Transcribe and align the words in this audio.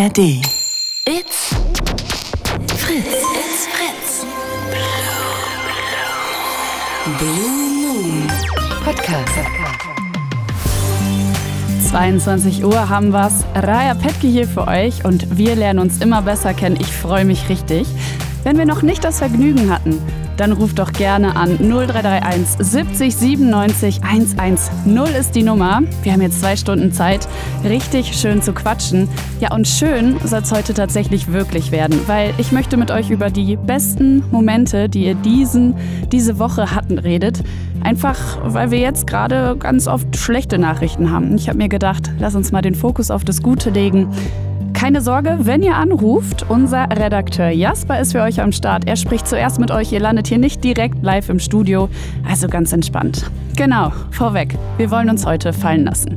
ARD. 0.00 0.18
It's 1.04 1.54
Fritz. 2.78 3.22
It's 3.36 3.66
Fritz. 3.66 4.24
Blue 7.18 7.70
Moon 7.76 8.26
Podcast. 8.82 9.28
22 11.90 12.64
Uhr 12.64 12.88
haben 12.88 13.12
wir's. 13.12 13.44
Raya 13.54 13.92
Petke 13.92 14.26
hier 14.26 14.48
für 14.48 14.66
euch 14.68 15.04
und 15.04 15.36
wir 15.36 15.54
lernen 15.54 15.80
uns 15.80 16.00
immer 16.00 16.22
besser 16.22 16.54
kennen. 16.54 16.78
Ich 16.80 16.90
freue 16.90 17.26
mich 17.26 17.50
richtig. 17.50 17.86
Wenn 18.42 18.56
wir 18.56 18.64
noch 18.64 18.80
nicht 18.80 19.04
das 19.04 19.18
Vergnügen 19.18 19.70
hatten, 19.70 20.00
dann 20.40 20.52
ruft 20.52 20.78
doch 20.78 20.92
gerne 20.92 21.36
an 21.36 21.58
0331 21.58 22.66
70 22.66 23.14
97 23.14 24.00
110 24.02 24.56
ist 25.18 25.34
die 25.34 25.42
Nummer. 25.42 25.82
Wir 26.02 26.14
haben 26.14 26.22
jetzt 26.22 26.40
zwei 26.40 26.56
Stunden 26.56 26.92
Zeit, 26.92 27.28
richtig 27.62 28.14
schön 28.16 28.40
zu 28.40 28.54
quatschen. 28.54 29.06
Ja, 29.40 29.52
und 29.52 29.68
schön 29.68 30.18
soll 30.24 30.40
es 30.40 30.50
heute 30.50 30.72
tatsächlich 30.72 31.30
wirklich 31.30 31.72
werden, 31.72 32.00
weil 32.06 32.32
ich 32.38 32.52
möchte 32.52 32.78
mit 32.78 32.90
euch 32.90 33.10
über 33.10 33.28
die 33.28 33.56
besten 33.56 34.24
Momente, 34.30 34.88
die 34.88 35.04
ihr 35.04 35.14
diesen, 35.14 35.74
diese 36.10 36.38
Woche 36.38 36.74
hatten, 36.74 36.98
redet. 36.98 37.42
Einfach, 37.82 38.38
weil 38.42 38.70
wir 38.70 38.78
jetzt 38.78 39.06
gerade 39.06 39.56
ganz 39.58 39.88
oft 39.88 40.16
schlechte 40.16 40.58
Nachrichten 40.58 41.10
haben. 41.10 41.36
Ich 41.36 41.48
habe 41.48 41.58
mir 41.58 41.68
gedacht, 41.68 42.10
lass 42.18 42.34
uns 42.34 42.50
mal 42.50 42.62
den 42.62 42.74
Fokus 42.74 43.10
auf 43.10 43.24
das 43.24 43.42
Gute 43.42 43.68
legen. 43.68 44.08
Keine 44.80 45.02
Sorge, 45.02 45.40
wenn 45.42 45.62
ihr 45.62 45.76
anruft, 45.76 46.48
unser 46.48 46.84
Redakteur 46.84 47.50
Jasper 47.50 48.00
ist 48.00 48.12
für 48.12 48.22
euch 48.22 48.40
am 48.40 48.50
Start. 48.50 48.86
Er 48.86 48.96
spricht 48.96 49.28
zuerst 49.28 49.60
mit 49.60 49.70
euch, 49.70 49.92
ihr 49.92 50.00
landet 50.00 50.26
hier 50.26 50.38
nicht 50.38 50.64
direkt 50.64 51.02
live 51.02 51.28
im 51.28 51.38
Studio, 51.38 51.90
also 52.26 52.48
ganz 52.48 52.72
entspannt. 52.72 53.30
Genau, 53.56 53.92
vorweg, 54.10 54.56
wir 54.78 54.90
wollen 54.90 55.10
uns 55.10 55.26
heute 55.26 55.52
fallen 55.52 55.84
lassen. 55.84 56.16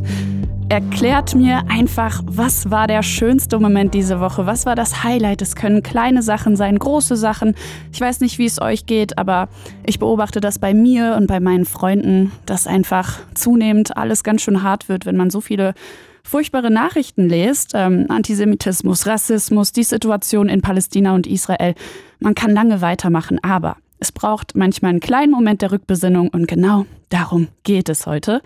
Erklärt 0.70 1.36
mir 1.36 1.64
einfach, 1.68 2.22
was 2.26 2.72
war 2.72 2.88
der 2.88 3.04
schönste 3.04 3.60
Moment 3.60 3.94
diese 3.94 4.22
Woche? 4.22 4.46
Was 4.46 4.66
war 4.66 4.76
das 4.76 5.04
Highlight? 5.04 5.42
Es 5.42 5.58
können 5.58 5.84
kleine 5.84 6.24
Sachen 6.24 6.56
sein, 6.56 6.80
große 6.80 7.18
Sachen. 7.18 7.56
Ich 7.92 8.00
weiß 8.00 8.22
nicht, 8.22 8.38
wie 8.40 8.46
es 8.46 8.62
euch 8.62 8.86
geht, 8.86 9.18
aber 9.18 9.50
ich 9.86 10.00
beobachte 10.00 10.40
das 10.40 10.58
bei 10.58 10.74
mir 10.74 11.18
und 11.18 11.28
bei 11.28 11.42
meinen 11.42 11.66
Freunden, 11.66 12.32
dass 12.46 12.66
einfach 12.66 13.20
zunehmend 13.34 13.98
alles 13.98 14.24
ganz 14.24 14.42
schön 14.42 14.64
hart 14.64 14.88
wird, 14.88 15.06
wenn 15.06 15.18
man 15.18 15.32
so 15.32 15.42
viele 15.42 15.74
furchtbare 16.26 16.72
Nachrichten 16.72 17.30
lest, 17.30 17.72
ähm, 17.74 18.06
Antisemitismus, 18.10 19.06
Rassismus, 19.06 19.72
die 19.72 19.84
Situation 19.84 20.50
in 20.50 20.62
Palästina 20.62 21.14
und 21.14 21.28
Israel, 21.28 21.76
man 22.20 22.36
kann 22.36 22.52
lange 22.52 22.82
weitermachen, 22.82 23.40
aber 23.44 23.78
es 24.00 24.12
braucht 24.12 24.56
manchmal 24.56 24.92
einen 24.92 25.00
kleinen 25.00 25.32
Moment 25.32 25.62
der 25.62 25.72
Rückbesinnung 25.72 26.30
und 26.30 26.48
genau 26.48 26.86
darum 27.10 27.48
geht 27.64 27.90
es 27.90 28.06
heute. 28.06 28.42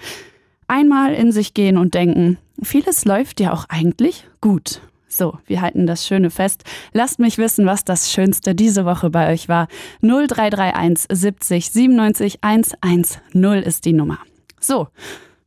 Einmal 0.67 1.13
in 1.13 1.31
sich 1.31 1.53
gehen 1.53 1.77
und 1.77 1.93
denken, 1.93 2.37
vieles 2.61 3.05
läuft 3.05 3.39
ja 3.39 3.53
auch 3.53 3.65
eigentlich 3.69 4.27
gut. 4.41 4.81
So, 5.07 5.39
wir 5.47 5.61
halten 5.61 5.87
das 5.87 6.05
Schöne 6.05 6.29
fest. 6.29 6.63
Lasst 6.93 7.17
mich 7.17 7.37
wissen, 7.37 7.65
was 7.65 7.85
das 7.85 8.11
Schönste 8.11 8.53
diese 8.53 8.85
Woche 8.85 9.09
bei 9.09 9.31
euch 9.31 9.47
war. 9.47 9.67
0331 10.01 11.07
70 11.09 11.71
97 11.71 12.39
110 12.41 13.63
ist 13.63 13.85
die 13.85 13.93
Nummer. 13.93 14.19
So, 14.59 14.89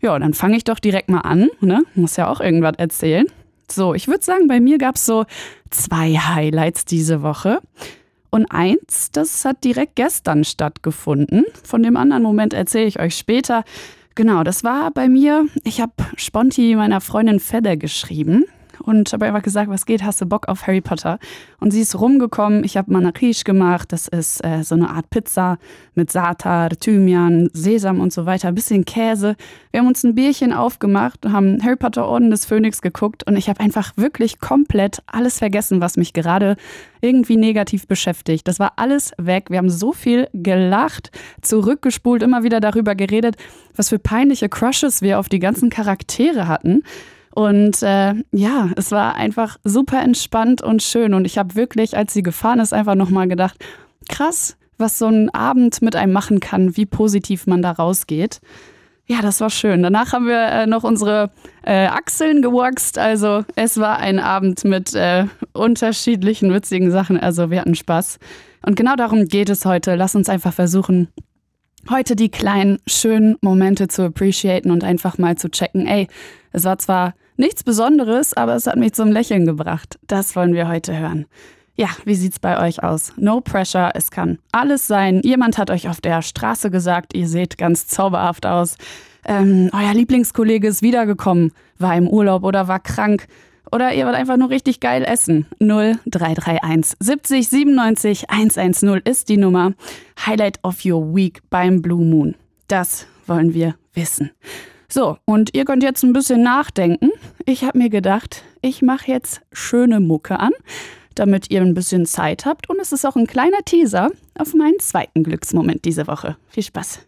ja, 0.00 0.18
dann 0.18 0.34
fange 0.34 0.56
ich 0.56 0.64
doch 0.64 0.78
direkt 0.78 1.08
mal 1.08 1.20
an. 1.20 1.48
Ne? 1.60 1.82
Muss 1.94 2.16
ja 2.16 2.28
auch 2.28 2.40
irgendwas 2.40 2.74
erzählen. 2.78 3.26
So, 3.70 3.94
ich 3.94 4.08
würde 4.08 4.24
sagen, 4.24 4.48
bei 4.48 4.60
mir 4.60 4.78
gab 4.78 4.96
es 4.96 5.06
so 5.06 5.24
zwei 5.70 6.14
Highlights 6.14 6.84
diese 6.84 7.22
Woche. 7.22 7.60
Und 8.30 8.46
eins, 8.46 9.10
das 9.12 9.44
hat 9.44 9.64
direkt 9.64 9.96
gestern 9.96 10.44
stattgefunden. 10.44 11.44
Von 11.64 11.82
dem 11.82 11.96
anderen 11.96 12.22
Moment 12.22 12.54
erzähle 12.54 12.86
ich 12.86 13.00
euch 13.00 13.16
später. 13.16 13.64
Genau, 14.14 14.44
das 14.44 14.64
war 14.64 14.90
bei 14.90 15.08
mir, 15.08 15.46
ich 15.64 15.80
habe 15.80 15.92
Sponti 16.16 16.74
meiner 16.74 17.00
Freundin 17.00 17.40
Fedder 17.40 17.76
geschrieben 17.76 18.44
und 18.80 19.12
habe 19.12 19.26
einfach 19.26 19.42
gesagt, 19.42 19.70
was 19.70 19.86
geht, 19.86 20.02
hast 20.02 20.20
du 20.20 20.26
Bock 20.26 20.48
auf 20.48 20.66
Harry 20.66 20.80
Potter? 20.80 21.18
Und 21.58 21.70
sie 21.70 21.80
ist 21.80 21.98
rumgekommen, 21.98 22.64
ich 22.64 22.76
habe 22.76 22.92
Manakish 22.92 23.44
gemacht, 23.44 23.92
das 23.92 24.08
ist 24.08 24.44
äh, 24.44 24.62
so 24.62 24.74
eine 24.74 24.90
Art 24.90 25.10
Pizza 25.10 25.58
mit 25.94 26.10
Satar, 26.10 26.70
Thymian, 26.70 27.50
Sesam 27.52 28.00
und 28.00 28.12
so 28.12 28.26
weiter, 28.26 28.48
ein 28.48 28.54
bisschen 28.54 28.84
Käse. 28.84 29.36
Wir 29.70 29.80
haben 29.80 29.86
uns 29.86 30.02
ein 30.04 30.14
Bierchen 30.14 30.52
aufgemacht, 30.52 31.26
haben 31.26 31.62
Harry 31.62 31.76
Potter 31.76 32.06
Orden 32.06 32.30
des 32.30 32.44
Phönix 32.44 32.82
geguckt 32.82 33.26
und 33.26 33.36
ich 33.36 33.48
habe 33.48 33.60
einfach 33.60 33.92
wirklich 33.96 34.40
komplett 34.40 35.02
alles 35.06 35.38
vergessen, 35.38 35.80
was 35.80 35.96
mich 35.96 36.12
gerade 36.12 36.56
irgendwie 37.00 37.36
negativ 37.36 37.86
beschäftigt. 37.86 38.46
Das 38.48 38.58
war 38.58 38.74
alles 38.76 39.12
weg. 39.18 39.46
Wir 39.50 39.58
haben 39.58 39.70
so 39.70 39.92
viel 39.92 40.28
gelacht, 40.32 41.10
zurückgespult, 41.42 42.22
immer 42.22 42.42
wieder 42.42 42.60
darüber 42.60 42.94
geredet, 42.94 43.36
was 43.76 43.88
für 43.88 43.98
peinliche 43.98 44.48
Crushes 44.48 45.02
wir 45.02 45.18
auf 45.18 45.28
die 45.28 45.38
ganzen 45.38 45.70
Charaktere 45.70 46.48
hatten. 46.48 46.82
Und 47.34 47.82
äh, 47.82 48.14
ja, 48.32 48.70
es 48.76 48.90
war 48.90 49.14
einfach 49.14 49.58
super 49.62 50.02
entspannt 50.02 50.62
und 50.62 50.82
schön. 50.82 51.14
Und 51.14 51.24
ich 51.24 51.38
habe 51.38 51.54
wirklich, 51.54 51.96
als 51.96 52.12
sie 52.12 52.22
gefahren 52.22 52.58
ist, 52.58 52.72
einfach 52.72 52.96
nochmal 52.96 53.28
gedacht, 53.28 53.56
krass, 54.08 54.56
was 54.78 54.98
so 54.98 55.06
ein 55.06 55.30
Abend 55.30 55.82
mit 55.82 55.94
einem 55.94 56.12
machen 56.12 56.40
kann, 56.40 56.76
wie 56.76 56.86
positiv 56.86 57.46
man 57.46 57.62
da 57.62 57.70
rausgeht. 57.70 58.40
Ja, 59.06 59.22
das 59.22 59.40
war 59.40 59.50
schön. 59.50 59.82
Danach 59.82 60.12
haben 60.12 60.26
wir 60.26 60.40
äh, 60.40 60.66
noch 60.66 60.84
unsere 60.84 61.30
äh, 61.64 61.86
Achseln 61.86 62.42
gewachst. 62.42 62.96
Also 62.96 63.44
es 63.56 63.78
war 63.78 63.98
ein 63.98 64.18
Abend 64.20 64.64
mit 64.64 64.94
äh, 64.94 65.26
unterschiedlichen 65.52 66.52
witzigen 66.52 66.90
Sachen. 66.90 67.18
Also 67.18 67.50
wir 67.50 67.60
hatten 67.60 67.74
Spaß. 67.74 68.18
Und 68.64 68.76
genau 68.76 68.94
darum 68.94 69.26
geht 69.26 69.50
es 69.50 69.64
heute. 69.64 69.96
Lass 69.96 70.14
uns 70.14 70.28
einfach 70.28 70.52
versuchen, 70.52 71.08
heute 71.88 72.14
die 72.14 72.28
kleinen, 72.28 72.78
schönen 72.86 73.36
Momente 73.40 73.88
zu 73.88 74.02
appreciaten 74.02 74.70
und 74.70 74.84
einfach 74.84 75.18
mal 75.18 75.36
zu 75.36 75.50
checken, 75.50 75.86
ey, 75.86 76.06
es 76.52 76.64
war 76.64 76.78
zwar 76.78 77.14
nichts 77.40 77.64
Besonderes, 77.64 78.34
aber 78.34 78.54
es 78.54 78.66
hat 78.66 78.76
mich 78.76 78.92
zum 78.92 79.10
Lächeln 79.10 79.46
gebracht. 79.46 79.98
Das 80.06 80.36
wollen 80.36 80.54
wir 80.54 80.68
heute 80.68 80.96
hören. 80.96 81.26
Ja, 81.74 81.88
wie 82.04 82.14
sieht's 82.14 82.38
bei 82.38 82.60
euch 82.60 82.82
aus? 82.82 83.12
No 83.16 83.40
pressure, 83.40 83.90
es 83.94 84.10
kann 84.10 84.38
alles 84.52 84.86
sein. 84.86 85.20
Jemand 85.24 85.58
hat 85.58 85.70
euch 85.70 85.88
auf 85.88 86.00
der 86.00 86.22
Straße 86.22 86.70
gesagt, 86.70 87.14
ihr 87.14 87.26
seht 87.26 87.58
ganz 87.58 87.86
zauberhaft 87.86 88.46
aus. 88.46 88.76
Ähm, 89.24 89.70
euer 89.72 89.94
Lieblingskollege 89.94 90.68
ist 90.68 90.82
wiedergekommen, 90.82 91.52
war 91.78 91.96
im 91.96 92.06
Urlaub 92.06 92.44
oder 92.44 92.68
war 92.68 92.80
krank. 92.80 93.26
Oder 93.72 93.94
ihr 93.94 94.04
wollt 94.04 94.16
einfach 94.16 94.36
nur 94.36 94.50
richtig 94.50 94.80
geil 94.80 95.04
essen. 95.04 95.46
0331 95.60 96.96
70 96.98 97.48
97 97.48 98.30
110 98.30 99.00
ist 99.04 99.28
die 99.28 99.36
Nummer. 99.36 99.72
Highlight 100.26 100.58
of 100.62 100.84
your 100.84 101.14
week 101.14 101.40
beim 101.50 101.80
Blue 101.80 102.04
Moon. 102.04 102.34
Das 102.68 103.06
wollen 103.26 103.54
wir 103.54 103.76
wissen. 103.94 104.30
So, 104.92 105.18
und 105.24 105.54
ihr 105.54 105.64
könnt 105.64 105.84
jetzt 105.84 106.02
ein 106.02 106.12
bisschen 106.12 106.42
nachdenken. 106.42 107.10
Ich 107.46 107.62
habe 107.62 107.78
mir 107.78 107.90
gedacht, 107.90 108.42
ich 108.60 108.82
mache 108.82 109.12
jetzt 109.12 109.40
schöne 109.52 110.00
Mucke 110.00 110.40
an, 110.40 110.50
damit 111.14 111.48
ihr 111.52 111.60
ein 111.60 111.74
bisschen 111.74 112.06
Zeit 112.06 112.44
habt. 112.44 112.68
Und 112.68 112.80
es 112.80 112.90
ist 112.90 113.04
auch 113.04 113.14
ein 113.14 113.28
kleiner 113.28 113.64
Teaser 113.64 114.10
auf 114.36 114.52
meinen 114.52 114.80
zweiten 114.80 115.22
Glücksmoment 115.22 115.84
diese 115.84 116.08
Woche. 116.08 116.36
Viel 116.48 116.64
Spaß. 116.64 117.06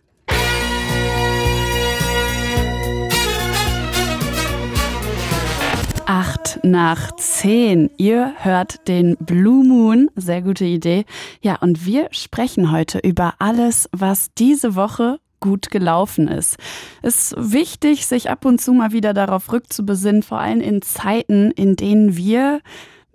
Acht 6.07 6.61
nach 6.63 7.17
zehn. 7.17 7.91
Ihr 7.97 8.33
hört 8.37 8.87
den 8.87 9.17
Blue 9.17 9.65
Moon. 9.65 10.09
Sehr 10.15 10.43
gute 10.43 10.65
Idee. 10.65 11.05
Ja, 11.41 11.57
und 11.57 11.85
wir 11.85 12.07
sprechen 12.13 12.71
heute 12.71 13.01
über 13.01 13.35
alles, 13.41 13.89
was 13.91 14.31
diese 14.35 14.77
Woche 14.77 15.19
gut 15.43 15.71
gelaufen 15.71 16.29
ist. 16.29 16.57
Es 17.03 17.33
ist 17.33 17.53
wichtig, 17.53 18.07
sich 18.07 18.31
ab 18.31 18.47
und 18.47 18.63
zu 18.63 18.73
mal 18.73 18.93
wieder 18.93 19.13
darauf 19.13 19.53
rückzubesinnen, 19.53 20.23
vor 20.23 20.39
allem 20.39 20.63
in 20.63 20.81
Zeiten, 20.81 21.51
in 21.51 21.77
denen 21.77 22.17
wir 22.17 22.61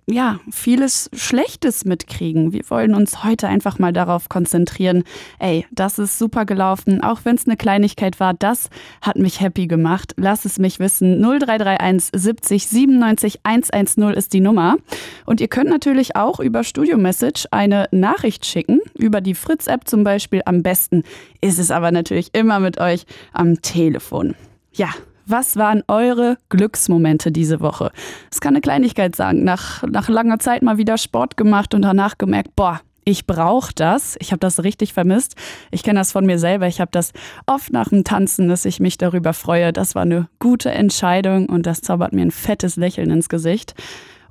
ja, 0.09 0.39
vieles 0.49 1.09
Schlechtes 1.13 1.83
mitkriegen. 1.83 2.53
Wir 2.53 2.61
wollen 2.69 2.95
uns 2.95 3.25
heute 3.25 3.49
einfach 3.49 3.77
mal 3.77 3.91
darauf 3.91 4.29
konzentrieren, 4.29 5.03
ey, 5.37 5.65
das 5.71 5.99
ist 5.99 6.17
super 6.17 6.45
gelaufen, 6.45 7.03
auch 7.03 7.21
wenn 7.25 7.35
es 7.35 7.45
eine 7.45 7.57
Kleinigkeit 7.57 8.19
war, 8.21 8.33
das 8.33 8.69
hat 9.01 9.17
mich 9.17 9.41
happy 9.41 9.67
gemacht. 9.67 10.13
Lass 10.15 10.45
es 10.45 10.59
mich 10.59 10.79
wissen. 10.79 11.19
0331 11.21 12.09
70 12.13 12.67
97 12.67 13.39
110 13.43 14.13
ist 14.13 14.31
die 14.31 14.39
Nummer. 14.39 14.77
Und 15.25 15.41
ihr 15.41 15.49
könnt 15.49 15.69
natürlich 15.69 16.15
auch 16.15 16.39
über 16.39 16.63
Studio 16.63 16.97
Message 16.97 17.45
eine 17.51 17.89
Nachricht 17.91 18.45
schicken, 18.45 18.79
über 18.97 19.19
die 19.19 19.35
Fritz-App 19.35 19.89
zum 19.89 20.05
Beispiel. 20.05 20.41
Am 20.45 20.63
besten 20.63 21.03
ist 21.41 21.59
es 21.59 21.69
aber 21.69 21.91
natürlich 21.91 22.29
immer 22.33 22.59
mit 22.59 22.79
euch 22.79 23.05
am 23.33 23.61
Telefon. 23.61 24.35
Ja, 24.71 24.89
was 25.27 25.55
waren 25.57 25.83
eure 25.87 26.37
Glücksmomente 26.49 27.31
diese 27.31 27.59
Woche? 27.59 27.91
Es 28.31 28.41
kann 28.41 28.53
eine 28.53 28.61
Kleinigkeit 28.61 29.15
sagen. 29.15 29.43
Nach, 29.43 29.83
nach 29.83 30.09
langer 30.09 30.39
Zeit 30.39 30.61
mal 30.61 30.77
wieder 30.77 30.97
Sport 30.97 31.37
gemacht 31.37 31.73
und 31.73 31.81
danach 31.81 32.17
gemerkt, 32.17 32.55
boah, 32.55 32.81
ich 33.03 33.25
brauche 33.25 33.71
das. 33.73 34.17
Ich 34.19 34.31
habe 34.31 34.39
das 34.39 34.63
richtig 34.63 34.93
vermisst. 34.93 35.35
Ich 35.71 35.81
kenne 35.81 35.99
das 35.99 36.11
von 36.11 36.25
mir 36.25 36.39
selber. 36.39 36.67
Ich 36.67 36.81
habe 36.81 36.91
das 36.91 37.13
oft 37.45 37.71
nach 37.71 37.89
dem 37.89 38.03
Tanzen, 38.03 38.49
dass 38.49 38.65
ich 38.65 38.81
mich 38.81 38.97
darüber 38.97 39.33
freue. 39.33 39.71
Das 39.71 39.95
war 39.95 40.01
eine 40.01 40.27
gute 40.39 40.71
Entscheidung 40.71 41.47
und 41.47 41.65
das 41.65 41.81
zaubert 41.81 42.11
mir 42.11 42.23
ein 42.23 42.31
fettes 42.31 42.75
Lächeln 42.75 43.09
ins 43.09 43.29
Gesicht. 43.29 43.75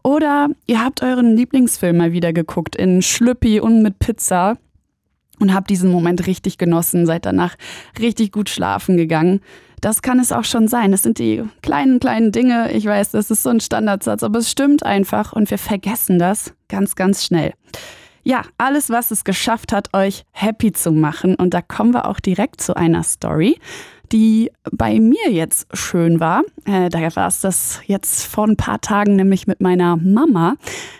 Oder 0.03 0.51
ihr 0.67 0.85
habt 0.85 1.03
euren 1.03 1.35
Lieblingsfilm 1.37 1.97
mal 1.97 2.13
wieder 2.13 2.33
geguckt 2.33 2.77
in 2.77 3.01
Schlüppi 3.01 3.61
und 3.61 3.83
mit 3.83 3.99
Pizza 3.99 4.59
und 5.41 5.55
habt 5.55 5.71
diesen 5.71 5.91
Moment 5.91 6.27
richtig 6.27 6.59
genossen, 6.59 7.07
seid 7.07 7.27
danach 7.27 7.57
richtig 7.99 8.31
gut 8.31 8.51
schlafen 8.51 8.97
gegangen. 8.97 9.41
Das 9.81 10.03
kann 10.03 10.19
es 10.19 10.33
auch 10.33 10.45
schon 10.45 10.69
sein. 10.69 10.93
Das 10.93 11.03
sind 11.03 11.19
die 11.19 11.45
kleinen, 11.63 12.01
kleinen 12.01 12.33
Dinge. 12.33 12.73
Ich 12.73 12.87
weiß, 12.87 13.11
das 13.11 13.31
ist 13.31 13.43
so 13.43 13.51
ein 13.51 13.61
Standardsatz, 13.61 14.23
aber 14.23 14.39
es 14.39 14.51
stimmt 14.51 14.85
einfach 14.85 15.33
und 15.33 15.51
wir 15.51 15.59
vergessen 15.59 16.19
das 16.19 16.55
ganz, 16.69 16.95
ganz 16.95 17.25
schnell. 17.25 17.53
Ja, 18.23 18.43
alles, 18.59 18.91
was 18.91 19.13
es 19.13 19.23
geschafft 19.23 19.73
hat, 19.73 19.95
euch 19.95 20.25
happy 20.33 20.73
zu 20.73 20.91
machen. 20.91 21.37
Und 21.37 21.55
da 21.55 21.63
kommen 21.63 21.95
wir 21.95 22.09
auch 22.09 22.19
direkt 22.19 22.61
zu 22.61 22.77
einer 22.77 23.05
Story, 23.05 23.61
die 24.11 24.51
bei 24.73 24.99
mir 24.99 25.31
jetzt 25.31 25.69
schön 25.73 26.19
war. 26.19 26.43
Äh, 26.65 26.89
da 26.89 26.99
war 27.15 27.29
es 27.29 27.41
das 27.41 27.81
jetzt 27.87 28.25
vor 28.25 28.49
ein 28.49 28.57
paar 28.57 28.81
Tagen, 28.81 29.15
nämlich 29.15 29.47
mit 29.47 29.61
meiner 29.61 29.97
Mama. 29.97 30.57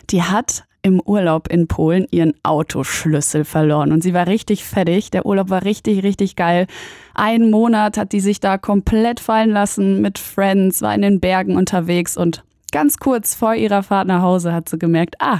Die 0.09 0.23
hat 0.23 0.63
im 0.87 1.01
Urlaub 1.01 1.47
in 1.49 1.67
Polen 1.67 2.07
ihren 2.11 2.33
Autoschlüssel 2.43 3.45
verloren 3.45 3.91
und 3.91 4.01
sie 4.01 4.13
war 4.13 4.27
richtig 4.27 4.63
fertig. 4.63 5.11
Der 5.11 5.25
Urlaub 5.25 5.49
war 5.49 5.63
richtig, 5.63 6.03
richtig 6.03 6.35
geil. 6.35 6.67
Einen 7.13 7.51
Monat 7.51 7.97
hat 7.97 8.11
die 8.11 8.19
sich 8.19 8.39
da 8.39 8.57
komplett 8.57 9.19
fallen 9.19 9.51
lassen 9.51 10.01
mit 10.01 10.17
Friends, 10.17 10.81
war 10.81 10.95
in 10.95 11.01
den 11.01 11.19
Bergen 11.19 11.57
unterwegs 11.57 12.17
und 12.17 12.43
ganz 12.71 12.97
kurz 12.97 13.35
vor 13.35 13.55
ihrer 13.55 13.83
Fahrt 13.83 14.07
nach 14.07 14.21
Hause 14.21 14.53
hat 14.53 14.69
sie 14.69 14.77
gemerkt, 14.77 15.15
ah, 15.19 15.39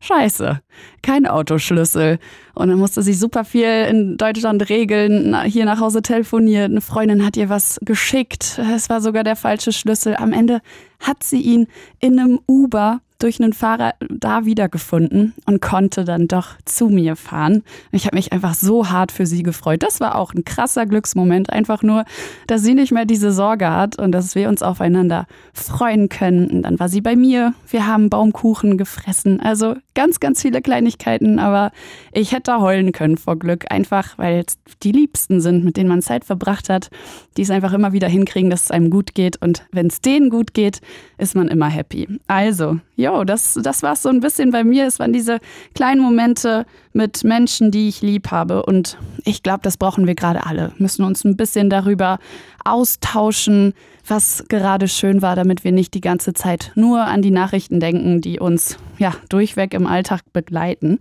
scheiße, 0.00 0.60
kein 1.02 1.26
Autoschlüssel. 1.26 2.18
Und 2.54 2.68
dann 2.68 2.78
musste 2.78 3.02
sie 3.02 3.14
super 3.14 3.44
viel 3.44 3.86
in 3.88 4.16
Deutschland 4.16 4.68
regeln, 4.68 5.36
hier 5.44 5.64
nach 5.64 5.80
Hause 5.80 6.02
telefoniert, 6.02 6.70
eine 6.70 6.80
Freundin 6.80 7.24
hat 7.24 7.36
ihr 7.36 7.48
was 7.48 7.78
geschickt, 7.82 8.60
es 8.74 8.88
war 8.88 9.00
sogar 9.00 9.24
der 9.24 9.36
falsche 9.36 9.72
Schlüssel. 9.72 10.16
Am 10.16 10.32
Ende 10.32 10.60
hat 11.00 11.22
sie 11.22 11.40
ihn 11.40 11.66
in 12.00 12.18
einem 12.18 12.40
Uber 12.46 13.00
durch 13.18 13.40
einen 13.40 13.52
Fahrer 13.52 13.94
da 14.10 14.44
wiedergefunden 14.44 15.34
und 15.46 15.62
konnte 15.62 16.04
dann 16.04 16.28
doch 16.28 16.48
zu 16.64 16.88
mir 16.88 17.16
fahren. 17.16 17.62
Ich 17.92 18.06
habe 18.06 18.16
mich 18.16 18.32
einfach 18.32 18.54
so 18.54 18.90
hart 18.90 19.12
für 19.12 19.26
sie 19.26 19.42
gefreut. 19.42 19.82
Das 19.82 20.00
war 20.00 20.16
auch 20.16 20.34
ein 20.34 20.44
krasser 20.44 20.86
Glücksmoment, 20.86 21.50
einfach 21.50 21.82
nur, 21.82 22.04
dass 22.46 22.62
sie 22.62 22.74
nicht 22.74 22.92
mehr 22.92 23.04
diese 23.04 23.32
Sorge 23.32 23.70
hat 23.70 23.98
und 23.98 24.12
dass 24.12 24.34
wir 24.34 24.48
uns 24.48 24.62
aufeinander 24.62 25.26
freuen 25.52 26.08
können. 26.08 26.50
Und 26.50 26.62
dann 26.62 26.78
war 26.78 26.88
sie 26.88 27.00
bei 27.00 27.16
mir. 27.16 27.54
Wir 27.68 27.86
haben 27.86 28.10
Baumkuchen 28.10 28.76
gefressen. 28.76 29.40
Also 29.40 29.76
ganz, 29.94 30.20
ganz 30.20 30.42
viele 30.42 30.60
Kleinigkeiten, 30.60 31.38
aber 31.38 31.72
ich 32.12 32.32
hätte 32.32 32.60
heulen 32.60 32.92
können 32.92 33.16
vor 33.16 33.38
Glück, 33.38 33.64
einfach 33.70 34.18
weil 34.18 34.44
es 34.46 34.58
die 34.82 34.92
Liebsten 34.92 35.40
sind, 35.40 35.64
mit 35.64 35.76
denen 35.76 35.88
man 35.88 36.02
Zeit 36.02 36.24
verbracht 36.24 36.68
hat, 36.68 36.90
die 37.36 37.42
es 37.42 37.50
einfach 37.50 37.72
immer 37.72 37.92
wieder 37.92 38.08
hinkriegen, 38.08 38.50
dass 38.50 38.64
es 38.64 38.70
einem 38.70 38.90
gut 38.90 39.14
geht. 39.14 39.40
Und 39.42 39.66
wenn 39.72 39.86
es 39.86 40.00
denen 40.00 40.30
gut 40.30 40.54
geht, 40.54 40.80
ist 41.18 41.34
man 41.34 41.48
immer 41.48 41.68
happy. 41.68 42.08
Also, 42.26 42.78
jo, 43.06 43.24
das, 43.24 43.58
das 43.62 43.82
war 43.82 43.92
es 43.92 44.02
so 44.02 44.08
ein 44.08 44.20
bisschen 44.20 44.50
bei 44.50 44.64
mir. 44.64 44.86
Es 44.86 44.98
waren 44.98 45.12
diese 45.12 45.38
kleinen 45.74 46.00
Momente 46.00 46.66
mit 46.92 47.22
Menschen, 47.24 47.70
die 47.70 47.88
ich 47.88 48.02
lieb 48.02 48.30
habe. 48.30 48.64
Und 48.64 48.98
ich 49.24 49.42
glaube, 49.42 49.60
das 49.62 49.76
brauchen 49.76 50.06
wir 50.06 50.14
gerade 50.14 50.44
alle. 50.44 50.72
Müssen 50.78 51.04
uns 51.04 51.24
ein 51.24 51.36
bisschen 51.36 51.70
darüber 51.70 52.18
austauschen, 52.64 53.74
was 54.06 54.44
gerade 54.48 54.88
schön 54.88 55.22
war, 55.22 55.36
damit 55.36 55.62
wir 55.62 55.72
nicht 55.72 55.94
die 55.94 56.00
ganze 56.00 56.32
Zeit 56.32 56.72
nur 56.74 57.04
an 57.04 57.22
die 57.22 57.30
Nachrichten 57.30 57.80
denken, 57.80 58.20
die 58.20 58.40
uns 58.40 58.76
ja 58.98 59.14
durchweg 59.28 59.72
im 59.74 59.86
Alltag 59.86 60.22
begleiten. 60.32 60.98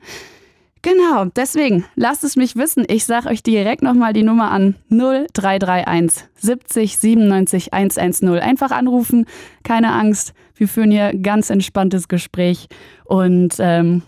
Genau, 0.85 1.25
deswegen 1.25 1.83
lasst 1.95 2.23
es 2.23 2.35
mich 2.35 2.55
wissen. 2.55 2.85
Ich 2.87 3.05
sage 3.05 3.29
euch 3.29 3.41
direkt 3.41 3.81
nochmal 3.81 4.13
die 4.13 4.21
Nummer 4.21 4.51
an 4.51 4.75
0331 4.91 6.27
70 6.35 6.99
97 6.99 7.73
110. 7.73 8.29
Einfach 8.37 8.69
anrufen, 8.69 9.25
keine 9.63 9.93
Angst. 9.93 10.35
Wir 10.53 10.67
führen 10.67 10.91
hier 10.91 11.11
ganz 11.15 11.49
entspanntes 11.49 12.07
Gespräch. 12.07 12.67
Und 13.03 13.55
ähm, 13.57 14.03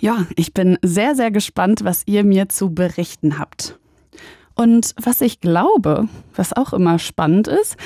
ja, 0.00 0.26
ich 0.34 0.52
bin 0.52 0.76
sehr, 0.82 1.14
sehr 1.14 1.30
gespannt, 1.30 1.84
was 1.84 2.02
ihr 2.06 2.24
mir 2.24 2.48
zu 2.48 2.74
berichten 2.74 3.38
habt. 3.38 3.78
Und 4.56 4.96
was 5.00 5.20
ich 5.20 5.40
glaube, 5.40 6.08
was 6.34 6.52
auch 6.52 6.72
immer 6.72 6.98
spannend 6.98 7.46
ist, 7.46 7.76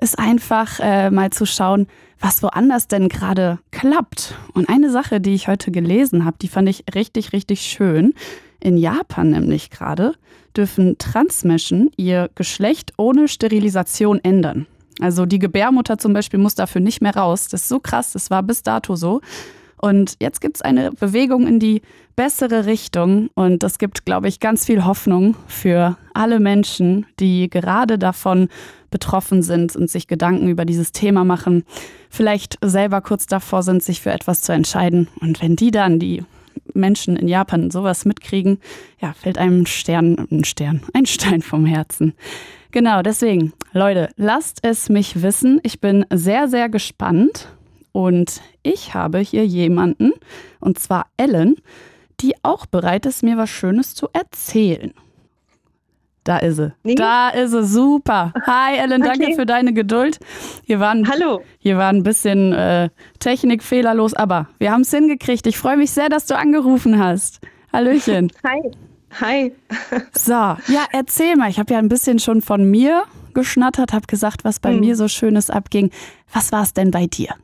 ist 0.00 0.18
einfach 0.18 0.80
äh, 0.80 1.10
mal 1.10 1.30
zu 1.30 1.46
schauen, 1.46 1.86
was 2.20 2.42
woanders 2.42 2.88
denn 2.88 3.08
gerade 3.08 3.58
klappt. 3.70 4.34
Und 4.54 4.68
eine 4.68 4.90
Sache, 4.90 5.20
die 5.20 5.34
ich 5.34 5.48
heute 5.48 5.70
gelesen 5.70 6.24
habe, 6.24 6.36
die 6.40 6.48
fand 6.48 6.68
ich 6.68 6.84
richtig, 6.94 7.32
richtig 7.32 7.62
schön. 7.62 8.14
In 8.60 8.76
Japan 8.76 9.30
nämlich 9.30 9.70
gerade 9.70 10.14
dürfen 10.56 10.98
Transmenschen 10.98 11.90
ihr 11.96 12.30
Geschlecht 12.34 12.92
ohne 12.96 13.26
Sterilisation 13.26 14.20
ändern. 14.22 14.66
Also 15.00 15.26
die 15.26 15.38
Gebärmutter 15.38 15.98
zum 15.98 16.12
Beispiel 16.12 16.38
muss 16.38 16.54
dafür 16.54 16.80
nicht 16.80 17.00
mehr 17.00 17.16
raus. 17.16 17.48
Das 17.48 17.62
ist 17.62 17.68
so 17.68 17.80
krass, 17.80 18.12
das 18.12 18.30
war 18.30 18.42
bis 18.42 18.62
dato 18.62 18.94
so. 18.94 19.20
Und 19.84 20.14
jetzt 20.20 20.40
gibt 20.40 20.58
es 20.58 20.62
eine 20.62 20.92
Bewegung 20.92 21.48
in 21.48 21.58
die 21.58 21.82
bessere 22.14 22.66
Richtung 22.66 23.30
und 23.34 23.64
das 23.64 23.78
gibt, 23.78 24.04
glaube 24.04 24.28
ich, 24.28 24.38
ganz 24.38 24.64
viel 24.64 24.84
Hoffnung 24.84 25.34
für 25.48 25.96
alle 26.14 26.38
Menschen, 26.38 27.04
die 27.18 27.50
gerade 27.50 27.98
davon 27.98 28.48
betroffen 28.92 29.42
sind 29.42 29.74
und 29.74 29.90
sich 29.90 30.06
Gedanken 30.06 30.48
über 30.48 30.64
dieses 30.64 30.92
Thema 30.92 31.24
machen, 31.24 31.64
vielleicht 32.10 32.58
selber 32.62 33.00
kurz 33.00 33.26
davor 33.26 33.64
sind, 33.64 33.82
sich 33.82 34.00
für 34.00 34.12
etwas 34.12 34.42
zu 34.42 34.52
entscheiden. 34.52 35.08
Und 35.20 35.42
wenn 35.42 35.56
die 35.56 35.72
dann, 35.72 35.98
die 35.98 36.22
Menschen 36.74 37.16
in 37.16 37.26
Japan 37.26 37.72
sowas 37.72 38.04
mitkriegen, 38.04 38.60
ja, 39.00 39.12
fällt 39.14 39.36
einem 39.36 39.62
ein 39.62 39.66
Stern, 39.66 40.28
ein 40.30 40.44
Stern, 40.44 40.82
ein 40.92 41.06
Stein 41.06 41.42
vom 41.42 41.66
Herzen. 41.66 42.14
Genau, 42.70 43.02
deswegen, 43.02 43.52
Leute, 43.72 44.10
lasst 44.16 44.60
es 44.62 44.88
mich 44.88 45.22
wissen. 45.22 45.58
Ich 45.64 45.80
bin 45.80 46.06
sehr, 46.12 46.46
sehr 46.46 46.68
gespannt. 46.68 47.48
Und 47.92 48.40
ich 48.62 48.94
habe 48.94 49.18
hier 49.18 49.46
jemanden, 49.46 50.12
und 50.60 50.78
zwar 50.78 51.06
Ellen, 51.16 51.56
die 52.20 52.34
auch 52.42 52.66
bereit 52.66 53.06
ist, 53.06 53.22
mir 53.22 53.36
was 53.36 53.50
Schönes 53.50 53.94
zu 53.94 54.08
erzählen. 54.12 54.92
Da 56.24 56.38
ist 56.38 56.56
sie. 56.56 56.72
Nee. 56.84 56.94
Da 56.94 57.30
ist 57.30 57.50
sie. 57.50 57.64
Super. 57.64 58.32
Hi, 58.46 58.76
Ellen, 58.78 59.02
danke 59.02 59.24
okay. 59.24 59.34
für 59.34 59.44
deine 59.44 59.72
Geduld. 59.72 60.20
Hier 60.64 60.78
waren, 60.78 61.08
Hallo. 61.08 61.42
Hier 61.58 61.76
war 61.78 61.88
ein 61.88 62.04
bisschen 62.04 62.52
äh, 62.52 62.90
Technikfehlerlos, 63.18 64.14
aber 64.14 64.48
wir 64.58 64.70
haben 64.70 64.82
es 64.82 64.90
hingekriegt. 64.90 65.46
Ich 65.46 65.58
freue 65.58 65.76
mich 65.76 65.90
sehr, 65.90 66.08
dass 66.08 66.26
du 66.26 66.36
angerufen 66.36 67.02
hast. 67.02 67.40
Hallöchen. 67.72 68.30
Hi. 68.44 68.70
Hi. 69.20 69.52
So, 70.14 70.32
ja, 70.32 70.86
erzähl 70.92 71.36
mal. 71.36 71.50
Ich 71.50 71.58
habe 71.58 71.74
ja 71.74 71.78
ein 71.78 71.88
bisschen 71.88 72.18
schon 72.18 72.40
von 72.40 72.70
mir 72.70 73.02
geschnattert, 73.34 73.92
habe 73.92 74.06
gesagt, 74.06 74.44
was 74.44 74.60
bei 74.60 74.72
hm. 74.72 74.80
mir 74.80 74.96
so 74.96 75.08
Schönes 75.08 75.50
abging. 75.50 75.90
Was 76.32 76.52
war 76.52 76.62
es 76.62 76.72
denn 76.72 76.90
bei 76.90 77.06
dir? 77.06 77.34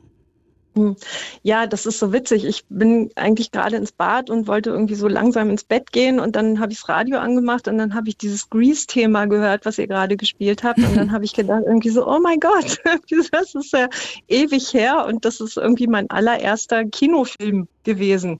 Hm. 0.79 0.95
Ja, 1.43 1.67
das 1.67 1.85
ist 1.85 1.99
so 1.99 2.13
witzig. 2.13 2.45
Ich 2.45 2.63
bin 2.69 3.11
eigentlich 3.15 3.51
gerade 3.51 3.75
ins 3.75 3.91
Bad 3.91 4.29
und 4.29 4.47
wollte 4.47 4.69
irgendwie 4.69 4.95
so 4.95 5.09
langsam 5.09 5.49
ins 5.49 5.65
Bett 5.65 5.91
gehen 5.91 6.21
und 6.21 6.37
dann 6.37 6.59
habe 6.59 6.71
ich 6.71 6.79
das 6.79 6.87
Radio 6.87 7.19
angemacht 7.19 7.67
und 7.67 7.77
dann 7.77 7.93
habe 7.93 8.07
ich 8.07 8.17
dieses 8.17 8.49
Grease-Thema 8.49 9.25
gehört, 9.25 9.65
was 9.65 9.77
ihr 9.77 9.87
gerade 9.87 10.15
gespielt 10.15 10.63
habt 10.63 10.79
und 10.79 10.95
dann 10.95 11.11
habe 11.11 11.25
ich 11.25 11.33
gedacht 11.33 11.63
irgendwie 11.65 11.89
so, 11.89 12.07
oh 12.07 12.19
mein 12.21 12.39
Gott, 12.39 12.77
das 13.31 13.55
ist 13.55 13.73
ja 13.73 13.89
ewig 14.29 14.73
her 14.73 15.05
und 15.05 15.25
das 15.25 15.41
ist 15.41 15.57
irgendwie 15.57 15.87
mein 15.87 16.09
allererster 16.09 16.85
Kinofilm 16.85 17.67
gewesen. 17.83 18.39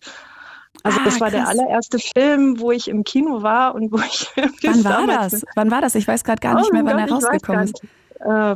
Also 0.84 1.00
ah, 1.02 1.04
das 1.04 1.20
war 1.20 1.30
krass. 1.30 1.40
der 1.40 1.48
allererste 1.50 2.00
Film, 2.00 2.62
wo 2.62 2.72
ich 2.72 2.88
im 2.88 3.04
Kino 3.04 3.44
war 3.44 3.76
und 3.76 3.92
wo 3.92 3.98
ich. 3.98 4.30
Wann 4.64 4.86
war 4.86 5.08
das? 5.08 5.44
Wann 5.56 5.72
war 5.72 5.82
das? 5.82 5.96
Ich 5.96 6.08
weiß 6.08 6.24
gerade 6.24 6.40
gar 6.40 6.56
nicht 6.56 6.70
oh, 6.70 6.74
mehr, 6.74 6.86
wann 6.86 6.98
Gott, 6.98 7.10
er 7.10 7.16
rausgekommen 7.16 7.64
ist 7.66 7.82
äh, 8.20 8.56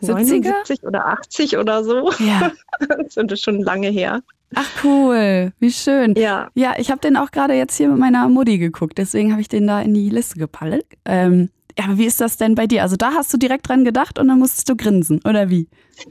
79 0.00 0.82
oder 0.84 1.06
80 1.06 1.58
oder 1.58 1.84
so. 1.84 2.10
Ja. 2.18 2.52
das 2.88 3.14
sind 3.14 3.38
schon 3.38 3.60
lange 3.60 3.88
her. 3.88 4.22
Ach 4.54 4.68
cool, 4.84 5.52
wie 5.60 5.72
schön. 5.72 6.14
Ja. 6.16 6.48
Ja, 6.54 6.74
ich 6.76 6.90
habe 6.90 7.00
den 7.00 7.16
auch 7.16 7.30
gerade 7.30 7.54
jetzt 7.54 7.76
hier 7.76 7.88
mit 7.88 7.98
meiner 7.98 8.28
Mutti 8.28 8.58
geguckt, 8.58 8.98
deswegen 8.98 9.32
habe 9.32 9.40
ich 9.40 9.48
den 9.48 9.66
da 9.66 9.80
in 9.80 9.94
die 9.94 10.10
Liste 10.10 10.38
gepallt. 10.38 10.84
Ähm, 11.04 11.48
ja, 11.78 11.86
aber 11.86 11.98
wie 11.98 12.04
ist 12.04 12.20
das 12.20 12.36
denn 12.36 12.54
bei 12.54 12.66
dir? 12.66 12.82
Also 12.82 12.96
da 12.96 13.12
hast 13.14 13.32
du 13.32 13.38
direkt 13.38 13.68
dran 13.68 13.84
gedacht 13.84 14.18
und 14.18 14.28
dann 14.28 14.38
musstest 14.38 14.68
du 14.68 14.76
grinsen, 14.76 15.20
oder 15.24 15.48
wie? 15.48 15.68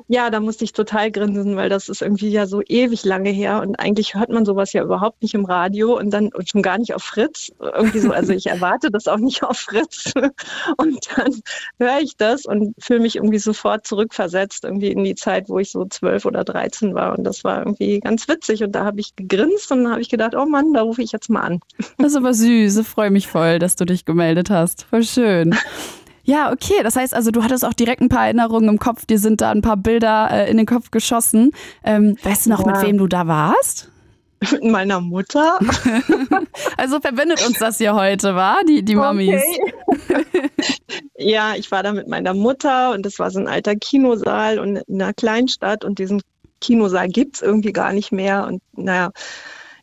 Ja, 0.08 0.30
da 0.30 0.40
musste 0.40 0.64
ich 0.64 0.74
total 0.74 1.12
grinsen, 1.12 1.56
weil 1.56 1.70
das 1.70 1.90
ist 1.90 2.02
irgendwie 2.02 2.30
ja 2.30 2.46
so 2.46 2.62
ewig 2.62 3.04
lange 3.06 3.30
her 3.30 3.62
und 3.62 3.80
eigentlich 3.80 4.16
hört 4.16 4.30
man 4.30 4.46
sowas 4.46 4.74
ja 4.74 4.84
überhaupt 4.84 5.22
nicht 5.22 5.34
im 5.34 5.46
Radio 5.46 5.98
und 5.98 6.12
dann 6.12 6.30
und 6.34 6.50
schon 6.50 6.62
gar 6.62 6.78
nicht 6.78 6.94
auf 6.94 7.04
Fritz. 7.04 7.52
Irgendwie 7.60 8.00
so, 8.00 8.12
also 8.12 8.34
ich 8.34 8.48
erwarte 8.48 8.92
das 8.92 9.08
auch 9.08 9.18
nicht 9.18 9.44
auf 9.44 9.58
Fritz. 9.58 10.14
Und 10.78 11.08
dann 11.16 11.42
höre 11.80 12.00
ich 12.02 12.16
das 12.18 12.46
und 12.46 12.74
fühle 12.80 13.02
mich 13.02 13.16
irgendwie 13.16 13.40
sofort 13.40 13.86
zurückversetzt, 13.86 14.64
irgendwie 14.64 14.92
in 14.92 15.04
die 15.04 15.16
Zeit, 15.16 15.50
wo 15.50 15.60
ich 15.60 15.72
so 15.72 15.86
zwölf 15.86 16.26
oder 16.26 16.44
dreizehn 16.44 16.94
war. 16.96 17.18
Und 17.18 17.24
das 17.24 17.44
war 17.44 17.60
irgendwie 17.60 18.00
ganz 18.00 18.28
witzig. 18.28 18.64
Und 18.64 18.74
da 18.74 18.86
habe 18.86 19.00
ich 19.00 19.16
gegrinst 19.16 19.72
und 19.72 19.84
dann 19.84 19.92
habe 19.92 20.02
ich 20.02 20.10
gedacht, 20.10 20.36
oh 20.36 20.46
Mann, 20.46 20.74
da 20.74 20.82
rufe 20.82 21.02
ich 21.02 21.12
jetzt 21.12 21.30
mal 21.30 21.42
an. 21.42 21.60
Das 21.98 22.12
ist 22.12 22.16
aber 22.16 22.34
süß. 22.34 22.78
Ich 22.78 22.88
freue 22.88 23.12
mich 23.12 23.28
voll, 23.28 23.60
dass 23.60 23.76
du 23.76 23.86
dich 23.86 24.06
gemeldet 24.06 24.50
hast. 24.50 24.84
Voll 24.84 25.04
schön. 25.04 25.56
Ja, 26.24 26.52
okay. 26.52 26.84
Das 26.84 26.96
heißt 26.96 27.14
also, 27.14 27.32
du 27.32 27.44
hattest 27.44 27.66
auch 27.66 27.74
direkt 27.74 28.02
ein 28.02 28.10
paar 28.10 28.26
Erinnerungen 28.26 28.70
im 28.70 28.80
Kopf. 28.80 29.06
Dir 29.06 29.20
sind 29.20 29.42
da 29.42 29.52
ein 29.52 29.62
paar 29.62 29.78
Bilder 29.78 30.30
äh, 30.32 30.50
in 30.50 30.58
den 30.58 30.66
Kopf 30.66 30.92
geschossen. 30.92 31.52
Ähm, 31.84 32.18
weißt 32.24 32.46
du 32.46 32.52
noch, 32.52 32.66
ja. 32.66 32.72
mit 32.72 32.82
wem 32.82 32.98
du 32.98 33.08
da 33.08 33.28
warst? 33.28 33.90
Mit 34.52 34.64
meiner 34.64 35.02
Mutter. 35.02 35.60
also 36.78 37.00
verbindet 37.00 37.46
uns 37.48 37.60
das 37.60 37.78
hier 37.78 37.94
heute, 37.94 38.34
war 38.34 38.64
die, 38.64 38.84
die 38.84 38.96
Mamis? 38.96 39.44
Okay. 39.86 40.50
ja, 41.16 41.54
ich 41.56 41.70
war 41.70 41.84
da 41.84 41.94
mit 41.94 42.08
meiner 42.08 42.34
Mutter 42.34 42.92
und 42.92 43.06
das 43.06 43.20
war 43.20 43.30
so 43.30 43.40
ein 43.40 43.48
alter 43.48 43.76
Kinosaal 43.76 44.58
und 44.58 44.78
in 44.78 45.00
einer 45.00 45.14
Kleinstadt 45.14 45.86
und 45.86 46.00
diesen 46.00 46.24
Kinosaal 46.60 47.08
gibt 47.08 47.36
es 47.36 47.42
irgendwie 47.44 47.72
gar 47.72 47.94
nicht 47.94 48.12
mehr. 48.12 48.48
Und 48.48 48.64
naja, 48.74 49.12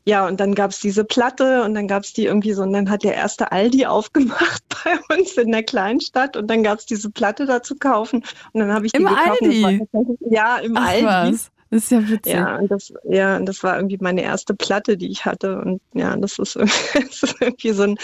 ja, 0.09 0.27
und 0.27 0.41
dann 0.41 0.55
gab 0.55 0.71
es 0.71 0.81
diese 0.81 1.05
Platte 1.05 1.63
und 1.65 1.75
dann 1.75 1.87
gab 1.87 2.03
es 2.03 2.15
die 2.15 2.25
irgendwie 2.25 2.55
so, 2.55 2.63
und 2.63 2.73
dann 2.73 2.89
hat 2.89 3.05
der 3.05 3.15
erste 3.15 3.53
Aldi 3.53 3.85
aufgemacht 3.87 4.63
bei 4.69 5.17
uns 5.17 5.33
in 5.35 5.53
der 5.53 5.63
Kleinstadt 5.63 6.35
und 6.35 6.47
dann 6.49 6.63
gab 6.63 6.79
es 6.79 6.87
diese 6.87 7.11
Platte 7.11 7.45
da 7.45 7.63
zu 7.63 7.77
kaufen 7.77 8.25
und 8.53 8.61
dann 8.61 8.73
habe 8.73 8.87
ich 8.87 8.93
die 8.93 9.03
Im 9.03 9.07
gekauft. 9.07 9.43
und 9.43 9.49
das 9.49 9.65
Aldi? 9.65 10.17
Ja, 10.31 10.57
im 10.57 10.77
Ach 10.79 10.89
Aldi. 10.89 11.05
was, 11.05 11.51
das 11.71 11.83
ist 11.83 11.91
ja 11.91 12.09
witzig. 12.09 12.33
Ja, 12.33 12.57
und 12.57 12.71
das, 12.71 12.91
ja, 13.05 13.37
und 13.37 13.45
das 13.45 13.63
war 13.63 13.77
irgendwie 13.77 13.99
meine 14.01 14.23
erste 14.23 14.55
Platte, 14.55 14.97
die 14.97 15.11
ich 15.11 15.27
hatte. 15.27 15.59
Und 15.61 15.83
ja, 15.93 16.17
das 16.17 16.39
ist, 16.39 16.57
irgendwie- 16.57 16.73
das 17.07 17.23
ist 17.23 17.37
irgendwie 17.41 17.73
so 17.73 17.83
ein, 17.83 17.99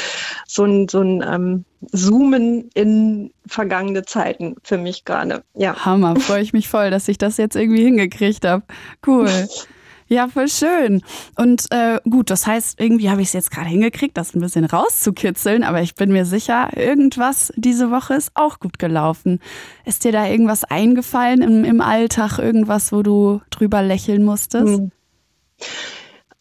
so 0.46 0.64
ein, 0.64 0.88
so 0.88 1.00
ein 1.00 1.24
ähm, 1.26 1.64
Zoomen 1.90 2.68
in 2.74 3.32
vergangene 3.46 4.02
Zeiten 4.02 4.56
für 4.62 4.76
mich 4.76 5.06
gerade. 5.06 5.42
Ja. 5.54 5.82
Hammer, 5.86 6.16
freue 6.16 6.42
ich 6.42 6.52
mich 6.52 6.68
voll, 6.68 6.90
dass 6.90 7.08
ich 7.08 7.16
das 7.16 7.38
jetzt 7.38 7.56
irgendwie 7.56 7.82
hingekriegt 7.84 8.44
habe. 8.44 8.64
Cool. 9.06 9.30
Ja, 10.14 10.28
voll 10.28 10.46
schön. 10.46 11.02
Und 11.34 11.66
äh, 11.72 11.98
gut, 12.08 12.30
das 12.30 12.46
heißt, 12.46 12.80
irgendwie 12.80 13.10
habe 13.10 13.20
ich 13.20 13.28
es 13.28 13.32
jetzt 13.32 13.50
gerade 13.50 13.68
hingekriegt, 13.68 14.16
das 14.16 14.32
ein 14.32 14.40
bisschen 14.40 14.64
rauszukitzeln, 14.64 15.64
aber 15.64 15.82
ich 15.82 15.96
bin 15.96 16.12
mir 16.12 16.24
sicher, 16.24 16.68
irgendwas 16.76 17.52
diese 17.56 17.90
Woche 17.90 18.14
ist 18.14 18.30
auch 18.34 18.60
gut 18.60 18.78
gelaufen. 18.78 19.40
Ist 19.84 20.04
dir 20.04 20.12
da 20.12 20.24
irgendwas 20.28 20.62
eingefallen 20.62 21.42
im, 21.42 21.64
im 21.64 21.80
Alltag, 21.80 22.38
irgendwas, 22.38 22.92
wo 22.92 23.02
du 23.02 23.40
drüber 23.50 23.82
lächeln 23.82 24.22
musstest? 24.22 24.78
Hm. 24.78 24.92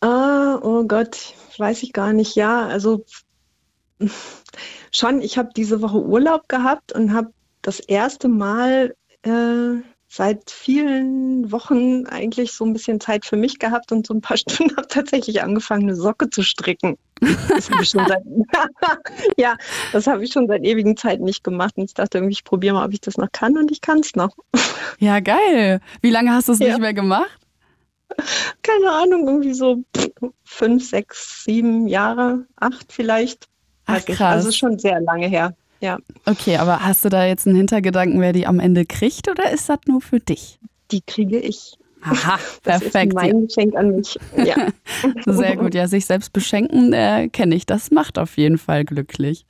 Ah, 0.02 0.60
oh 0.62 0.84
Gott, 0.84 1.34
weiß 1.58 1.82
ich 1.82 1.94
gar 1.94 2.14
nicht. 2.14 2.36
Ja, 2.36 2.68
also 2.68 3.06
schon, 4.92 5.20
ich 5.24 5.40
habe 5.40 5.50
diese 5.56 5.82
Woche 5.82 6.00
Urlaub 6.00 6.48
gehabt 6.48 6.94
und 6.94 7.12
habe 7.12 7.34
das 7.64 7.80
erste 7.80 8.28
Mal 8.28 8.96
äh, 9.24 9.82
seit 10.16 10.52
vielen 10.52 11.52
Wochen 11.52 12.06
eigentlich 12.06 12.54
so 12.54 12.64
ein 12.66 12.74
bisschen 12.74 13.00
Zeit 13.00 13.26
für 13.26 13.36
mich 13.36 13.58
gehabt 13.58 13.92
und 13.92 14.06
so 14.06 14.14
ein 14.14 14.22
paar 14.22 14.38
Stunden 14.38 14.76
habe 14.78 14.88
tatsächlich 14.88 15.42
angefangen, 15.42 15.84
eine 15.84 15.96
Socke 15.96 16.30
zu 16.30 16.44
stricken. 16.44 16.98
Das 17.20 17.72
habe 17.72 17.82
ich 17.82 17.90
schon 17.90 18.06
seit, 18.08 18.22
ja, 19.38 19.56
das 19.92 20.06
habe 20.06 20.24
ich 20.24 20.32
schon 20.32 20.48
seit 20.48 20.64
ewigen 20.64 20.98
Zeiten 20.98 21.24
nicht 21.24 21.44
gemacht 21.44 21.74
und 21.78 21.86
ich 21.86 21.96
dachte 21.96 22.20
irgendwie, 22.20 22.34
ich 22.34 22.44
probiere 22.44 22.76
mal, 22.76 22.86
ob 22.86 22.94
ich 22.94 23.02
das 23.02 23.18
noch 23.18 23.32
kann 23.32 23.58
und 23.58 23.72
ich 23.72 23.82
kann 23.82 24.00
es 24.00 24.16
noch. 24.16 24.36
Ja, 25.00 25.20
geil. 25.20 25.82
Wie 26.02 26.12
lange 26.12 26.32
hast 26.32 26.48
du 26.48 26.52
es 26.54 26.60
Ja. 26.60 26.68
nicht 26.68 26.80
mehr 26.80 26.94
gemacht? 26.94 27.40
Keine 28.62 28.92
Ahnung, 28.92 29.28
irgendwie 29.28 29.54
so 29.54 29.84
fünf, 30.46 30.88
sechs, 30.88 31.44
sieben 31.44 31.88
Jahre, 31.88 32.46
acht 32.58 32.94
vielleicht. 32.94 33.48
Ach, 33.86 33.96
nicht. 33.96 34.06
krass. 34.08 34.36
Also 34.36 34.52
schon 34.52 34.78
sehr 34.78 35.02
lange 35.02 35.28
her. 35.28 35.56
Ja, 35.84 35.98
Okay, 36.26 36.56
aber 36.58 36.80
hast 36.86 37.04
du 37.04 37.10
da 37.10 37.26
jetzt 37.26 37.46
einen 37.46 37.58
Hintergedanken, 37.58 38.22
wer 38.22 38.32
die 38.34 38.48
am 38.48 38.60
Ende 38.60 38.86
kriegt 38.86 39.30
oder 39.30 39.52
ist 39.52 39.68
das 39.70 39.80
nur 39.88 40.02
für 40.02 40.20
dich? 40.20 40.60
die 40.92 41.02
kriege 41.02 41.38
ich. 41.40 41.74
Aha, 42.04 42.38
Das 42.64 42.80
perfekt. 42.82 43.14
ist 43.14 43.16
mein 43.16 43.48
Geschenk 43.48 43.76
an 43.76 43.96
mich. 43.96 44.18
Ja. 44.38 44.68
Sehr 45.26 45.58
gut. 45.58 45.74
Ja, 45.74 45.88
sich 45.88 46.06
selbst 46.06 46.32
beschenken, 46.34 46.94
äh, 46.94 47.30
kenne 47.30 47.56
ich. 47.56 47.66
Das 47.66 47.90
macht 47.92 48.18
auf 48.20 48.38
jeden 48.38 48.58
Fall 48.58 48.86
glücklich. 48.86 49.46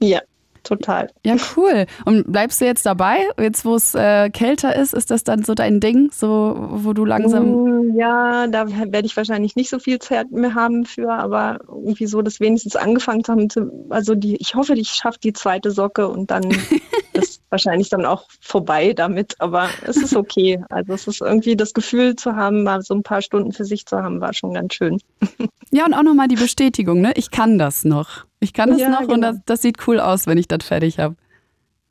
ja, 0.00 0.20
total. 0.66 1.10
Ja, 1.24 1.36
cool. 1.56 1.86
Und 2.04 2.30
bleibst 2.30 2.60
du 2.60 2.64
jetzt 2.64 2.84
dabei? 2.86 3.18
Jetzt, 3.40 3.64
wo 3.64 3.74
es 3.74 3.94
äh, 3.94 4.30
kälter 4.30 4.76
ist, 4.76 4.94
ist 4.94 5.10
das 5.10 5.24
dann 5.24 5.42
so 5.44 5.54
dein 5.54 5.80
Ding, 5.80 6.10
so 6.12 6.56
wo 6.70 6.92
du 6.92 7.04
langsam. 7.04 7.90
Mm, 7.90 7.98
Ja, 7.98 8.46
da 8.46 8.68
werde 8.68 9.06
ich 9.06 9.16
wahrscheinlich 9.16 9.56
nicht 9.56 9.70
so 9.70 9.78
viel 9.78 9.98
Zeit 9.98 10.30
mehr 10.30 10.54
haben 10.54 10.84
für, 10.84 11.12
aber 11.12 11.60
irgendwie 11.68 12.06
so, 12.06 12.22
dass 12.22 12.40
wenigstens 12.40 12.76
angefangen 12.76 13.22
haben 13.26 13.50
zu, 13.50 13.86
also 13.90 14.14
die, 14.14 14.36
ich 14.36 14.54
hoffe, 14.54 14.74
ich 14.74 14.90
schaffe 14.90 15.18
die 15.22 15.32
zweite 15.32 15.70
Socke 15.70 16.08
und 16.08 16.30
dann 16.30 16.42
ist 17.12 17.35
wahrscheinlich 17.56 17.88
dann 17.88 18.04
auch 18.04 18.26
vorbei 18.40 18.92
damit, 18.92 19.40
aber 19.40 19.70
es 19.86 19.96
ist 19.96 20.14
okay. 20.14 20.62
Also 20.68 20.92
es 20.92 21.06
ist 21.06 21.20
irgendwie 21.22 21.56
das 21.56 21.72
Gefühl 21.72 22.16
zu 22.16 22.36
haben, 22.36 22.62
mal 22.62 22.82
so 22.82 22.94
ein 22.94 23.02
paar 23.02 23.22
Stunden 23.22 23.52
für 23.52 23.64
sich 23.64 23.86
zu 23.86 23.96
haben, 23.96 24.20
war 24.20 24.34
schon 24.34 24.52
ganz 24.54 24.74
schön. 24.74 25.00
Ja, 25.72 25.84
und 25.84 25.94
auch 25.94 26.04
nochmal 26.04 26.28
die 26.28 26.36
Bestätigung, 26.36 27.00
ne? 27.00 27.12
Ich 27.16 27.32
kann 27.32 27.58
das 27.58 27.84
noch. 27.84 28.24
Ich 28.38 28.52
kann 28.52 28.70
das 28.70 28.80
Ja, 28.80 28.88
noch 28.88 29.00
und 29.00 29.08
genau. 29.08 29.32
das, 29.32 29.40
das 29.44 29.62
sieht 29.62 29.86
cool 29.88 29.98
aus, 29.98 30.28
wenn 30.28 30.38
ich 30.38 30.46
das 30.46 30.64
fertig 30.64 31.00
habe. 31.00 31.16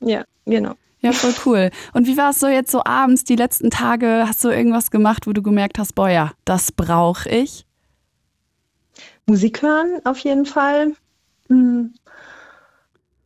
Ja, 0.00 0.24
genau. 0.46 0.72
Ja, 1.00 1.12
voll 1.12 1.34
cool. 1.44 1.70
Und 1.92 2.06
wie 2.06 2.16
war 2.16 2.30
es 2.30 2.40
so 2.40 2.48
jetzt 2.48 2.70
so 2.70 2.82
abends, 2.84 3.24
die 3.24 3.36
letzten 3.36 3.70
Tage? 3.70 4.24
Hast 4.26 4.42
du 4.42 4.48
irgendwas 4.48 4.90
gemacht, 4.90 5.26
wo 5.26 5.32
du 5.34 5.42
gemerkt 5.42 5.78
hast, 5.78 5.94
boah, 5.94 6.08
ja, 6.08 6.32
das 6.46 6.72
brauche 6.72 7.28
ich? 7.28 7.66
Musik 9.26 9.60
hören 9.60 10.00
auf 10.04 10.18
jeden 10.20 10.46
Fall. 10.46 10.94
Hm. 11.48 11.92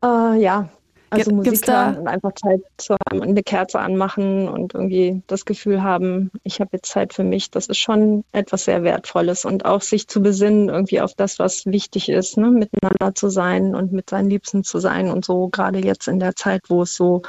Äh, 0.02 0.42
ja, 0.42 0.68
also 1.10 1.32
Musik 1.32 1.62
da- 1.66 1.86
hören 1.86 1.98
und 1.98 2.08
einfach 2.08 2.32
Zeit 2.34 2.62
zu 2.76 2.94
haben 2.94 3.20
und 3.20 3.28
eine 3.28 3.42
Kerze 3.42 3.78
anmachen 3.80 4.48
und 4.48 4.74
irgendwie 4.74 5.22
das 5.26 5.44
Gefühl 5.44 5.82
haben, 5.82 6.30
ich 6.44 6.60
habe 6.60 6.70
jetzt 6.74 6.90
Zeit 6.90 7.12
für 7.12 7.24
mich. 7.24 7.50
Das 7.50 7.66
ist 7.66 7.78
schon 7.78 8.24
etwas 8.32 8.64
sehr 8.64 8.82
Wertvolles 8.82 9.44
und 9.44 9.64
auch 9.64 9.82
sich 9.82 10.08
zu 10.08 10.22
besinnen 10.22 10.68
irgendwie 10.68 11.00
auf 11.00 11.14
das, 11.14 11.38
was 11.38 11.66
wichtig 11.66 12.08
ist, 12.08 12.36
ne? 12.36 12.50
miteinander 12.50 13.14
zu 13.14 13.28
sein 13.28 13.74
und 13.74 13.92
mit 13.92 14.10
seinen 14.10 14.30
Liebsten 14.30 14.64
zu 14.64 14.78
sein 14.78 15.10
und 15.10 15.24
so 15.24 15.48
gerade 15.48 15.80
jetzt 15.80 16.08
in 16.08 16.20
der 16.20 16.36
Zeit, 16.36 16.62
wo 16.68 16.82
es 16.82 16.94
so 16.94 17.22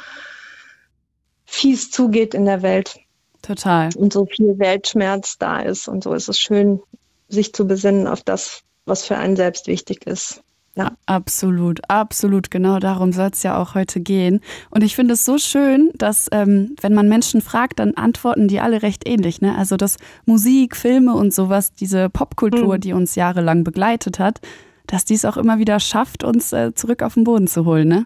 fies 1.45 1.91
zugeht 1.91 2.33
in 2.33 2.45
der 2.45 2.61
Welt 2.61 2.99
Total. 3.41 3.89
und 3.95 4.13
so 4.13 4.25
viel 4.25 4.57
Weltschmerz 4.59 5.37
da 5.37 5.59
ist 5.59 5.87
und 5.87 6.03
so 6.03 6.13
ist 6.13 6.29
es 6.29 6.39
schön, 6.39 6.81
sich 7.27 7.53
zu 7.53 7.67
besinnen 7.67 8.07
auf 8.07 8.21
das, 8.21 8.61
was 8.85 9.05
für 9.05 9.17
einen 9.17 9.35
selbst 9.35 9.67
wichtig 9.67 10.05
ist. 10.05 10.43
Ja. 10.75 10.93
Absolut, 11.05 11.81
absolut. 11.89 12.49
Genau 12.49 12.79
darum 12.79 13.11
soll 13.11 13.29
es 13.33 13.43
ja 13.43 13.57
auch 13.61 13.75
heute 13.75 13.99
gehen. 13.99 14.39
Und 14.69 14.83
ich 14.83 14.95
finde 14.95 15.15
es 15.15 15.25
so 15.25 15.37
schön, 15.37 15.91
dass, 15.95 16.27
ähm, 16.31 16.75
wenn 16.81 16.93
man 16.93 17.09
Menschen 17.09 17.41
fragt, 17.41 17.79
dann 17.79 17.95
antworten 17.95 18.47
die 18.47 18.61
alle 18.61 18.81
recht 18.81 19.07
ähnlich. 19.07 19.41
Ne? 19.41 19.55
Also, 19.57 19.75
dass 19.75 19.97
Musik, 20.25 20.77
Filme 20.77 21.13
und 21.13 21.33
sowas, 21.33 21.73
diese 21.73 22.09
Popkultur, 22.09 22.75
Mhm. 22.75 22.81
die 22.81 22.93
uns 22.93 23.15
jahrelang 23.15 23.65
begleitet 23.65 24.17
hat, 24.19 24.39
dass 24.87 25.03
dies 25.03 25.25
auch 25.25 25.35
immer 25.35 25.59
wieder 25.59 25.79
schafft, 25.81 26.23
uns 26.23 26.53
äh, 26.53 26.73
zurück 26.73 27.03
auf 27.03 27.15
den 27.15 27.25
Boden 27.25 27.47
zu 27.47 27.65
holen. 27.65 27.89
Ne? 27.89 28.05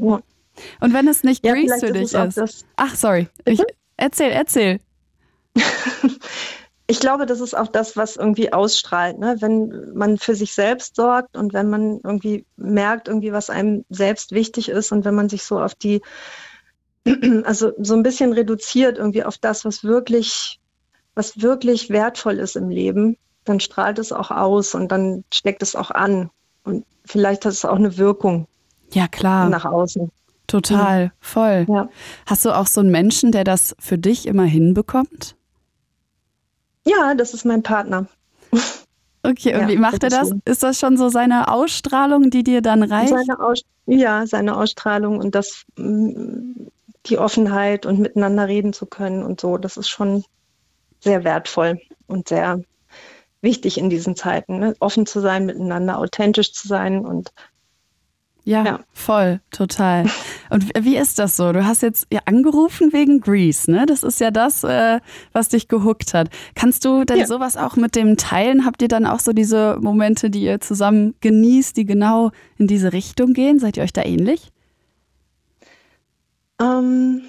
Ja. 0.00 0.20
Und 0.80 0.94
wenn 0.94 1.06
es 1.06 1.22
nicht 1.22 1.44
Ja, 1.44 1.52
Grease 1.52 1.86
für 1.86 1.92
dich 1.92 2.14
ist. 2.14 2.64
Ach, 2.76 2.94
sorry. 2.94 3.28
Ich, 3.44 3.62
erzähl, 3.98 4.30
erzähl. 4.30 4.80
Ich 6.90 6.98
glaube, 6.98 7.24
das 7.24 7.40
ist 7.40 7.56
auch 7.56 7.68
das, 7.68 7.96
was 7.96 8.16
irgendwie 8.16 8.52
ausstrahlt, 8.52 9.16
ne? 9.16 9.36
wenn 9.38 9.92
man 9.94 10.18
für 10.18 10.34
sich 10.34 10.54
selbst 10.54 10.96
sorgt 10.96 11.36
und 11.36 11.52
wenn 11.52 11.70
man 11.70 12.00
irgendwie 12.02 12.44
merkt, 12.56 13.06
irgendwie, 13.06 13.32
was 13.32 13.48
einem 13.48 13.84
selbst 13.90 14.32
wichtig 14.32 14.68
ist 14.68 14.90
und 14.90 15.04
wenn 15.04 15.14
man 15.14 15.28
sich 15.28 15.44
so 15.44 15.60
auf 15.60 15.76
die, 15.76 16.02
also 17.44 17.70
so 17.78 17.94
ein 17.94 18.02
bisschen 18.02 18.32
reduziert 18.32 18.98
irgendwie 18.98 19.22
auf 19.22 19.38
das, 19.38 19.64
was 19.64 19.84
wirklich, 19.84 20.58
was 21.14 21.40
wirklich 21.40 21.90
wertvoll 21.90 22.40
ist 22.40 22.56
im 22.56 22.70
Leben, 22.70 23.16
dann 23.44 23.60
strahlt 23.60 24.00
es 24.00 24.10
auch 24.10 24.32
aus 24.32 24.74
und 24.74 24.90
dann 24.90 25.22
steckt 25.32 25.62
es 25.62 25.76
auch 25.76 25.92
an 25.92 26.30
und 26.64 26.84
vielleicht 27.04 27.44
hat 27.44 27.52
es 27.52 27.64
auch 27.64 27.76
eine 27.76 27.98
Wirkung 27.98 28.48
Ja, 28.92 29.06
klar. 29.06 29.48
nach 29.48 29.64
außen. 29.64 30.10
Total. 30.48 31.12
Voll. 31.20 31.66
Ja. 31.68 31.88
Hast 32.26 32.44
du 32.44 32.50
auch 32.50 32.66
so 32.66 32.80
einen 32.80 32.90
Menschen, 32.90 33.30
der 33.30 33.44
das 33.44 33.76
für 33.78 33.96
dich 33.96 34.26
immer 34.26 34.42
hinbekommt? 34.42 35.36
Ja, 36.84 37.14
das 37.14 37.34
ist 37.34 37.44
mein 37.44 37.62
Partner. 37.62 38.06
Okay, 39.22 39.54
und 39.54 39.60
Ja, 39.60 39.68
wie 39.68 39.76
macht 39.76 40.02
er 40.02 40.10
das 40.10 40.30
das? 40.30 40.38
ist 40.46 40.62
das 40.62 40.78
schon 40.78 40.96
so 40.96 41.08
seine 41.10 41.48
Ausstrahlung, 41.48 42.30
die 42.30 42.42
dir 42.42 42.62
dann 42.62 42.82
reicht? 42.82 43.10
Seine 43.10 43.54
ja, 43.86 44.26
seine 44.26 44.56
Ausstrahlung 44.56 45.18
und 45.18 45.34
das, 45.34 45.64
mm, 45.76 46.68
die 47.06 47.18
Offenheit 47.18 47.86
und 47.86 47.98
miteinander 47.98 48.48
reden 48.48 48.72
zu 48.72 48.86
können 48.86 49.22
und 49.22 49.40
so, 49.40 49.58
das 49.58 49.76
ist 49.76 49.88
schon 49.88 50.24
sehr 51.00 51.24
wertvoll 51.24 51.80
und 52.06 52.28
sehr 52.28 52.62
wichtig 53.42 53.78
in 53.78 53.90
diesen 53.90 54.16
Zeiten. 54.16 54.58
Ne? 54.58 54.74
Offen 54.80 55.06
zu 55.06 55.20
sein, 55.20 55.46
miteinander 55.46 55.98
authentisch 55.98 56.52
zu 56.52 56.68
sein 56.68 57.04
und 57.04 57.32
Ja, 58.50 58.64
Ja. 58.64 58.80
voll, 58.92 59.40
total. 59.52 60.06
Und 60.50 60.64
wie- 60.84 60.96
ist 60.96 61.20
das 61.20 61.36
so? 61.36 61.52
Du 61.52 61.64
hast 61.64 61.82
jetzt 61.82 62.08
ja 62.12 62.18
angerufen 62.24 62.92
wegen 62.92 63.20
Grease, 63.20 63.70
ne? 63.70 63.86
Das 63.86 64.02
ist 64.02 64.18
ja 64.18 64.32
das, 64.32 64.64
äh, 64.64 64.98
was 65.32 65.48
dich 65.50 65.68
gehuckt 65.68 66.14
hat. 66.14 66.30
Kannst 66.56 66.84
du 66.84 67.04
denn 67.04 67.18
Ja. 67.18 67.26
sowas 67.26 67.56
auch 67.56 67.76
mit 67.76 67.94
dem 67.94 68.16
teilen? 68.16 68.66
Habt 68.66 68.82
ihr 68.82 68.88
dann 68.88 69.06
auch 69.06 69.20
so 69.20 69.32
diese 69.32 69.78
Momente, 69.80 70.30
die 70.30 70.42
ihr 70.42 70.60
zusammen 70.60 71.14
genießt, 71.20 71.76
die 71.76 71.84
genau 71.84 72.32
in 72.58 72.66
diese 72.66 72.92
Richtung 72.92 73.34
gehen? 73.34 73.60
Seid 73.60 73.76
ihr 73.76 73.84
euch 73.84 73.92
da 73.92 74.02
ähnlich? 74.02 74.48
ähm, 76.60 77.22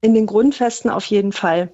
in 0.00 0.14
den 0.14 0.26
Grundfesten 0.26 0.90
auf 0.90 1.04
jeden 1.04 1.32
Fall 1.32 1.72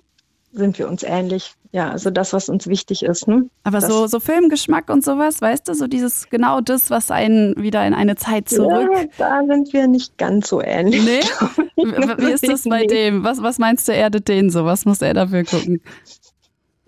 sind 0.56 0.78
wir 0.78 0.88
uns 0.88 1.02
ähnlich. 1.02 1.54
Ja, 1.72 1.90
also 1.90 2.10
das, 2.10 2.32
was 2.32 2.48
uns 2.48 2.66
wichtig 2.66 3.02
ist. 3.02 3.28
Ne? 3.28 3.48
Aber 3.62 3.80
Das- 3.80 3.88
so, 3.88 4.06
so 4.06 4.18
Filmgeschmack 4.20 4.88
und 4.88 5.04
sowas, 5.04 5.40
weißt 5.42 5.68
du, 5.68 5.74
so 5.74 5.86
dieses 5.86 6.28
genau 6.30 6.60
das, 6.60 6.90
was 6.90 7.10
einen 7.10 7.54
wieder 7.62 7.86
in 7.86 7.92
eine 7.94 8.16
Zeit 8.16 8.48
zurück. 8.48 8.90
Ja, 8.92 9.04
da 9.18 9.42
sind 9.46 9.72
wir 9.72 9.86
nicht 9.86 10.16
ganz 10.16 10.48
so 10.48 10.62
ähnlich. 10.62 11.04
Nee? 11.04 11.20
Wie 11.76 12.30
ist 12.32 12.48
das 12.48 12.64
bei 12.64 12.86
dem? 12.86 13.22
Was, 13.24 13.42
was 13.42 13.58
meinst 13.58 13.86
du, 13.88 13.92
er 13.92 13.98
erdet 13.98 14.28
den 14.28 14.48
so? 14.50 14.64
Was 14.64 14.86
muss 14.86 15.02
er 15.02 15.12
dafür 15.14 15.44
gucken? 15.44 15.82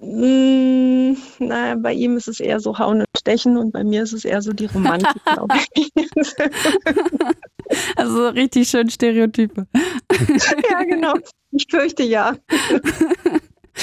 Mm, 0.01 1.17
naja, 1.41 1.75
bei 1.77 1.93
ihm 1.93 2.17
ist 2.17 2.29
es 2.29 2.39
eher 2.39 2.61
so 2.61 2.79
Hauen 2.79 3.01
und 3.01 3.07
Stechen 3.19 3.57
und 3.57 3.73
bei 3.73 3.83
mir 3.83 4.05
ist 4.05 4.13
es 4.13 4.25
eher 4.25 4.41
so 4.43 4.53
die 4.53 4.67
Romantik, 4.67 5.23
glaube 5.25 5.57
ich. 5.75 5.91
Also 7.97 8.29
richtig 8.29 8.67
schön 8.71 8.89
Stereotype. 8.89 9.67
ja, 10.71 10.83
genau. 10.85 11.13
Ich 11.51 11.67
fürchte 11.71 12.03
ja. 12.03 12.35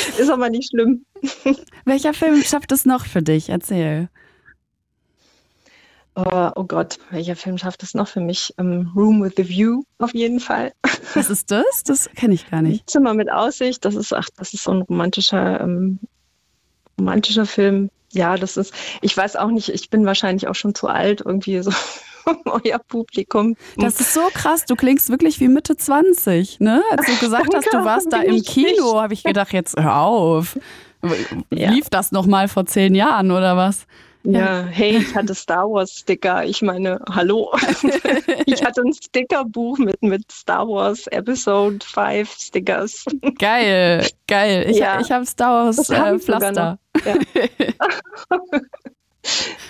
ist 0.18 0.30
aber 0.30 0.50
nicht 0.50 0.70
schlimm. 0.70 1.06
Welcher 1.86 2.14
Film 2.14 2.42
schafft 2.44 2.72
es 2.72 2.86
noch 2.86 3.06
für 3.06 3.22
dich? 3.22 3.50
Erzähl. 3.50 4.10
Oh, 6.18 6.50
oh, 6.56 6.64
Gott, 6.64 6.98
welcher 7.12 7.36
Film 7.36 7.58
schafft 7.58 7.84
es 7.84 7.94
noch 7.94 8.08
für 8.08 8.22
mich? 8.22 8.54
Um, 8.56 8.72
ähm, 8.72 8.92
Room 8.96 9.22
with 9.22 9.34
the 9.36 9.50
View 9.50 9.84
auf 9.98 10.14
jeden 10.14 10.40
Fall. 10.40 10.72
Was 11.14 11.30
ist 11.30 11.52
das? 11.52 11.84
Das 11.84 12.10
kenne 12.16 12.34
ich 12.34 12.50
gar 12.50 12.62
nicht. 12.62 12.90
Zimmer 12.90 13.14
mit 13.14 13.30
Aussicht. 13.30 13.84
Das 13.84 13.96
ist, 13.96 14.14
ach, 14.14 14.30
das 14.38 14.54
ist 14.54 14.64
so 14.64 14.72
ein 14.72 14.84
romantischer, 14.84 15.60
ähm, 15.60 16.00
romantischer 16.98 17.46
Film. 17.46 17.90
Ja, 18.14 18.38
das 18.38 18.56
ist. 18.56 18.74
Ich 19.02 19.16
weiß 19.16 19.36
auch 19.36 19.50
nicht. 19.50 19.68
Ich 19.68 19.90
bin 19.90 20.06
wahrscheinlich 20.06 20.48
auch 20.48 20.56
schon 20.56 20.74
zu 20.74 20.88
alt 20.88 21.20
irgendwie 21.20 21.62
so. 21.62 21.72
euer 22.46 22.80
Publikum. 22.80 23.56
Das 23.78 24.00
ist 24.00 24.14
so 24.14 24.28
krass. 24.34 24.66
Du 24.66 24.76
klingst 24.76 25.10
wirklich 25.10 25.40
wie 25.40 25.48
Mitte 25.48 25.78
20, 25.78 26.60
ne? 26.60 26.82
Als 26.92 27.06
du 27.06 27.16
gesagt 27.18 27.54
hast, 27.56 27.72
du 27.72 27.84
warst 27.84 28.12
da 28.12 28.22
im 28.22 28.42
Kino, 28.42 29.02
habe 29.02 29.14
ich 29.14 29.24
gedacht, 29.24 29.54
jetzt 29.54 29.80
hör 29.80 29.98
auf. 29.98 30.58
Ja. 31.52 31.70
Lief 31.70 31.90
das 31.90 32.12
noch 32.12 32.26
mal 32.26 32.48
vor 32.48 32.66
zehn 32.66 32.96
Jahren 32.96 33.32
oder 33.32 33.58
was? 33.58 33.86
Ja, 34.28 34.66
hey, 34.66 34.98
ich 34.98 35.16
hatte 35.16 35.36
Star 35.36 35.70
Wars 35.70 35.92
Sticker. 35.92 36.44
Ich 36.46 36.64
meine, 36.64 37.00
hallo. 37.12 37.52
ich 38.48 38.64
hatte 38.64 38.82
ein 38.82 38.92
Stickerbuch 38.92 39.78
mit, 39.78 40.02
mit 40.02 40.32
Star 40.32 40.68
Wars 40.68 41.06
Episode 41.08 41.86
5 41.86 42.32
Stickers. 42.32 43.06
Geil, 43.38 44.08
geil. 44.28 44.66
Ich, 44.68 44.78
ja. 44.78 45.00
ich 45.00 45.12
habe 45.12 45.28
Star 45.28 45.66
Wars 45.66 45.90
äh, 45.90 46.18
Pflaster. 46.18 46.80
Ja. 47.06 47.16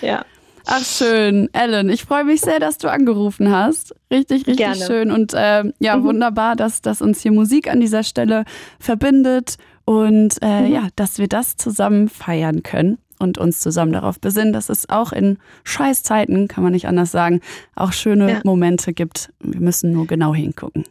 ja. 0.00 0.24
Ach 0.68 0.84
schön, 0.84 1.48
Ellen. 1.52 1.88
Ich 1.88 2.04
freue 2.04 2.24
mich 2.24 2.40
sehr, 2.40 2.58
dass 2.58 2.76
du 2.76 2.88
angerufen 2.88 3.52
hast. 3.52 3.94
Richtig, 4.10 4.48
richtig 4.48 4.56
Gerne. 4.56 4.84
schön 4.84 5.10
und 5.12 5.32
äh, 5.32 5.62
ja, 5.78 5.96
mhm. 5.96 6.04
wunderbar, 6.04 6.56
dass, 6.56 6.82
dass 6.82 7.00
uns 7.00 7.20
hier 7.20 7.30
Musik 7.30 7.70
an 7.70 7.80
dieser 7.80 8.02
Stelle 8.02 8.44
verbindet 8.80 9.58
und 9.84 10.36
äh, 10.42 10.62
mhm. 10.62 10.72
ja, 10.72 10.88
dass 10.96 11.18
wir 11.18 11.28
das 11.28 11.56
zusammen 11.56 12.08
feiern 12.08 12.64
können 12.64 12.98
und 13.20 13.38
uns 13.38 13.60
zusammen 13.60 13.92
darauf 13.92 14.20
besinnen, 14.20 14.52
dass 14.52 14.68
es 14.68 14.88
auch 14.88 15.12
in 15.12 15.38
Scheißzeiten, 15.62 16.48
kann 16.48 16.64
man 16.64 16.72
nicht 16.72 16.88
anders 16.88 17.12
sagen, 17.12 17.40
auch 17.76 17.92
schöne 17.92 18.28
ja. 18.28 18.40
Momente 18.42 18.92
gibt. 18.92 19.30
Wir 19.38 19.60
müssen 19.60 19.92
nur 19.92 20.08
genau 20.08 20.34
hingucken. 20.34 20.84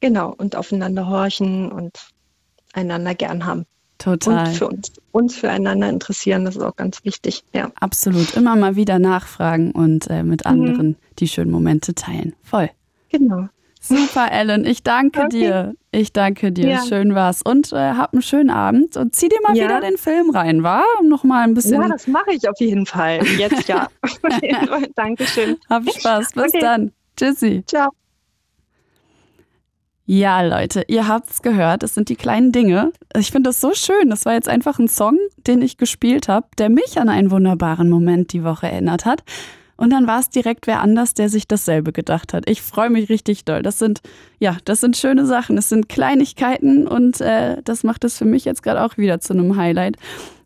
Genau, 0.00 0.34
und 0.36 0.56
aufeinander 0.56 1.06
horchen 1.06 1.70
und 1.70 2.08
einander 2.72 3.14
gern 3.14 3.44
haben. 3.44 3.66
Total. 3.98 4.48
Und 4.48 4.54
für 4.54 4.68
uns, 4.68 4.92
uns 5.12 5.36
füreinander 5.36 5.88
interessieren, 5.88 6.44
das 6.44 6.56
ist 6.56 6.62
auch 6.62 6.76
ganz 6.76 7.04
wichtig. 7.04 7.44
Ja. 7.54 7.70
Absolut. 7.80 8.34
Immer 8.34 8.56
mal 8.56 8.76
wieder 8.76 8.98
nachfragen 8.98 9.72
und 9.72 10.08
äh, 10.10 10.22
mit 10.22 10.44
mhm. 10.44 10.50
anderen 10.50 10.86
mhm. 10.88 10.96
die 11.18 11.28
schönen 11.28 11.50
Momente 11.50 11.94
teilen. 11.94 12.34
Voll. 12.42 12.70
Genau. 13.10 13.48
Super, 13.80 14.32
Ellen. 14.32 14.64
Ich 14.64 14.82
danke 14.82 15.20
okay. 15.20 15.28
dir. 15.28 15.74
Ich 15.92 16.12
danke 16.12 16.50
dir. 16.50 16.68
Ja. 16.68 16.82
Schön 16.86 17.14
war's. 17.14 17.42
Und 17.42 17.72
äh, 17.72 17.92
hab 17.92 18.12
einen 18.12 18.22
schönen 18.22 18.50
Abend 18.50 18.96
und 18.96 19.14
zieh 19.14 19.28
dir 19.28 19.40
mal 19.42 19.56
ja. 19.56 19.64
wieder 19.64 19.80
den 19.80 19.96
Film 19.96 20.30
rein, 20.30 20.62
war? 20.62 20.84
Um 21.00 21.08
noch 21.08 21.24
mal 21.24 21.44
ein 21.44 21.54
bisschen. 21.54 21.80
Ja, 21.80 21.88
das 21.88 22.06
mache 22.06 22.32
ich 22.32 22.48
auf 22.48 22.58
jeden 22.58 22.86
Fall. 22.86 23.24
Jetzt 23.38 23.68
ja. 23.68 23.88
Dankeschön. 24.96 25.56
Hab 25.70 25.88
Spaß. 25.88 26.32
Bis 26.32 26.54
okay. 26.54 26.58
dann. 26.60 26.92
Tschüssi. 27.16 27.62
Ciao. 27.66 27.90
Ja, 30.08 30.40
Leute, 30.42 30.84
ihr 30.86 31.08
habt's 31.08 31.42
gehört, 31.42 31.82
es 31.82 31.94
sind 31.94 32.08
die 32.08 32.14
kleinen 32.14 32.52
Dinge. 32.52 32.92
Ich 33.16 33.32
finde 33.32 33.50
das 33.50 33.60
so 33.60 33.74
schön. 33.74 34.08
Das 34.08 34.24
war 34.24 34.34
jetzt 34.34 34.48
einfach 34.48 34.78
ein 34.78 34.86
Song, 34.86 35.18
den 35.48 35.60
ich 35.62 35.78
gespielt 35.78 36.28
habe, 36.28 36.46
der 36.58 36.68
mich 36.68 37.00
an 37.00 37.08
einen 37.08 37.32
wunderbaren 37.32 37.90
Moment 37.90 38.32
die 38.32 38.44
Woche 38.44 38.70
erinnert 38.70 39.04
hat. 39.04 39.24
Und 39.76 39.90
dann 39.90 40.06
war 40.06 40.20
es 40.20 40.30
direkt 40.30 40.68
wer 40.68 40.80
anders, 40.80 41.14
der 41.14 41.28
sich 41.28 41.48
dasselbe 41.48 41.92
gedacht 41.92 42.32
hat. 42.32 42.48
Ich 42.48 42.62
freue 42.62 42.88
mich 42.88 43.08
richtig 43.08 43.44
doll. 43.44 43.62
Das 43.62 43.80
sind, 43.80 44.00
ja, 44.38 44.56
das 44.64 44.80
sind 44.80 44.96
schöne 44.96 45.26
Sachen. 45.26 45.58
Es 45.58 45.68
sind 45.68 45.88
Kleinigkeiten 45.88 46.86
und 46.86 47.20
äh, 47.20 47.60
das 47.64 47.82
macht 47.82 48.04
es 48.04 48.16
für 48.16 48.24
mich 48.24 48.44
jetzt 48.44 48.62
gerade 48.62 48.82
auch 48.82 48.96
wieder 48.96 49.20
zu 49.20 49.32
einem 49.32 49.56
Highlight. 49.56 49.96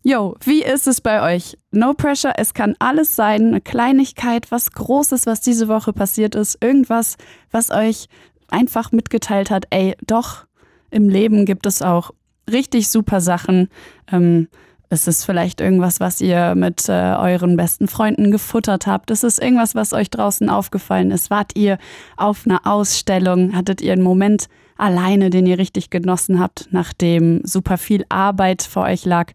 Yo, 0.03 0.35
wie 0.43 0.63
ist 0.63 0.87
es 0.87 0.99
bei 0.99 1.35
euch? 1.35 1.59
No 1.69 1.93
pressure, 1.93 2.33
es 2.35 2.55
kann 2.55 2.75
alles 2.79 3.15
sein. 3.15 3.49
Eine 3.49 3.61
Kleinigkeit, 3.61 4.51
was 4.51 4.71
Großes, 4.71 5.27
was 5.27 5.39
diese 5.41 5.67
Woche 5.67 5.93
passiert 5.93 6.33
ist. 6.33 6.57
Irgendwas, 6.61 7.17
was 7.51 7.69
euch 7.69 8.07
einfach 8.51 8.91
mitgeteilt 8.91 9.51
hat, 9.51 9.65
ey, 9.69 9.95
doch, 10.05 10.45
im 10.89 11.09
Leben 11.09 11.45
gibt 11.45 11.65
es 11.65 11.81
auch 11.81 12.11
richtig 12.51 12.89
super 12.89 13.21
Sachen. 13.21 13.69
Ähm, 14.11 14.47
es 14.89 15.07
ist 15.07 15.23
vielleicht 15.23 15.61
irgendwas, 15.61 16.01
was 16.01 16.19
ihr 16.19 16.53
mit 16.53 16.89
äh, 16.89 17.15
euren 17.17 17.55
besten 17.55 17.87
Freunden 17.87 18.29
gefuttert 18.29 18.87
habt. 18.87 19.09
Es 19.09 19.23
ist 19.23 19.41
irgendwas, 19.41 19.73
was 19.73 19.93
euch 19.93 20.09
draußen 20.09 20.49
aufgefallen 20.49 21.11
ist. 21.11 21.29
Wart 21.29 21.55
ihr 21.55 21.77
auf 22.17 22.45
einer 22.45 22.67
Ausstellung? 22.67 23.55
Hattet 23.55 23.79
ihr 23.79 23.93
einen 23.93 24.01
Moment 24.01 24.47
alleine, 24.77 25.29
den 25.29 25.45
ihr 25.45 25.57
richtig 25.57 25.91
genossen 25.91 26.41
habt, 26.41 26.67
nachdem 26.71 27.39
super 27.45 27.77
viel 27.77 28.05
Arbeit 28.09 28.63
vor 28.63 28.83
euch 28.83 29.05
lag? 29.05 29.31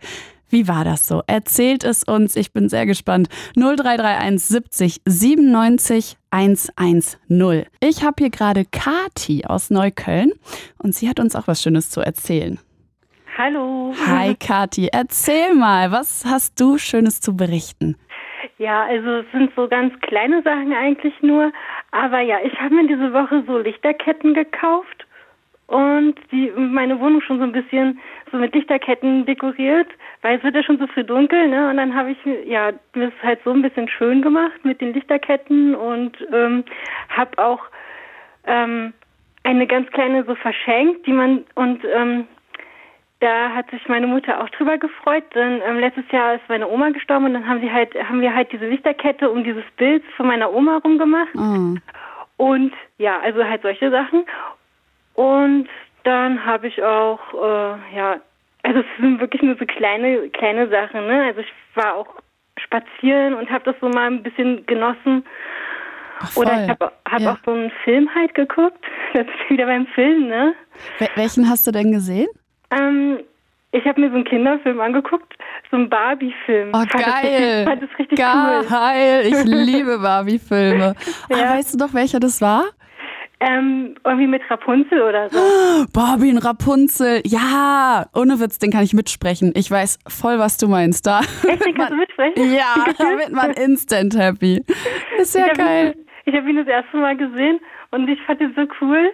Wie 0.49 0.69
war 0.69 0.85
das 0.85 1.09
so? 1.09 1.23
Erzählt 1.27 1.85
es 1.85 2.05
uns. 2.05 2.37
Ich 2.37 2.53
bin 2.53 2.69
sehr 2.69 2.87
gespannt. 2.87 3.29
0331 3.57 4.41
70 4.41 5.01
97 5.05 6.17
110. 6.31 7.67
Ich 7.81 8.05
habe 8.05 8.15
hier 8.19 8.31
gerade 8.31 8.65
Kati 8.65 9.45
aus 9.47 9.71
Neukölln 9.71 10.33
und 10.79 10.95
sie 10.95 11.09
hat 11.09 11.19
uns 11.19 11.35
auch 11.35 11.49
was 11.49 11.63
Schönes 11.63 11.91
zu 11.91 12.01
erzählen. 12.01 12.59
Hallo. 13.37 13.93
Hi 14.07 14.35
Kati, 14.41 14.89
erzähl 14.93 15.55
mal, 15.55 15.91
was 15.93 16.25
hast 16.25 16.59
du 16.61 16.79
Schönes 16.79 17.21
zu 17.21 17.37
berichten? 17.37 17.97
Ja, 18.59 18.85
also 18.85 19.17
es 19.17 19.27
sind 19.33 19.51
so 19.55 19.69
ganz 19.69 19.93
kleine 20.01 20.43
Sachen 20.43 20.73
eigentlich 20.73 21.15
nur. 21.21 21.53
Aber 21.91 22.21
ja, 22.21 22.39
ich 22.45 22.59
habe 22.59 22.75
mir 22.75 22.87
diese 22.87 23.13
Woche 23.13 23.45
so 23.47 23.59
Lichterketten 23.59 24.33
gekauft 24.33 25.07
und 25.67 26.15
die 26.31 26.51
meine 26.57 26.99
Wohnung 27.01 27.21
schon 27.21 27.39
so 27.39 27.45
ein 27.45 27.53
bisschen 27.53 28.01
so 28.31 28.39
mit 28.39 28.55
Lichterketten 28.55 29.27
dekoriert, 29.27 29.89
weil 30.27 30.39
es 30.39 30.43
wird 30.43 30.57
ja 30.57 30.63
schon 30.65 30.79
so 30.79 30.89
früh 30.89 31.05
dunkel, 31.05 31.47
ne? 31.47 31.71
Und 31.71 31.77
dann 31.77 31.95
habe 31.95 32.11
ich 32.11 32.19
ja 32.47 32.73
mir 32.95 33.13
es 33.17 33.23
halt 33.23 33.39
so 33.45 33.53
ein 33.53 33.63
bisschen 33.63 33.89
schön 33.89 34.23
gemacht 34.23 34.65
mit 34.65 34.81
den 34.81 34.93
Lichterketten 34.93 35.77
und 35.77 36.17
ähm, 36.33 36.65
habe 37.11 37.39
auch 37.39 37.61
ähm, 38.45 38.93
eine 39.45 39.69
ganz 39.69 39.89
kleine 39.93 40.25
so 40.25 40.35
verschenkt, 40.35 41.07
die 41.07 41.13
man 41.13 41.45
und 41.55 41.85
ähm, 41.85 42.27
da 43.21 43.51
hat 43.51 43.71
sich 43.71 43.87
meine 43.87 44.09
Mutter 44.09 44.43
auch 44.43 44.49
drüber 44.51 44.79
gefreut, 44.79 45.23
denn 45.33 45.63
ähm, 45.65 45.79
letztes 45.79 46.11
Jahr 46.11 46.35
ist 46.35 46.49
meine 46.49 46.69
Oma 46.69 46.91
gestorben 46.91 47.27
und 47.27 47.35
dann 47.35 47.49
haben 47.49 47.61
sie 47.61 47.71
halt 47.71 47.95
haben 47.95 48.21
wir 48.21 48.35
halt 48.35 48.51
diese 48.51 48.67
Lichterkette 48.67 49.31
um 49.31 49.45
dieses 49.45 49.65
Bild 49.77 50.03
von 50.17 50.27
meiner 50.27 50.53
Oma 50.53 50.79
rumgemacht. 50.79 51.37
Oh. 51.37 51.77
Und 52.37 52.73
ja, 52.99 53.21
also 53.21 53.45
halt 53.45 53.63
solche 53.63 53.93
Sachen. 53.93 54.25
Und 55.15 55.69
dann 56.03 56.45
habe 56.45 56.67
ich 56.67 56.83
auch, 56.83 57.21
äh, 57.33 57.97
ja, 57.97 58.17
also 58.67 58.81
es 58.81 58.87
sind 58.99 59.21
wirklich 59.21 59.43
nur 59.43 59.57
so 59.57 59.65
kleine, 59.65 60.29
kleine 60.31 60.69
Sachen, 60.69 61.07
ne? 61.07 61.25
Also 61.27 61.41
ich 61.41 61.53
war 61.75 61.95
auch 61.95 62.09
spazieren 62.59 63.35
und 63.35 63.49
habe 63.49 63.65
das 63.65 63.77
so 63.81 63.89
mal 63.89 64.09
ein 64.09 64.23
bisschen 64.23 64.67
genossen. 64.67 65.25
Ach, 66.19 66.37
Oder 66.37 66.65
ich 66.65 66.71
habe 66.71 66.93
hab 67.09 67.21
ja. 67.21 67.33
auch 67.33 67.39
so 67.45 67.53
einen 67.53 67.71
Film 67.85 68.13
halt 68.15 68.35
geguckt. 68.35 68.85
Das 69.15 69.27
ist 69.27 69.51
wieder 69.51 69.65
beim 69.65 69.87
Film, 69.95 70.29
ne? 70.29 70.55
Wel 70.99 71.09
welchen 71.15 71.49
hast 71.49 71.67
du 71.67 71.71
denn 71.71 71.91
gesehen? 71.91 72.29
Ähm, 72.71 73.21
ich 73.73 73.83
habe 73.87 73.99
mir 73.99 74.11
so 74.11 74.17
einen 74.17 74.25
Kinderfilm 74.25 74.79
angeguckt, 74.79 75.33
so 75.71 75.77
einen 75.77 75.89
Barbie-Film. 75.89 76.73
Oh, 76.75 76.85
geil. 76.91 77.61
Ich 77.61 77.69
fand 77.69 77.83
das 77.83 77.99
richtig 77.99 78.19
geil. 78.19 78.61
cool. 78.61 78.67
Geil. 78.69 79.27
Ich 79.27 79.45
liebe 79.45 79.99
Barbie-Filme. 80.03 80.95
ja. 81.31 81.37
Ah, 81.37 81.55
weißt 81.57 81.75
du 81.75 81.79
noch, 81.79 81.95
welcher 81.95 82.21
das 82.21 82.43
war? 82.43 82.65
Ähm, 83.39 83.97
irgendwie 84.03 84.27
mit 84.27 84.43
Rapunzel 84.51 85.03
oder 85.03 85.29
so. 85.29 85.39
Barbie 85.93 86.31
und 86.31 86.39
Rapunzel, 86.39 87.21
ja, 87.27 88.07
ohne 88.15 88.41
Witz, 88.41 88.59
den 88.59 88.71
kann 88.71 88.83
ich 88.83 88.95
mitsprechen. 88.95 89.53
Ich 89.55 89.71
weiß 89.71 89.99
voll, 90.09 90.39
was 90.39 90.57
du 90.57 90.69
meinst 90.69 91.07
da. 91.07 91.21
Echt, 91.47 91.67
den 91.67 91.75
kannst 91.75 91.93
du 91.93 91.97
mitsprechen? 91.97 92.55
Ja, 92.55 92.75
da 92.99 93.05
wird 93.19 93.33
man 93.33 93.51
instant 93.51 94.17
happy. 94.17 94.65
Ist 95.19 95.35
ja 95.35 95.49
ich 95.49 95.59
geil. 95.59 95.95
Ihn, 95.95 96.07
ich 96.25 96.35
habe 96.35 96.49
ihn 96.49 96.57
das 96.57 96.67
erste 96.67 96.97
Mal 96.97 97.17
gesehen 97.17 97.61
und 97.91 98.09
ich 98.09 98.19
fand 98.23 98.41
ihn 98.41 98.55
so 98.57 98.67
cool. 98.81 99.13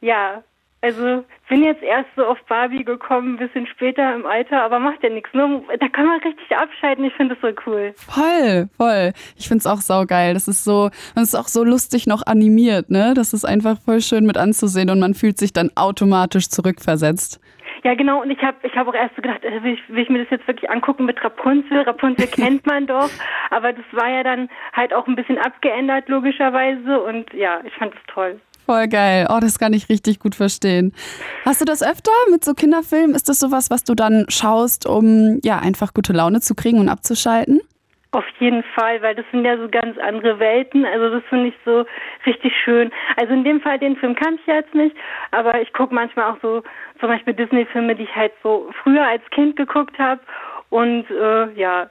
Ja, 0.00 0.42
also 0.82 1.24
bin 1.48 1.62
jetzt 1.62 1.82
erst 1.82 2.08
so 2.16 2.24
auf 2.24 2.38
Barbie 2.48 2.84
gekommen, 2.84 3.34
ein 3.34 3.36
bisschen 3.36 3.66
später 3.66 4.14
im 4.14 4.24
Alter, 4.24 4.62
aber 4.62 4.78
macht 4.78 5.02
ja 5.02 5.10
nichts. 5.10 5.28
Nur, 5.34 5.62
da 5.78 5.88
kann 5.88 6.06
man 6.06 6.20
richtig 6.20 6.56
abschalten. 6.56 7.04
Ich 7.04 7.12
finde 7.14 7.34
das 7.34 7.42
so 7.42 7.54
cool. 7.66 7.92
Voll, 7.96 8.68
voll. 8.76 9.12
Ich 9.36 9.48
finde 9.48 9.58
es 9.58 9.66
auch 9.66 9.80
saugeil. 9.80 10.32
Das 10.32 10.48
ist 10.48 10.64
so, 10.64 10.90
man 11.14 11.24
ist 11.24 11.34
auch 11.34 11.48
so 11.48 11.64
lustig 11.64 12.06
noch 12.06 12.26
animiert, 12.26 12.88
ne? 12.88 13.12
Das 13.14 13.32
ist 13.32 13.44
einfach 13.44 13.78
voll 13.80 14.00
schön 14.00 14.24
mit 14.24 14.38
anzusehen 14.38 14.90
und 14.90 15.00
man 15.00 15.14
fühlt 15.14 15.38
sich 15.38 15.52
dann 15.52 15.70
automatisch 15.74 16.48
zurückversetzt. 16.48 17.40
Ja, 17.82 17.94
genau. 17.94 18.22
Und 18.22 18.30
ich 18.30 18.42
habe 18.42 18.56
ich 18.62 18.74
hab 18.76 18.88
auch 18.88 18.94
erst 18.94 19.16
so 19.16 19.22
gedacht, 19.22 19.44
äh, 19.44 19.62
will 19.62 19.74
ich, 19.74 19.88
will 19.88 20.02
ich 20.02 20.08
mir 20.08 20.18
das 20.18 20.30
jetzt 20.30 20.46
wirklich 20.46 20.70
angucken 20.70 21.04
mit 21.04 21.22
Rapunzel? 21.22 21.82
Rapunzel 21.82 22.26
kennt 22.30 22.66
man 22.66 22.86
doch. 22.86 23.10
Aber 23.50 23.72
das 23.72 23.84
war 23.92 24.08
ja 24.08 24.22
dann 24.22 24.48
halt 24.72 24.92
auch 24.92 25.06
ein 25.06 25.16
bisschen 25.16 25.38
abgeändert, 25.38 26.08
logischerweise. 26.08 27.00
Und 27.00 27.32
ja, 27.32 27.60
ich 27.64 27.74
fand 27.74 27.94
es 27.94 28.00
toll. 28.06 28.40
Voll 28.66 28.88
geil. 28.88 29.26
Oh, 29.30 29.38
das 29.40 29.58
kann 29.58 29.72
ich 29.72 29.88
richtig 29.88 30.20
gut 30.20 30.34
verstehen. 30.34 30.92
Hast 31.44 31.60
du 31.60 31.64
das 31.64 31.82
öfter 31.82 32.12
mit 32.30 32.44
so 32.44 32.54
Kinderfilmen? 32.54 33.14
Ist 33.14 33.28
das 33.28 33.40
sowas, 33.40 33.70
was 33.70 33.84
du 33.84 33.94
dann 33.94 34.26
schaust, 34.28 34.86
um 34.86 35.40
ja 35.42 35.58
einfach 35.58 35.92
gute 35.92 36.12
Laune 36.12 36.40
zu 36.40 36.54
kriegen 36.54 36.78
und 36.78 36.88
abzuschalten? 36.88 37.60
Auf 38.12 38.24
jeden 38.40 38.64
Fall, 38.74 39.00
weil 39.02 39.14
das 39.14 39.24
sind 39.30 39.44
ja 39.44 39.56
so 39.56 39.68
ganz 39.68 39.96
andere 39.98 40.40
Welten. 40.40 40.84
Also 40.84 41.10
das 41.10 41.22
finde 41.28 41.48
ich 41.48 41.54
so 41.64 41.84
richtig 42.26 42.52
schön. 42.64 42.90
Also 43.16 43.32
in 43.32 43.44
dem 43.44 43.60
Fall 43.60 43.78
den 43.78 43.96
Film 43.96 44.16
kann 44.16 44.34
ich 44.34 44.46
jetzt 44.46 44.74
nicht, 44.74 44.96
aber 45.30 45.60
ich 45.62 45.72
gucke 45.72 45.94
manchmal 45.94 46.32
auch 46.32 46.38
so 46.42 46.62
zum 46.98 47.08
Beispiel 47.08 47.34
Disney-Filme, 47.34 47.94
die 47.94 48.02
ich 48.02 48.16
halt 48.16 48.32
so 48.42 48.70
früher 48.82 49.06
als 49.06 49.22
Kind 49.30 49.54
geguckt 49.54 49.96
habe. 49.98 50.20
Und 50.70 51.08
äh, 51.10 51.52
ja, 51.52 51.88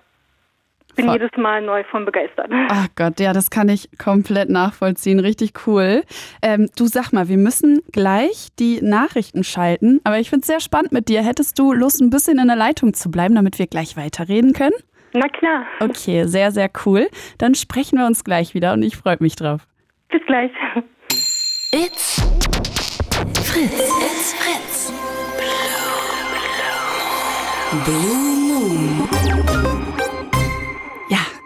bin 0.95 1.06
Voll. 1.06 1.15
jedes 1.15 1.32
Mal 1.38 1.62
neu 1.62 1.84
von 1.86 2.06
begeistert. 2.06 2.49
Ach 2.69 2.88
Gott, 2.95 3.19
ja, 3.19 3.34
das 3.34 3.49
kann 3.49 3.69
ich 3.69 3.89
komplett 3.97 4.49
nachvollziehen. 4.49 5.19
Richtig 5.19 5.54
cool. 5.67 6.04
Ähm, 6.41 6.69
du 6.75 6.86
sag 6.88 7.12
mal, 7.12 7.28
wir 7.30 7.38
müssen 7.38 7.82
gleich 7.91 8.49
die 8.60 8.80
Nachrichten 8.82 9.43
schalten, 9.43 10.02
aber 10.04 10.19
ich 10.19 10.30
finde 10.30 10.41
es 10.41 10.47
sehr 10.47 10.60
spannend 10.60 10.91
mit 10.91 11.10
dir. 11.10 11.23
Hättest 11.23 11.58
du 11.60 11.73
Lust, 11.73 12.02
ein 12.02 12.10
bisschen 12.10 12.39
in 12.39 12.47
der 12.47 12.56
Leitung 12.56 12.93
zu 12.93 13.10
bleiben, 13.12 13.36
damit 13.36 13.60
wir 13.60 13.67
gleich 13.67 13.97
weiterreden 13.97 14.54
können? 14.54 14.75
Na 15.13 15.28
klar. 15.28 15.65
Okay, 15.80 16.25
sehr, 16.25 16.52
sehr 16.52 16.69
cool. 16.86 17.08
Dann 17.39 17.56
sprechen 17.56 17.97
wir 17.97 18.06
uns 18.06 18.23
gleich 18.23 18.54
wieder 18.54 18.73
und 18.73 18.84
ich 18.84 18.95
freue 18.97 19.17
mich 19.19 19.36
drauf. 19.36 19.62
Bis 20.10 20.21
gleich. 20.28 20.52
It's 21.71 22.21
Fritz. 23.43 23.73
It's 23.73 24.34
Fritz. 24.34 24.93
Blue 27.86 28.30
Moon. 28.47 29.68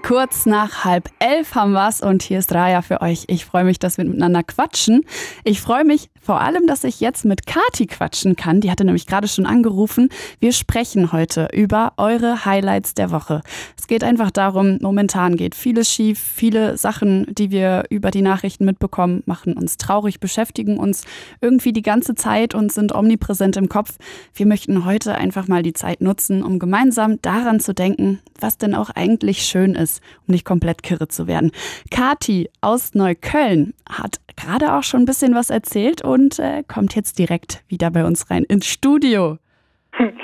Kurz 0.06 0.46
nach 0.46 0.84
halb 0.84 1.10
elf 1.20 1.56
haben 1.56 1.72
wir's 1.72 2.02
und 2.02 2.24
hier 2.24 2.40
ist 2.40 2.54
Raya 2.54 2.82
für 2.82 3.00
euch. 3.00 3.24
Ich 3.28 3.46
freue 3.46 3.64
mich, 3.64 3.80
dass 3.80 3.98
wir 3.98 4.04
miteinander 4.04 4.44
quatschen. 4.44 5.06
Ich 5.46 5.62
freue 5.62 5.86
mich 5.86 6.10
vor 6.22 6.42
allem, 6.42 6.68
dass 6.68 6.84
ich 6.84 7.00
jetzt 7.00 7.24
mit 7.24 7.48
Kati 7.48 7.88
quatschen 7.88 8.36
kann. 8.36 8.60
Die 8.60 8.70
hatte 8.70 8.84
nämlich 8.84 9.08
gerade 9.08 9.30
schon 9.30 9.46
angerufen. 9.46 10.10
Wir 10.42 10.52
sprechen 10.52 11.14
heute 11.14 11.48
über 11.54 11.94
eure 11.96 12.44
Highlights 12.44 12.96
der 12.96 13.12
Woche. 13.12 13.44
Es 13.80 13.88
geht 13.88 14.04
einfach 14.04 14.30
darum, 14.30 14.78
momentan 14.82 15.38
geht 15.38 15.56
vieles 15.56 15.90
schief. 15.90 16.20
Viele 16.20 16.78
Sachen, 16.78 17.26
die 17.34 17.50
wir 17.52 17.86
über 17.90 18.12
die 18.12 18.22
Nachrichten 18.22 18.66
mitbekommen, 18.66 19.24
machen 19.26 19.54
uns 19.54 19.78
traurig, 19.78 20.20
beschäftigen 20.20 20.80
uns 20.80 21.06
irgendwie 21.40 21.72
die 21.72 21.82
ganze 21.82 22.14
Zeit 22.14 22.54
und 22.56 22.74
sind 22.74 22.94
omnipräsent 22.94 23.56
im 23.56 23.70
Kopf. 23.70 23.96
Wir 24.34 24.48
möchten 24.48 24.84
heute 24.84 25.16
einfach 25.16 25.48
mal 25.48 25.64
die 25.64 25.74
Zeit 25.74 26.02
nutzen, 26.02 26.44
um 26.44 26.60
gemeinsam 26.60 27.22
daran 27.22 27.62
zu 27.62 27.74
denken, 27.74 28.20
was 28.38 28.58
denn 28.58 28.76
auch 28.76 28.90
eigentlich 28.90 29.44
schön 29.44 29.76
ist 29.76 29.93
ist, 29.94 30.04
um 30.28 30.34
nicht 30.34 30.46
komplett 30.46 30.84
kirre 30.84 31.08
zu 31.08 31.28
werden. 31.28 31.52
Kati 31.92 32.50
aus 32.62 32.94
Neukölln 32.94 33.74
hat 33.90 34.20
gerade 34.36 34.74
auch 34.74 34.84
schon 34.84 35.02
ein 35.02 35.06
bisschen 35.06 35.36
was 35.36 35.50
erzählt 35.50 36.04
und 36.04 36.40
äh, 36.40 36.64
kommt 36.68 36.96
jetzt 36.96 37.20
direkt 37.20 37.64
wieder 37.68 37.92
bei 37.92 38.06
uns 38.06 38.30
rein 38.30 38.44
ins 38.44 38.68
Studio. 38.68 39.38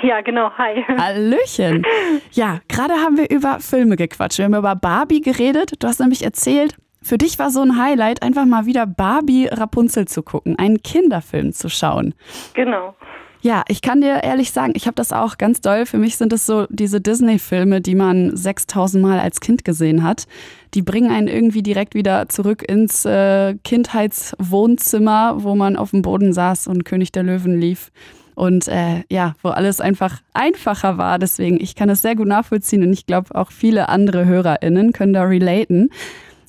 Ja, 0.02 0.20
genau. 0.20 0.50
Hi. 0.58 0.82
Hallöchen. 0.98 1.84
Ja, 2.32 2.58
gerade 2.68 2.94
haben 2.94 3.16
wir 3.16 3.30
über 3.30 3.60
Filme 3.60 3.94
gequatscht. 3.94 4.38
Wir 4.38 4.46
haben 4.46 4.54
über 4.54 4.74
Barbie 4.74 5.20
geredet. 5.20 5.74
Du 5.78 5.86
hast 5.86 6.00
nämlich 6.00 6.24
erzählt, 6.24 6.74
für 7.02 7.18
dich 7.18 7.38
war 7.38 7.50
so 7.50 7.60
ein 7.60 7.76
Highlight, 7.76 8.22
einfach 8.22 8.46
mal 8.46 8.66
wieder 8.66 8.86
Barbie 8.86 9.46
Rapunzel 9.46 10.08
zu 10.08 10.22
gucken, 10.24 10.58
einen 10.58 10.82
Kinderfilm 10.82 11.52
zu 11.52 11.68
schauen. 11.68 12.14
Genau. 12.54 12.96
Ja, 13.42 13.64
ich 13.68 13.80
kann 13.80 14.02
dir 14.02 14.22
ehrlich 14.22 14.50
sagen, 14.50 14.74
ich 14.76 14.86
habe 14.86 14.96
das 14.96 15.12
auch 15.12 15.38
ganz 15.38 15.62
doll. 15.62 15.86
Für 15.86 15.96
mich 15.96 16.18
sind 16.18 16.32
es 16.34 16.44
so 16.44 16.66
diese 16.68 17.00
Disney-Filme, 17.00 17.80
die 17.80 17.94
man 17.94 18.36
6000 18.36 19.02
Mal 19.02 19.18
als 19.18 19.40
Kind 19.40 19.64
gesehen 19.64 20.02
hat. 20.02 20.26
Die 20.74 20.82
bringen 20.82 21.10
einen 21.10 21.26
irgendwie 21.26 21.62
direkt 21.62 21.94
wieder 21.94 22.28
zurück 22.28 22.62
ins 22.68 23.06
äh, 23.06 23.54
Kindheitswohnzimmer, 23.64 25.42
wo 25.42 25.54
man 25.54 25.76
auf 25.76 25.90
dem 25.90 26.02
Boden 26.02 26.34
saß 26.34 26.66
und 26.66 26.84
König 26.84 27.12
der 27.12 27.22
Löwen 27.22 27.58
lief. 27.58 27.90
Und 28.34 28.68
äh, 28.68 29.04
ja, 29.10 29.34
wo 29.42 29.48
alles 29.48 29.80
einfach 29.80 30.20
einfacher 30.34 30.98
war. 30.98 31.18
Deswegen, 31.18 31.60
ich 31.60 31.74
kann 31.74 31.88
das 31.88 32.02
sehr 32.02 32.16
gut 32.16 32.28
nachvollziehen 32.28 32.82
und 32.82 32.92
ich 32.92 33.06
glaube, 33.06 33.34
auch 33.34 33.52
viele 33.52 33.88
andere 33.88 34.26
HörerInnen 34.26 34.92
können 34.92 35.14
da 35.14 35.24
relaten. 35.24 35.88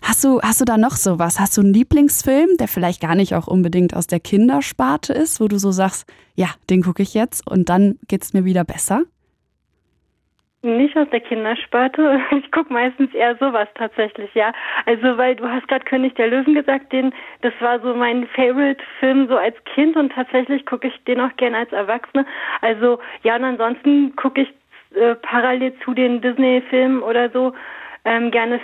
Hast 0.04 0.24
du, 0.24 0.42
hast 0.42 0.60
du 0.60 0.66
da 0.66 0.78
noch 0.78 0.92
sowas? 0.92 1.40
Hast 1.40 1.58
du 1.58 1.62
einen 1.62 1.74
Lieblingsfilm, 1.74 2.58
der 2.60 2.68
vielleicht 2.68 3.02
gar 3.02 3.16
nicht 3.16 3.36
auch 3.36 3.48
unbedingt 3.48 3.96
aus 3.96 4.08
der 4.08 4.20
Kindersparte 4.20 5.14
ist, 5.14 5.40
wo 5.40 5.48
du 5.48 5.58
so 5.58 5.72
sagst, 5.72 6.12
ja, 6.36 6.48
den 6.70 6.82
gucke 6.82 7.04
ich 7.04 7.14
jetzt 7.14 7.50
und 7.50 7.70
dann 7.70 8.00
geht 8.08 8.24
es 8.24 8.34
mir 8.34 8.44
wieder 8.44 8.64
besser? 8.64 9.04
Nicht 10.64 10.96
aus 10.96 11.10
der 11.12 11.22
Kindersparte. 11.22 12.20
Ich 12.32 12.52
gucke 12.52 12.74
meistens 12.74 13.14
eher 13.14 13.36
sowas 13.38 13.68
tatsächlich, 13.76 14.34
ja. 14.36 14.52
Also 14.86 15.18
weil 15.18 15.36
du 15.36 15.48
hast 15.48 15.68
gerade 15.68 15.86
König 15.86 16.16
der 16.16 16.28
Löwen 16.28 16.54
gesagt, 16.54 16.92
den 16.92 17.14
das 17.42 17.54
war 17.60 17.80
so 17.80 17.96
mein 17.96 18.28
Favorite-Film 18.28 19.28
so 19.28 19.38
als 19.38 19.56
Kind 19.74 19.96
und 19.96 20.12
tatsächlich 20.12 20.66
gucke 20.66 20.88
ich 20.88 21.04
den 21.06 21.20
auch 21.20 21.36
gern 21.38 21.56
als 21.56 21.72
Erwachsene. 21.72 22.26
Also 22.62 23.00
ja, 23.24 23.36
und 23.36 23.44
ansonsten 23.44 24.16
gucke 24.16 24.42
ich 24.42 24.50
äh, 24.96 25.16
parallel 25.16 25.74
zu 25.84 25.94
den 25.94 26.22
Disney-Filmen 26.22 27.02
oder 27.02 27.30
so 27.30 27.54
ähm, 28.06 28.30
gerne 28.32 28.60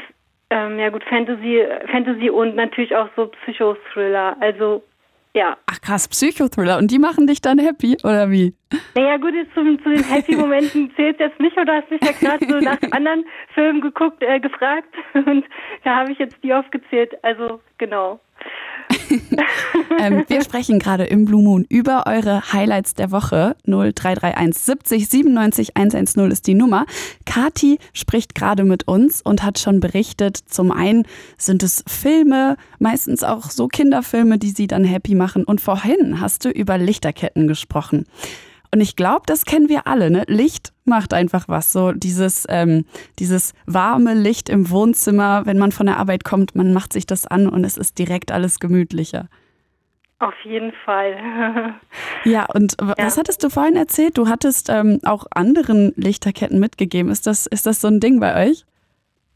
ähm, 0.50 0.80
ja 0.80 0.90
gut, 0.90 1.04
Fantasy, 1.04 1.64
Fantasy 1.92 2.30
und 2.30 2.56
natürlich 2.56 2.96
auch 2.96 3.10
so 3.16 3.28
Psychothriller. 3.28 4.38
Also 4.40 4.84
ja. 5.38 5.56
Ach 5.68 5.80
krass, 5.82 6.08
Psychothriller. 6.08 6.80
Und 6.80 6.90
die 6.90 6.98
machen 6.98 7.28
dich 7.28 7.42
dann 7.42 7.60
happy, 7.60 7.98
oder 8.04 8.32
wie? 8.32 8.56
Naja 8.96 9.18
gut, 9.18 9.36
jetzt 9.36 9.54
zu, 9.54 9.62
zu 9.84 9.90
den 9.90 10.04
Happy-Momenten 10.04 10.92
zählt 10.96 11.20
jetzt 11.20 11.40
nicht, 11.40 11.56
oder 11.58 11.76
hast 11.76 11.92
mich 11.92 12.02
ja 12.02 12.12
gerade 12.12 12.46
so 12.48 12.60
nach 12.60 12.80
anderen 12.92 13.24
Filmen 13.54 13.82
geguckt, 13.82 14.24
äh, 14.24 14.40
gefragt. 14.40 14.90
Und 15.14 15.46
da 15.84 15.98
habe 15.98 16.12
ich 16.12 16.18
jetzt 16.18 16.38
die 16.42 16.54
aufgezählt. 16.54 17.24
Also 17.24 17.60
genau. 17.78 18.20
ähm, 20.00 20.23
wir 20.28 20.43
sprechen 20.43 20.80
gerade 20.80 21.06
im 21.06 21.26
Blue 21.26 21.43
Moon 21.43 21.65
über 21.69 22.06
eure 22.08 22.54
Highlights 22.54 22.93
der 22.93 23.12
Woche. 23.12 23.56
0331 23.65 24.58
70 24.62 25.10
97 25.10 25.78
110 25.78 26.32
ist 26.32 26.47
die 26.47 26.54
Nummer. 26.54 26.86
Kati 27.26 27.80
spricht 27.93 28.36
gerade 28.36 28.63
mit 28.63 28.88
uns 28.88 29.21
und 29.21 29.43
hat 29.43 29.60
schon 29.60 29.80
berichtet, 29.80 30.38
zum 30.38 30.71
einen 30.71 31.04
sind 31.38 31.63
es 31.63 31.84
Filme, 31.88 32.58
meistens 32.80 33.23
auch 33.23 33.50
so 33.50 33.67
Kinderfilme, 33.67 34.38
die 34.38 34.52
sie 34.52 34.67
dann 34.67 34.84
happy 34.84 35.15
machen. 35.15 35.43
Und 35.43 35.62
vorhin 35.62 36.19
hast 36.19 36.45
du 36.45 36.50
über 36.50 36.78
Lichterketten 36.78 37.47
gesprochen. 37.47 38.06
Und 38.73 38.82
ich 38.82 38.95
glaube, 38.95 39.23
das 39.25 39.45
kennen 39.45 39.69
wir 39.69 39.88
alle. 39.88 40.10
Ne? 40.10 40.23
Licht 40.27 40.73
macht 40.86 41.13
einfach 41.13 41.47
was. 41.47 41.71
So 41.71 41.91
dieses, 41.91 42.45
ähm, 42.49 42.86
dieses 43.19 43.53
warme 43.65 44.13
Licht 44.13 44.49
im 44.49 44.69
Wohnzimmer, 44.69 45.45
wenn 45.45 45.58
man 45.58 45.71
von 45.71 45.86
der 45.86 45.97
Arbeit 45.97 46.23
kommt, 46.23 46.56
man 46.56 46.73
macht 46.73 46.93
sich 46.93 47.06
das 47.06 47.27
an 47.27 47.47
und 47.47 47.63
es 47.63 47.77
ist 47.77 47.97
direkt 47.99 48.32
alles 48.32 48.60
gemütlicher. 48.60 49.27
Auf 50.19 50.34
jeden 50.43 50.71
Fall. 50.84 51.75
ja, 52.23 52.47
und 52.53 52.75
was 52.82 53.15
ja. 53.15 53.19
hattest 53.19 53.43
du 53.43 53.49
vorhin 53.49 53.75
erzählt? 53.75 54.17
Du 54.17 54.27
hattest 54.27 54.69
ähm, 54.69 54.99
auch 55.06 55.25
anderen 55.32 55.93
Lichterketten 55.95 56.60
mitgegeben. 56.60 57.12
Ist 57.12 57.27
das, 57.27 57.45
ist 57.45 57.67
das 57.67 57.82
so 57.82 57.88
ein 57.88 57.99
Ding 57.99 58.19
bei 58.19 58.47
euch? 58.47 58.65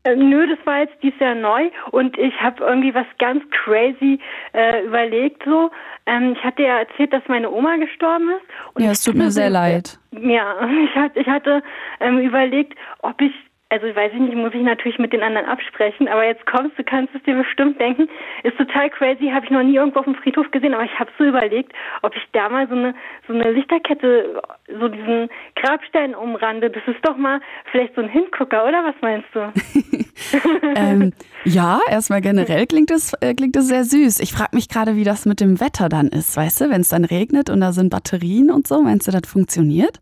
Äh, 0.04 0.16
nö, 0.16 0.48
das 0.48 0.58
war 0.66 0.80
jetzt 0.80 0.96
dieses 1.04 1.20
Jahr 1.20 1.36
neu 1.36 1.70
und 1.92 2.18
ich 2.18 2.34
habe 2.42 2.64
irgendwie 2.64 2.96
was 2.96 3.06
ganz 3.20 3.44
crazy 3.52 4.20
äh, 4.54 4.84
überlegt 4.84 5.44
so. 5.46 5.70
Ähm, 6.12 6.34
ich 6.38 6.44
hatte 6.44 6.64
ja 6.64 6.80
erzählt, 6.80 7.14
dass 7.14 7.24
meine 7.28 7.50
Oma 7.50 7.78
gestorben 7.78 8.30
ist. 8.30 8.76
Und 8.76 8.84
ja, 8.84 8.92
es 8.92 9.04
tut 9.04 9.16
mir 9.16 9.32
sehr 9.32 9.50
leid. 9.50 9.98
Ja, 10.12 10.56
ich 10.84 10.96
hatte, 10.96 11.20
ich 11.20 11.28
hatte 11.28 11.64
ähm, 12.02 12.20
überlegt, 12.20 12.78
ob 13.02 13.22
ich 13.22 13.34
also 13.72 13.88
weiß 13.88 14.12
ich 14.14 14.20
nicht, 14.20 14.36
muss 14.36 14.54
ich 14.54 14.62
natürlich 14.62 15.00
mit 15.00 15.14
den 15.14 15.24
anderen 15.24 15.48
absprechen, 15.48 16.10
aber 16.10 16.26
jetzt 16.26 16.46
kommst 16.46 16.78
du, 16.78 16.84
kannst 16.84 17.16
es 17.16 17.24
dir 17.24 17.36
bestimmt 17.36 17.80
denken, 17.80 18.10
ist 18.44 18.58
total 18.58 18.90
crazy, 18.90 19.32
habe 19.34 19.46
ich 19.46 19.52
noch 19.52 19.64
nie 19.64 19.76
irgendwo 19.76 20.00
auf 20.00 20.06
dem 20.06 20.16
Friedhof 20.16 20.52
gesehen, 20.52 20.74
aber 20.74 20.84
ich 20.84 21.00
habe 21.00 21.10
so 21.18 21.24
überlegt, 21.24 21.72
ob 22.02 22.14
ich 22.14 22.22
da 22.34 22.50
mal 22.50 22.68
so 22.68 22.76
eine 22.76 22.94
so 23.28 23.34
eine 23.34 23.50
Lichterkette, 23.52 24.42
so 24.78 24.90
diesen 24.90 25.30
Grabstein 25.56 26.16
umrande. 26.16 26.70
Das 26.70 26.84
ist 26.86 27.00
doch 27.04 27.16
mal 27.16 27.40
vielleicht 27.72 27.96
so 27.96 28.02
ein 28.02 28.10
Hingucker, 28.10 28.68
oder 28.68 28.84
was 28.84 28.96
meinst 29.00 29.30
du? 29.34 29.40
ähm, 30.76 31.14
ja, 31.46 31.80
erstmal 31.90 32.20
generell 32.20 32.68
klingt 32.68 32.92
es 32.92 33.14
äh, 33.22 33.34
klingt 33.34 33.56
es 33.56 33.68
sehr 33.68 33.86
süß. 33.86 34.20
Ich 34.20 34.34
frage 34.34 34.54
mich 34.54 34.68
gerade, 34.68 34.98
wie 34.98 35.06
das 35.06 35.26
mit 35.26 35.40
dem 35.40 35.62
Wetter 35.62 35.88
dann 35.88 36.08
ist, 36.08 36.36
weißt 36.36 36.60
du, 36.60 36.70
wenn 36.70 36.82
es 36.82 36.90
dann 36.90 37.06
regnet 37.06 37.50
und 37.50 37.62
da 37.62 37.72
sind 37.72 37.90
Batterien 37.90 38.52
und 38.52 38.68
so, 38.68 38.82
meinst 38.82 39.08
du, 39.08 39.12
das 39.12 39.30
funktioniert? 39.30 40.02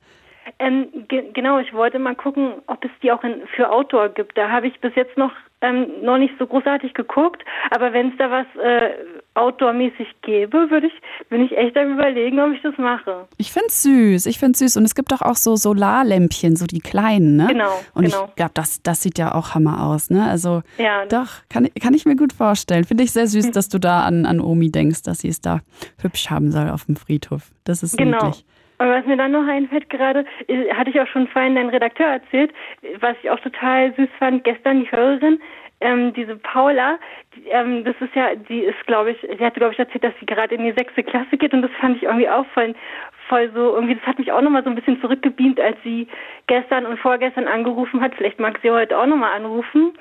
Ähm, 0.58 0.88
ge 1.08 1.32
genau, 1.34 1.60
ich 1.60 1.74
wollte 1.74 2.00
mal 2.00 2.16
gucken, 2.16 2.54
ob 2.68 2.84
es 2.84 2.92
die 3.02 3.12
auch 3.12 3.24
in, 3.24 3.46
für 3.56 3.70
Outdoor 3.70 4.10
gibt. 4.10 4.38
Da 4.38 4.50
habe 4.50 4.68
ich 4.68 4.80
bis 4.80 4.96
jetzt 4.96 5.18
noch 5.18 5.32
ähm, 5.62 5.88
noch 6.04 6.18
nicht 6.18 6.34
so 6.40 6.48
großartig 6.48 6.94
geguckt, 6.94 7.44
aber 7.72 7.92
wenn 7.92 8.10
es 8.10 8.18
da 8.18 8.32
was 8.32 8.46
äh, 8.64 8.92
Outdoor-mäßig 9.34 10.08
gäbe, 10.22 10.70
würde 10.70 10.88
ich, 10.88 10.94
bin 11.30 11.42
ich 11.42 11.58
echt 11.58 11.76
am 11.78 11.94
überlegen, 11.94 12.40
ob 12.40 12.54
ich 12.54 12.62
das 12.62 12.78
mache. 12.78 13.28
Ich 13.38 13.52
finde 13.52 13.68
es 13.68 13.84
süß, 13.84 14.26
ich 14.26 14.40
finde 14.40 14.54
es 14.54 14.60
süß. 14.60 14.78
Und 14.78 14.86
es 14.86 14.96
gibt 14.96 15.12
doch 15.12 15.22
auch 15.22 15.36
so 15.36 15.56
Solarlämpchen, 15.56 16.56
so 16.56 16.66
die 16.66 16.80
kleinen, 16.80 17.36
ne? 17.36 17.48
Genau. 17.48 17.72
Und 17.94 18.06
genau. 18.06 18.26
ich 18.30 18.36
glaube, 18.36 18.52
das, 18.54 18.82
das 18.84 19.02
sieht 19.02 19.18
ja 19.18 19.36
auch 19.36 19.54
Hammer 19.54 19.86
aus, 19.86 20.10
ne? 20.10 20.26
Also 20.30 20.62
ja. 20.78 21.06
doch, 21.06 21.28
kann, 21.50 21.68
kann 21.82 21.94
ich 21.94 22.06
mir 22.06 22.16
gut 22.16 22.34
vorstellen. 22.34 22.86
Finde 22.86 23.04
ich 23.04 23.12
sehr 23.12 23.28
süß, 23.28 23.48
hm. 23.48 23.52
dass 23.52 23.70
du 23.70 23.80
da 23.80 24.04
an, 24.04 24.26
an 24.26 24.40
Omi 24.40 24.72
denkst, 24.72 25.04
dass 25.04 25.20
sie 25.20 25.30
es 25.30 25.42
da 25.42 25.60
hübsch 26.02 26.30
haben 26.30 26.52
soll 26.52 26.70
auf 26.70 26.86
dem 26.86 26.96
Friedhof. 26.96 27.52
Das 27.66 27.84
ist 27.84 27.98
genau. 27.98 28.26
niedlich. 28.26 28.46
Und 28.80 28.90
was 28.90 29.06
mir 29.06 29.18
dann 29.18 29.34
noch 29.34 29.46
einfällt 29.46 29.90
gerade, 29.90 30.26
hatte 30.74 30.90
ich 30.90 31.00
auch 31.00 31.08
schon 31.08 31.28
vorhin 31.28 31.56
deinen 31.56 31.70
Redakteur 31.70 32.08
erzählt, 32.08 32.54
was 33.02 33.16
ich 33.22 33.30
auch 33.30 33.40
total 33.42 33.94
süß 33.94 34.10
fand, 34.18 34.44
gestern 34.46 34.82
die 34.82 34.92
Hörerin, 34.92 35.42
ähm, 35.82 36.14
diese 36.14 36.38
Paula, 36.38 36.98
die, 37.36 37.48
ähm, 37.50 37.84
das 37.84 37.96
ist 38.00 38.16
ja, 38.16 38.36
die 38.36 38.62
ist, 38.62 38.86
glaube 38.88 39.12
ich, 39.12 39.22
sie 39.22 39.46
hatte, 39.46 39.60
glaube 39.60 39.74
ich, 39.74 39.80
erzählt, 39.80 40.04
dass 40.04 40.14
sie 40.20 40.26
gerade 40.26 40.56
in 40.56 40.64
die 40.64 40.74
sechste 40.74 41.04
Klasse 41.04 41.38
geht 41.38 41.54
und 41.54 41.62
das 41.62 41.72
fand 41.80 41.98
ich 41.98 42.04
irgendwie 42.04 42.30
auch 42.30 42.46
voll, 42.48 42.74
voll 43.28 43.52
so, 43.54 43.76
irgendwie, 43.76 43.96
das 43.96 44.06
hat 44.06 44.20
mich 44.20 44.32
auch 44.32 44.42
nochmal 44.42 44.64
so 44.64 44.70
ein 44.70 44.76
bisschen 44.76 45.00
zurückgebeamt, 45.02 45.60
als 45.60 45.78
sie 45.84 46.08
gestern 46.48 46.86
und 46.86 47.00
vorgestern 47.00 47.48
angerufen 47.48 48.02
hat. 48.02 48.16
Vielleicht 48.16 48.40
mag 48.40 48.60
sie 48.62 48.72
heute 48.72 48.98
auch 48.98 49.06
nochmal 49.06 49.34
anrufen. 49.34 49.94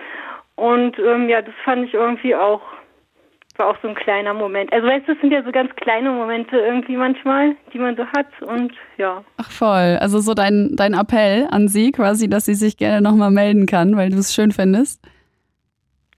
Und 0.57 0.99
ähm, 0.99 1.29
ja, 1.29 1.43
das 1.43 1.55
fand 1.65 1.85
ich 1.85 1.95
irgendwie 1.95 2.35
auch 2.35 2.63
war 3.59 3.69
auch 3.69 3.77
so 3.83 3.89
ein 3.89 3.95
kleiner 3.95 4.35
Moment. 4.35 4.73
Also 4.73 4.87
weißt 4.87 5.09
du, 5.09 5.13
es 5.13 5.21
sind 5.21 5.33
ja 5.33 5.43
so 5.43 5.53
ganz 5.53 5.75
kleine 5.77 6.11
Momente 6.11 6.57
irgendwie 6.57 6.97
manchmal, 6.97 7.57
die 7.73 7.79
man 7.79 7.97
so 7.97 8.07
hat 8.07 8.27
und 8.43 8.73
ja. 8.97 9.25
Ach 9.37 9.51
voll. 9.51 9.99
Also 10.01 10.21
so 10.21 10.35
dein, 10.35 10.77
dein 10.77 10.95
Appell 10.95 11.49
an 11.51 11.69
sie 11.69 11.93
quasi, 11.93 12.29
dass 12.29 12.45
sie 12.45 12.55
sich 12.55 12.77
gerne 12.77 13.01
nochmal 13.01 13.31
melden 13.31 13.67
kann, 13.67 13.97
weil 13.97 14.11
du 14.11 14.19
es 14.19 14.35
schön 14.35 14.53
findest. 14.53 15.01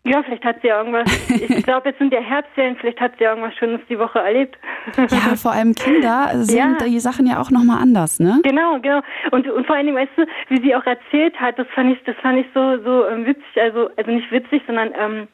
Ja, 0.03 0.23
vielleicht 0.23 0.45
hat 0.45 0.63
sie 0.63 0.69
ja 0.69 0.79
irgendwas. 0.79 1.05
Ich 1.29 1.63
glaube, 1.65 1.91
jetzt 1.91 1.99
sind 1.99 2.13
ja 2.13 2.21
Herbstferien, 2.21 2.77
vielleicht 2.77 3.01
hat 3.01 3.13
sie 3.19 3.25
ja 3.25 3.31
irgendwas 3.31 3.55
Schönes 3.57 3.81
die 3.89 3.99
Woche 3.99 4.19
erlebt. 4.19 4.57
Ja, 4.97 5.37
vor 5.37 5.53
allem 5.53 5.75
Kinder 5.75 6.31
sehen 6.37 6.77
ja. 6.81 6.87
die 6.87 7.01
Sachen 7.01 7.27
ja 7.27 7.39
auch 7.39 7.51
nochmal 7.51 7.83
anders, 7.83 8.19
ne? 8.19 8.41
Genau, 8.43 8.79
genau. 8.81 9.03
Und, 9.31 9.47
und 9.47 9.67
vor 9.67 9.77
allen 9.77 9.87
Dingen, 9.87 9.99
weißt 9.99 10.13
du, 10.17 10.27
wie 10.49 10.63
sie 10.63 10.75
auch 10.75 10.87
erzählt 10.87 11.39
hat, 11.39 11.59
das 11.59 11.67
fand 11.75 11.93
ich, 11.93 12.03
das 12.05 12.17
fand 12.23 12.39
ich 12.39 12.47
so, 12.55 12.83
so 12.83 13.07
ähm, 13.09 13.27
witzig, 13.27 13.61
also, 13.61 13.91
also 13.95 14.11
nicht 14.11 14.31
witzig, 14.33 14.63
sondern 14.67 14.93
ähm, 14.99 15.29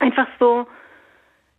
einfach 0.00 0.26
so, 0.38 0.66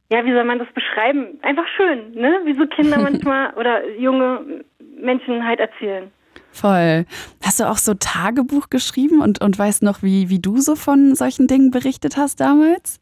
ja, 0.10 0.26
wie 0.26 0.34
soll 0.34 0.44
man 0.44 0.60
das 0.60 0.68
beschreiben? 0.74 1.40
Einfach 1.42 1.68
schön, 1.76 2.12
ne? 2.14 2.40
Wie 2.46 2.56
so 2.58 2.66
Kinder 2.68 3.00
manchmal 3.02 3.54
oder 3.54 3.88
junge 3.92 4.64
Menschen 5.00 5.46
halt 5.46 5.60
erzählen. 5.60 6.12
Voll. 6.52 7.06
Hast 7.44 7.60
du 7.60 7.66
auch 7.66 7.78
so 7.78 7.94
Tagebuch 7.94 8.70
geschrieben 8.70 9.22
und, 9.22 9.42
und 9.42 9.58
weißt 9.58 9.84
noch, 9.84 10.02
wie, 10.02 10.30
wie 10.30 10.40
du 10.40 10.58
so 10.58 10.76
von 10.76 11.16
solchen 11.16 11.48
Dingen 11.48 11.72
berichtet 11.72 12.18
hast 12.18 12.42
damals? 12.42 13.00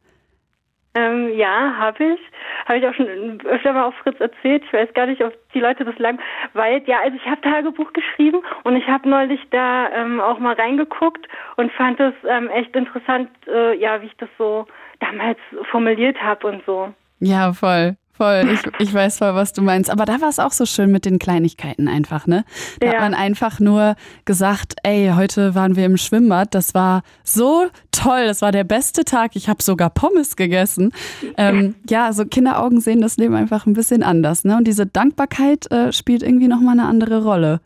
Ähm, 0.95 1.37
ja, 1.37 1.75
habe 1.77 2.03
ich. 2.03 2.19
Habe 2.65 2.79
ich 2.79 2.87
auch 2.87 2.93
schon 2.93 3.39
öfter 3.45 3.71
mal 3.71 3.85
auf 3.85 3.95
Fritz 4.03 4.19
erzählt. 4.19 4.63
Ich 4.65 4.73
weiß 4.73 4.93
gar 4.93 5.05
nicht, 5.05 5.23
ob 5.23 5.33
die 5.53 5.59
Leute 5.59 5.85
das 5.85 5.97
lang, 5.99 6.19
weil 6.53 6.83
ja, 6.85 6.99
also 7.01 7.15
ich 7.15 7.25
habe 7.25 7.39
Tagebuch 7.39 7.93
geschrieben 7.93 8.41
und 8.63 8.75
ich 8.75 8.85
habe 8.87 9.07
neulich 9.07 9.39
da 9.51 9.89
ähm, 9.93 10.19
auch 10.19 10.39
mal 10.39 10.55
reingeguckt 10.55 11.27
und 11.55 11.71
fand 11.73 11.99
es 11.99 12.13
ähm, 12.27 12.49
echt 12.49 12.75
interessant, 12.75 13.29
äh, 13.47 13.77
ja, 13.77 14.01
wie 14.01 14.07
ich 14.07 14.17
das 14.17 14.29
so 14.37 14.65
damals 14.99 15.37
formuliert 15.71 16.17
habe 16.21 16.47
und 16.47 16.63
so. 16.65 16.93
Ja, 17.19 17.53
voll. 17.53 17.97
Voll, 18.17 18.49
ich, 18.51 18.61
ich 18.87 18.93
weiß 18.93 19.19
voll, 19.19 19.35
was 19.35 19.53
du 19.53 19.61
meinst. 19.61 19.89
Aber 19.91 20.05
da 20.05 20.19
war 20.21 20.29
es 20.29 20.39
auch 20.39 20.51
so 20.51 20.65
schön 20.65 20.91
mit 20.91 21.05
den 21.05 21.19
Kleinigkeiten 21.19 21.87
einfach, 21.87 22.25
ne? 22.25 22.43
Da 22.79 22.87
ja. 22.87 22.93
hat 22.93 23.01
man 23.01 23.13
einfach 23.13 23.59
nur 23.59 23.95
gesagt, 24.25 24.75
ey, 24.83 25.11
heute 25.15 25.53
waren 25.53 25.75
wir 25.75 25.85
im 25.85 25.97
Schwimmbad, 25.97 26.55
das 26.55 26.73
war 26.73 27.03
so 27.23 27.67
toll, 27.91 28.25
das 28.25 28.41
war 28.41 28.51
der 28.51 28.63
beste 28.63 29.05
Tag, 29.05 29.35
ich 29.35 29.49
habe 29.49 29.61
sogar 29.61 29.89
Pommes 29.89 30.35
gegessen. 30.35 30.91
Ähm, 31.37 31.75
ja, 31.89 32.11
so 32.11 32.25
Kinderaugen 32.25 32.81
sehen 32.81 33.01
das 33.01 33.17
Leben 33.17 33.35
einfach 33.35 33.65
ein 33.65 33.73
bisschen 33.73 34.01
anders, 34.01 34.43
ne? 34.43 34.57
Und 34.57 34.67
diese 34.67 34.87
Dankbarkeit 34.87 35.71
äh, 35.71 35.93
spielt 35.93 36.23
irgendwie 36.23 36.47
nochmal 36.47 36.79
eine 36.79 36.87
andere 36.87 37.23
Rolle. 37.23 37.61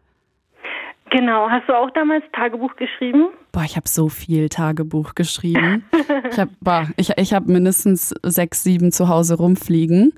Genau. 1.12 1.50
Hast 1.50 1.68
du 1.68 1.78
auch 1.78 1.92
damals 1.92 2.24
Tagebuch 2.32 2.76
geschrieben? 2.78 3.28
Boah, 3.52 3.64
ich 3.64 3.76
habe 3.76 3.88
so 3.88 4.08
viel 4.08 4.48
Tagebuch 4.48 5.14
geschrieben. 5.14 5.86
ich 6.32 6.40
habe 6.40 6.52
ich, 6.96 7.12
ich 7.18 7.34
hab 7.34 7.48
mindestens 7.48 8.16
sechs, 8.24 8.64
sieben 8.64 8.94
zu 8.94 9.10
Hause 9.10 9.36
rumfliegen. 9.36 10.14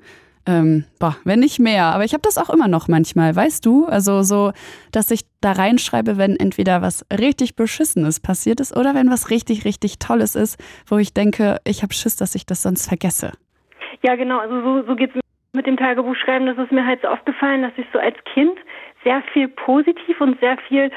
Ähm, 0.46 0.84
boah, 1.00 1.16
wenn 1.24 1.40
nicht 1.40 1.58
mehr. 1.58 1.86
Aber 1.86 2.04
ich 2.04 2.12
habe 2.12 2.22
das 2.22 2.38
auch 2.38 2.48
immer 2.48 2.68
noch 2.68 2.86
manchmal, 2.86 3.34
weißt 3.34 3.66
du? 3.66 3.86
Also 3.86 4.22
so, 4.22 4.52
dass 4.92 5.10
ich 5.10 5.22
da 5.40 5.52
reinschreibe, 5.52 6.16
wenn 6.16 6.36
entweder 6.36 6.80
was 6.80 7.04
richtig 7.10 7.56
Beschissenes 7.56 8.20
passiert 8.20 8.60
ist 8.60 8.76
oder 8.76 8.94
wenn 8.94 9.10
was 9.10 9.30
richtig, 9.30 9.64
richtig 9.64 9.98
Tolles 9.98 10.36
ist, 10.36 10.62
wo 10.86 10.98
ich 10.98 11.12
denke, 11.12 11.58
ich 11.64 11.82
habe 11.82 11.92
Schiss, 11.92 12.14
dass 12.14 12.36
ich 12.36 12.46
das 12.46 12.62
sonst 12.62 12.86
vergesse. 12.86 13.32
Ja, 14.02 14.14
genau. 14.14 14.38
Also 14.38 14.60
so, 14.62 14.86
so 14.86 14.94
geht 14.94 15.10
es 15.16 15.20
mit 15.54 15.66
dem 15.66 15.76
Tagebuchschreiben. 15.76 16.46
Das 16.46 16.58
ist 16.58 16.70
mir 16.70 16.86
halt 16.86 17.00
so 17.02 17.08
aufgefallen, 17.08 17.62
dass 17.62 17.72
ich 17.76 17.86
so 17.92 17.98
als 17.98 18.16
Kind 18.32 18.58
sehr 19.04 19.22
viel 19.32 19.48
positiv 19.48 20.20
und 20.20 20.40
sehr 20.40 20.56
viel 20.68 20.84
äh, 20.84 20.90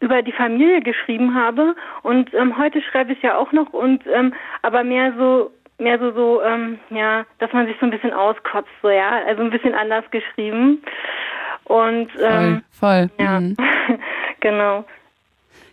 über 0.00 0.22
die 0.22 0.32
Familie 0.32 0.80
geschrieben 0.80 1.34
habe. 1.34 1.74
Und 2.02 2.32
ähm, 2.34 2.58
heute 2.58 2.82
schreibe 2.82 3.12
ich 3.12 3.22
ja 3.22 3.36
auch 3.36 3.52
noch 3.52 3.72
und 3.72 4.02
ähm, 4.12 4.34
aber 4.62 4.82
mehr 4.82 5.12
so 5.16 5.50
mehr 5.78 5.98
so 5.98 6.12
so 6.12 6.42
ähm, 6.42 6.78
ja, 6.90 7.24
dass 7.38 7.52
man 7.52 7.66
sich 7.66 7.76
so 7.78 7.86
ein 7.86 7.90
bisschen 7.90 8.12
auskotzt, 8.12 8.70
so 8.82 8.88
ja, 8.88 9.20
also 9.26 9.42
ein 9.42 9.50
bisschen 9.50 9.74
anders 9.74 10.04
geschrieben. 10.10 10.82
Und 11.64 12.08
ähm, 12.20 12.62
voll, 12.70 13.08
voll. 13.08 13.24
ja, 13.24 13.40
mhm. 13.40 13.56
genau. 14.40 14.84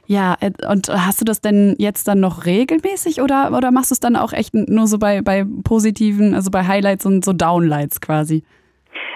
Ja, 0.09 0.35
äh, 0.39 0.51
und 0.67 0.89
hast 0.89 1.21
du 1.21 1.25
das 1.25 1.39
denn 1.39 1.75
jetzt 1.77 2.07
dann 2.07 2.19
noch 2.19 2.47
regelmäßig 2.47 3.21
oder, 3.21 3.51
oder 3.55 3.69
machst 3.69 3.91
du 3.91 3.93
es 3.93 3.99
dann 3.99 4.15
auch 4.15 4.33
echt 4.33 4.55
nur 4.55 4.87
so 4.87 4.97
bei, 4.97 5.21
bei 5.21 5.45
positiven, 5.63 6.33
also 6.33 6.49
bei 6.49 6.65
Highlights 6.65 7.05
und 7.05 7.23
so 7.23 7.31
Downlights 7.31 8.01
quasi? 8.01 8.43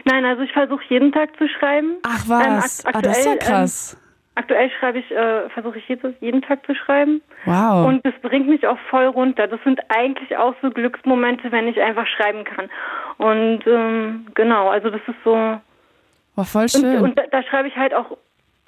Nein, 0.06 0.26
also 0.26 0.42
ich 0.42 0.52
versuche 0.52 0.84
jeden 0.90 1.12
Tag 1.12 1.36
zu 1.38 1.48
schreiben. 1.48 1.98
Ach 2.04 2.24
was, 2.28 2.84
ähm, 2.86 2.92
ah, 2.94 3.02
das 3.02 3.18
ist 3.20 3.26
ja 3.26 3.32
ähm, 3.34 3.40
krass. 3.40 3.94
Ähm, 3.94 4.00
aktuell 4.36 4.72
schreibe 4.80 5.00
ich, 5.00 5.12
äh, 5.12 5.50
versuche 5.50 5.78
ich 5.78 5.88
jeden, 5.88 6.16
jeden 6.20 6.42
Tag 6.42 6.66
zu 6.66 6.76
schreiben. 6.76 7.22
Wow. 7.46 7.88
Und 7.88 8.06
das 8.06 8.14
bringt 8.22 8.48
mich 8.48 8.66
auch 8.68 8.80
voll 8.90 9.06
runter. 9.06 9.48
Das 9.48 9.60
sind 9.64 9.80
eigentlich 9.90 10.36
auch 10.38 10.56
so 10.62 10.70
Glücksmomente, 10.72 11.52
wenn 11.52 11.68
ich 11.68 11.82
einfach 11.82 12.08
schreiben 12.08 12.44
kann. 12.44 12.70
Und 13.18 13.66
ähm, 13.68 14.28
genau, 14.34 14.70
also 14.70 14.90
das 14.90 15.02
ist 15.08 15.18
so. 15.24 15.34
War 16.36 16.46
voll 16.46 16.68
schön. 16.70 16.98
Und, 16.98 17.04
und 17.04 17.18
da, 17.18 17.24
da 17.32 17.44
schreibe 17.44 17.68
ich 17.68 17.76
halt 17.76 17.94
auch 17.94 18.18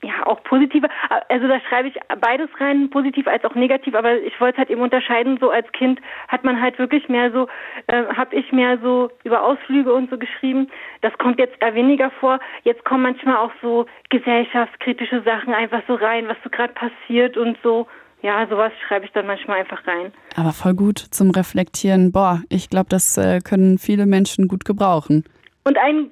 ja, 0.05 0.25
auch 0.27 0.43
positive, 0.43 0.87
also 1.29 1.47
da 1.47 1.59
schreibe 1.67 1.87
ich 1.87 1.95
beides 2.21 2.49
rein, 2.59 2.89
positiv 2.89 3.27
als 3.27 3.43
auch 3.43 3.55
negativ, 3.55 3.95
aber 3.95 4.17
ich 4.21 4.39
wollte 4.39 4.59
halt 4.59 4.69
eben 4.69 4.81
unterscheiden, 4.81 5.37
so 5.39 5.49
als 5.49 5.71
Kind 5.71 5.99
hat 6.27 6.43
man 6.43 6.61
halt 6.61 6.77
wirklich 6.77 7.09
mehr 7.09 7.31
so, 7.31 7.47
äh, 7.87 8.05
habe 8.15 8.35
ich 8.35 8.51
mehr 8.51 8.77
so 8.77 9.09
über 9.23 9.43
Ausflüge 9.43 9.91
und 9.93 10.09
so 10.09 10.17
geschrieben. 10.17 10.67
Das 11.01 11.13
kommt 11.17 11.39
jetzt 11.39 11.55
eher 11.59 11.73
weniger 11.73 12.11
vor. 12.19 12.39
Jetzt 12.63 12.85
kommen 12.85 13.03
manchmal 13.03 13.37
auch 13.37 13.51
so 13.61 13.87
gesellschaftskritische 14.09 15.23
Sachen 15.23 15.53
einfach 15.53 15.81
so 15.87 15.95
rein, 15.95 16.27
was 16.27 16.37
so 16.43 16.49
gerade 16.49 16.73
passiert 16.73 17.37
und 17.37 17.57
so. 17.63 17.87
Ja, 18.21 18.47
sowas 18.47 18.71
schreibe 18.87 19.05
ich 19.05 19.11
dann 19.11 19.27
manchmal 19.27 19.59
einfach 19.59 19.85
rein. 19.85 20.11
Aber 20.35 20.51
voll 20.51 20.73
gut 20.73 20.99
zum 20.99 21.31
Reflektieren. 21.31 22.11
Boah, 22.11 22.41
ich 22.49 22.69
glaube, 22.69 22.87
das 22.89 23.17
äh, 23.17 23.39
können 23.39 23.77
viele 23.77 24.05
Menschen 24.05 24.47
gut 24.47 24.65
gebrauchen. 24.65 25.25
Und 25.67 25.79
ein, 25.79 26.11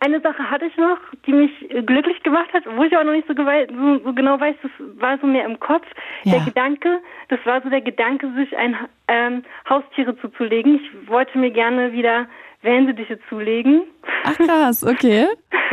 eine 0.00 0.20
Sache 0.22 0.50
hatte 0.50 0.64
ich 0.64 0.76
noch, 0.78 0.96
die 1.26 1.32
mich 1.34 1.52
glücklich 1.84 2.22
gemacht 2.22 2.50
hat, 2.54 2.64
wo 2.74 2.84
ich 2.84 2.96
auch 2.96 3.04
noch 3.04 3.12
nicht 3.12 3.28
so, 3.28 3.34
so, 3.34 3.98
so 4.02 4.14
genau 4.14 4.40
weiß, 4.40 4.56
das 4.62 4.70
war 4.98 5.18
so 5.18 5.26
mehr 5.26 5.44
im 5.44 5.60
Kopf. 5.60 5.86
Ja. 6.22 6.32
Der 6.32 6.44
Gedanke, 6.46 7.00
das 7.28 7.38
war 7.44 7.60
so 7.60 7.68
der 7.68 7.82
Gedanke, 7.82 8.32
sich 8.32 8.56
ein 8.56 8.74
ähm, 9.08 9.44
Haustiere 9.68 10.16
zuzulegen. 10.16 10.76
Ich 10.76 11.08
wollte 11.08 11.36
mir 11.36 11.50
gerne 11.50 11.92
wieder 11.92 12.26
Wellensittiche 12.62 13.18
zulegen. 13.28 13.82
Ach 14.24 14.38
krass, 14.38 14.82
okay. 14.82 15.26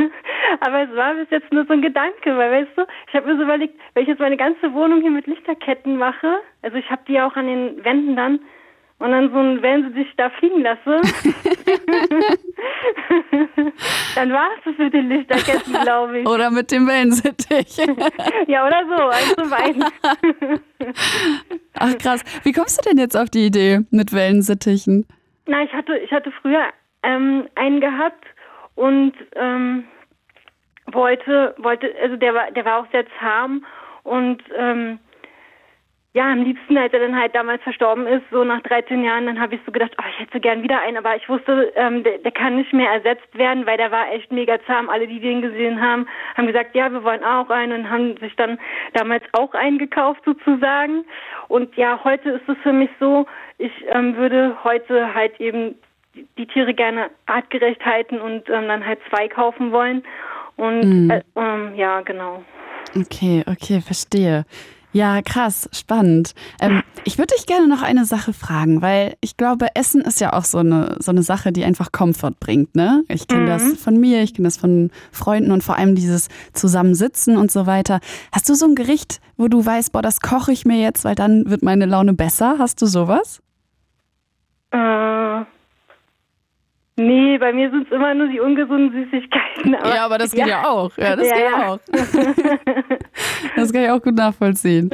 Aber 0.59 0.81
es 0.81 0.93
war 0.93 1.13
bis 1.13 1.29
jetzt 1.29 1.53
nur 1.53 1.65
so 1.65 1.71
ein 1.71 1.81
Gedanke, 1.81 2.35
weil 2.35 2.51
weißt 2.51 2.77
du, 2.77 2.85
ich 3.07 3.13
habe 3.13 3.27
mir 3.31 3.37
so 3.37 3.43
überlegt, 3.43 3.79
wenn 3.93 4.03
ich 4.03 4.09
jetzt 4.09 4.19
meine 4.19 4.35
ganze 4.35 4.73
Wohnung 4.73 4.99
hier 4.99 5.09
mit 5.09 5.25
Lichterketten 5.25 5.95
mache, 5.95 6.41
also 6.63 6.75
ich 6.75 6.89
habe 6.89 7.03
die 7.07 7.13
ja 7.13 7.27
auch 7.27 7.37
an 7.37 7.47
den 7.47 7.85
Wänden 7.85 8.17
dann, 8.17 8.41
und 9.01 9.11
dann 9.11 9.31
so 9.31 9.39
ein, 9.39 9.61
wenn 9.63 9.89
sie 9.89 10.03
sich 10.03 10.07
da 10.15 10.29
fliegen 10.29 10.61
lasse, 10.61 11.01
dann 14.15 14.31
war 14.31 14.47
es 14.57 14.63
das 14.63 14.77
mit 14.77 14.93
den 14.93 15.09
Lichterketten, 15.09 15.73
glaube 15.81 16.19
ich. 16.19 16.27
Oder 16.27 16.51
mit 16.51 16.71
dem 16.71 16.87
Wellensittich. 16.87 17.77
ja, 18.47 18.67
oder 18.67 18.83
so, 18.87 19.07
eins 19.07 19.33
zu 19.35 19.49
beiden. 19.49 19.83
Ach 21.79 21.97
krass. 21.97 22.23
Wie 22.43 22.51
kommst 22.51 22.77
du 22.79 22.89
denn 22.89 22.99
jetzt 22.99 23.17
auf 23.17 23.31
die 23.31 23.47
Idee 23.47 23.79
mit 23.89 24.13
Wellensittichen? 24.13 25.07
Na, 25.47 25.63
ich 25.63 25.73
hatte, 25.73 25.97
ich 25.97 26.11
hatte 26.11 26.31
früher 26.39 26.65
ähm, 27.01 27.47
einen 27.55 27.81
gehabt 27.81 28.23
und 28.75 29.13
ähm, 29.33 29.85
wollte, 30.85 31.55
wollte, 31.57 31.91
also 32.03 32.17
der 32.17 32.35
war, 32.35 32.51
der 32.51 32.65
war 32.65 32.81
auch 32.81 32.91
sehr 32.91 33.05
zahm 33.19 33.65
und 34.03 34.43
ähm, 34.55 34.99
ja, 36.13 36.29
am 36.29 36.43
liebsten, 36.43 36.77
als 36.77 36.91
er 36.91 36.99
dann 36.99 37.17
halt 37.17 37.33
damals 37.33 37.63
verstorben 37.63 38.05
ist, 38.05 38.23
so 38.31 38.43
nach 38.43 38.61
13 38.63 39.01
Jahren, 39.01 39.27
dann 39.27 39.39
habe 39.39 39.55
ich 39.55 39.61
so 39.65 39.71
gedacht, 39.71 39.93
oh, 39.97 40.05
ich 40.09 40.19
hätte 40.19 40.41
gern 40.41 40.61
wieder 40.61 40.81
einen, 40.81 40.97
aber 40.97 41.15
ich 41.15 41.27
wusste, 41.29 41.71
ähm, 41.75 42.03
der, 42.03 42.17
der 42.17 42.31
kann 42.33 42.57
nicht 42.57 42.73
mehr 42.73 42.91
ersetzt 42.91 43.33
werden, 43.33 43.65
weil 43.65 43.77
der 43.77 43.91
war 43.91 44.11
echt 44.11 44.29
mega 44.29 44.57
zahm. 44.67 44.89
Alle, 44.89 45.07
die 45.07 45.21
den 45.21 45.41
gesehen 45.41 45.81
haben, 45.81 46.07
haben 46.35 46.47
gesagt, 46.47 46.75
ja, 46.75 46.91
wir 46.91 47.03
wollen 47.05 47.23
auch 47.23 47.49
einen 47.49 47.71
und 47.71 47.89
haben 47.89 48.17
sich 48.17 48.35
dann 48.35 48.59
damals 48.93 49.23
auch 49.31 49.53
einen 49.53 49.77
gekauft 49.77 50.21
sozusagen. 50.25 51.05
Und 51.47 51.77
ja, 51.77 52.01
heute 52.03 52.31
ist 52.31 52.49
es 52.49 52.57
für 52.61 52.73
mich 52.73 52.89
so, 52.99 53.25
ich 53.57 53.71
ähm, 53.87 54.17
würde 54.17 54.57
heute 54.65 55.13
halt 55.13 55.39
eben 55.39 55.75
die 56.37 56.45
Tiere 56.45 56.73
gerne 56.73 57.09
artgerecht 57.25 57.85
halten 57.85 58.19
und 58.19 58.49
ähm, 58.49 58.67
dann 58.67 58.85
halt 58.85 58.99
zwei 59.09 59.29
kaufen 59.29 59.71
wollen. 59.71 60.03
Und 60.57 61.05
mhm. 61.05 61.09
äh, 61.09 61.21
ähm, 61.37 61.73
ja, 61.75 62.01
genau. 62.01 62.43
Okay, 62.97 63.45
okay, 63.47 63.79
verstehe. 63.79 64.43
Ja, 64.93 65.21
krass, 65.21 65.69
spannend. 65.71 66.33
Ähm, 66.59 66.83
ich 67.05 67.17
würde 67.17 67.33
dich 67.35 67.45
gerne 67.45 67.67
noch 67.67 67.81
eine 67.81 68.05
Sache 68.05 68.33
fragen, 68.33 68.81
weil 68.81 69.15
ich 69.21 69.37
glaube, 69.37 69.67
Essen 69.73 70.01
ist 70.01 70.19
ja 70.19 70.33
auch 70.33 70.43
so 70.43 70.57
eine, 70.57 70.97
so 70.99 71.11
eine 71.11 71.23
Sache, 71.23 71.53
die 71.53 71.63
einfach 71.63 71.91
Komfort 71.91 72.33
bringt. 72.39 72.75
Ne? 72.75 73.03
Ich 73.07 73.27
kenne 73.27 73.43
mhm. 73.43 73.47
das 73.47 73.63
von 73.79 73.97
mir, 73.99 74.21
ich 74.21 74.33
kenne 74.33 74.47
das 74.47 74.57
von 74.57 74.91
Freunden 75.11 75.51
und 75.51 75.63
vor 75.63 75.77
allem 75.77 75.95
dieses 75.95 76.27
Zusammensitzen 76.53 77.37
und 77.37 77.51
so 77.51 77.65
weiter. 77.65 78.01
Hast 78.33 78.49
du 78.49 78.53
so 78.53 78.65
ein 78.65 78.75
Gericht, 78.75 79.21
wo 79.37 79.47
du 79.47 79.65
weißt, 79.65 79.93
boah, 79.93 80.01
das 80.01 80.19
koche 80.19 80.51
ich 80.51 80.65
mir 80.65 80.81
jetzt, 80.81 81.05
weil 81.05 81.15
dann 81.15 81.49
wird 81.49 81.63
meine 81.63 81.85
Laune 81.85 82.13
besser? 82.13 82.55
Hast 82.59 82.81
du 82.81 82.85
sowas? 82.85 83.41
Äh. 84.71 85.45
Nee, 86.97 87.37
bei 87.37 87.53
mir 87.53 87.69
sind 87.71 87.87
es 87.87 87.91
immer 87.91 88.13
nur 88.13 88.27
die 88.27 88.39
ungesunden 88.39 88.91
Süßigkeiten. 88.91 89.75
Aber 89.75 89.95
ja, 89.95 90.05
aber 90.05 90.17
das 90.17 90.31
geht 90.31 90.41
ja, 90.41 90.47
ja 90.47 90.67
auch. 90.67 90.95
Ja, 90.97 91.15
das 91.15 91.29
ja, 91.29 91.35
geht 91.35 91.45
ja. 91.45 91.67
auch. 91.67 91.79
das 93.55 93.73
kann 93.73 93.83
ich 93.83 93.89
auch 93.89 94.01
gut 94.01 94.15
nachvollziehen. 94.15 94.89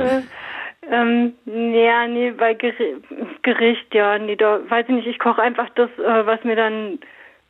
Ähm, 0.90 1.34
ja, 1.46 2.08
nee, 2.08 2.32
bei 2.32 2.54
Geri 2.54 2.96
Gericht, 3.42 3.94
ja, 3.94 4.18
nee, 4.20 4.36
da 4.36 4.60
weiß 4.70 4.86
ich 4.88 4.96
nicht, 4.96 5.08
ich 5.08 5.20
koche 5.20 5.42
einfach 5.42 5.70
das, 5.76 5.90
äh, 5.98 6.26
was 6.26 6.44
mir 6.44 6.56
dann, 6.56 7.00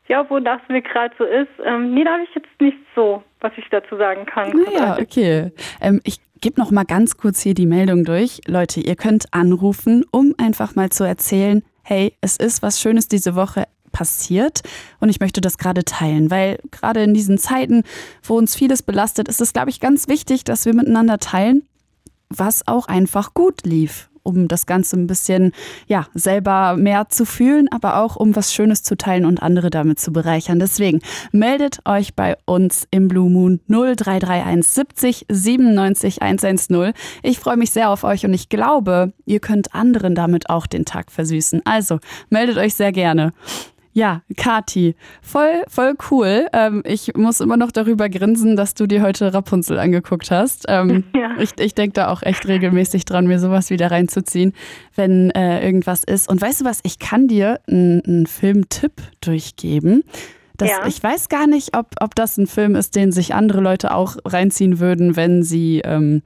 ja, 0.08 0.28
wonach 0.30 0.60
es 0.64 0.70
mir 0.70 0.82
gerade 0.82 1.14
so 1.18 1.24
ist. 1.24 1.50
Ähm, 1.64 1.94
nee, 1.94 2.04
da 2.04 2.14
habe 2.14 2.24
ich 2.24 2.34
jetzt 2.34 2.50
nicht 2.60 2.78
so, 2.96 3.24
was 3.42 3.52
ich 3.58 3.66
dazu 3.70 3.96
sagen 3.98 4.26
kann. 4.26 4.52
Naja, 4.52 4.98
okay. 5.00 5.52
Ähm, 5.82 6.02
ich 6.04 6.18
gebe 6.42 6.60
noch 6.60 6.72
mal 6.72 6.86
ganz 6.86 7.18
kurz 7.18 7.42
hier 7.42 7.54
die 7.54 7.66
Meldung 7.66 8.06
durch. 8.06 8.42
Leute, 8.48 8.80
ihr 8.80 8.96
könnt 8.96 9.26
anrufen, 9.32 10.04
um 10.12 10.34
einfach 10.38 10.76
mal 10.76 10.90
zu 10.90 11.04
erzählen, 11.04 11.64
hey, 11.84 12.14
es 12.22 12.38
ist 12.38 12.64
was 12.64 12.82
Schönes 12.82 13.08
diese 13.08 13.36
Woche 13.36 13.66
passiert 13.92 14.62
und 15.00 15.10
ich 15.10 15.20
möchte 15.20 15.42
das 15.42 15.58
gerade 15.58 15.84
teilen, 15.84 16.30
weil 16.30 16.60
gerade 16.72 17.04
in 17.04 17.14
diesen 17.14 17.38
Zeiten, 17.38 17.84
wo 18.24 18.38
uns 18.38 18.56
vieles 18.56 18.84
belastet, 18.84 19.28
ist 19.28 19.42
es, 19.42 19.54
glaube 19.54 19.70
ich, 19.70 19.80
ganz 19.80 20.08
wichtig, 20.08 20.44
dass 20.44 20.66
wir 20.66 20.74
miteinander 20.74 21.20
teilen, 21.20 21.64
was 22.30 22.68
auch 22.68 22.88
einfach 22.88 23.34
gut 23.34 23.66
lief 23.66 24.10
um 24.28 24.50
das 24.50 24.66
Ganze 24.66 24.98
ein 24.98 25.08
bisschen 25.08 25.54
ja 25.88 26.08
selber 26.14 26.76
mehr 26.76 27.08
zu 27.10 27.26
fühlen, 27.26 27.68
aber 27.72 27.98
auch 27.98 28.18
um 28.18 28.36
was 28.36 28.54
Schönes 28.54 28.84
zu 28.84 28.98
teilen 28.98 29.26
und 29.26 29.42
andere 29.42 29.70
damit 29.70 30.00
zu 30.00 30.12
bereichern. 30.12 30.60
Deswegen 30.60 31.00
meldet 31.32 31.80
euch 31.86 32.14
bei 32.14 32.38
uns 32.46 32.88
im 32.92 33.08
Blue 33.08 33.30
Moon 33.30 33.62
0331 33.70 34.68
70 34.68 35.26
97 35.30 36.22
110. 36.22 36.92
Ich 37.24 37.40
freue 37.40 37.56
mich 37.56 37.72
sehr 37.72 37.90
auf 37.90 38.04
euch 38.04 38.26
und 38.26 38.34
ich 38.34 38.50
glaube, 38.50 39.14
ihr 39.26 39.40
könnt 39.40 39.74
anderen 39.74 40.14
damit 40.14 40.50
auch 40.50 40.68
den 40.68 40.84
Tag 40.84 41.10
versüßen. 41.10 41.62
Also 41.64 42.00
meldet 42.30 42.58
euch 42.58 42.76
sehr 42.76 42.92
gerne. 42.92 43.32
Ja, 43.98 44.22
Kati, 44.38 44.94
voll, 45.24 45.64
voll 45.68 45.96
cool. 46.12 46.46
Ähm, 46.54 46.84
ich 46.86 47.16
muss 47.16 47.40
immer 47.40 47.58
noch 47.58 47.72
darüber 47.72 48.10
grinsen, 48.10 48.56
dass 48.56 48.76
du 48.76 48.86
dir 48.86 49.02
heute 49.02 49.34
Rapunzel 49.34 49.80
angeguckt 49.80 50.30
hast. 50.30 50.66
Ähm, 50.68 51.06
ja. 51.16 51.32
Ich, 51.40 51.58
ich 51.58 51.74
denke 51.74 51.94
da 51.94 52.10
auch 52.10 52.22
echt 52.22 52.48
regelmäßig 52.48 53.06
dran, 53.06 53.26
mir 53.26 53.40
sowas 53.40 53.72
wieder 53.72 53.90
reinzuziehen, 53.90 54.54
wenn 54.96 55.32
äh, 55.32 55.66
irgendwas 55.66 56.04
ist. 56.04 56.30
Und 56.30 56.40
weißt 56.40 56.62
du 56.62 56.66
was, 56.66 56.80
ich 56.84 57.00
kann 57.00 57.28
dir 57.28 57.60
einen 57.68 58.28
Filmtipp 58.28 59.02
durchgeben. 59.20 60.04
Das, 60.58 60.70
ja. 60.70 60.86
Ich 60.86 61.02
weiß 61.02 61.28
gar 61.28 61.48
nicht, 61.48 61.76
ob, 61.76 61.96
ob 62.00 62.14
das 62.14 62.38
ein 62.38 62.46
Film 62.46 62.76
ist, 62.76 62.96
den 62.96 63.12
sich 63.12 63.34
andere 63.34 63.62
Leute 63.62 63.96
auch 63.96 64.18
reinziehen 64.26 64.80
würden, 64.80 65.16
wenn 65.16 65.42
sie 65.42 65.82
ähm, 65.84 66.22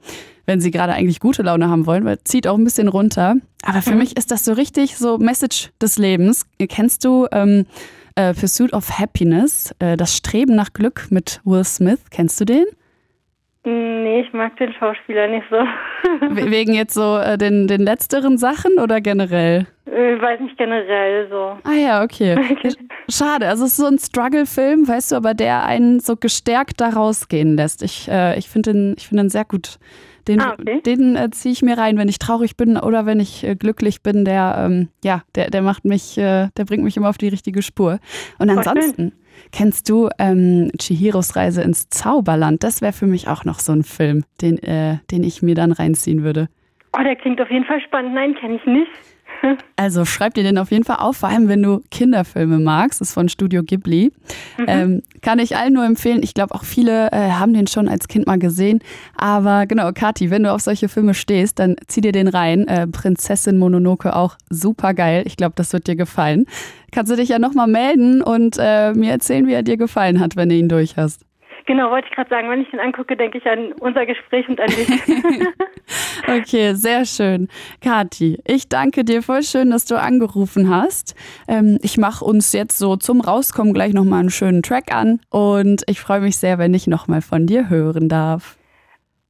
wenn 0.52 0.60
sie 0.60 0.70
gerade 0.70 0.92
eigentlich 0.92 1.18
gute 1.18 1.42
Laune 1.42 1.70
haben 1.70 1.86
wollen, 1.86 2.04
weil 2.04 2.18
zieht 2.24 2.46
auch 2.46 2.58
ein 2.58 2.64
bisschen 2.64 2.88
runter. 2.88 3.36
Aber 3.64 3.80
für 3.80 3.92
mhm. 3.92 4.00
mich 4.00 4.18
ist 4.18 4.30
das 4.30 4.44
so 4.44 4.52
richtig 4.52 4.98
so 4.98 5.16
Message 5.16 5.70
des 5.80 5.96
Lebens. 5.96 6.46
Kennst 6.68 7.06
du 7.06 7.26
ähm, 7.32 7.64
äh, 8.16 8.34
Pursuit 8.34 8.74
of 8.74 8.98
Happiness, 8.98 9.74
äh, 9.78 9.96
das 9.96 10.14
Streben 10.14 10.54
nach 10.54 10.74
Glück 10.74 11.06
mit 11.08 11.40
Will 11.44 11.64
Smith? 11.64 12.00
Kennst 12.10 12.38
du 12.38 12.44
den? 12.44 12.66
Nee, 13.64 14.20
ich 14.20 14.32
mag 14.34 14.56
den 14.58 14.74
Schauspieler 14.74 15.28
nicht 15.28 15.46
so. 15.48 15.56
Wegen 16.50 16.74
jetzt 16.74 16.92
so 16.92 17.16
äh, 17.16 17.38
den, 17.38 17.66
den 17.66 17.80
letzteren 17.80 18.36
Sachen 18.36 18.78
oder 18.78 19.00
generell? 19.00 19.66
Ich 19.86 19.92
äh, 19.92 20.20
weiß 20.20 20.40
nicht, 20.40 20.58
generell 20.58 21.28
so. 21.30 21.56
Ah 21.64 21.74
ja, 21.74 22.02
okay. 22.02 22.36
Schade, 23.08 23.48
also 23.48 23.64
es 23.64 23.70
ist 23.70 23.76
so 23.78 23.86
ein 23.86 23.98
Struggle-Film, 23.98 24.86
weißt 24.86 25.12
du, 25.12 25.16
aber 25.16 25.32
der 25.32 25.64
einen 25.64 26.00
so 26.00 26.16
gestärkt 26.16 26.80
da 26.82 26.90
rausgehen 26.90 27.56
lässt. 27.56 27.82
Ich, 27.82 28.08
äh, 28.10 28.36
ich 28.36 28.50
finde 28.50 28.72
den, 28.72 28.96
find 28.98 29.18
den 29.18 29.30
sehr 29.30 29.44
gut 29.44 29.78
den, 30.28 30.40
ah, 30.40 30.56
okay. 30.58 30.80
den 30.82 31.16
äh, 31.16 31.30
ziehe 31.30 31.52
ich 31.52 31.62
mir 31.62 31.78
rein, 31.78 31.98
wenn 31.98 32.08
ich 32.08 32.18
traurig 32.18 32.56
bin 32.56 32.76
oder 32.76 33.06
wenn 33.06 33.20
ich 33.20 33.44
äh, 33.44 33.54
glücklich 33.54 34.02
bin. 34.02 34.24
Der, 34.24 34.56
ähm, 34.58 34.88
ja, 35.04 35.22
der, 35.34 35.50
der 35.50 35.62
macht 35.62 35.84
mich, 35.84 36.18
äh, 36.18 36.48
der 36.56 36.64
bringt 36.64 36.84
mich 36.84 36.96
immer 36.96 37.08
auf 37.08 37.18
die 37.18 37.28
richtige 37.28 37.62
Spur. 37.62 37.98
Und 38.38 38.50
ansonsten 38.50 39.12
kennst 39.50 39.88
du 39.88 40.08
ähm, 40.18 40.70
Chihiros 40.78 41.36
Reise 41.36 41.62
ins 41.62 41.88
Zauberland? 41.88 42.62
Das 42.62 42.82
wäre 42.82 42.92
für 42.92 43.06
mich 43.06 43.28
auch 43.28 43.44
noch 43.44 43.58
so 43.58 43.72
ein 43.72 43.82
Film, 43.82 44.24
den, 44.40 44.58
äh, 44.62 44.98
den 45.10 45.24
ich 45.24 45.42
mir 45.42 45.54
dann 45.54 45.72
reinziehen 45.72 46.22
würde. 46.22 46.48
Oh, 46.96 47.02
der 47.02 47.16
klingt 47.16 47.40
auf 47.40 47.50
jeden 47.50 47.64
Fall 47.64 47.80
spannend. 47.80 48.14
Nein, 48.14 48.34
kenne 48.34 48.56
ich 48.56 48.66
nicht. 48.66 48.90
Also 49.76 50.04
schreib 50.04 50.34
dir 50.34 50.44
den 50.44 50.58
auf 50.58 50.70
jeden 50.70 50.84
Fall 50.84 50.98
auf, 51.00 51.16
vor 51.16 51.28
allem 51.28 51.48
wenn 51.48 51.62
du 51.62 51.82
Kinderfilme 51.90 52.58
magst. 52.58 53.00
Das 53.00 53.08
ist 53.08 53.14
von 53.14 53.28
Studio 53.28 53.62
Ghibli. 53.64 54.12
Mhm. 54.56 54.64
Ähm, 54.68 55.02
kann 55.22 55.38
ich 55.40 55.56
allen 55.56 55.72
nur 55.72 55.84
empfehlen. 55.84 56.22
Ich 56.22 56.34
glaube, 56.34 56.54
auch 56.54 56.62
viele 56.62 57.10
äh, 57.10 57.30
haben 57.32 57.52
den 57.52 57.66
schon 57.66 57.88
als 57.88 58.06
Kind 58.06 58.26
mal 58.26 58.38
gesehen. 58.38 58.80
Aber 59.16 59.66
genau, 59.66 59.90
Kati, 59.92 60.30
wenn 60.30 60.44
du 60.44 60.52
auf 60.52 60.60
solche 60.60 60.88
Filme 60.88 61.14
stehst, 61.14 61.58
dann 61.58 61.76
zieh 61.88 62.00
dir 62.00 62.12
den 62.12 62.28
rein. 62.28 62.68
Äh, 62.68 62.86
Prinzessin 62.86 63.58
Mononoke 63.58 64.14
auch 64.14 64.36
super 64.50 64.94
geil. 64.94 65.24
Ich 65.26 65.36
glaube, 65.36 65.54
das 65.56 65.72
wird 65.72 65.86
dir 65.86 65.96
gefallen. 65.96 66.46
Kannst 66.92 67.10
du 67.10 67.16
dich 67.16 67.30
ja 67.30 67.38
nochmal 67.38 67.68
melden 67.68 68.22
und 68.22 68.58
äh, 68.60 68.92
mir 68.92 69.10
erzählen, 69.10 69.46
wie 69.46 69.54
er 69.54 69.62
dir 69.62 69.76
gefallen 69.76 70.20
hat, 70.20 70.36
wenn 70.36 70.48
du 70.48 70.54
ihn 70.54 70.68
durch 70.68 70.96
hast. 70.96 71.24
Genau, 71.66 71.90
wollte 71.90 72.08
ich 72.08 72.14
gerade 72.14 72.30
sagen. 72.30 72.50
Wenn 72.50 72.62
ich 72.62 72.72
ihn 72.72 72.80
angucke, 72.80 73.16
denke 73.16 73.38
ich 73.38 73.46
an 73.46 73.72
unser 73.74 74.06
Gespräch 74.06 74.48
und 74.48 74.60
an 74.60 74.68
dich. 74.68 74.88
okay, 76.28 76.74
sehr 76.74 77.04
schön. 77.04 77.48
Kathi, 77.80 78.38
ich 78.46 78.68
danke 78.68 79.04
dir 79.04 79.22
voll 79.22 79.42
schön, 79.42 79.70
dass 79.70 79.84
du 79.84 79.98
angerufen 79.98 80.68
hast. 80.68 81.14
Ähm, 81.48 81.78
ich 81.82 81.98
mache 81.98 82.24
uns 82.24 82.52
jetzt 82.52 82.78
so 82.78 82.96
zum 82.96 83.20
Rauskommen 83.20 83.72
gleich 83.72 83.92
nochmal 83.94 84.20
einen 84.20 84.30
schönen 84.30 84.62
Track 84.62 84.92
an 84.92 85.20
und 85.30 85.82
ich 85.86 86.00
freue 86.00 86.20
mich 86.20 86.36
sehr, 86.36 86.58
wenn 86.58 86.74
ich 86.74 86.86
nochmal 86.86 87.22
von 87.22 87.46
dir 87.46 87.68
hören 87.68 88.08
darf. 88.08 88.56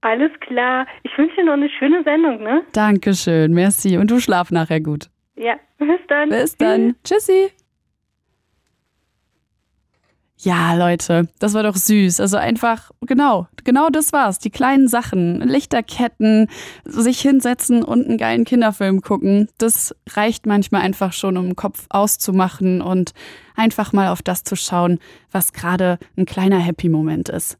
Alles 0.00 0.32
klar. 0.40 0.86
Ich 1.04 1.16
wünsche 1.16 1.36
dir 1.36 1.44
noch 1.44 1.52
eine 1.52 1.68
schöne 1.70 2.02
Sendung, 2.02 2.42
ne? 2.42 2.62
Dankeschön, 2.72 3.52
merci. 3.52 3.98
Und 3.98 4.10
du 4.10 4.18
schlaf 4.18 4.50
nachher 4.50 4.80
gut. 4.80 5.06
Ja, 5.36 5.54
bis 5.78 6.00
dann. 6.08 6.28
Bis 6.28 6.56
dann. 6.56 6.96
Tschüssi. 7.04 7.52
Ja, 10.44 10.74
Leute, 10.74 11.28
das 11.38 11.54
war 11.54 11.62
doch 11.62 11.76
süß. 11.76 12.18
Also 12.18 12.36
einfach, 12.36 12.90
genau, 13.02 13.46
genau 13.62 13.90
das 13.90 14.12
war's. 14.12 14.40
Die 14.40 14.50
kleinen 14.50 14.88
Sachen, 14.88 15.40
Lichterketten, 15.40 16.48
sich 16.84 17.20
hinsetzen 17.20 17.84
und 17.84 18.08
einen 18.08 18.18
geilen 18.18 18.44
Kinderfilm 18.44 19.02
gucken. 19.02 19.48
Das 19.58 19.94
reicht 20.10 20.46
manchmal 20.46 20.82
einfach 20.82 21.12
schon, 21.12 21.36
um 21.36 21.44
den 21.44 21.56
Kopf 21.56 21.86
auszumachen 21.90 22.82
und 22.82 23.12
einfach 23.54 23.92
mal 23.92 24.08
auf 24.08 24.20
das 24.20 24.42
zu 24.42 24.56
schauen, 24.56 24.98
was 25.30 25.52
gerade 25.52 26.00
ein 26.16 26.26
kleiner 26.26 26.58
Happy-Moment 26.58 27.28
ist. 27.28 27.56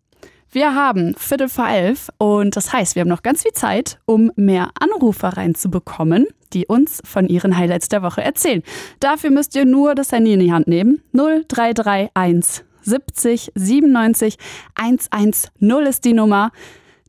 Wir 0.51 0.75
haben 0.75 1.15
Viertel 1.17 1.49
vor 1.49 1.69
elf 1.69 2.09
und 2.19 2.57
das 2.57 2.73
heißt, 2.73 2.97
wir 2.97 3.03
haben 3.03 3.09
noch 3.09 3.23
ganz 3.23 3.43
viel 3.43 3.53
Zeit, 3.53 4.01
um 4.07 4.33
mehr 4.35 4.71
Anrufer 4.81 5.29
reinzubekommen, 5.29 6.27
die 6.53 6.67
uns 6.67 7.01
von 7.05 7.29
ihren 7.29 7.57
Highlights 7.57 7.89
der 7.89 8.03
Woche 8.03 8.23
erzählen. 8.23 8.65
Dafür 8.99 9.31
müsst 9.31 9.55
ihr 9.55 9.67
nur 9.67 9.95
das 9.95 10.11
Handy 10.11 10.33
in 10.33 10.41
die 10.41 10.53
Hand 10.53 10.67
nehmen. 10.67 11.01
0331 11.13 12.65
70 12.83 13.53
97 13.55 14.37
110 14.75 15.87
ist 15.87 16.05
die 16.05 16.13
Nummer. 16.13 16.53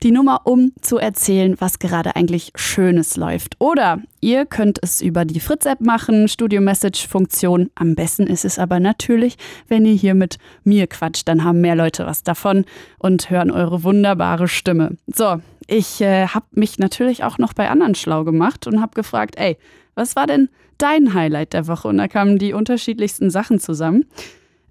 Die 0.04 0.12
Nummer, 0.12 0.42
um 0.44 0.74
zu 0.82 0.98
erzählen, 0.98 1.56
was 1.60 1.80
gerade 1.80 2.18
eigentlich 2.18 2.52
Schönes 2.56 3.16
läuft. 3.16 3.56
Oder 3.60 4.02
ihr 4.20 4.46
könnt 4.46 4.78
es 4.82 5.02
über 5.02 5.24
die 5.24 5.40
Fritz-App 5.40 5.80
machen, 5.80 6.28
Studio-Message-Funktion. 6.28 7.70
Am 7.76 7.96
besten 7.96 8.28
ist 8.28 8.44
es 8.44 8.60
aber 8.60 8.82
natürlich, 8.82 9.38
wenn 9.70 9.86
ihr 9.86 9.94
hier 9.94 10.14
mit 10.14 10.40
mir 10.66 10.88
quatscht. 10.88 11.30
Dann 11.30 11.46
haben 11.46 11.62
mehr 11.62 11.78
Leute 11.78 12.06
was 12.06 12.22
davon 12.22 12.66
und 12.98 13.30
hören 13.30 13.50
eure 13.50 13.86
wunderbare 13.86 14.50
Stimme. 14.50 14.98
So, 15.08 15.40
ich 15.68 16.02
äh, 16.02 16.28
habe 16.28 16.48
mich 16.52 16.80
natürlich 16.80 17.24
auch 17.24 17.38
noch 17.38 17.54
bei 17.54 17.70
anderen 17.70 17.96
schlau 17.96 18.26
gemacht 18.26 18.68
und 18.68 18.82
habe 18.82 18.96
gefragt, 18.96 19.36
ey, 19.38 19.58
was 19.96 20.18
war 20.18 20.28
denn 20.28 20.50
dein 20.78 21.14
Highlight 21.14 21.54
der 21.54 21.68
Woche? 21.68 21.88
Und 21.88 21.98
da 21.98 22.10
kamen 22.10 22.40
die 22.40 22.52
unterschiedlichsten 22.52 23.30
Sachen 23.30 23.58
zusammen. 23.60 24.04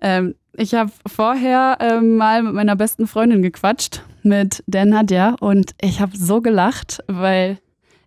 Ähm, 0.02 0.34
ich 0.54 0.74
habe 0.74 0.92
vorher 1.06 1.78
ähm, 1.80 2.16
mal 2.16 2.42
mit 2.42 2.52
meiner 2.52 2.76
besten 2.76 3.06
Freundin 3.06 3.40
gequatscht, 3.40 4.02
mit 4.22 4.62
der 4.66 4.84
Nadja, 4.84 5.36
und 5.40 5.72
ich 5.80 6.00
habe 6.00 6.16
so 6.16 6.42
gelacht, 6.42 7.02
weil 7.06 7.58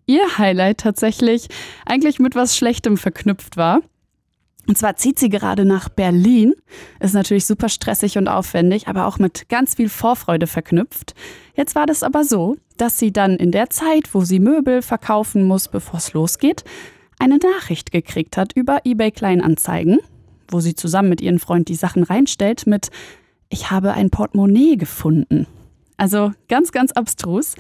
ihr 0.06 0.38
Highlight 0.38 0.80
tatsächlich 0.80 1.48
eigentlich 1.86 2.20
mit 2.20 2.36
was 2.36 2.56
Schlechtem 2.56 2.98
verknüpft 2.98 3.58
war. 3.58 3.82
Und 4.68 4.78
zwar 4.78 4.96
zieht 4.96 5.20
sie 5.20 5.30
gerade 5.30 5.64
nach 5.64 5.90
Berlin. 5.90 6.54
Ist 7.00 7.14
natürlich 7.14 7.46
super 7.46 7.70
stressig 7.70 8.18
und 8.18 8.28
aufwendig, 8.28 8.88
aber 8.88 9.06
auch 9.06 9.20
mit 9.20 9.48
ganz 9.48 9.76
viel 9.76 9.90
Vorfreude 9.90 10.48
verknüpft. 10.48 11.14
Jetzt 11.56 11.76
war 11.76 11.86
das 11.86 12.04
aber 12.04 12.24
so, 12.24 12.58
dass 12.78 12.98
sie 12.98 13.14
dann 13.14 13.38
in 13.38 13.52
der 13.52 13.70
Zeit, 13.70 14.14
wo 14.14 14.22
sie 14.22 14.40
Möbel 14.40 14.82
verkaufen 14.82 15.44
muss, 15.44 15.68
bevor 15.68 16.00
es 16.00 16.14
losgeht, 16.14 16.64
eine 17.20 17.38
Nachricht 17.38 17.92
gekriegt 17.92 18.38
hat 18.38 18.54
über 18.54 18.80
eBay 18.86 19.12
Kleinanzeigen 19.12 20.00
wo 20.50 20.60
sie 20.60 20.76
zusammen 20.76 21.10
mit 21.10 21.22
ihrem 21.22 21.40
Freund 21.40 21.68
die 21.68 21.76
Sachen 21.76 22.04
reinstellt, 22.04 22.68
mit 22.68 22.90
Ich 23.50 23.72
habe 23.72 23.94
ein 23.94 24.10
Portemonnaie 24.10 24.78
gefunden. 24.78 25.48
Also 25.98 26.32
ganz, 26.48 26.72
ganz 26.72 26.92
abstrus. 26.92 27.56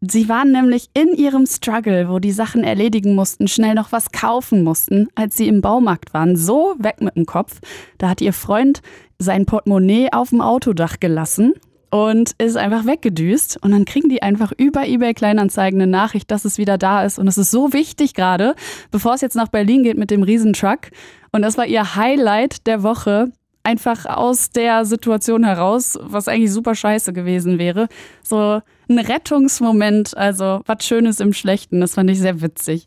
Sie 0.00 0.28
waren 0.28 0.52
nämlich 0.52 0.90
in 0.94 1.14
ihrem 1.14 1.46
Struggle, 1.46 2.08
wo 2.08 2.18
die 2.18 2.32
Sachen 2.32 2.64
erledigen 2.64 3.14
mussten, 3.14 3.48
schnell 3.48 3.74
noch 3.74 3.92
was 3.92 4.10
kaufen 4.10 4.64
mussten, 4.64 5.08
als 5.14 5.36
sie 5.36 5.48
im 5.48 5.60
Baumarkt 5.60 6.12
waren, 6.12 6.36
so 6.36 6.74
weg 6.78 7.00
mit 7.00 7.16
dem 7.16 7.26
Kopf. 7.26 7.60
Da 7.98 8.08
hat 8.08 8.20
ihr 8.20 8.32
Freund 8.32 8.82
sein 9.18 9.46
Portemonnaie 9.46 10.12
auf 10.12 10.30
dem 10.30 10.40
Autodach 10.40 10.98
gelassen 11.00 11.54
und 11.90 12.32
ist 12.38 12.56
einfach 12.56 12.86
weggedüst. 12.86 13.58
Und 13.62 13.70
dann 13.72 13.84
kriegen 13.84 14.08
die 14.08 14.22
einfach 14.22 14.52
über 14.56 14.86
eBay 14.86 15.14
Kleinanzeigen 15.14 15.80
eine 15.80 15.90
Nachricht, 15.90 16.30
dass 16.30 16.44
es 16.44 16.58
wieder 16.58 16.78
da 16.78 17.04
ist. 17.04 17.18
Und 17.18 17.28
es 17.28 17.38
ist 17.38 17.50
so 17.50 17.72
wichtig 17.72 18.14
gerade, 18.14 18.54
bevor 18.90 19.14
es 19.14 19.20
jetzt 19.20 19.36
nach 19.36 19.48
Berlin 19.48 19.82
geht 19.82 19.98
mit 19.98 20.10
dem 20.10 20.22
Riesentruck. 20.22 20.90
Und 21.32 21.42
das 21.42 21.56
war 21.58 21.66
ihr 21.66 21.96
Highlight 21.96 22.66
der 22.66 22.82
Woche. 22.82 23.30
einfach 23.66 24.06
aus 24.06 24.50
der 24.50 24.84
Situation 24.84 25.44
heraus, 25.44 25.98
was 26.00 26.28
eigentlich 26.28 26.52
super 26.52 26.74
scheiße 26.76 27.12
gewesen 27.12 27.58
wäre. 27.58 27.88
So 28.22 28.62
ein 28.88 28.98
Rettungsmoment, 28.98 30.16
also 30.16 30.60
was 30.66 30.86
Schönes 30.86 31.18
im 31.18 31.32
Schlechten, 31.32 31.80
das 31.80 31.94
fand 31.94 32.08
ich 32.10 32.20
sehr 32.20 32.40
witzig. 32.40 32.86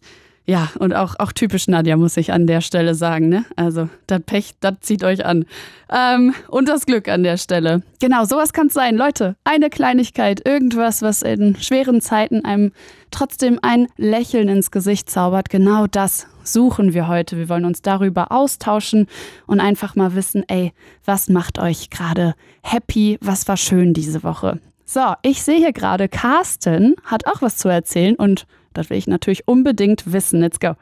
Ja, 0.49 0.69
und 0.79 0.95
auch, 0.95 1.13
auch 1.19 1.31
typisch 1.31 1.67
Nadja, 1.67 1.95
muss 1.95 2.17
ich 2.17 2.33
an 2.33 2.47
der 2.47 2.61
Stelle 2.61 2.95
sagen. 2.95 3.29
Ne? 3.29 3.45
Also, 3.55 3.87
das 4.07 4.19
Pech, 4.25 4.53
das 4.59 4.79
zieht 4.81 5.03
euch 5.03 5.23
an. 5.23 5.45
Ähm, 5.91 6.33
und 6.47 6.67
das 6.67 6.87
Glück 6.87 7.07
an 7.07 7.21
der 7.21 7.37
Stelle. 7.37 7.83
Genau, 8.01 8.25
sowas 8.25 8.51
kann 8.51 8.65
es 8.65 8.73
sein. 8.73 8.97
Leute, 8.97 9.35
eine 9.43 9.69
Kleinigkeit, 9.69 10.43
irgendwas, 10.43 11.03
was 11.03 11.21
in 11.21 11.55
schweren 11.57 12.01
Zeiten 12.01 12.45
einem 12.45 12.71
trotzdem 13.11 13.59
ein 13.61 13.89
Lächeln 13.95 14.49
ins 14.49 14.71
Gesicht 14.71 15.07
zaubert. 15.11 15.51
Genau 15.51 15.85
das 15.85 16.25
suchen 16.43 16.95
wir 16.95 17.07
heute. 17.07 17.37
Wir 17.37 17.47
wollen 17.47 17.65
uns 17.65 17.83
darüber 17.83 18.31
austauschen 18.31 19.05
und 19.45 19.59
einfach 19.59 19.95
mal 19.95 20.15
wissen, 20.15 20.45
ey, 20.47 20.73
was 21.05 21.29
macht 21.29 21.59
euch 21.59 21.91
gerade 21.91 22.33
happy? 22.63 23.19
Was 23.21 23.47
war 23.47 23.55
schön 23.55 23.93
diese 23.93 24.23
Woche? 24.23 24.59
So, 24.83 25.13
ich 25.21 25.43
sehe 25.43 25.57
hier 25.57 25.73
gerade, 25.73 26.09
Carsten 26.09 26.95
hat 27.03 27.27
auch 27.27 27.43
was 27.43 27.57
zu 27.57 27.69
erzählen 27.69 28.15
und 28.15 28.47
das 28.73 28.89
will 28.89 28.97
ich 28.97 29.07
natürlich 29.07 29.47
unbedingt 29.47 30.11
wissen. 30.11 30.41
Let's 30.41 30.59
go. 30.59 30.73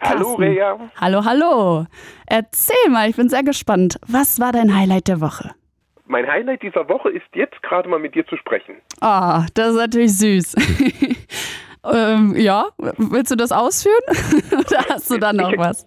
Hallo, 0.00 0.24
Carsten. 0.36 0.42
Rea. 0.42 0.78
Hallo, 1.00 1.24
hallo. 1.24 1.86
Erzähl 2.26 2.90
mal, 2.90 3.08
ich 3.08 3.16
bin 3.16 3.28
sehr 3.28 3.42
gespannt. 3.42 3.98
Was 4.06 4.38
war 4.40 4.52
dein 4.52 4.74
Highlight 4.76 5.08
der 5.08 5.20
Woche? 5.20 5.50
Mein 6.06 6.26
Highlight 6.26 6.62
dieser 6.62 6.88
Woche 6.88 7.10
ist 7.10 7.26
jetzt 7.34 7.60
gerade 7.62 7.88
mal 7.88 7.98
mit 7.98 8.14
dir 8.14 8.26
zu 8.26 8.36
sprechen. 8.36 8.76
Ah, 9.00 9.44
das 9.54 9.70
ist 9.70 9.76
natürlich 9.76 10.16
süß. 10.16 10.54
ähm, 11.92 12.34
ja, 12.36 12.66
willst 12.78 13.30
du 13.30 13.36
das 13.36 13.52
ausführen? 13.52 14.00
Oder 14.52 14.84
hast 14.88 15.10
du 15.10 15.18
da 15.18 15.32
noch 15.32 15.52
Ich- 15.52 15.58
was? 15.58 15.86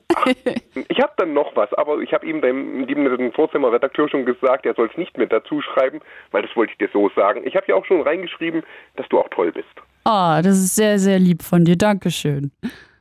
Ich 0.89 0.99
habe 1.01 1.13
dann 1.17 1.33
noch 1.33 1.55
was, 1.55 1.73
aber 1.73 1.99
ich 1.99 2.13
habe 2.13 2.25
ihm, 2.27 2.41
dem, 2.41 2.85
dem 2.85 3.31
Vorzimmerredakteur 3.33 4.09
schon 4.09 4.25
gesagt, 4.25 4.65
er 4.65 4.75
soll 4.75 4.89
es 4.91 4.97
nicht 4.97 5.17
mit 5.17 5.31
dazu 5.31 5.61
schreiben, 5.61 6.01
weil 6.31 6.43
das 6.43 6.55
wollte 6.55 6.73
ich 6.73 6.77
dir 6.77 6.89
so 6.93 7.09
sagen. 7.15 7.41
Ich 7.45 7.55
habe 7.55 7.65
ja 7.69 7.75
auch 7.75 7.85
schon 7.85 8.01
reingeschrieben, 8.01 8.63
dass 8.97 9.07
du 9.09 9.19
auch 9.19 9.29
toll 9.29 9.51
bist. 9.51 9.67
Ah, 10.03 10.41
das 10.41 10.57
ist 10.57 10.75
sehr, 10.75 10.97
sehr 10.99 11.19
lieb 11.19 11.43
von 11.43 11.63
dir. 11.63 11.77
Dankeschön. 11.77 12.51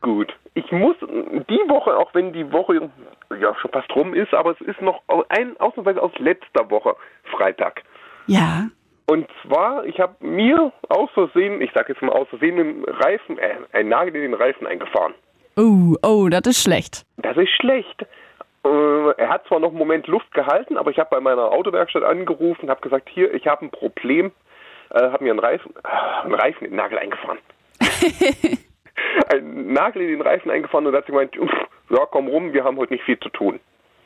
Gut. 0.01 0.33
Ich 0.55 0.71
muss 0.73 0.97
die 1.01 1.69
Woche, 1.69 1.97
auch 1.97 2.13
wenn 2.15 2.33
die 2.33 2.51
Woche 2.53 2.91
ja 3.41 3.55
schon 3.61 3.71
fast 3.71 3.95
rum 3.95 4.15
ist, 4.15 4.35
aber 4.35 4.53
es 4.53 4.61
ist 4.61 4.81
noch 4.81 5.03
ein 5.29 5.59
ausnahmsweise 5.59 6.03
aus 6.03 6.13
letzter 6.19 6.69
Woche 6.71 6.97
Freitag. 7.25 7.83
Ja. 8.27 8.69
Und 9.07 9.27
zwar, 9.43 9.85
ich 9.87 9.99
habe 9.99 10.15
mir 10.25 10.73
aus 10.89 11.11
Versehen, 11.15 11.61
ich 11.61 11.73
sage 11.73 11.93
jetzt 11.93 12.03
mal 12.03 12.13
aus 12.13 12.29
Versehen, 12.29 12.59
einen 12.59 12.85
Reifen, 12.85 13.39
äh, 13.39 13.57
einen 13.73 13.89
Nagel 13.89 14.15
in 14.15 14.23
den 14.23 14.35
Reifen 14.35 14.67
eingefahren. 14.67 15.15
Oh, 15.57 15.97
oh, 16.03 16.29
das 16.29 16.43
ist 16.47 16.63
schlecht. 16.63 17.05
Das 17.17 17.37
ist 17.37 17.51
schlecht. 17.51 18.07
Äh, 18.65 19.11
er 19.17 19.29
hat 19.29 19.47
zwar 19.47 19.59
noch 19.59 19.71
einen 19.71 19.79
Moment 19.79 20.07
Luft 20.07 20.33
gehalten, 20.33 20.77
aber 20.77 20.91
ich 20.91 20.99
habe 20.99 21.11
bei 21.11 21.21
meiner 21.21 21.51
Autowerkstatt 21.51 22.05
angerufen, 22.05 22.71
habe 22.71 22.83
gesagt, 22.83 23.09
hier, 23.09 23.33
ich 23.35 23.47
habe 23.47 23.65
ein 23.65 23.71
Problem, 23.71 24.33
äh, 24.91 25.11
habe 25.11 25.25
mir 25.25 25.31
einen 25.31 25.41
Reifen, 25.41 25.75
äh, 25.85 26.25
einen 26.25 26.35
Reifen 26.35 26.65
in 26.65 26.71
den 26.73 26.77
Nagel 26.77 26.99
eingefahren. 26.99 27.39
einen 29.33 29.73
Nagel 29.73 30.03
in 30.03 30.09
den 30.09 30.23
Reifen 30.23 30.51
eingefahren 30.51 30.87
und 30.87 30.93
da 30.93 30.99
hat 30.99 31.07
sie 31.07 31.13
gemeint, 31.13 31.39
"Uff, 31.39 31.51
ja, 31.91 32.07
komm 32.07 32.29
rum, 32.29 32.53
wir 32.53 32.65
haben 32.65 32.77
heute 32.77 32.93
nicht 32.93 33.05
viel 33.05 33.19
zu 33.19 33.29
tun. 33.29 33.61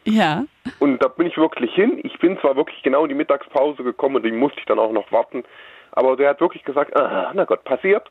Ja. 0.05 0.45
Und 0.79 1.03
da 1.03 1.09
bin 1.09 1.27
ich 1.27 1.37
wirklich 1.37 1.75
hin. 1.75 2.01
Ich 2.03 2.19
bin 2.19 2.39
zwar 2.41 2.57
wirklich 2.57 2.83
genau 2.83 3.05
in 3.05 3.09
die 3.09 3.15
Mittagspause 3.15 3.83
gekommen 3.83 4.17
und 4.17 4.23
die 4.25 4.33
musste 4.33 4.59
ich 4.59 4.67
dann 4.67 4.79
auch 4.79 4.93
noch 4.93 5.11
warten. 5.13 5.45
Aber 5.93 6.17
der 6.17 6.31
hat 6.31 6.41
wirklich 6.41 6.65
gesagt, 6.65 6.97
ah, 6.97 7.31
na 7.35 7.45
Gott, 7.45 7.65
passiert. 7.65 8.11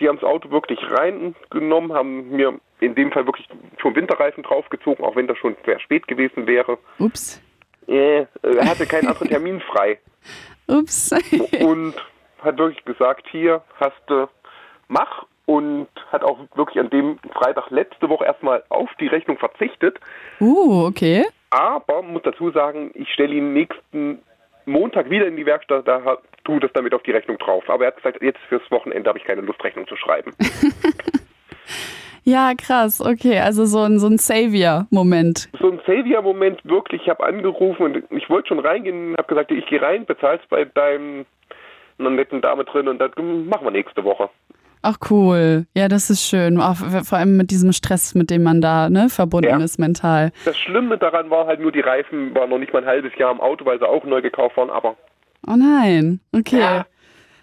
Die 0.00 0.08
haben 0.08 0.16
das 0.16 0.28
Auto 0.28 0.50
wirklich 0.50 0.78
reingenommen, 0.90 1.92
haben 1.92 2.30
mir 2.30 2.58
in 2.80 2.94
dem 2.94 3.10
Fall 3.10 3.26
wirklich 3.26 3.48
schon 3.78 3.96
Winterreifen 3.96 4.44
draufgezogen, 4.44 5.04
auch 5.04 5.16
wenn 5.16 5.26
das 5.26 5.36
schon 5.38 5.56
sehr 5.66 5.80
spät 5.80 6.06
gewesen 6.06 6.46
wäre. 6.46 6.78
Ups. 6.98 7.42
Äh, 7.88 8.26
er 8.42 8.68
hatte 8.68 8.86
keinen 8.86 9.08
anderen 9.08 9.28
Termin 9.28 9.60
frei. 9.60 9.98
Ups. 10.68 11.12
Und 11.60 11.94
hat 12.42 12.58
wirklich 12.58 12.84
gesagt, 12.84 13.26
hier 13.30 13.62
hast 13.80 14.00
du, 14.06 14.28
mach. 14.88 15.26
Und 15.46 15.88
hat 16.12 16.22
auch 16.22 16.38
wirklich 16.56 16.78
an 16.78 16.90
dem 16.90 17.18
Freitag 17.32 17.70
letzte 17.70 18.10
Woche 18.10 18.26
erstmal 18.26 18.62
auf 18.68 18.90
die 19.00 19.06
Rechnung 19.06 19.38
verzichtet. 19.38 19.98
uh, 20.40 20.84
okay. 20.84 21.24
Aber 21.48 22.02
muss 22.02 22.20
dazu 22.22 22.50
sagen, 22.50 22.90
ich 22.92 23.10
stelle 23.10 23.34
ihn 23.34 23.54
nächsten 23.54 24.20
Montag 24.66 25.08
wieder 25.08 25.26
in 25.26 25.36
die 25.36 25.46
Werkstatt, 25.46 25.88
da 25.88 26.18
tut 26.44 26.64
es 26.64 26.72
damit 26.74 26.92
auf 26.92 27.02
die 27.02 27.12
Rechnung 27.12 27.38
drauf. 27.38 27.64
Aber 27.68 27.84
er 27.84 27.88
hat 27.88 27.96
gesagt, 27.96 28.22
jetzt 28.22 28.40
fürs 28.48 28.70
Wochenende 28.70 29.08
habe 29.08 29.18
ich 29.18 29.24
keine 29.24 29.40
Lust, 29.40 29.62
Rechnung 29.64 29.88
zu 29.88 29.96
schreiben. 29.96 30.34
Ja, 32.28 32.52
krass. 32.54 33.00
Okay, 33.00 33.38
also 33.38 33.64
so 33.64 33.78
ein, 33.80 33.98
so 33.98 34.06
ein 34.06 34.18
Savior-Moment. 34.18 35.48
so 35.58 35.70
ein 35.70 35.80
Savior-Moment 35.86 36.60
wirklich, 36.64 37.00
ich 37.02 37.08
habe 37.08 37.24
angerufen 37.24 37.82
und 37.82 38.04
ich 38.10 38.28
wollte 38.28 38.48
schon 38.48 38.58
reingehen, 38.58 39.14
habe 39.16 39.28
gesagt, 39.28 39.50
ich 39.50 39.64
gehe 39.66 39.80
rein, 39.80 40.04
bezahl's 40.04 40.42
bei 40.50 40.66
deinem 40.66 41.24
netten 41.96 42.42
Dame 42.42 42.64
drin 42.64 42.86
und 42.88 42.98
dann 42.98 43.12
machen 43.48 43.64
wir 43.64 43.70
nächste 43.70 44.04
Woche. 44.04 44.28
Ach 44.82 44.96
cool. 45.10 45.66
Ja, 45.74 45.88
das 45.88 46.10
ist 46.10 46.22
schön. 46.22 46.60
Auch 46.60 46.76
vor 46.76 47.18
allem 47.18 47.38
mit 47.38 47.50
diesem 47.50 47.72
Stress, 47.72 48.14
mit 48.14 48.28
dem 48.30 48.42
man 48.42 48.60
da 48.60 48.90
ne, 48.90 49.08
verbunden 49.08 49.48
Ja. 49.48 49.64
ist 49.64 49.78
mental. 49.78 50.30
Das 50.44 50.56
Schlimme 50.56 50.98
daran 50.98 51.30
war 51.30 51.46
halt 51.46 51.60
nur, 51.60 51.72
die 51.72 51.80
Reifen 51.80 52.34
waren 52.34 52.50
noch 52.50 52.58
nicht 52.58 52.72
mal 52.74 52.82
ein 52.82 52.88
halbes 52.88 53.12
Jahr 53.16 53.32
im 53.32 53.40
Auto, 53.40 53.64
weil 53.64 53.78
sie 53.78 53.88
auch 53.88 54.04
neu 54.04 54.20
gekauft 54.20 54.56
waren, 54.58 54.70
aber 54.70 54.96
Oh 55.46 55.56
nein. 55.56 56.20
Okay. 56.36 56.58
Ja. 56.60 56.84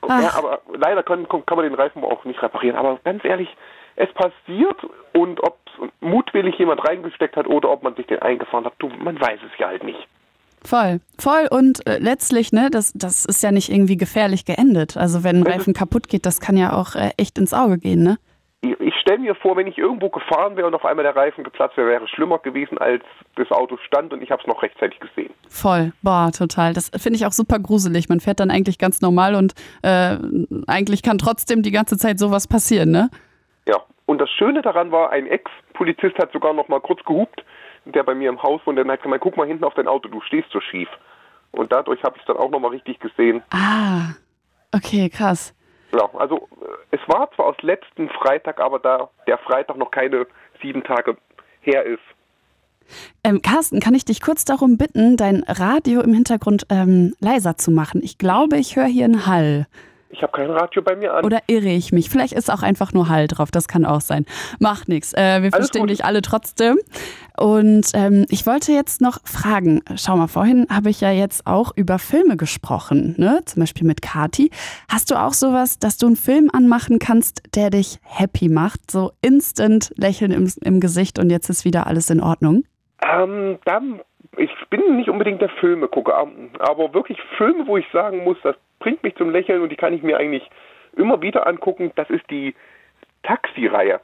Ja, 0.07 0.31
aber 0.37 0.59
leider 0.77 1.01
kann, 1.01 1.27
kann 1.27 1.57
man 1.57 1.63
den 1.63 1.73
Reifen 1.73 2.03
auch 2.03 2.23
nicht 2.25 2.39
reparieren. 2.41 2.75
Aber 2.77 2.99
ganz 3.03 3.25
ehrlich, 3.25 3.49
es 3.95 4.11
passiert 4.13 4.77
und 5.13 5.41
ob 5.43 5.57
mutwillig 6.01 6.57
jemand 6.57 6.87
reingesteckt 6.87 7.35
hat 7.35 7.47
oder 7.47 7.69
ob 7.69 7.83
man 7.83 7.95
sich 7.95 8.07
den 8.07 8.19
eingefahren 8.19 8.65
hat, 8.65 8.73
du, 8.79 8.89
man 8.89 9.19
weiß 9.19 9.39
es 9.45 9.59
ja 9.59 9.67
halt 9.67 9.83
nicht. 9.83 10.07
Voll. 10.63 10.99
Voll. 11.19 11.47
Und 11.49 11.85
äh, 11.87 11.99
letztlich, 11.99 12.51
ne, 12.51 12.69
das, 12.71 12.91
das 12.93 13.25
ist 13.25 13.43
ja 13.43 13.51
nicht 13.51 13.71
irgendwie 13.71 13.97
gefährlich 13.97 14.45
geendet. 14.45 14.97
Also 14.97 15.23
wenn 15.23 15.37
ein 15.37 15.47
Reifen 15.47 15.73
kaputt 15.73 16.09
geht, 16.09 16.25
das 16.25 16.39
kann 16.39 16.57
ja 16.57 16.73
auch 16.73 16.95
äh, 16.95 17.11
echt 17.17 17.37
ins 17.37 17.53
Auge 17.53 17.77
gehen, 17.77 18.03
ne? 18.03 18.17
Ich, 18.61 18.79
ich 18.79 18.95
stelle 18.95 19.19
mir 19.19 19.35
vor, 19.35 19.55
wenn 19.57 19.67
ich 19.67 19.77
irgendwo 19.77 20.09
gefahren 20.09 20.55
wäre 20.55 20.65
und 20.65 20.73
auf 20.73 20.85
einmal 20.85 21.03
der 21.03 21.15
Reifen 21.15 21.43
geplatzt 21.43 21.77
wäre, 21.77 21.87
wäre 21.87 22.05
es 22.05 22.09
schlimmer 22.09 22.39
gewesen, 22.39 22.79
als 22.79 23.03
das 23.35 23.51
Auto 23.51 23.77
stand 23.85 24.11
und 24.11 24.23
ich 24.23 24.31
habe 24.31 24.41
es 24.41 24.47
noch 24.47 24.63
rechtzeitig 24.63 24.99
gesehen. 24.99 25.31
Voll. 25.49 25.93
Boah, 26.01 26.31
total. 26.35 26.73
Das 26.73 26.89
finde 26.97 27.17
ich 27.17 27.27
auch 27.27 27.31
super 27.31 27.59
gruselig. 27.59 28.09
Man 28.09 28.19
fährt 28.19 28.39
dann 28.39 28.49
eigentlich 28.49 28.79
ganz 28.79 29.01
normal 29.01 29.35
und 29.35 29.53
äh, 29.83 30.17
eigentlich 30.65 31.03
kann 31.03 31.19
trotzdem 31.19 31.61
die 31.61 31.71
ganze 31.71 31.97
Zeit 31.97 32.17
sowas 32.17 32.47
passieren, 32.47 32.89
ne? 32.89 33.09
Ja, 33.67 33.77
und 34.05 34.19
das 34.19 34.29
Schöne 34.29 34.61
daran 34.61 34.91
war, 34.91 35.09
ein 35.11 35.27
Ex-Polizist 35.27 36.17
hat 36.19 36.31
sogar 36.31 36.53
noch 36.53 36.67
mal 36.67 36.81
kurz 36.81 37.03
gehupt, 37.03 37.43
der 37.85 38.03
bei 38.03 38.15
mir 38.15 38.29
im 38.29 38.41
Haus 38.41 38.61
wohnt, 38.65 38.79
und 38.79 38.87
der 38.87 38.93
hat 38.93 39.03
gemeint, 39.03 39.21
guck 39.21 39.37
mal 39.37 39.47
hinten 39.47 39.63
auf 39.63 39.73
dein 39.73 39.87
Auto, 39.87 40.09
du 40.09 40.21
stehst 40.21 40.51
so 40.51 40.59
schief. 40.61 40.89
Und 41.51 41.71
dadurch 41.71 42.03
habe 42.03 42.15
ich 42.17 42.21
es 42.21 42.27
dann 42.27 42.37
auch 42.37 42.49
noch 42.49 42.59
mal 42.59 42.69
richtig 42.69 42.99
gesehen. 42.99 43.41
Ah. 43.51 44.13
Okay, 44.75 45.09
krass. 45.09 45.53
Ja, 45.93 46.09
also 46.17 46.49
äh, 46.61 46.95
es 46.95 46.99
war 47.07 47.31
zwar 47.35 47.47
aus 47.47 47.55
letzten 47.61 48.09
Freitag, 48.09 48.59
aber 48.59 48.79
da 48.79 49.09
der 49.27 49.37
Freitag 49.37 49.77
noch 49.77 49.91
keine 49.91 50.27
sieben 50.61 50.83
Tage 50.83 51.15
her 51.61 51.83
ist. 51.83 52.01
Ähm, 53.23 53.41
Carsten, 53.41 53.79
kann 53.79 53.95
ich 53.95 54.05
dich 54.05 54.21
kurz 54.21 54.45
darum 54.45 54.77
bitten, 54.77 55.17
dein 55.17 55.43
Radio 55.47 56.01
im 56.01 56.13
Hintergrund 56.13 56.67
ähm, 56.69 57.15
leiser 57.19 57.57
zu 57.57 57.71
machen? 57.71 58.01
Ich 58.03 58.17
glaube, 58.17 58.57
ich 58.57 58.75
höre 58.75 58.85
hier 58.85 59.05
einen 59.05 59.25
Hall. 59.25 59.65
Ich 60.09 60.21
habe 60.21 60.31
kein 60.31 60.49
Radio 60.49 60.81
bei 60.81 60.95
mir 60.95 61.13
an. 61.13 61.25
Oder 61.25 61.41
irre 61.47 61.69
ich 61.69 61.91
mich? 61.91 62.09
Vielleicht 62.09 62.33
ist 62.33 62.51
auch 62.51 62.61
einfach 62.61 62.93
nur 62.93 63.09
Hall 63.09 63.27
drauf. 63.27 63.51
Das 63.51 63.67
kann 63.67 63.85
auch 63.85 64.01
sein. 64.01 64.25
Macht 64.59 64.87
nichts. 64.87 65.13
Äh, 65.13 65.41
wir 65.41 65.51
verstehen 65.51 65.81
gut. 65.81 65.89
dich 65.89 66.05
alle 66.05 66.21
trotzdem. 66.21 66.77
Und 67.37 67.87
ähm, 67.93 68.25
ich 68.29 68.45
wollte 68.47 68.71
jetzt 68.71 69.01
noch 69.01 69.19
fragen. 69.25 69.81
Schau 69.95 70.15
mal, 70.15 70.27
vorhin 70.27 70.67
habe 70.69 70.89
ich 70.89 71.01
ja 71.01 71.11
jetzt 71.11 71.47
auch 71.47 71.71
über 71.75 71.99
Filme 71.99 72.37
gesprochen, 72.37 73.15
ne? 73.17 73.41
Zum 73.45 73.61
Beispiel 73.61 73.85
mit 73.85 74.01
Kati. 74.01 74.51
Hast 74.89 75.11
du 75.11 75.15
auch 75.15 75.33
sowas, 75.33 75.79
dass 75.79 75.97
du 75.97 76.07
einen 76.07 76.15
Film 76.15 76.49
anmachen 76.53 76.99
kannst, 76.99 77.43
der 77.55 77.69
dich 77.69 77.99
happy 78.03 78.47
macht? 78.47 78.91
So 78.91 79.11
instant 79.21 79.91
Lächeln 79.97 80.31
im, 80.31 80.49
im 80.61 80.79
Gesicht 80.79 81.19
und 81.19 81.29
jetzt 81.29 81.49
ist 81.49 81.65
wieder 81.65 81.87
alles 81.87 82.09
in 82.09 82.21
Ordnung? 82.21 82.63
Ähm, 83.03 83.57
dann, 83.65 83.99
ich 84.37 84.51
bin 84.69 84.95
nicht 84.95 85.09
unbedingt 85.09 85.41
der 85.41 85.49
Filmegucker, 85.59 86.23
ähm, 86.23 86.51
aber 86.59 86.93
wirklich 86.93 87.17
Filme, 87.37 87.67
wo 87.67 87.75
ich 87.75 87.85
sagen 87.91 88.23
muss, 88.23 88.37
das 88.43 88.55
bringt 88.79 89.03
mich 89.03 89.15
zum 89.15 89.29
Lächeln 89.29 89.61
und 89.61 89.69
die 89.69 89.75
kann 89.75 89.93
ich 89.93 90.03
mir 90.03 90.17
eigentlich 90.17 90.49
immer 90.95 91.21
wieder 91.21 91.47
angucken. 91.47 91.91
Das 91.95 92.09
ist 92.09 92.29
die 92.29 92.55
Taxi-Reihe. 93.23 93.99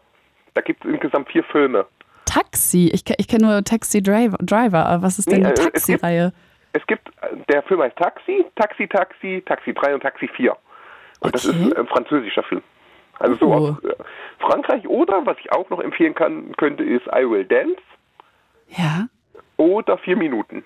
Da 0.53 0.61
gibt 0.61 0.83
es 0.85 0.91
insgesamt 0.91 1.29
vier 1.31 1.43
Filme. 1.45 1.85
Taxi. 2.25 2.89
Ich, 2.93 3.03
ich 3.17 3.27
kenne 3.27 3.45
nur 3.47 3.63
Taxi 3.63 4.01
Driver, 4.01 4.37
Driver. 4.41 4.85
aber 4.85 5.03
was 5.03 5.19
ist 5.19 5.31
denn 5.31 5.41
Nee, 5.41 5.53
die 5.53 5.61
äh, 5.61 5.71
es 5.73 5.85
Taxi-Reihe? 5.85 6.33
Es 6.73 6.85
gibt, 6.87 7.09
äh, 7.21 7.35
der 7.49 7.63
Film 7.63 7.81
heißt 7.81 7.97
Taxi, 7.97 8.45
Taxi, 8.55 8.87
Taxi, 8.87 9.43
Taxi 9.45 9.73
3 9.73 9.93
und 9.95 10.01
Taxi 10.01 10.27
4. 10.27 10.55
Und 11.19 11.35
das 11.35 11.47
Okay. 11.47 11.67
ist 11.67 11.77
ein 11.77 11.87
französischer 11.87 12.43
Film. 12.43 12.61
Also 13.19 13.35
so 13.35 13.45
Oh. 13.47 13.53
aus 13.53 13.83
äh, 13.83 13.93
Frankreich 14.39 14.87
oder, 14.87 15.25
was 15.25 15.37
ich 15.39 15.51
auch 15.51 15.69
noch 15.69 15.79
empfehlen 15.79 16.15
kann, 16.15 16.53
könnte, 16.57 16.83
ist 16.83 17.05
I 17.07 17.29
Will 17.29 17.45
Dance 17.45 17.75
Ja. 18.69 19.07
oder 19.57 19.97
vier 19.99 20.15
Minuten. 20.17 20.63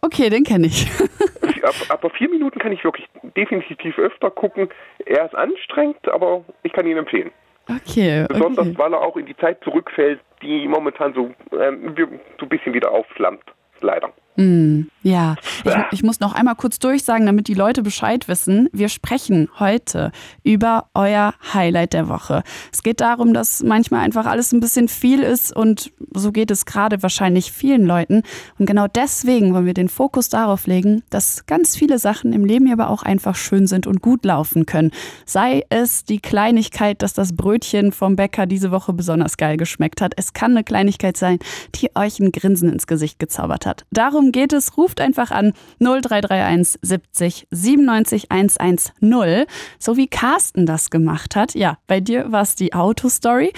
Okay, 0.00 0.30
den 0.30 0.44
kenne 0.44 0.66
ich. 0.66 0.88
Ab, 1.62 1.74
aber 1.88 2.10
vier 2.10 2.28
Minuten 2.28 2.58
kann 2.58 2.72
ich 2.72 2.84
wirklich 2.84 3.06
definitiv 3.36 3.98
öfter 3.98 4.30
gucken. 4.30 4.68
Er 5.06 5.26
ist 5.26 5.34
anstrengend, 5.34 6.08
aber 6.08 6.44
ich 6.62 6.72
kann 6.72 6.86
ihn 6.86 6.96
empfehlen. 6.96 7.30
Okay, 7.68 8.24
Besonders, 8.28 8.66
okay. 8.68 8.78
weil 8.78 8.94
er 8.94 9.00
auch 9.00 9.16
in 9.16 9.26
die 9.26 9.36
Zeit 9.36 9.62
zurückfällt, 9.62 10.20
die 10.40 10.66
momentan 10.66 11.12
so, 11.12 11.34
ähm, 11.58 11.94
so 12.38 12.46
ein 12.46 12.48
bisschen 12.48 12.72
wieder 12.72 12.90
aufflammt. 12.90 13.42
Leider. 13.80 14.12
Mm, 14.38 14.86
ja, 15.02 15.34
ich, 15.64 15.74
ich, 15.90 16.02
muss 16.04 16.20
noch 16.20 16.32
einmal 16.32 16.54
kurz 16.54 16.78
durchsagen, 16.78 17.26
damit 17.26 17.48
die 17.48 17.54
Leute 17.54 17.82
Bescheid 17.82 18.28
wissen. 18.28 18.68
Wir 18.72 18.88
sprechen 18.88 19.48
heute 19.58 20.12
über 20.44 20.86
euer 20.94 21.34
Highlight 21.52 21.92
der 21.92 22.08
Woche. 22.08 22.44
Es 22.72 22.84
geht 22.84 23.00
darum, 23.00 23.34
dass 23.34 23.64
manchmal 23.64 24.04
einfach 24.04 24.26
alles 24.26 24.52
ein 24.52 24.60
bisschen 24.60 24.86
viel 24.86 25.24
ist 25.24 25.54
und 25.54 25.90
so 26.14 26.30
geht 26.30 26.52
es 26.52 26.66
gerade 26.66 27.02
wahrscheinlich 27.02 27.50
vielen 27.50 27.84
Leuten. 27.84 28.22
Und 28.60 28.66
genau 28.66 28.86
deswegen 28.86 29.54
wollen 29.54 29.66
wir 29.66 29.74
den 29.74 29.88
Fokus 29.88 30.28
darauf 30.28 30.68
legen, 30.68 31.02
dass 31.10 31.46
ganz 31.46 31.74
viele 31.74 31.98
Sachen 31.98 32.32
im 32.32 32.44
Leben 32.44 32.70
aber 32.72 32.90
auch 32.90 33.02
einfach 33.02 33.34
schön 33.34 33.66
sind 33.66 33.88
und 33.88 34.02
gut 34.02 34.24
laufen 34.24 34.66
können. 34.66 34.92
Sei 35.26 35.64
es 35.68 36.04
die 36.04 36.20
Kleinigkeit, 36.20 37.02
dass 37.02 37.12
das 37.12 37.34
Brötchen 37.34 37.90
vom 37.90 38.14
Bäcker 38.14 38.46
diese 38.46 38.70
Woche 38.70 38.92
besonders 38.92 39.36
geil 39.36 39.56
geschmeckt 39.56 40.00
hat. 40.00 40.12
Es 40.16 40.32
kann 40.32 40.52
eine 40.52 40.62
Kleinigkeit 40.62 41.16
sein, 41.16 41.40
die 41.74 41.90
euch 41.96 42.20
ein 42.20 42.30
Grinsen 42.30 42.72
ins 42.72 42.86
Gesicht 42.86 43.18
gezaubert 43.18 43.66
hat. 43.66 43.84
Darum 43.90 44.27
geht 44.32 44.52
es, 44.52 44.76
ruft 44.76 45.00
einfach 45.00 45.30
an 45.30 45.52
0331 45.80 46.78
70 46.82 47.46
97 47.50 48.30
110, 48.30 49.46
so 49.78 49.96
wie 49.96 50.08
Carsten 50.08 50.66
das 50.66 50.90
gemacht 50.90 51.36
hat. 51.36 51.54
Ja, 51.54 51.78
bei 51.86 52.00
dir 52.00 52.30
war 52.32 52.42
es 52.42 52.54
die 52.54 52.72
Autostory. 52.74 53.52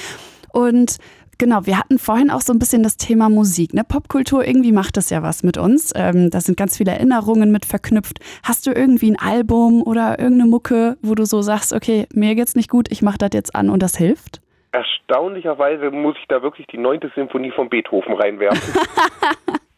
Und 0.52 0.98
Genau, 1.40 1.64
wir 1.64 1.78
hatten 1.78 1.98
vorhin 1.98 2.30
auch 2.30 2.42
so 2.42 2.52
ein 2.52 2.58
bisschen 2.58 2.82
das 2.82 2.98
Thema 2.98 3.30
Musik. 3.30 3.72
Ne? 3.72 3.82
Popkultur, 3.82 4.46
irgendwie 4.46 4.72
macht 4.72 4.98
das 4.98 5.08
ja 5.08 5.22
was 5.22 5.42
mit 5.42 5.56
uns. 5.56 5.90
Ähm, 5.96 6.28
da 6.28 6.42
sind 6.42 6.58
ganz 6.58 6.76
viele 6.76 6.90
Erinnerungen 6.90 7.50
mit 7.50 7.64
verknüpft. 7.64 8.18
Hast 8.42 8.66
du 8.66 8.72
irgendwie 8.72 9.10
ein 9.10 9.18
Album 9.18 9.82
oder 9.82 10.18
irgendeine 10.18 10.50
Mucke, 10.50 10.98
wo 11.00 11.14
du 11.14 11.24
so 11.24 11.40
sagst, 11.40 11.72
okay, 11.72 12.06
mir 12.12 12.34
geht's 12.34 12.56
nicht 12.56 12.68
gut, 12.68 12.88
ich 12.92 13.00
mache 13.00 13.16
das 13.16 13.30
jetzt 13.32 13.54
an 13.54 13.70
und 13.70 13.82
das 13.82 13.96
hilft? 13.96 14.42
Erstaunlicherweise 14.72 15.90
muss 15.90 16.14
ich 16.20 16.28
da 16.28 16.42
wirklich 16.42 16.66
die 16.66 16.76
neunte 16.76 17.10
Symphonie 17.14 17.52
von 17.52 17.70
Beethoven 17.70 18.12
reinwerfen. 18.12 18.74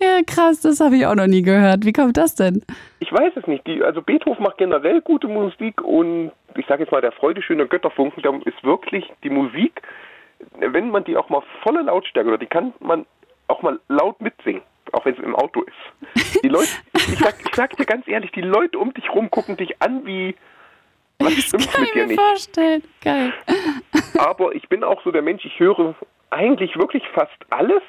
Ja, 0.00 0.20
krass, 0.26 0.60
das 0.60 0.80
habe 0.80 0.96
ich 0.96 1.06
auch 1.06 1.14
noch 1.14 1.26
nie 1.26 1.42
gehört. 1.42 1.84
Wie 1.84 1.92
kommt 1.92 2.16
das 2.16 2.34
denn? 2.34 2.64
Ich 3.00 3.12
weiß 3.12 3.32
es 3.36 3.46
nicht. 3.46 3.66
Die, 3.66 3.82
also 3.82 4.00
Beethoven 4.02 4.42
macht 4.42 4.58
generell 4.58 5.00
gute 5.00 5.28
Musik 5.28 5.82
und 5.82 6.32
ich 6.56 6.66
sage 6.66 6.82
jetzt 6.82 6.92
mal, 6.92 7.00
der 7.00 7.12
freudeschöne 7.12 7.66
Götterfunken, 7.66 8.22
da 8.22 8.30
ist 8.44 8.62
wirklich 8.64 9.10
die 9.22 9.30
Musik, 9.30 9.82
wenn 10.58 10.90
man 10.90 11.04
die 11.04 11.16
auch 11.16 11.28
mal 11.28 11.42
volle 11.62 11.82
Lautstärke 11.82 12.28
oder 12.28 12.38
die 12.38 12.46
kann 12.46 12.72
man 12.80 13.06
auch 13.48 13.62
mal 13.62 13.78
laut 13.88 14.20
mitsingen, 14.20 14.62
auch 14.92 15.04
wenn 15.04 15.14
es 15.14 15.20
im 15.20 15.34
Auto 15.36 15.62
ist. 15.62 16.42
Die 16.42 16.48
Leute, 16.48 16.68
ich 16.94 17.18
sag, 17.18 17.34
ich 17.44 17.54
sag 17.54 17.76
dir 17.76 17.84
ganz 17.84 18.08
ehrlich, 18.08 18.32
die 18.32 18.40
Leute 18.40 18.78
um 18.78 18.92
dich 18.94 19.08
rum 19.10 19.30
gucken 19.30 19.56
dich 19.56 19.80
an 19.82 20.04
wie 20.06 20.34
was 21.18 21.34
das 21.36 21.44
stimmt 21.44 21.70
kann 21.70 21.80
mit 21.82 21.88
ich 21.90 21.94
dir 21.94 22.02
mir 22.02 22.06
nicht. 22.08 22.20
vorstellen. 22.20 22.82
Geil. 23.02 23.32
Aber 24.18 24.54
ich 24.54 24.68
bin 24.68 24.82
auch 24.82 25.02
so 25.04 25.10
der 25.12 25.22
Mensch, 25.22 25.44
ich 25.44 25.58
höre 25.60 25.94
eigentlich 26.30 26.76
wirklich 26.76 27.04
fast 27.14 27.36
alles 27.50 27.82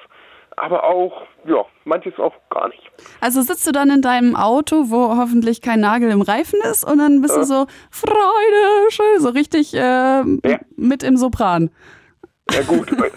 aber 0.58 0.84
auch, 0.84 1.24
ja, 1.46 1.64
manches 1.86 2.14
auch 2.20 2.34
gar 2.50 2.70
nicht. 2.70 2.82
Also 3.22 3.42
sitzt 3.42 3.66
du 3.68 3.72
dann 3.72 3.90
in 3.90 4.02
deinem 4.02 4.36
Auto, 4.36 4.86
wo 4.90 5.16
hoffentlich 5.18 5.62
kein 5.62 5.80
Nagel 5.80 6.12
im 6.12 6.22
Reifen 6.22 6.60
ist 6.72 6.84
und 6.84 6.98
dann 7.00 7.22
bist 7.22 7.36
Äh. 7.36 7.40
du 7.40 7.46
so 7.46 7.66
Freude, 7.92 8.90
schön, 8.92 9.20
so 9.20 9.30
richtig 9.30 9.74
äh, 9.74 9.80
Ja. 9.80 10.60
mit 10.76 11.04
im 11.04 11.18
Sopran. 11.18 11.70
Ja 12.52 12.62
gut, 12.64 12.92
äh, 12.92 13.12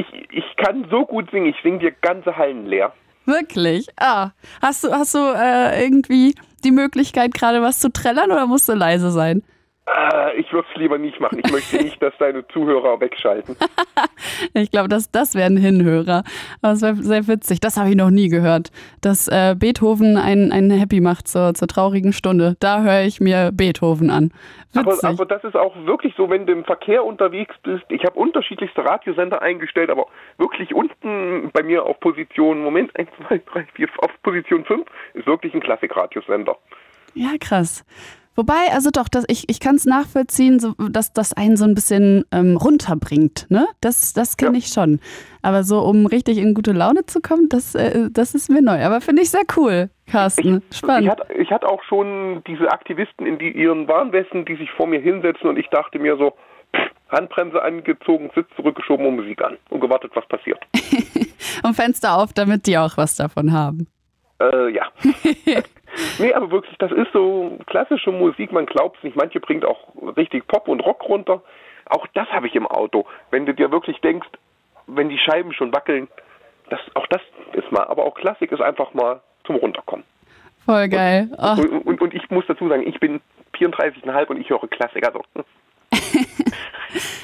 ich, 0.00 0.06
ich 0.30 0.56
kann 0.56 0.86
so 0.90 1.04
gut 1.04 1.30
singen, 1.30 1.46
ich 1.46 1.56
singe 1.62 1.78
dir 1.78 1.92
ganze 1.92 2.36
Hallen 2.36 2.66
leer. 2.66 2.92
Wirklich? 3.26 3.86
Ah, 4.00 4.30
hast 4.62 4.84
du, 4.84 4.90
hast 4.90 5.14
du 5.14 5.18
äh, 5.18 5.82
irgendwie 5.84 6.34
die 6.64 6.70
Möglichkeit, 6.70 7.34
gerade 7.34 7.60
was 7.62 7.78
zu 7.78 7.92
trällern 7.92 8.32
oder 8.32 8.46
musst 8.46 8.68
du 8.68 8.72
leise 8.72 9.10
sein? 9.10 9.42
Äh, 9.96 10.40
ich 10.40 10.52
würde 10.52 10.66
es 10.72 10.80
lieber 10.80 10.98
nicht 10.98 11.20
machen. 11.20 11.40
Ich 11.44 11.50
möchte 11.50 11.76
nicht, 11.82 12.02
dass 12.02 12.12
deine 12.18 12.46
Zuhörer 12.48 13.00
wegschalten. 13.00 13.56
Ich 14.54 14.70
glaube, 14.70 14.88
das, 14.88 15.10
das 15.10 15.34
wären 15.34 15.56
Hinhörer. 15.56 16.22
Aber 16.62 16.72
es 16.72 16.82
wäre 16.82 16.96
sehr 16.96 17.26
witzig. 17.28 17.60
Das 17.60 17.76
habe 17.76 17.90
ich 17.90 17.96
noch 17.96 18.10
nie 18.10 18.28
gehört. 18.28 18.70
Dass 19.00 19.28
äh, 19.28 19.54
Beethoven 19.56 20.16
einen, 20.16 20.52
einen 20.52 20.70
Happy 20.70 21.00
macht 21.00 21.28
zur, 21.28 21.54
zur 21.54 21.68
traurigen 21.68 22.12
Stunde. 22.12 22.56
Da 22.60 22.82
höre 22.82 23.02
ich 23.02 23.20
mir 23.20 23.50
Beethoven 23.52 24.10
an. 24.10 24.32
Aber, 24.74 24.92
Witzig. 24.92 25.08
aber 25.08 25.26
das 25.26 25.44
ist 25.44 25.56
auch 25.56 25.74
wirklich 25.86 26.14
so, 26.16 26.30
wenn 26.30 26.46
du 26.46 26.52
im 26.52 26.64
Verkehr 26.64 27.04
unterwegs 27.04 27.54
bist. 27.62 27.84
Ich 27.88 28.04
habe 28.04 28.18
unterschiedlichste 28.18 28.84
Radiosender 28.84 29.40
eingestellt, 29.40 29.90
aber 29.90 30.06
wirklich 30.36 30.74
unten 30.74 31.50
bei 31.52 31.62
mir 31.62 31.84
auf 31.84 31.98
Position, 32.00 32.62
Moment, 32.62 32.94
1, 32.96 33.08
2, 33.28 33.40
3, 33.52 33.66
4, 33.74 33.88
auf 33.98 34.10
Position 34.22 34.64
5 34.64 34.86
ist 35.14 35.26
wirklich 35.26 35.54
ein 35.54 35.60
Klassikradiosender. 35.60 36.56
Ja, 37.14 37.30
krass. 37.40 37.84
Wobei, 38.38 38.72
also 38.72 38.90
doch, 38.92 39.08
das, 39.08 39.24
ich, 39.26 39.48
ich 39.50 39.58
kann 39.58 39.74
es 39.74 39.84
nachvollziehen, 39.84 40.60
so, 40.60 40.72
dass 40.90 41.12
das 41.12 41.32
einen 41.32 41.56
so 41.56 41.64
ein 41.64 41.74
bisschen 41.74 42.24
ähm, 42.30 42.56
runterbringt. 42.56 43.46
Ne? 43.50 43.66
Das, 43.80 44.12
das 44.12 44.36
kenne 44.36 44.52
Ja. 44.52 44.58
ich 44.58 44.68
schon. 44.68 45.00
Aber 45.42 45.64
so, 45.64 45.80
um 45.80 46.06
richtig 46.06 46.38
in 46.38 46.54
gute 46.54 46.70
Laune 46.70 47.04
zu 47.04 47.20
kommen, 47.20 47.48
das, 47.48 47.74
äh, 47.74 48.08
das 48.12 48.36
ist 48.36 48.48
mir 48.48 48.62
neu. 48.62 48.80
Aber 48.84 49.00
finde 49.00 49.22
ich 49.22 49.30
sehr 49.30 49.42
cool, 49.56 49.90
Carsten. 50.06 50.62
Ich 50.70 50.76
Spannend. 50.78 51.10
hatte, 51.10 51.32
ich 51.34 51.50
hatte 51.50 51.66
auch 51.68 51.82
schon 51.82 52.44
diese 52.46 52.70
Aktivisten 52.70 53.26
in 53.26 53.40
die, 53.40 53.50
ihren 53.50 53.88
Warnwesten, 53.88 54.44
die 54.44 54.54
sich 54.54 54.70
vor 54.70 54.86
mir 54.86 55.00
hinsetzen 55.00 55.48
und 55.48 55.58
ich 55.58 55.66
dachte 55.70 55.98
mir 55.98 56.16
so, 56.16 56.32
Handbremse 57.08 57.60
angezogen, 57.60 58.30
Sitz 58.36 58.46
zurückgeschoben 58.54 59.04
und 59.04 59.16
Musik 59.16 59.42
an 59.42 59.56
und 59.70 59.80
gewartet, 59.80 60.12
was 60.14 60.26
passiert. 60.28 60.60
Und 61.64 61.74
Fenster 61.74 62.16
auf, 62.16 62.32
damit 62.32 62.66
die 62.68 62.78
auch 62.78 62.96
was 62.96 63.16
davon 63.16 63.52
haben. 63.52 63.88
Äh, 64.40 64.68
ja. 64.72 64.84
nee, 66.18 66.32
aber 66.32 66.50
wirklich, 66.50 66.76
das 66.78 66.92
ist 66.92 67.12
so 67.12 67.58
klassische 67.66 68.10
Musik, 68.10 68.52
man 68.52 68.66
glaubt 68.66 68.98
es 68.98 69.04
nicht. 69.04 69.16
Manche 69.16 69.40
bringt 69.40 69.64
auch 69.64 69.88
richtig 70.16 70.46
Pop 70.46 70.68
und 70.68 70.80
Rock 70.80 71.08
runter. 71.08 71.42
Auch 71.86 72.06
das 72.14 72.28
habe 72.28 72.46
ich 72.46 72.54
im 72.54 72.66
Auto. 72.66 73.06
Wenn 73.30 73.46
du 73.46 73.54
dir 73.54 73.70
wirklich 73.72 73.98
denkst, 74.00 74.28
wenn 74.86 75.08
die 75.08 75.18
Scheiben 75.18 75.52
schon 75.52 75.72
wackeln, 75.72 76.08
das, 76.70 76.80
auch 76.94 77.06
das 77.06 77.22
ist 77.52 77.70
mal. 77.72 77.84
Aber 77.84 78.04
auch 78.04 78.14
Klassik 78.14 78.52
ist 78.52 78.60
einfach 78.60 78.92
mal 78.94 79.20
zum 79.44 79.56
Runterkommen. 79.56 80.04
Voll 80.64 80.88
geil. 80.88 81.30
Ach, 81.38 81.56
Und, 81.58 81.86
und, 81.86 82.00
und 82.02 82.14
ich 82.14 82.28
muss 82.30 82.44
dazu 82.46 82.68
sagen, 82.68 82.86
ich 82.86 83.00
bin 83.00 83.20
34,5 83.54 84.26
und 84.26 84.40
ich 84.40 84.50
höre 84.50 84.68
Klassik. 84.68 85.06
Also. 85.06 85.22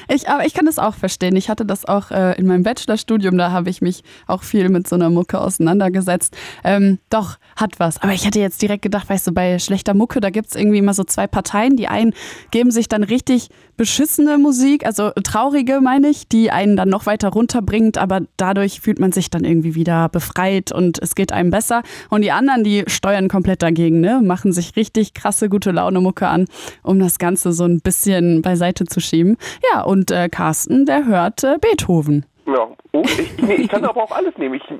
Ich, 0.07 0.29
aber 0.29 0.45
ich 0.45 0.53
kann 0.53 0.65
das 0.65 0.79
auch 0.79 0.95
verstehen. 0.95 1.35
Ich 1.35 1.49
hatte 1.49 1.65
das 1.65 1.85
auch 1.85 2.11
äh, 2.11 2.37
in 2.37 2.45
meinem 2.45 2.63
Bachelorstudium, 2.63 3.37
da 3.37 3.51
habe 3.51 3.69
ich 3.69 3.81
mich 3.81 4.03
auch 4.27 4.43
viel 4.43 4.69
mit 4.69 4.87
so 4.87 4.95
einer 4.95 5.09
Mucke 5.09 5.39
auseinandergesetzt. 5.39 6.35
Ähm, 6.63 6.99
doch, 7.09 7.37
hat 7.55 7.79
was. 7.79 8.01
Aber 8.01 8.13
ich 8.13 8.25
hatte 8.25 8.39
jetzt 8.39 8.61
direkt 8.61 8.83
gedacht, 8.83 9.09
weißt 9.09 9.27
du, 9.27 9.31
bei 9.31 9.59
schlechter 9.59 9.93
Mucke, 9.93 10.19
da 10.19 10.29
gibt 10.29 10.49
es 10.49 10.55
irgendwie 10.55 10.77
immer 10.79 10.93
so 10.93 11.03
zwei 11.03 11.27
Parteien. 11.27 11.77
Die 11.77 11.87
einen 11.87 12.13
geben 12.51 12.71
sich 12.71 12.87
dann 12.87 13.03
richtig 13.03 13.49
beschissene 13.77 14.37
Musik, 14.37 14.85
also 14.85 15.11
traurige 15.23 15.81
meine 15.81 16.07
ich, 16.07 16.27
die 16.27 16.49
einen 16.51 16.75
dann 16.77 16.89
noch 16.89 17.05
weiter 17.05 17.29
runterbringt, 17.29 17.97
aber 17.97 18.21
dadurch 18.37 18.79
fühlt 18.79 18.99
man 18.99 19.11
sich 19.11 19.29
dann 19.29 19.43
irgendwie 19.43 19.75
wieder 19.75 20.07
befreit 20.09 20.71
und 20.71 21.01
es 21.01 21.15
geht 21.15 21.31
einem 21.31 21.49
besser. 21.49 21.83
Und 22.09 22.21
die 22.21 22.31
anderen, 22.31 22.63
die 22.63 22.83
steuern 22.87 23.27
komplett 23.27 23.61
dagegen, 23.61 23.99
ne? 23.99 24.21
machen 24.23 24.53
sich 24.53 24.75
richtig 24.75 25.13
krasse 25.13 25.49
gute 25.49 25.71
Laune 25.71 25.99
Mucke 25.99 26.27
an, 26.27 26.45
um 26.83 26.99
das 26.99 27.19
Ganze 27.19 27.51
so 27.51 27.65
ein 27.65 27.81
bisschen 27.81 28.41
beiseite 28.41 28.85
zu 28.85 28.99
schieben. 28.99 29.37
Ja, 29.71 29.81
und 29.81 30.11
äh, 30.11 30.29
Carsten, 30.29 30.85
der 30.85 31.05
hört 31.05 31.43
äh, 31.43 31.57
Beethoven. 31.59 32.25
ja. 32.45 32.67
Oh, 32.91 33.03
ich, 33.03 33.37
nee, 33.39 33.55
ich 33.55 33.67
kann 33.69 33.83
aber 33.83 34.03
auch 34.03 34.11
alles 34.11 34.37
nehmen. 34.37 34.55
Ich, 34.55 34.71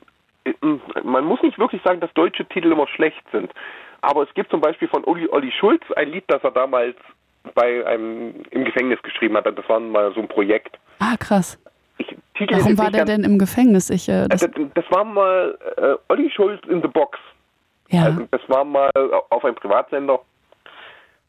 äh, 0.46 0.54
man 1.04 1.26
muss 1.26 1.42
nicht 1.42 1.60
wirklich 1.60 1.82
sagen, 1.84 2.00
dass 2.00 2.14
deutsche 2.14 2.46
Titel 2.46 2.72
immer 2.72 2.88
schlecht 2.88 3.24
sind. 3.32 3.52
Aber 4.02 4.24
es 4.24 4.34
gibt 4.36 4.52
zum 4.52 4.62
Beispiel 4.62 4.88
von 4.88 5.04
Olli, 5.06 5.28
Olli 5.30 5.52
Schulz 5.52 5.82
ein 5.96 6.12
Lied, 6.12 6.24
das 6.28 6.44
er 6.44 6.52
damals 6.52 6.96
bei 7.56 7.86
einem 7.86 8.34
im 8.52 8.64
Gefängnis 8.64 9.02
geschrieben 9.02 9.36
hat. 9.36 9.46
Das 9.46 9.68
war 9.68 9.80
mal 9.80 10.14
so 10.14 10.22
ein 10.22 10.28
Projekt. 10.28 10.78
Ah, 11.00 11.18
krass. 11.20 11.60
Ich, 11.98 12.08
Titel 12.36 12.56
Warum 12.56 12.78
war 12.78 12.92
der 12.92 13.06
denn 13.06 13.24
im 13.24 13.38
Gefängnis? 13.38 13.90
Ich, 13.90 14.08
äh, 14.08 14.28
das, 14.28 14.42
das, 14.42 14.52
das 14.74 14.86
war 14.92 15.04
mal 15.04 15.58
äh, 15.78 15.96
Olli 16.10 16.30
Schulz 16.30 16.62
in 16.68 16.82
the 16.82 16.88
Box. 16.88 17.20
ja. 17.90 18.04
Also 18.06 18.28
das 18.32 18.42
war 18.48 18.64
mal 18.64 18.92
auf 19.30 19.44
einem 19.44 19.56
Privatsender. 19.56 20.20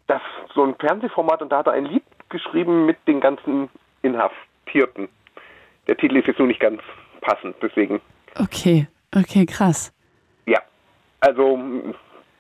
Das 0.07 0.21
so 0.55 0.63
ein 0.63 0.75
Fernsehformat 0.79 1.43
und 1.43 1.51
da 1.51 1.59
hat 1.59 1.67
er 1.67 1.73
ein 1.73 1.87
Lied 1.87 2.05
geschrieben 2.31 2.87
mit 2.87 2.97
den 3.07 3.21
ganzen 3.21 3.69
Inhaftierten. 4.03 5.09
Der 5.89 5.97
Titel 5.97 6.17
ist 6.17 6.27
jetzt 6.27 6.39
nur 6.39 6.49
nicht 6.49 6.61
ganz 6.61 6.81
passend, 7.21 7.57
deswegen 7.63 8.01
Okay, 8.39 8.87
okay, 9.15 9.47
krass. 9.47 9.93
ja. 10.47 10.59
Also 11.21 11.59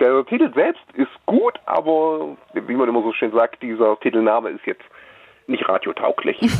der 0.00 0.24
Titel 0.26 0.52
selbst 0.54 0.82
ist 0.94 1.08
gut, 1.26 1.54
aber 1.64 2.36
wie 2.54 2.74
man 2.74 2.88
immer 2.88 3.02
so 3.02 3.12
schön 3.12 3.32
sagt, 3.32 3.62
dieser 3.62 3.98
Titelname 4.00 4.50
ist 4.50 4.66
jetzt 4.66 4.84
nicht 5.46 5.66
radiotauglich. 5.68 6.38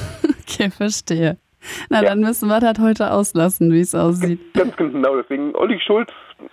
Okay, 0.49 0.70
verstehe. 0.70 1.37
Na, 1.91 2.01
Ja. 2.03 2.11
dann 2.11 2.20
müssen 2.20 2.49
wir 2.49 2.61
das 2.61 2.79
heute 2.81 3.11
auslassen, 3.12 3.72
wie 3.72 3.81
es 3.81 3.95
aussieht. 3.97 4.41
Ganz 4.55 4.74
genau, 4.77 5.16
deswegen 5.16 5.55
Olli 5.57 5.79
Schulz 5.81 6.09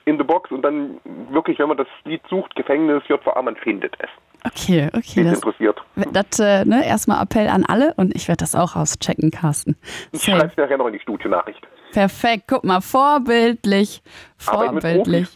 in 0.05 0.17
the 0.17 0.23
Box 0.23 0.51
und 0.51 0.61
dann 0.61 0.99
wirklich, 1.29 1.59
wenn 1.59 1.67
man 1.67 1.77
das 1.77 1.87
Lied 2.05 2.21
sucht, 2.29 2.55
Gefängnis, 2.55 3.03
JVA, 3.07 3.41
man 3.41 3.55
findet 3.55 3.95
es. 3.99 4.09
Okay, 4.45 4.89
okay. 4.93 5.23
Das, 5.23 5.35
interessiert. 5.35 5.81
das 6.11 6.39
äh, 6.39 6.65
ne, 6.65 6.85
erstmal 6.85 7.23
Appell 7.23 7.47
an 7.47 7.65
alle 7.65 7.93
und 7.95 8.13
ich 8.13 8.27
werde 8.27 8.39
das 8.39 8.55
auch 8.55 8.75
auschecken, 8.75 9.31
Carsten. 9.31 9.77
Ich 10.11 10.21
Safe. 10.21 10.37
schreibe 10.37 10.51
es 10.51 10.57
nachher 10.57 10.77
noch 10.77 10.87
in 10.87 10.93
die 10.93 10.99
Studionachricht. 10.99 11.65
Perfekt, 11.93 12.45
guck 12.47 12.63
mal, 12.63 12.81
vorbildlich. 12.81 14.01
Vorbildlich. 14.37 15.29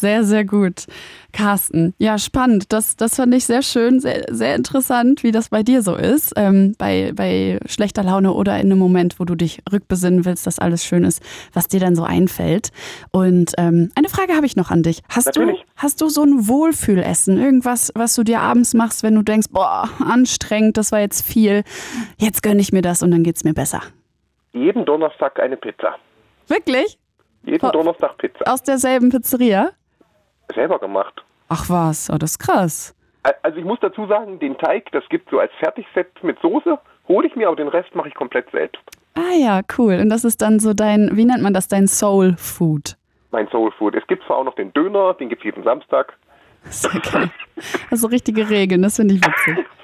Sehr, 0.00 0.22
sehr 0.22 0.44
gut. 0.44 0.86
Carsten, 1.32 1.92
ja, 1.98 2.18
spannend. 2.18 2.72
Das, 2.72 2.94
das 2.96 3.16
fand 3.16 3.34
ich 3.34 3.46
sehr 3.46 3.62
schön, 3.62 3.98
sehr, 3.98 4.26
sehr 4.28 4.54
interessant, 4.54 5.24
wie 5.24 5.32
das 5.32 5.48
bei 5.48 5.64
dir 5.64 5.82
so 5.82 5.96
ist. 5.96 6.34
Ähm, 6.36 6.76
bei, 6.78 7.12
bei 7.16 7.58
schlechter 7.66 8.04
Laune 8.04 8.32
oder 8.32 8.54
in 8.60 8.66
einem 8.66 8.78
Moment, 8.78 9.18
wo 9.18 9.24
du 9.24 9.34
dich 9.34 9.60
rückbesinnen 9.72 10.24
willst, 10.24 10.46
dass 10.46 10.60
alles 10.60 10.84
schön 10.84 11.02
ist, 11.02 11.20
was 11.52 11.66
dir 11.66 11.80
dann 11.80 11.96
so 11.96 12.04
einfällt. 12.04 12.70
Und 13.10 13.54
ähm, 13.58 13.90
eine 13.96 14.08
Frage 14.08 14.34
habe 14.34 14.46
ich 14.46 14.54
noch 14.54 14.70
an 14.70 14.84
dich. 14.84 15.02
Hast 15.08 15.36
du, 15.36 15.52
hast 15.74 16.00
du 16.00 16.08
so 16.08 16.22
ein 16.22 16.46
Wohlfühlessen? 16.46 17.36
Irgendwas, 17.36 17.90
was 17.96 18.14
du 18.14 18.22
dir 18.22 18.40
abends 18.40 18.74
machst, 18.74 19.02
wenn 19.02 19.16
du 19.16 19.22
denkst, 19.22 19.48
boah, 19.50 19.88
anstrengend, 19.98 20.76
das 20.76 20.92
war 20.92 21.00
jetzt 21.00 21.26
viel. 21.26 21.64
Jetzt 22.18 22.44
gönne 22.44 22.60
ich 22.60 22.72
mir 22.72 22.82
das 22.82 23.02
und 23.02 23.10
dann 23.10 23.24
geht 23.24 23.34
es 23.34 23.42
mir 23.42 23.54
besser. 23.54 23.82
Jeden 24.52 24.84
Donnerstag 24.84 25.40
eine 25.40 25.56
Pizza. 25.56 25.96
Wirklich? 26.46 26.98
Jeden 27.44 27.70
Donnerstag 27.70 28.18
Pizza. 28.18 28.52
Aus 28.52 28.62
derselben 28.62 29.10
Pizzeria? 29.10 29.70
Selber 30.54 30.78
gemacht. 30.78 31.22
Ach 31.48 31.68
was, 31.68 32.10
oh, 32.10 32.18
das 32.18 32.32
ist 32.32 32.38
krass. 32.38 32.94
Al- 33.22 33.34
Also 33.42 33.58
ich 33.58 33.64
muss 33.64 33.78
dazu 33.80 34.06
sagen, 34.06 34.38
den 34.38 34.56
Teig, 34.58 34.90
das 34.92 35.04
gibt 35.08 35.30
so 35.30 35.38
als 35.38 35.52
Fertigset 35.58 36.08
mit 36.22 36.38
Soße, 36.40 36.78
hole 37.08 37.26
ich 37.26 37.34
mir, 37.36 37.48
aber 37.48 37.56
den 37.56 37.68
Rest 37.68 37.94
mache 37.94 38.08
ich 38.08 38.14
komplett 38.14 38.50
selbst. 38.50 38.80
Ah 39.14 39.34
ja, 39.36 39.60
cool. 39.78 39.94
Und 40.00 40.10
das 40.10 40.24
ist 40.24 40.40
dann 40.42 40.60
so 40.60 40.74
dein, 40.74 41.10
wie 41.16 41.24
nennt 41.24 41.42
man 41.42 41.52
das, 41.54 41.68
dein 41.68 41.86
Soul 41.88 42.34
Food? 42.36 42.96
Mein 43.30 43.48
Soul 43.48 43.72
Food. 43.72 43.94
Es 43.94 44.06
gibt 44.06 44.24
zwar 44.24 44.38
auch 44.38 44.44
noch 44.44 44.54
den 44.54 44.72
Döner, 44.72 45.14
den 45.14 45.28
gibt 45.28 45.42
es 45.42 45.46
jeden 45.46 45.64
Samstag. 45.64 46.14
Sehr 46.64 47.00
geil. 47.00 47.30
Also 47.90 48.06
richtige 48.08 48.48
Regeln, 48.48 48.82
das 48.82 48.96
finde 48.96 49.14
ich 49.14 49.20
witzig. 49.24 49.66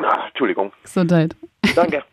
Ah, 0.00 0.26
Entschuldigung. 0.28 0.72
Gesundheit. 0.84 1.34
Danke. 1.74 2.04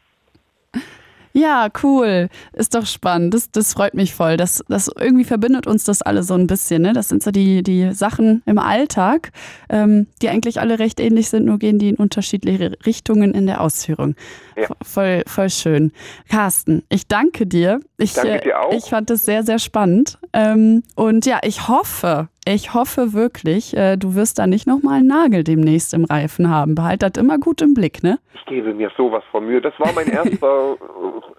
Ja, 1.38 1.68
cool. 1.84 2.30
Ist 2.54 2.76
doch 2.76 2.86
spannend. 2.86 3.34
Das, 3.34 3.52
das 3.52 3.74
freut 3.74 3.94
mich 3.94 4.14
voll. 4.16 4.38
Das, 4.38 4.64
das 4.70 4.90
irgendwie 4.98 5.26
verbindet 5.26 5.68
uns 5.68 5.84
das 5.84 6.02
alle 6.02 6.24
so 6.24 6.34
ein 6.34 6.48
bisschen. 6.48 6.84
Ne? 6.84 6.94
Das 6.94 7.10
sind 7.10 7.22
so 7.22 7.32
die, 7.32 7.62
die 7.62 7.92
Sachen 7.94 8.42
im 8.46 8.58
Alltag, 8.58 9.34
ähm, 9.68 10.08
die 10.22 10.30
eigentlich 10.30 10.62
alle 10.62 10.80
recht 10.80 11.02
ähnlich 11.02 11.30
sind, 11.30 11.46
nur 11.46 11.60
gehen 11.60 11.78
die 11.78 11.90
in 11.90 11.98
unterschiedliche 11.98 12.78
Richtungen 12.86 13.34
in 13.34 13.48
der 13.48 13.60
Ausführung. 13.60 14.16
Ja. 14.56 14.68
Voll, 14.84 15.24
voll 15.28 15.50
schön. 15.50 15.92
Carsten, 16.30 16.84
ich 16.90 17.08
danke 17.08 17.46
dir. 17.46 17.80
Ich, 17.98 18.14
Danke 18.14 18.36
äh, 18.36 18.42
dir 18.42 18.60
auch. 18.60 18.74
Ich 18.74 18.86
fand 18.86 19.10
es 19.10 19.26
sehr, 19.26 19.44
sehr 19.44 19.60
spannend. 19.60 20.18
Ähm, 20.34 20.84
und 20.96 21.26
ja, 21.26 21.40
ich 21.44 21.68
hoffe, 21.68 22.30
ich 22.46 22.74
hoffe 22.74 23.14
wirklich, 23.14 23.76
äh, 23.76 23.98
du 23.98 24.16
wirst 24.16 24.40
da 24.40 24.48
nicht 24.48 24.68
nochmal 24.68 25.00
einen 25.00 25.08
Nagel 25.08 25.44
demnächst 25.44 25.94
im 25.94 26.06
Reifen 26.06 26.50
haben. 26.50 26.76
Behalt 26.76 27.04
das 27.04 27.12
immer 27.18 27.38
gut 27.38 27.62
im 27.62 27.74
Blick, 27.74 28.04
ne? 28.04 28.20
Ich 28.34 28.46
gebe 28.46 28.74
mir 28.74 28.92
sowas 28.96 29.24
von 29.32 29.46
Mühe. 29.46 29.62
Das 29.62 29.74
war 29.80 29.92
mein 29.94 30.08
erster, 30.12 30.74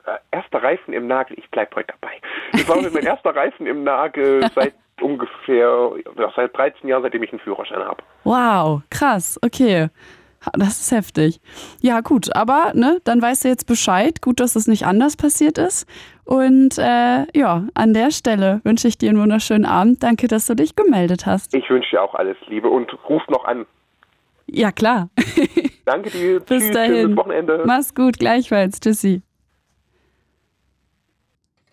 äh, 0.06 0.36
erster 0.36 0.62
Reifen 0.62 0.92
im 0.92 1.06
Nagel. 1.06 1.38
Ich 1.38 1.50
bleib 1.50 1.74
heute 1.74 1.94
dabei. 2.00 2.14
Das 2.52 2.68
war 2.68 2.76
mein 2.76 3.04
erster 3.04 3.34
Reifen 3.34 3.66
im 3.66 3.84
Nagel 3.84 4.46
seit 4.54 4.74
ungefähr, 5.00 5.90
seit 6.34 6.56
13 6.56 6.88
Jahren, 6.88 7.02
seitdem 7.02 7.22
ich 7.22 7.30
einen 7.30 7.40
Führerschein 7.40 7.84
habe. 7.84 8.02
Wow, 8.24 8.82
krass, 8.90 9.38
okay. 9.42 9.88
Das 10.58 10.80
ist 10.80 10.90
heftig. 10.90 11.40
Ja, 11.80 12.00
gut, 12.00 12.34
aber 12.34 12.72
ne, 12.74 13.00
dann 13.04 13.20
weißt 13.20 13.44
du 13.44 13.48
jetzt 13.48 13.66
Bescheid. 13.66 14.20
Gut, 14.22 14.40
dass 14.40 14.56
es 14.56 14.66
nicht 14.66 14.86
anders 14.86 15.16
passiert 15.16 15.58
ist. 15.58 15.86
Und 16.24 16.78
äh, 16.78 17.26
ja, 17.38 17.64
an 17.74 17.94
der 17.94 18.10
Stelle 18.10 18.60
wünsche 18.64 18.88
ich 18.88 18.98
dir 18.98 19.10
einen 19.10 19.20
wunderschönen 19.20 19.64
Abend. 19.64 20.02
Danke, 20.02 20.26
dass 20.28 20.46
du 20.46 20.54
dich 20.56 20.74
gemeldet 20.74 21.26
hast. 21.26 21.54
Ich 21.54 21.68
wünsche 21.70 21.90
dir 21.90 22.02
auch 22.02 22.14
alles 22.14 22.36
Liebe 22.48 22.68
und 22.68 22.90
ruf 23.08 23.22
noch 23.28 23.44
an. 23.44 23.66
Ja, 24.46 24.72
klar. 24.72 25.08
Danke 25.84 26.10
dir. 26.10 26.40
Bis 26.40 26.64
Tschüss, 26.64 26.70
dahin. 26.72 26.94
schönes 26.94 27.16
Wochenende. 27.16 27.62
Mach's 27.66 27.94
gut, 27.94 28.18
gleichfalls. 28.18 28.80
Tschüssi. 28.80 29.22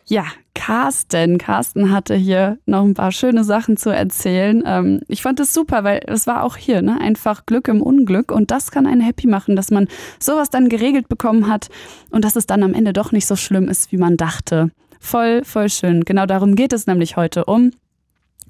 Ja, 0.05 0.25
Carsten. 0.65 1.39
Carsten 1.39 1.91
hatte 1.91 2.15
hier 2.15 2.57
noch 2.65 2.85
ein 2.85 2.93
paar 2.93 3.11
schöne 3.11 3.43
Sachen 3.43 3.75
zu 3.75 3.89
erzählen. 3.89 4.63
Ähm, 4.65 5.01
ich 5.09 5.21
fand 5.21 5.41
es 5.41 5.53
super, 5.53 5.83
weil 5.83 5.99
es 6.07 6.25
war 6.25 6.41
auch 6.41 6.55
hier, 6.55 6.81
ne? 6.81 7.01
Einfach 7.01 7.45
Glück 7.45 7.67
im 7.67 7.81
Unglück. 7.81 8.31
Und 8.31 8.49
das 8.49 8.71
kann 8.71 8.87
einen 8.87 9.01
happy 9.01 9.27
machen, 9.27 9.57
dass 9.57 9.71
man 9.71 9.89
sowas 10.19 10.49
dann 10.49 10.69
geregelt 10.69 11.09
bekommen 11.09 11.49
hat 11.49 11.67
und 12.11 12.23
dass 12.23 12.37
es 12.37 12.45
dann 12.45 12.63
am 12.63 12.73
Ende 12.73 12.93
doch 12.93 13.11
nicht 13.11 13.27
so 13.27 13.35
schlimm 13.35 13.67
ist, 13.67 13.91
wie 13.91 13.97
man 13.97 14.15
dachte. 14.15 14.71
Voll, 15.01 15.43
voll 15.43 15.67
schön. 15.67 16.05
Genau 16.05 16.25
darum 16.25 16.55
geht 16.55 16.71
es 16.71 16.87
nämlich 16.87 17.17
heute 17.17 17.43
um 17.43 17.71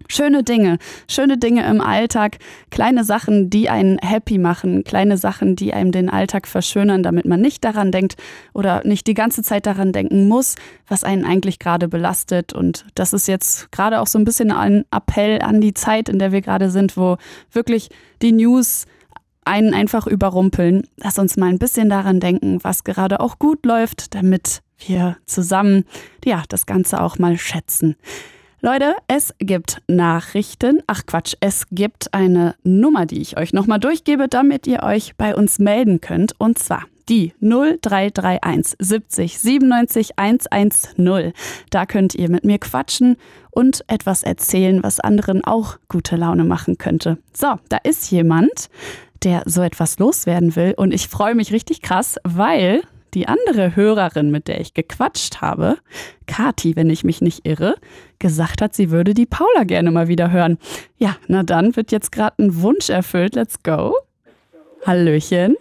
Schöne 0.08 0.43
Dinge, 0.43 0.78
schöne 1.08 1.38
Dinge 1.38 1.66
im 1.68 1.82
Alltag, 1.82 2.38
kleine 2.72 3.04
Sachen, 3.04 3.49
die 3.49 3.70
einen 3.70 3.97
happy 3.99 4.38
machen, 4.38 4.84
kleine 4.84 5.18
Sachen, 5.18 5.56
die 5.56 5.74
einem 5.74 5.91
den 5.91 6.10
Alltag 6.10 6.47
verschönern, 6.47 7.04
damit 7.04 7.26
man 7.26 7.41
nicht 7.41 7.64
daran 7.64 7.91
denkt 7.91 8.16
oder 8.54 8.86
nicht 8.86 9.08
die 9.08 9.14
ganze 9.14 9.43
Zeit 9.43 9.66
daran 9.66 9.91
denken 9.91 10.28
muss, 10.28 10.56
was 10.88 11.04
einen 11.04 11.26
eigentlich 11.26 11.60
gerade 11.60 11.88
belastet. 11.88 12.54
Und 12.54 12.86
das 12.95 13.14
ist 13.14 13.28
jetzt 13.28 13.72
gerade 13.72 14.01
auch 14.01 14.08
so 14.08 14.20
ein 14.20 14.26
bisschen 14.26 14.51
ein 14.51 14.86
Appell 14.91 15.41
an 15.41 15.62
die 15.62 15.74
Zeit, 15.74 16.10
in 16.10 16.20
der 16.20 16.32
wir 16.32 16.41
gerade 16.41 16.70
sind, 16.70 16.97
wo 16.97 17.18
wirklich 17.51 17.89
die 18.22 18.32
News 18.32 18.86
einen 19.45 19.74
einfach 19.74 20.08
überrumpeln. 20.08 20.88
Lass 20.97 21.20
uns 21.20 21.38
mal 21.38 21.49
ein 21.49 21.60
bisschen 21.60 21.89
daran 21.89 22.20
denken, 22.20 22.60
was 22.64 22.84
gerade 22.84 23.20
auch 23.20 23.39
gut 23.39 23.66
läuft, 23.66 24.16
damit 24.16 24.62
wir 24.88 25.18
zusammen, 25.26 25.86
ja, 26.26 26.43
das 26.49 26.66
Ganze 26.66 27.01
auch 27.01 27.18
mal 27.20 27.38
schätzen. 27.38 27.95
Leute, 28.66 28.95
es 29.09 29.36
gibt 29.39 29.82
Nachrichten. 29.89 30.82
Ach 30.88 31.05
Quatsch, 31.05 31.34
es 31.41 31.66
gibt 31.72 32.14
eine 32.14 32.55
Nummer, 32.64 33.05
die 33.05 33.22
ich 33.22 33.36
euch 33.36 33.51
nochmal 33.51 33.78
durchgebe, 33.78 34.30
damit 34.30 34.68
ihr 34.68 34.84
euch 34.84 35.18
bei 35.18 35.36
uns 35.36 35.59
melden 35.59 35.99
könnt. 35.99 36.39
Und 36.39 36.59
zwar 36.59 36.86
die 37.09 37.34
0331 37.41 38.78
70 38.80 39.38
97 39.38 40.11
110. 40.18 41.34
Da 41.72 41.86
könnt 41.86 42.16
ihr 42.16 42.30
mit 42.30 42.45
mir 42.45 42.57
quatschen 42.57 43.18
und 43.51 43.84
etwas 43.88 44.24
erzählen, 44.24 44.82
was 44.82 45.01
anderen 45.01 45.43
auch 45.43 45.76
gute 45.89 46.16
Laune 46.16 46.45
machen 46.45 46.78
könnte. 46.78 47.18
So, 47.34 47.55
da 47.68 47.80
ist 47.84 48.11
jemand, 48.11 48.70
der 49.24 49.43
so 49.45 49.61
etwas 49.61 49.99
loswerden 49.99 50.55
will. 50.55 50.74
Und 50.78 50.93
ich 50.93 51.09
freue 51.09 51.36
mich 51.36 51.51
richtig 51.51 51.82
krass, 51.82 52.16
weil 52.24 52.84
die 53.14 53.28
andere 53.28 53.76
Hörerin, 53.76 54.32
mit 54.32 54.47
der 54.47 54.59
ich 54.61 54.74
gequatscht 54.74 55.41
habe, 55.41 55.78
Kati, 56.28 56.76
wenn 56.76 56.89
ich 56.89 57.03
mich 57.03 57.22
nicht 57.22 57.45
irre, 57.47 57.76
gesagt 58.20 58.61
hat, 58.61 58.74
sie 58.74 58.91
würde 58.91 59.14
die 59.14 59.26
Paula 59.26 59.64
gerne 59.66 59.91
mal 59.91 60.07
wieder 60.07 60.32
hören. 60.32 60.57
Ja, 60.97 61.16
na 61.28 61.43
dann 61.43 61.76
wird 61.76 61.91
jetzt 61.91 62.11
gerade 62.11 62.41
ein 62.43 62.61
Wunsch 62.61 62.89
erfüllt. 62.89 63.36
Let's 63.36 63.61
go. 63.64 63.95
Hallöchen. 64.86 65.55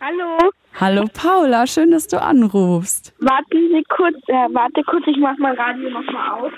Hallo, 0.00 0.50
Hallo 0.78 1.04
Paula, 1.12 1.66
schön, 1.66 1.90
dass 1.92 2.06
du 2.08 2.20
anrufst. 2.20 3.14
warten 3.20 3.70
Sie 3.72 3.82
kurz, 3.88 4.16
äh, 4.26 4.32
warte 4.52 4.82
kurz, 4.82 5.04
ich 5.06 5.16
mach 5.18 5.36
mein 5.38 5.56
Radio 5.56 5.88
nochmal 5.90 6.30
aus. 6.40 6.52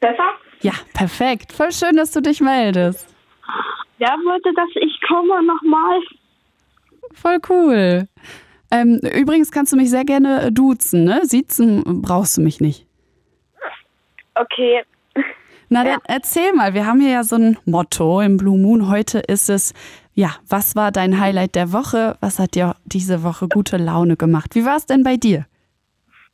Besser? 0.00 0.32
Ja, 0.60 0.72
perfekt. 0.94 1.52
Voll 1.52 1.72
schön, 1.72 1.96
dass 1.96 2.10
du 2.12 2.20
dich 2.20 2.40
meldest. 2.40 3.11
Wer 3.98 4.08
wollte, 4.24 4.52
dass 4.54 4.68
ich 4.74 5.00
komme 5.06 5.42
nochmal? 5.44 6.00
Voll 7.14 7.38
cool. 7.48 8.08
Ähm, 8.70 9.00
übrigens 9.14 9.50
kannst 9.50 9.72
du 9.72 9.76
mich 9.76 9.90
sehr 9.90 10.04
gerne 10.04 10.50
duzen, 10.50 11.04
ne? 11.04 11.20
Siezen 11.24 12.02
brauchst 12.02 12.36
du 12.38 12.40
mich 12.40 12.60
nicht. 12.60 12.86
Okay, 14.34 14.82
Na 15.68 15.84
dann 15.84 16.00
erzähl 16.04 16.52
mal, 16.54 16.72
wir 16.74 16.86
haben 16.86 17.00
hier 17.00 17.10
ja 17.10 17.22
so 17.24 17.36
ein 17.36 17.58
Motto 17.66 18.20
im 18.22 18.38
Blue 18.38 18.58
Moon. 18.58 18.88
Heute 18.88 19.18
ist 19.20 19.50
es, 19.50 19.74
ja, 20.14 20.30
was 20.48 20.74
war 20.74 20.90
dein 20.90 21.20
Highlight 21.20 21.54
der 21.54 21.72
Woche? 21.72 22.16
Was 22.20 22.38
hat 22.38 22.54
dir 22.54 22.74
diese 22.86 23.22
Woche 23.22 23.46
gute 23.48 23.76
Laune 23.76 24.16
gemacht? 24.16 24.54
Wie 24.54 24.64
war 24.64 24.76
es 24.76 24.86
denn 24.86 25.02
bei 25.02 25.16
dir? 25.16 25.46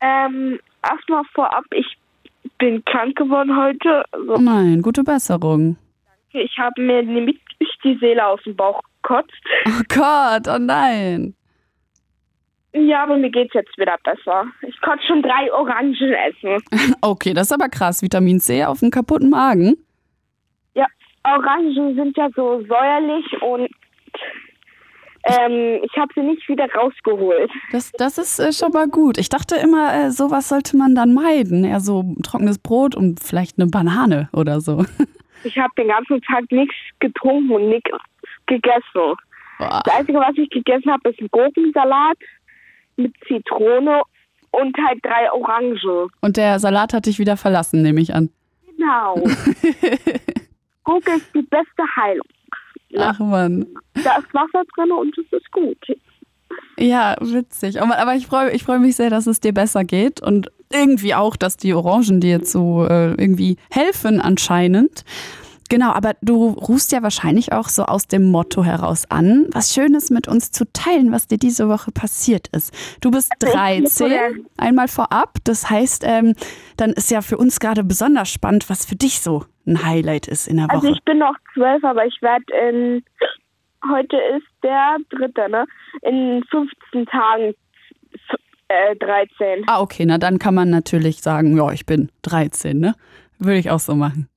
ähm, 0.01 0.61
erstmal 0.89 1.25
vorab, 1.35 1.65
ich 1.73 1.99
bin 2.59 2.85
krank 2.85 3.17
geworden 3.17 3.57
heute. 3.57 4.05
Also, 4.13 4.37
Nein, 4.37 4.81
gute 4.81 5.03
Besserung. 5.03 5.77
Ich 6.33 6.59
habe 6.59 6.81
mir 6.81 7.03
nämlich 7.03 7.39
die 7.85 7.97
Seele 7.99 8.27
aus 8.27 8.43
dem 8.45 8.57
Bauch 8.57 8.81
gekotzt. 9.03 9.43
Oh 9.67 9.83
Gott, 9.89 10.49
oh 10.49 10.59
nein. 10.59 11.35
Ja, 12.73 13.05
aber 13.05 13.17
mir 13.17 13.31
geht's 13.31 13.55
jetzt 13.55 13.77
wieder 13.79 13.97
besser. 14.05 14.45
Ich 14.63 14.79
konnte 14.83 15.05
schon 15.07 15.23
drei 15.23 15.53
Orangen 15.53 15.95
essen. 15.95 16.63
Okay, 17.01 17.33
das 17.33 17.49
ist 17.49 17.53
aber 17.53 17.69
krass. 17.69 18.03
Vitamin 18.03 18.41
C 18.41 18.65
auf 18.65 18.81
dem 18.81 18.91
kaputten 18.91 19.31
Magen. 19.31 19.77
Ja, 20.75 20.87
Orangen 21.25 21.95
sind 21.95 22.17
ja 22.17 22.29
so 22.35 22.63
säuerlich 22.67 23.43
und 23.43 23.71
ähm, 25.25 25.81
ich 25.83 25.97
habe 25.99 26.13
sie 26.15 26.23
nicht 26.23 26.49
wieder 26.49 26.67
rausgeholt. 26.73 27.51
Das, 27.73 27.93
das 27.93 28.19
ist 28.19 28.39
äh, 28.39 28.53
schon 28.53 28.73
mal 28.73 28.89
gut. 28.89 29.19
Ich 29.19 29.29
dachte 29.29 29.57
immer, 29.57 29.95
äh, 29.95 30.11
sowas 30.11 30.49
sollte 30.49 30.77
man 30.77 30.95
dann 30.95 31.13
meiden. 31.15 31.65
Eher 31.65 31.81
so 31.81 32.05
trockenes 32.23 32.59
Brot 32.59 32.95
und 32.95 33.21
vielleicht 33.21 33.59
eine 33.59 33.69
Banane 33.69 34.29
oder 34.33 34.61
so. 34.61 34.85
Ich 35.45 35.57
habe 35.59 35.73
den 35.77 35.89
ganzen 35.89 36.21
Tag 36.23 36.51
nichts 36.51 36.75
getrunken 36.99 37.51
und 37.51 37.69
nichts 37.69 37.91
gegessen. 38.47 39.15
Boah. 39.59 39.83
Das 39.85 39.95
Einzige, 39.95 40.19
was 40.19 40.37
ich 40.37 40.51
gegessen 40.51 40.91
habe, 40.91 41.11
ist 41.11 41.21
ein 41.21 41.29
Gurkensalat 41.31 42.19
mit 42.97 43.15
Zitrone 43.27 44.03
und 44.51 44.77
halt 44.87 45.05
drei 45.05 45.31
Orangen. 45.33 45.79
Und 46.21 46.37
der 46.37 46.59
Salat 46.59 46.93
hat 46.93 47.07
dich 47.07 47.19
wieder 47.19 47.37
verlassen, 47.37 47.83
nehme 47.83 48.01
ich 48.01 48.15
an. 48.15 48.31
Genau. 48.77 49.15
Gurke 50.85 51.13
ist 51.13 51.35
die 51.35 51.43
beste 51.43 51.83
Heilung. 51.97 52.27
Ach 52.97 53.19
man. 53.19 53.67
Da 53.95 54.17
ist 54.17 54.33
Wasser 54.33 54.65
drin 54.75 54.93
und 54.93 55.17
es 55.19 55.31
ist 55.33 55.51
gut. 55.53 55.77
Ja, 56.79 57.17
witzig. 57.21 57.83
Aber 57.83 57.99
aber 57.99 58.15
ich 58.15 58.27
freue 58.27 58.51
ich 58.53 58.63
freu 58.63 58.79
mich 58.79 58.97
sehr, 58.97 59.11
dass 59.11 59.27
es 59.27 59.41
dir 59.41 59.53
besser 59.53 59.85
geht. 59.85 60.23
Und 60.23 60.51
irgendwie 60.73 61.15
auch, 61.15 61.37
dass 61.37 61.57
die 61.57 61.75
Orangen 61.75 62.21
dir 62.21 62.31
jetzt 62.31 62.53
so 62.53 62.85
äh, 62.85 63.11
irgendwie 63.15 63.57
helfen 63.71 64.21
anscheinend. 64.21 65.05
Genau, 65.71 65.91
aber 65.93 66.15
du 66.23 66.49
rufst 66.51 66.93
ja 66.93 67.03
wahrscheinlich 67.03 67.53
auch 67.53 67.69
so 67.69 67.85
aus 67.85 68.07
dem 68.07 68.31
Motto 68.31 68.65
heraus 68.65 69.05
an, 69.11 69.47
was 69.53 69.75
Schönes 69.75 70.09
mit 70.09 70.27
uns 70.27 70.51
zu 70.51 70.65
teilen, 70.73 71.13
was 71.13 71.27
dir 71.27 71.37
diese 71.37 71.69
Woche 71.69 71.93
passiert 71.93 72.49
ist. 72.49 72.73
Du 73.03 73.11
bist 73.11 73.31
Also 73.43 73.55
ich 73.55 73.85
13, 73.87 74.47
einmal 74.57 74.89
vorab. 74.89 75.35
Das 75.45 75.69
heißt, 75.69 76.05
ähm, 76.07 76.35
dann 76.79 76.91
ist 76.93 77.11
ja 77.11 77.21
für 77.21 77.37
uns 77.37 77.61
gerade 77.61 77.85
besonders 77.85 78.31
spannend, 78.31 78.71
was 78.71 78.87
für 78.87 78.97
dich 78.97 79.21
so 79.21 79.45
ein 79.67 79.85
Highlight 79.85 80.27
ist 80.27 80.49
in 80.49 80.57
der 80.57 80.71
Also 80.71 80.87
Woche. 80.87 80.95
ich 80.97 81.05
bin 81.05 81.19
noch 81.19 81.35
zwölf, 81.53 81.85
aber 81.85 82.07
ich 82.07 82.17
werde 82.23 82.45
in 82.71 83.05
heute 83.93 84.17
ist 84.37 84.47
der 84.63 84.97
dritte, 85.11 85.49
ne? 85.51 85.65
In 86.03 86.43
15 86.51 87.07
Tagen 87.07 87.55
äh, 88.69 88.97
13. 88.97 89.65
Ah, 89.67 89.81
okay, 89.81 90.05
na 90.07 90.19
dann 90.19 90.39
kann 90.39 90.55
man 90.55 90.71
natürlich 90.71 91.21
sagen, 91.23 91.57
ja, 91.57 91.71
ich 91.73 91.87
bin 91.87 92.11
13, 92.23 92.79
ne? 92.79 92.95
Würde 93.39 93.59
ich 93.59 93.71
auch 93.71 93.79
so 93.79 93.95
machen. 93.95 94.29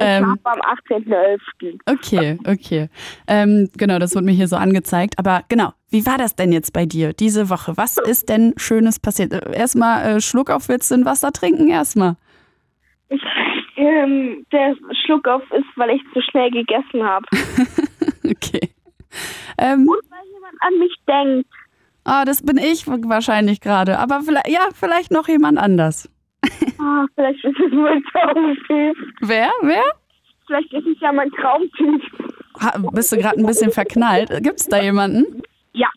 Ich 0.00 0.06
ähm, 0.06 0.26
habe 0.26 0.40
am 0.44 0.60
18.11. 0.88 1.80
okay, 1.86 2.38
okay. 2.46 2.88
Ähm, 3.26 3.68
genau, 3.76 3.98
das 3.98 4.14
wurde 4.14 4.26
mir 4.26 4.32
hier 4.32 4.46
so 4.46 4.54
angezeigt. 4.54 5.18
Aber 5.18 5.42
genau, 5.48 5.72
wie 5.90 6.06
war 6.06 6.16
das 6.18 6.36
denn 6.36 6.52
jetzt 6.52 6.72
bei 6.72 6.86
dir 6.86 7.12
diese 7.12 7.50
Woche? 7.50 7.76
Was 7.76 7.98
ist 7.98 8.28
denn 8.28 8.54
Schönes 8.56 9.00
passiert? 9.00 9.32
Äh, 9.32 9.56
Erstmal 9.58 10.04
äh, 10.04 10.20
Schluck 10.20 10.50
auf 10.50 10.68
Witz 10.68 10.92
in 10.92 11.04
Wasser 11.04 11.32
trinken, 11.32 11.68
erstmal. 11.68 12.14
Ich, 13.08 13.20
ähm, 13.76 14.46
der 14.52 14.76
Schluck 15.04 15.26
auf 15.26 15.42
ist, 15.50 15.66
weil 15.76 15.90
ich 15.90 16.02
zu 16.14 16.20
schnell 16.30 16.50
gegessen 16.50 17.02
habe. 17.02 17.26
Okay. 18.30 18.70
Ähm, 19.58 19.86
Weil 19.88 20.26
jemand 20.32 20.54
an 20.60 20.78
mich 20.78 20.94
denkt. 21.06 21.48
Ah, 22.08 22.24
das 22.24 22.42
bin 22.42 22.58
ich 22.58 22.86
wahrscheinlich 22.86 23.60
gerade. 23.60 23.98
Aber 23.98 24.22
vielleicht, 24.22 24.48
ja, 24.48 24.68
vielleicht 24.74 25.10
noch 25.10 25.28
jemand 25.28 25.58
anders. 25.58 26.10
Ah, 26.78 27.06
vielleicht 27.14 27.44
ist 27.44 27.58
es 27.58 27.72
mein 27.72 28.02
Traumtyp. 28.04 28.96
Wer? 29.20 29.50
Wer? 29.62 29.82
Vielleicht 30.46 30.72
ist 30.72 30.86
es 30.86 31.00
ja 31.00 31.12
mein 31.12 31.30
Traumtyp. 31.32 32.02
Ha, 32.60 32.78
bist 32.92 33.12
du 33.12 33.16
gerade 33.18 33.38
ein 33.38 33.46
bisschen 33.46 33.70
verknallt? 33.70 34.30
Gibt's 34.42 34.66
da 34.66 34.80
jemanden? 34.80 35.42
Ja, 35.72 35.88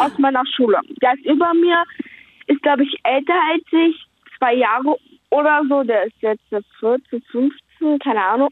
aus 0.00 0.16
meiner 0.18 0.42
Schule. 0.54 0.78
Der 1.02 1.14
ist 1.14 1.24
über 1.24 1.52
mir, 1.54 1.82
ist 2.46 2.62
glaube 2.62 2.84
ich 2.84 2.94
älter 3.04 3.34
als 3.52 3.64
ich, 3.72 4.06
zwei 4.38 4.54
Jahre 4.54 4.96
oder 5.30 5.62
so. 5.68 5.82
Der 5.82 6.04
ist 6.04 6.14
jetzt 6.20 6.42
14, 6.80 7.22
15, 7.30 7.98
keine 8.00 8.22
Ahnung. 8.22 8.50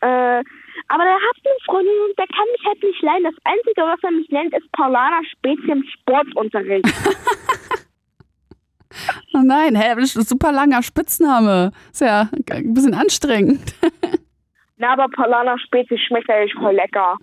Äh, 0.00 0.42
aber 0.88 1.04
der 1.04 1.14
hat 1.14 1.36
eine 1.44 1.54
Freundin 1.64 1.94
und 2.08 2.18
der 2.18 2.26
kann 2.26 2.46
mich 2.52 2.66
halt 2.66 2.82
nicht 2.82 3.02
leiden. 3.02 3.24
Das 3.24 3.34
Einzige, 3.44 3.82
was 3.82 4.02
er 4.02 4.10
mich 4.10 4.28
nennt, 4.30 4.54
ist 4.54 4.70
Paulana 4.72 5.20
Spezi 5.32 5.70
im 5.70 5.84
Sportunterricht. 5.84 6.86
Oh 9.34 9.42
nein, 9.44 9.76
hä, 9.76 9.94
das 9.94 10.10
ist 10.10 10.16
ein 10.16 10.24
super 10.24 10.52
langer 10.52 10.82
Spitzname. 10.82 11.70
Ist 11.92 12.00
ja 12.00 12.30
ein 12.50 12.72
bisschen 12.72 12.94
anstrengend. 12.94 13.74
Na, 14.78 14.92
aber 14.92 15.08
Paulana 15.08 15.58
Spezi 15.58 15.98
schmeckt 15.98 16.30
eigentlich 16.30 16.54
voll 16.54 16.74
lecker. 16.74 17.16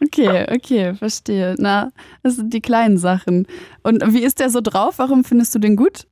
Okay, 0.00 0.46
okay, 0.54 0.94
verstehe. 0.94 1.56
Na, 1.58 1.90
das 2.22 2.36
sind 2.36 2.54
die 2.54 2.60
kleinen 2.60 2.98
Sachen. 2.98 3.46
Und 3.82 4.02
wie 4.12 4.22
ist 4.22 4.38
der 4.38 4.48
so 4.48 4.60
drauf? 4.60 4.98
Warum 4.98 5.24
findest 5.24 5.54
du 5.54 5.58
den 5.58 5.74
gut? 5.74 6.06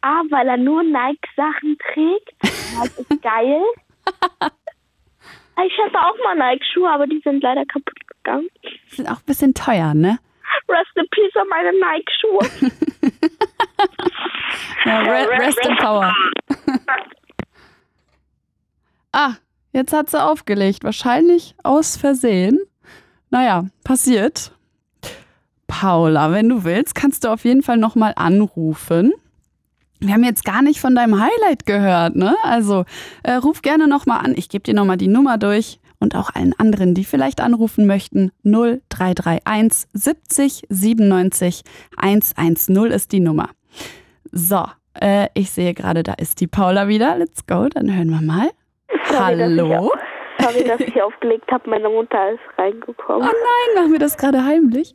Ah, 0.00 0.22
weil 0.30 0.46
er 0.46 0.56
nur 0.56 0.82
Nike-Sachen 0.82 1.76
trägt. 1.92 2.32
Das 2.78 2.96
ist 2.96 3.22
geil. 3.22 3.62
Ich 5.66 5.72
hatte 5.84 5.98
auch 5.98 6.14
mal 6.24 6.36
Nike-Schuhe, 6.36 6.88
aber 6.88 7.06
die 7.06 7.20
sind 7.24 7.42
leider 7.42 7.64
kaputt 7.66 7.98
gegangen. 8.08 8.48
Sind 8.88 9.08
auch 9.08 9.18
ein 9.18 9.26
bisschen 9.26 9.54
teuer, 9.54 9.92
ne? 9.94 10.18
Rest 10.68 10.90
in 10.96 11.06
Peace 11.10 11.34
an 11.36 11.48
meine 11.48 11.72
Nike-Schuhe. 11.72 12.70
Ja, 14.84 15.00
re 15.00 15.28
rest 15.28 15.58
in 15.66 15.76
Power. 15.76 16.14
Ah, 19.12 19.32
jetzt 19.72 19.92
hat 19.94 20.10
sie 20.10 20.22
aufgelegt. 20.22 20.84
Wahrscheinlich 20.84 21.54
aus 21.64 21.96
Versehen. 21.96 22.60
Naja, 23.30 23.64
passiert. 23.82 24.52
Paula, 25.66 26.30
wenn 26.30 26.48
du 26.48 26.62
willst, 26.64 26.94
kannst 26.94 27.24
du 27.24 27.28
auf 27.28 27.44
jeden 27.44 27.62
Fall 27.62 27.78
nochmal 27.78 28.12
anrufen. 28.16 29.12
Wir 30.00 30.14
haben 30.14 30.24
jetzt 30.24 30.44
gar 30.44 30.62
nicht 30.62 30.80
von 30.80 30.94
deinem 30.94 31.20
Highlight 31.20 31.66
gehört, 31.66 32.14
ne? 32.14 32.36
Also 32.44 32.84
äh, 33.24 33.32
ruf 33.32 33.62
gerne 33.62 33.88
nochmal 33.88 34.24
an. 34.24 34.34
Ich 34.36 34.48
gebe 34.48 34.62
dir 34.62 34.74
nochmal 34.74 34.96
die 34.96 35.08
Nummer 35.08 35.38
durch 35.38 35.80
und 35.98 36.14
auch 36.14 36.30
allen 36.34 36.54
anderen, 36.58 36.94
die 36.94 37.04
vielleicht 37.04 37.40
anrufen 37.40 37.86
möchten. 37.86 38.30
0331 38.44 39.88
70 39.92 40.62
97 40.68 41.62
110 41.96 42.76
ist 42.92 43.12
die 43.12 43.20
Nummer. 43.20 43.50
So, 44.30 44.64
äh, 45.00 45.28
ich 45.34 45.50
sehe 45.50 45.74
gerade, 45.74 46.02
da 46.02 46.14
ist 46.14 46.40
die 46.40 46.46
Paula 46.46 46.86
wieder. 46.88 47.16
Let's 47.16 47.46
go, 47.46 47.68
dann 47.68 47.94
hören 47.94 48.10
wir 48.10 48.22
mal. 48.22 48.50
Hallo? 49.10 49.90
Sorry, 50.38 50.64
dass 50.64 50.80
ich 50.80 51.02
aufgelegt 51.02 51.50
habe. 51.50 51.68
Meine 51.68 51.88
Mutter 51.88 52.30
ist 52.30 52.40
reingekommen. 52.56 53.28
Oh 53.28 53.32
nein, 53.32 53.82
machen 53.82 53.92
wir 53.92 53.98
das 53.98 54.16
gerade 54.16 54.44
heimlich? 54.44 54.94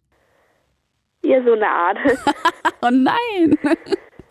Ja, 1.24 1.44
so 1.44 1.54
eine 1.54 1.70
Art. 1.70 1.98
Oh 2.86 2.90
nein. 2.92 3.58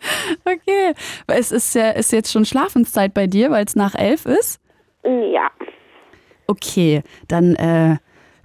Okay, 0.45 0.93
weil 1.27 1.39
es 1.39 1.51
ist 1.51 1.73
ja 1.75 1.91
ist 1.91 2.11
jetzt 2.11 2.31
schon 2.31 2.45
Schlafenszeit 2.45 3.13
bei 3.13 3.27
dir, 3.27 3.51
weil 3.51 3.65
es 3.65 3.75
nach 3.75 3.95
elf 3.95 4.25
ist. 4.25 4.59
ja. 5.03 5.49
Okay, 6.47 7.03
dann 7.29 7.55
äh, 7.55 7.97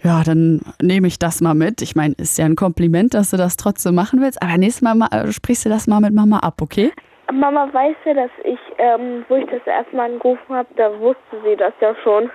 ja, 0.04 0.22
dann 0.24 0.60
nehme 0.80 1.08
ich 1.08 1.18
das 1.18 1.40
mal 1.40 1.54
mit. 1.54 1.82
Ich 1.82 1.96
meine, 1.96 2.14
ist 2.16 2.38
ja 2.38 2.44
ein 2.44 2.54
Kompliment, 2.54 3.14
dass 3.14 3.30
du 3.30 3.36
das 3.36 3.56
trotzdem 3.56 3.96
machen 3.96 4.20
willst. 4.20 4.40
Aber 4.40 4.56
nächstes 4.56 4.82
Mal 4.82 4.94
ma- 4.94 5.08
äh, 5.10 5.32
sprichst 5.32 5.64
du 5.64 5.68
das 5.68 5.88
mal 5.88 6.00
mit 6.00 6.14
Mama 6.14 6.38
ab, 6.38 6.62
okay? 6.62 6.92
Mama 7.32 7.68
weiß 7.72 7.96
ja, 8.06 8.14
dass 8.14 8.30
ich, 8.44 8.58
ähm, 8.78 9.24
wo 9.28 9.34
ich 9.36 9.46
das 9.50 9.66
erste 9.66 9.94
Mal 9.96 10.12
angerufen 10.12 10.54
habe, 10.54 10.68
da 10.76 10.96
wusste 11.00 11.42
sie 11.44 11.56
das 11.56 11.74
ja 11.80 11.94
schon. 12.04 12.30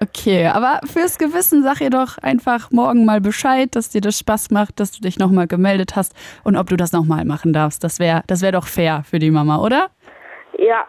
Okay, 0.00 0.46
aber 0.46 0.80
fürs 0.84 1.18
Gewissen 1.18 1.62
sag 1.64 1.80
ihr 1.80 1.90
doch 1.90 2.18
einfach 2.18 2.70
morgen 2.70 3.04
mal 3.04 3.20
Bescheid, 3.20 3.74
dass 3.74 3.90
dir 3.90 4.00
das 4.00 4.18
Spaß 4.18 4.50
macht, 4.52 4.78
dass 4.78 4.92
du 4.92 5.00
dich 5.00 5.18
nochmal 5.18 5.48
gemeldet 5.48 5.96
hast 5.96 6.14
und 6.44 6.56
ob 6.56 6.68
du 6.68 6.76
das 6.76 6.92
nochmal 6.92 7.24
machen 7.24 7.52
darfst. 7.52 7.82
Das 7.82 7.98
wäre 7.98 8.22
das 8.28 8.42
wär 8.42 8.52
doch 8.52 8.66
fair 8.66 9.02
für 9.04 9.18
die 9.18 9.32
Mama, 9.32 9.58
oder? 9.58 9.88
Ja. 10.58 10.86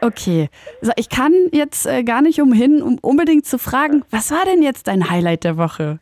Okay, 0.00 0.48
ich 0.96 1.08
kann 1.08 1.32
jetzt 1.52 1.86
äh, 1.86 2.02
gar 2.02 2.20
nicht 2.20 2.40
umhin, 2.40 2.82
um 2.82 2.98
unbedingt 3.00 3.46
zu 3.46 3.58
fragen, 3.58 4.04
was 4.10 4.30
war 4.30 4.44
denn 4.44 4.62
jetzt 4.62 4.88
dein 4.88 5.08
Highlight 5.08 5.44
der 5.44 5.56
Woche? 5.56 5.98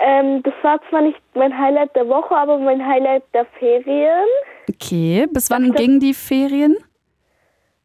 Ähm, 0.00 0.42
das 0.42 0.54
war 0.62 0.80
zwar 0.88 1.02
nicht 1.02 1.18
mein 1.34 1.56
Highlight 1.56 1.94
der 1.94 2.08
Woche, 2.08 2.34
aber 2.34 2.58
mein 2.58 2.84
Highlight 2.84 3.22
der 3.34 3.46
Ferien. 3.58 4.26
Okay, 4.68 5.26
bis 5.32 5.50
wann 5.50 5.72
gingen 5.72 6.00
die 6.00 6.14
Ferien? 6.14 6.76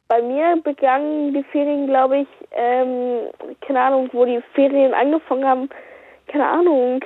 Bei 0.08 0.20
mir 0.20 0.56
begannen 0.62 1.32
die 1.32 1.44
Ferien, 1.44 1.86
glaube 1.86 2.18
ich, 2.18 2.28
ähm, 2.52 3.28
keine 3.66 3.80
Ahnung, 3.80 4.10
wo 4.12 4.24
die 4.24 4.40
Ferien 4.54 4.92
angefangen 4.92 5.44
haben. 5.44 5.68
Keine 6.28 6.46
Ahnung. 6.46 7.00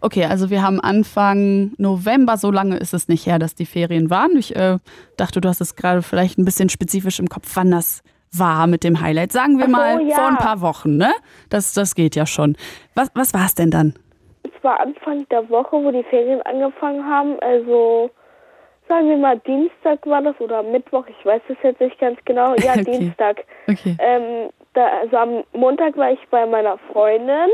Okay, 0.00 0.24
also 0.24 0.50
wir 0.50 0.62
haben 0.62 0.80
Anfang 0.80 1.72
November, 1.78 2.36
so 2.36 2.50
lange 2.50 2.76
ist 2.76 2.92
es 2.92 3.08
nicht 3.08 3.26
her, 3.26 3.38
dass 3.38 3.54
die 3.54 3.66
Ferien 3.66 4.10
waren. 4.10 4.36
Ich 4.36 4.54
äh, 4.54 4.78
dachte, 5.16 5.40
du 5.40 5.48
hast 5.48 5.60
es 5.60 5.76
gerade 5.76 6.02
vielleicht 6.02 6.38
ein 6.38 6.44
bisschen 6.44 6.68
spezifisch 6.68 7.18
im 7.18 7.28
Kopf, 7.28 7.50
wann 7.54 7.70
das 7.70 8.02
war 8.32 8.66
mit 8.66 8.84
dem 8.84 9.00
Highlight. 9.00 9.32
Sagen 9.32 9.58
wir 9.58 9.66
so, 9.66 9.72
mal 9.72 10.06
ja. 10.06 10.14
vor 10.14 10.28
ein 10.28 10.36
paar 10.36 10.60
Wochen, 10.60 10.96
ne? 10.96 11.12
Das, 11.50 11.74
das 11.74 11.94
geht 11.94 12.16
ja 12.16 12.26
schon. 12.26 12.56
Was, 12.94 13.10
was 13.14 13.34
war 13.34 13.46
es 13.46 13.54
denn 13.54 13.70
dann? 13.70 13.94
Es 14.42 14.64
war 14.64 14.80
Anfang 14.80 15.26
der 15.28 15.48
Woche, 15.50 15.76
wo 15.76 15.90
die 15.90 16.04
Ferien 16.04 16.40
angefangen 16.42 17.04
haben. 17.04 17.38
Also, 17.40 18.10
sagen 18.92 19.08
wir 19.08 19.16
mal, 19.16 19.38
Dienstag 19.38 20.06
war 20.06 20.20
das 20.20 20.38
oder 20.38 20.62
Mittwoch, 20.62 21.06
ich 21.08 21.24
weiß 21.24 21.40
es 21.48 21.56
jetzt 21.62 21.80
nicht 21.80 21.98
ganz 21.98 22.18
genau. 22.26 22.54
Ja, 22.62 22.72
Okay. 22.72 22.84
Dienstag. 22.84 23.44
Okay. 23.66 23.96
Ähm, 23.98 24.50
da, 24.74 24.86
also 25.00 25.16
am 25.16 25.44
Montag 25.52 25.96
war 25.96 26.10
ich 26.12 26.20
bei 26.30 26.44
meiner 26.44 26.76
Freundin, 26.92 27.48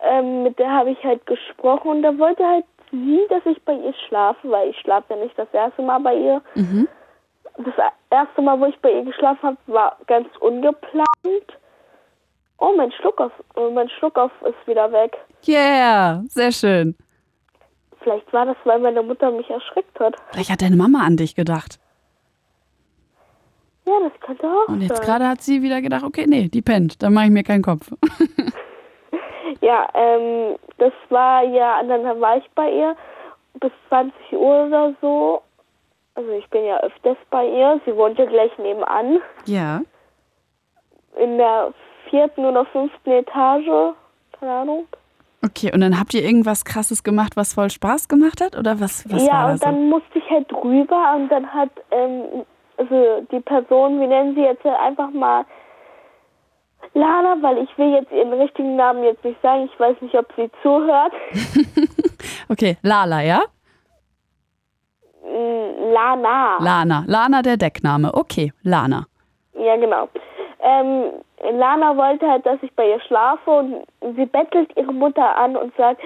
ähm, 0.00 0.42
mit 0.42 0.58
der 0.58 0.70
habe 0.70 0.90
ich 0.90 1.02
halt 1.02 1.24
gesprochen 1.24 1.88
und 1.88 2.02
da 2.02 2.18
wollte 2.18 2.44
halt 2.46 2.66
sie, 2.90 3.20
dass 3.30 3.44
ich 3.46 3.62
bei 3.62 3.72
ihr 3.72 3.94
schlafe, 4.08 4.50
weil 4.50 4.68
ich 4.70 4.78
schlafe 4.80 5.14
ja 5.14 5.20
nicht 5.20 5.38
das 5.38 5.48
erste 5.52 5.80
Mal 5.80 6.00
bei 6.00 6.14
ihr. 6.14 6.42
Mhm. 6.54 6.86
Das 7.56 7.74
erste 8.10 8.42
Mal, 8.42 8.60
wo 8.60 8.66
ich 8.66 8.78
bei 8.80 8.92
ihr 8.92 9.04
geschlafen 9.04 9.42
habe, 9.42 9.56
war 9.66 9.96
ganz 10.06 10.28
ungeplant. 10.40 11.06
Oh, 12.58 12.72
mein 12.76 12.92
Schluckauf, 12.92 13.32
mein 13.72 13.88
Schluckauf 13.88 14.32
ist 14.46 14.66
wieder 14.66 14.92
weg. 14.92 15.16
Yeah, 15.46 16.22
sehr 16.28 16.52
schön. 16.52 16.94
Vielleicht 18.04 18.32
war 18.32 18.46
das, 18.46 18.56
weil 18.64 18.78
meine 18.78 19.02
Mutter 19.02 19.30
mich 19.32 19.48
erschreckt 19.50 19.98
hat. 19.98 20.14
Vielleicht 20.30 20.50
hat 20.50 20.62
deine 20.62 20.76
Mama 20.76 21.00
an 21.04 21.16
dich 21.16 21.34
gedacht. 21.34 21.80
Ja, 23.86 23.94
das 24.02 24.12
könnte 24.20 24.46
auch 24.46 24.68
Und 24.68 24.80
jetzt 24.82 24.96
sein. 24.98 25.06
gerade 25.06 25.26
hat 25.28 25.40
sie 25.42 25.62
wieder 25.62 25.82
gedacht, 25.82 26.04
okay, 26.04 26.26
nee, 26.28 26.48
die 26.48 26.62
pennt, 26.62 27.02
dann 27.02 27.12
mache 27.12 27.24
ich 27.26 27.30
mir 27.32 27.42
keinen 27.42 27.62
Kopf. 27.62 27.90
Ja, 29.60 29.88
ähm, 29.94 30.56
das 30.76 30.92
war 31.08 31.42
ja, 31.42 31.82
dann 31.84 32.20
war 32.20 32.36
ich 32.36 32.44
bei 32.54 32.70
ihr 32.70 32.96
bis 33.60 33.72
20 33.88 34.14
Uhr 34.32 34.66
oder 34.66 34.94
so. 35.00 35.42
Also 36.14 36.30
ich 36.32 36.46
bin 36.50 36.66
ja 36.66 36.78
öfters 36.80 37.16
bei 37.30 37.46
ihr. 37.48 37.80
Sie 37.86 37.96
wohnt 37.96 38.18
ja 38.18 38.26
gleich 38.26 38.56
nebenan. 38.58 39.20
Ja. 39.46 39.80
In 41.16 41.38
der 41.38 41.72
vierten 42.10 42.44
oder 42.44 42.66
fünften 42.66 43.10
Etage. 43.10 43.94
Keine 44.38 44.52
Ahnung. 44.52 44.86
Okay, 45.44 45.70
und 45.74 45.80
dann 45.80 45.98
habt 45.98 46.14
ihr 46.14 46.22
irgendwas 46.22 46.64
krasses 46.64 47.02
gemacht, 47.02 47.36
was 47.36 47.54
voll 47.54 47.70
Spaß 47.70 48.08
gemacht 48.08 48.40
hat? 48.40 48.56
Oder 48.56 48.80
was, 48.80 49.04
was 49.10 49.26
ja, 49.26 49.50
und 49.50 49.58
so? 49.58 49.66
dann 49.66 49.88
musste 49.88 50.18
ich 50.18 50.30
halt 50.30 50.50
drüber 50.50 51.14
und 51.16 51.28
dann 51.28 51.46
hat 51.52 51.70
ähm, 51.90 52.44
also 52.78 53.26
die 53.30 53.40
Person, 53.40 54.00
wir 54.00 54.08
nennen 54.08 54.34
sie 54.34 54.42
jetzt 54.42 54.64
einfach 54.64 55.10
mal 55.10 55.44
Lana, 56.94 57.36
weil 57.40 57.58
ich 57.58 57.76
will 57.76 57.92
jetzt 57.92 58.12
ihren 58.12 58.32
richtigen 58.32 58.76
Namen 58.76 59.04
jetzt 59.04 59.24
nicht 59.24 59.40
sagen. 59.42 59.68
Ich 59.72 59.80
weiß 59.80 59.96
nicht, 60.00 60.14
ob 60.14 60.26
sie 60.36 60.50
zuhört. 60.62 61.12
Okay, 62.48 62.76
Lala, 62.82 63.22
ja? 63.22 63.40
Mm, 65.22 65.92
Lana. 65.92 66.58
Lana. 66.60 67.04
Lana 67.06 67.42
der 67.42 67.56
Deckname. 67.56 68.12
Okay, 68.12 68.52
Lana. 68.62 69.06
Ja, 69.54 69.76
genau. 69.76 70.08
Ähm, 70.64 71.12
Lana 71.52 71.96
wollte 71.96 72.28
halt, 72.28 72.44
dass 72.46 72.62
ich 72.62 72.72
bei 72.74 72.88
ihr 72.88 73.00
schlafe 73.00 73.50
und 73.50 73.84
sie 74.16 74.26
bettelt 74.26 74.70
ihre 74.76 74.92
Mutter 74.92 75.36
an 75.36 75.56
und 75.56 75.76
sagt, 75.76 76.00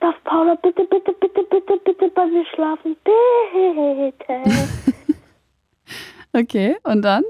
darf 0.00 0.14
Paula 0.24 0.56
bitte, 0.56 0.84
bitte, 0.84 1.12
bitte, 1.12 1.44
bitte, 1.44 1.78
bitte 1.78 2.08
bei 2.08 2.26
mir 2.26 2.44
schlafen? 2.46 2.96
Bitte. 3.04 4.42
Okay, 6.36 6.74
und 6.82 7.02
dann? 7.02 7.22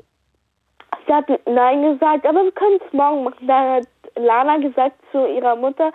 sie 1.07 1.13
hat 1.13 1.29
Nein 1.47 1.83
gesagt, 1.83 2.27
aber 2.27 2.45
wir 2.45 2.53
können 2.53 2.79
es 2.85 2.93
morgen 2.93 3.25
machen. 3.25 3.47
Dann 3.47 3.73
hat 3.75 3.89
Lana 4.17 4.59
gesagt 4.59 4.97
zu 5.13 5.27
ihrer 5.27 5.57
Mutter, 5.57 5.93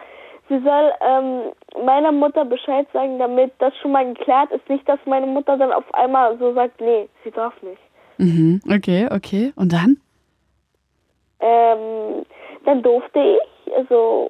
sie 0.48 0.60
soll 0.60 0.92
ähm, 1.02 1.86
meiner 1.86 2.12
Mutter 2.12 2.46
Bescheid 2.46 2.88
sagen, 2.94 3.20
damit 3.20 3.52
das 3.60 3.76
schon 3.78 3.92
mal 3.92 4.06
geklärt 4.14 4.52
ist. 4.52 4.68
Nicht, 4.70 4.88
dass 4.88 5.00
meine 5.06 5.28
Mutter 5.28 5.58
dann 5.58 5.72
auf 5.72 5.92
einmal 5.94 6.38
so 6.38 6.54
sagt, 6.54 6.80
nee, 6.82 7.08
sie 7.24 7.32
darf 7.32 7.54
nicht. 7.62 7.82
Mhm. 8.18 8.62
Okay, 8.70 9.08
okay. 9.12 9.54
Und 9.56 9.74
dann? 9.74 9.98
Ähm, 11.40 12.26
dann 12.66 12.82
durfte 12.82 13.20
ich, 13.20 13.74
also 13.76 14.30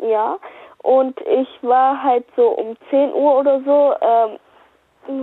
ja, 0.00 0.38
und 0.82 1.20
ich 1.22 1.48
war 1.62 2.02
halt 2.02 2.24
so 2.36 2.48
um 2.48 2.76
10 2.90 3.12
Uhr 3.12 3.38
oder 3.38 3.60
so, 3.62 3.94
ähm, 4.00 4.38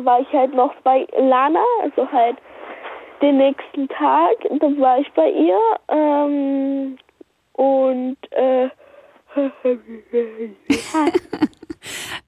war 0.05 0.19
ich 0.19 0.31
halt 0.33 0.53
noch 0.53 0.73
bei 0.83 1.07
Lana, 1.17 1.63
also 1.81 2.11
halt 2.11 2.37
den 3.21 3.37
nächsten 3.37 3.87
Tag, 3.87 4.35
dann 4.59 4.79
war 4.81 4.99
ich 4.99 5.11
bei 5.13 5.29
ihr 5.29 5.59
ähm, 5.87 6.97
und 7.53 8.17
äh, 8.31 8.69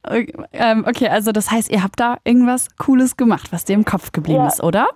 Okay, 0.03 0.33
ähm, 0.53 0.85
okay, 0.87 1.09
also 1.09 1.31
das 1.31 1.51
heißt, 1.51 1.71
ihr 1.71 1.83
habt 1.83 1.99
da 1.99 2.17
irgendwas 2.23 2.69
Cooles 2.77 3.17
gemacht, 3.17 3.51
was 3.51 3.65
dir 3.65 3.73
im 3.73 3.85
Kopf 3.85 4.11
geblieben 4.11 4.41
Ja. 4.43 4.47
ist, 4.47 4.63
oder? 4.63 4.87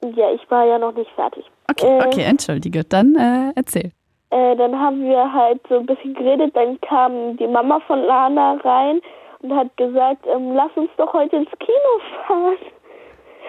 ja, 0.00 0.30
ich 0.32 0.48
war 0.50 0.64
ja 0.64 0.78
noch 0.78 0.92
nicht 0.94 1.10
fertig. 1.12 1.44
Okay, 1.70 1.98
Äh, 1.98 2.06
okay, 2.06 2.22
entschuldige. 2.22 2.84
Dann 2.84 3.14
äh, 3.16 3.52
erzähl. 3.56 3.92
Äh, 4.30 4.56
dann 4.56 4.78
haben 4.78 5.02
wir 5.04 5.32
halt 5.32 5.60
so 5.68 5.78
ein 5.78 5.86
bisschen 5.86 6.14
geredet, 6.14 6.54
dann 6.54 6.78
kam 6.82 7.36
die 7.38 7.46
Mama 7.46 7.80
von 7.86 8.00
Lana 8.02 8.58
rein 8.62 9.00
und 9.40 9.54
hat 9.54 9.74
gesagt, 9.78 10.26
ähm, 10.26 10.52
lass 10.54 10.70
uns 10.76 10.90
doch 10.98 11.12
heute 11.14 11.36
ins 11.36 11.50
Kino 11.58 12.24
fahren. 12.26 12.56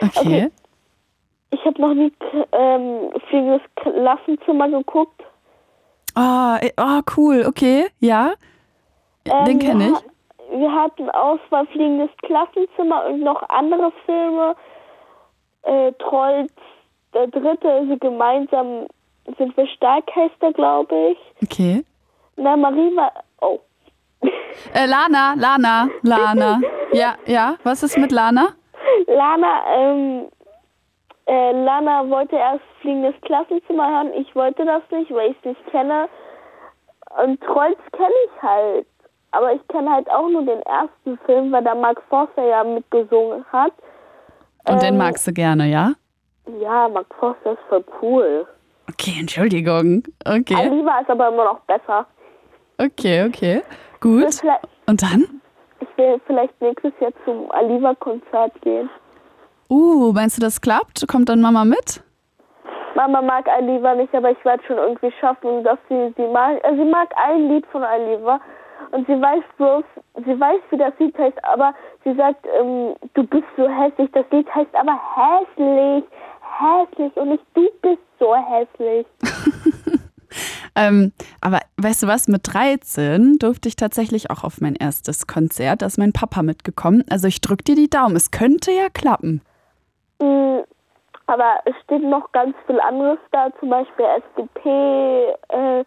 Okay. 0.01 0.09
Okay. 0.19 0.51
Ich 1.51 1.65
habe 1.65 1.81
noch 1.81 1.93
nie 1.93 2.13
ähm, 2.53 3.09
Fliegendes 3.27 3.61
Klassenzimmer 3.75 4.69
geguckt. 4.69 5.21
Oh, 6.15 6.55
äh, 6.61 6.71
oh, 6.77 7.01
cool, 7.17 7.43
okay, 7.47 7.87
ja. 7.99 8.33
Ähm, 9.25 9.45
Den 9.45 9.59
kenne 9.59 9.79
wir 9.85 9.87
ich. 9.89 9.95
ha- 9.95 10.57
Wir 10.59 10.71
hatten 10.71 11.09
Auswahl 11.09 11.65
Fliegendes 11.67 12.09
Klassenzimmer 12.21 13.05
und 13.07 13.21
noch 13.21 13.41
andere 13.49 13.91
Filme. 14.05 14.55
Äh, 15.63 15.91
Trolls, 15.93 16.51
der 17.13 17.27
dritte, 17.27 17.69
also 17.69 17.97
gemeinsam 17.97 18.87
sind 19.37 19.55
wir 19.55 19.67
stark, 19.67 20.03
heißt 20.15 20.55
glaube 20.55 20.95
ich. 21.11 21.17
Okay. 21.43 21.83
Na, 22.35 22.55
Marie 22.55 22.95
war. 22.95 23.11
Oh. 23.41 23.59
Äh, 24.73 24.87
Lana, 24.87 25.35
Lana, 25.37 25.87
Lana. 26.01 26.59
Ja, 26.91 27.15
ja. 27.25 27.55
Was 27.63 27.83
ist 27.83 27.97
mit 27.97 28.11
Lana? 28.11 28.49
Lana, 29.07 29.61
ähm, 29.73 30.25
äh, 31.27 31.51
Lana 31.51 32.09
wollte 32.09 32.35
erst 32.35 32.63
Fliegendes 32.81 33.13
Klassenzimmer 33.21 33.87
hören. 33.89 34.11
Ich 34.15 34.35
wollte 34.35 34.65
das 34.65 34.81
nicht, 34.91 35.11
weil 35.11 35.31
ich 35.31 35.37
es 35.39 35.45
nicht 35.45 35.65
kenne. 35.67 36.09
Und 37.23 37.39
Trolls 37.41 37.77
kenne 37.91 38.13
ich 38.25 38.41
halt. 38.41 38.87
Aber 39.31 39.53
ich 39.53 39.65
kenne 39.67 39.91
halt 39.91 40.09
auch 40.09 40.27
nur 40.27 40.43
den 40.43 40.61
ersten 40.63 41.17
Film, 41.25 41.51
weil 41.51 41.63
da 41.63 41.75
Mark 41.75 42.01
Forster 42.09 42.43
ja 42.43 42.63
mitgesungen 42.63 43.45
hat. 43.51 43.73
Und 44.67 44.81
den 44.81 44.95
Ähm, 44.95 44.97
magst 44.97 45.27
du 45.27 45.31
gerne, 45.33 45.67
ja? 45.67 45.93
Ja, 46.61 46.87
Mark 46.89 47.07
Forster 47.19 47.53
ist 47.53 47.59
voll 47.69 47.83
cool. 48.01 48.47
Okay, 48.89 49.17
Entschuldigung. 49.19 50.03
Okay, 50.25 50.55
Aliva 50.55 50.99
ist 50.99 51.09
aber 51.09 51.27
immer 51.27 51.45
noch 51.45 51.59
besser. 51.61 52.05
okay, 52.77 53.25
okay. 53.27 53.61
Gut. 53.99 54.41
Und 54.87 55.01
dann? 55.03 55.41
ich 55.81 55.97
will 55.97 56.19
vielleicht 56.25 56.59
nächstes 56.61 56.93
Jahr 56.99 57.11
zum 57.25 57.51
Aliva-Konzert 57.51 58.59
gehen. 58.61 58.89
Uh, 59.69 60.11
meinst 60.13 60.37
du, 60.37 60.41
das 60.41 60.61
klappt? 60.61 61.07
Kommt 61.07 61.29
dann 61.29 61.41
Mama 61.41 61.63
mit? 61.63 62.03
Mama 62.95 63.21
mag 63.21 63.47
Aliva 63.47 63.95
nicht, 63.95 64.13
aber 64.15 64.31
ich 64.31 64.43
werde 64.43 64.63
schon 64.63 64.77
irgendwie 64.77 65.11
schaffen, 65.19 65.63
dass 65.63 65.77
sie 65.87 66.13
sie 66.17 66.27
mag. 66.27 66.63
Äh, 66.63 66.75
sie 66.75 66.85
mag 66.85 67.09
ein 67.15 67.47
Lied 67.47 67.65
von 67.67 67.83
Aliva 67.83 68.41
und 68.91 69.05
sie 69.07 69.21
weiß 69.21 69.43
bloß, 69.57 69.83
sie 70.25 70.39
weiß, 70.39 70.59
wie 70.71 70.77
das 70.77 70.93
Lied 70.97 71.17
heißt, 71.17 71.37
aber 71.45 71.73
sie 72.03 72.13
sagt, 72.15 72.45
ähm, 72.59 72.95
du 73.13 73.23
bist 73.23 73.45
so 73.55 73.69
hässlich. 73.69 74.09
Das 74.13 74.25
Lied 74.31 74.53
heißt 74.53 74.73
aber 74.73 74.99
hässlich, 75.15 76.03
hässlich 76.59 77.15
und 77.15 77.29
nicht 77.29 77.43
du 77.53 77.67
bist 77.81 77.99
so 78.19 78.35
hässlich. 78.35 79.05
Ähm, 80.75 81.11
aber 81.41 81.59
weißt 81.77 82.03
du 82.03 82.07
was, 82.07 82.27
mit 82.27 82.41
13 82.53 83.37
durfte 83.39 83.67
ich 83.67 83.75
tatsächlich 83.75 84.29
auch 84.29 84.43
auf 84.43 84.61
mein 84.61 84.75
erstes 84.75 85.25
Konzert. 85.25 85.81
Da 85.81 85.87
ist 85.87 85.97
mein 85.97 86.13
Papa 86.13 86.43
mitgekommen. 86.43 87.03
Also 87.09 87.27
ich 87.27 87.41
drück 87.41 87.65
dir 87.65 87.75
die 87.75 87.89
Daumen. 87.89 88.15
Es 88.15 88.29
könnte 88.29 88.71
ja 88.71 88.89
klappen. 88.93 89.41
Mm, 90.21 90.59
Aber 91.25 91.55
es 91.65 91.73
steht 91.83 92.03
noch 92.03 92.31
ganz 92.31 92.55
viel 92.67 92.79
anderes 92.79 93.17
da, 93.31 93.49
zum 93.59 93.69
Beispiel 93.71 94.05
SDP, 94.05 95.33
äh, 95.49 95.83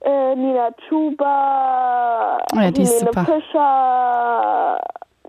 äh, 0.00 0.34
Nina 0.34 0.70
Chuba, 0.88 2.38
Oh 2.54 2.56
ja, 2.56 2.62
Helene. 2.62 3.10
Fischer, 3.26 4.80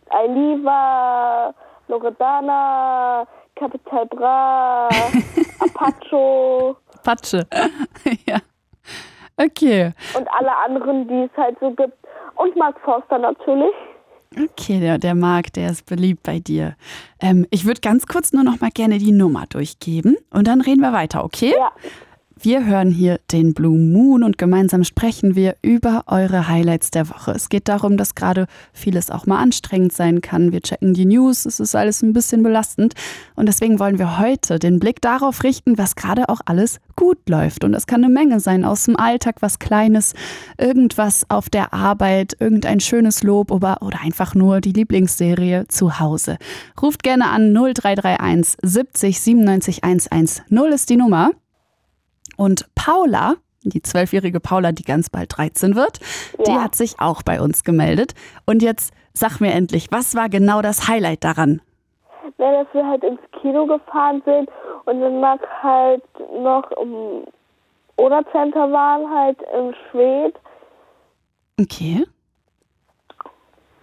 Aliva, 0.10 1.54
Loredana, 1.90 3.28
Capital 3.60 4.06
Bra, 4.08 4.90
Apacho 5.60 6.78
Patsche. 7.04 7.46
ja. 8.28 8.40
Okay. 9.38 9.94
und 10.18 10.28
alle 10.38 10.56
anderen, 10.66 11.08
die 11.08 11.30
es 11.32 11.38
halt 11.38 11.58
so 11.60 11.72
gibt. 11.72 11.94
Und 12.36 12.56
Mark 12.56 12.80
Forster 12.82 13.18
natürlich. 13.18 13.74
Okay, 14.38 14.80
der, 14.80 14.98
der 14.98 15.16
Marc, 15.16 15.54
der 15.54 15.72
ist 15.72 15.86
beliebt 15.86 16.24
bei 16.24 16.40
dir. 16.40 16.76
Ähm, 17.20 17.48
ich 17.50 17.66
würde 17.66 17.82
ganz 17.82 18.06
kurz 18.06 18.32
nur 18.32 18.44
noch 18.44 18.62
mal 18.62 18.70
gerne 18.70 19.00
die 19.00 19.12
Nummer 19.12 19.46
durchgeben 19.50 20.18
und 20.30 20.48
dann 20.48 20.62
reden 20.62 20.82
wir 20.82 20.94
weiter, 20.94 21.24
okay? 21.24 21.54
Ja, 21.58 21.72
Wir 22.42 22.66
hören 22.66 22.90
hier 22.90 23.20
den 23.34 23.54
Blue 23.54 23.78
Moon 23.78 24.24
und 24.24 24.38
gemeinsam 24.38 24.86
sprechen 24.86 25.36
wir 25.36 25.58
über 25.62 26.04
eure 26.08 26.48
Highlights 26.48 26.90
der 26.90 27.10
Woche. 27.10 27.32
Es 27.32 27.50
geht 27.50 27.68
darum, 27.68 27.98
dass 27.98 28.16
gerade 28.16 28.48
vieles 28.72 29.12
auch 29.12 29.26
mal 29.26 29.40
anstrengend 29.40 29.92
sein 29.92 30.22
kann. 30.22 30.54
Wir 30.54 30.62
checken 30.62 30.94
die 30.94 31.04
News, 31.04 31.46
es 31.46 31.60
ist 31.60 31.76
alles 31.76 32.02
ein 32.02 32.14
bisschen 32.14 32.42
belastend. 32.42 32.94
Und 33.36 33.48
deswegen 33.48 33.78
wollen 33.78 34.00
wir 34.00 34.20
heute 34.20 34.58
den 34.58 34.80
Blick 34.80 35.02
darauf 35.02 35.44
richten, 35.44 35.78
was 35.78 35.98
gerade 35.98 36.30
auch 36.30 36.40
alles 36.46 36.80
gut 36.96 37.18
läuft. 37.28 37.66
Und 37.66 37.74
das 37.74 37.88
kann 37.88 38.06
eine 38.06 38.14
Menge 38.14 38.40
sein 38.40 38.64
aus 38.64 38.86
dem 38.86 38.96
Alltag, 38.96 39.42
was 39.42 39.60
Kleines, 39.60 40.14
irgendwas 40.58 41.26
auf 41.28 41.50
der 41.50 41.74
Arbeit, 41.74 42.38
irgendein 42.40 42.80
schönes 42.80 43.22
Lob 43.22 43.52
oder, 43.52 43.82
einfach 44.02 44.34
nur 44.34 44.62
die 44.62 44.72
Lieblingsserie 44.72 45.68
zu 45.68 46.00
Hause. 46.00 46.38
Ruft 46.82 47.04
gerne 47.04 47.32
an 47.32 47.52
0331 47.52 48.60
70 48.64 49.20
97 49.20 49.84
110 49.84 50.46
ist 50.72 50.90
die 50.90 50.96
Nummer. 50.96 51.32
Und 52.40 52.74
Paula, 52.74 53.36
die 53.64 53.82
zwölfjährige 53.82 54.40
Paula, 54.40 54.72
die 54.72 54.84
ganz 54.84 55.10
bald 55.10 55.38
13 55.38 55.76
wird, 55.76 56.00
die 56.48 56.52
Ja. 56.52 56.64
hat 56.64 56.74
sich 56.74 57.02
auch 57.02 57.22
bei 57.22 57.42
uns 57.42 57.66
gemeldet. 57.66 58.14
Und 58.46 58.64
jetzt 58.64 58.94
sag 59.14 59.42
mir 59.42 59.52
endlich, 59.52 59.88
was 59.92 60.16
war 60.16 60.30
genau 60.30 60.62
das 60.62 60.88
Highlight 60.88 61.26
daran? 61.26 61.62
ja, 62.38 62.64
dass 62.64 62.74
wir 62.74 62.88
halt 62.88 63.04
ins 63.04 63.20
Kino 63.42 63.66
gefahren 63.66 64.22
sind 64.24 64.50
und 64.86 65.02
dann 65.02 65.20
mag 65.20 65.42
halt 65.62 66.02
noch 66.42 66.72
im 66.82 67.26
Oder 67.98 68.24
Center 68.32 68.72
waren, 68.72 69.10
halt 69.14 69.38
im 69.58 69.74
Schwed. 69.92 70.34
Okay. 71.60 72.06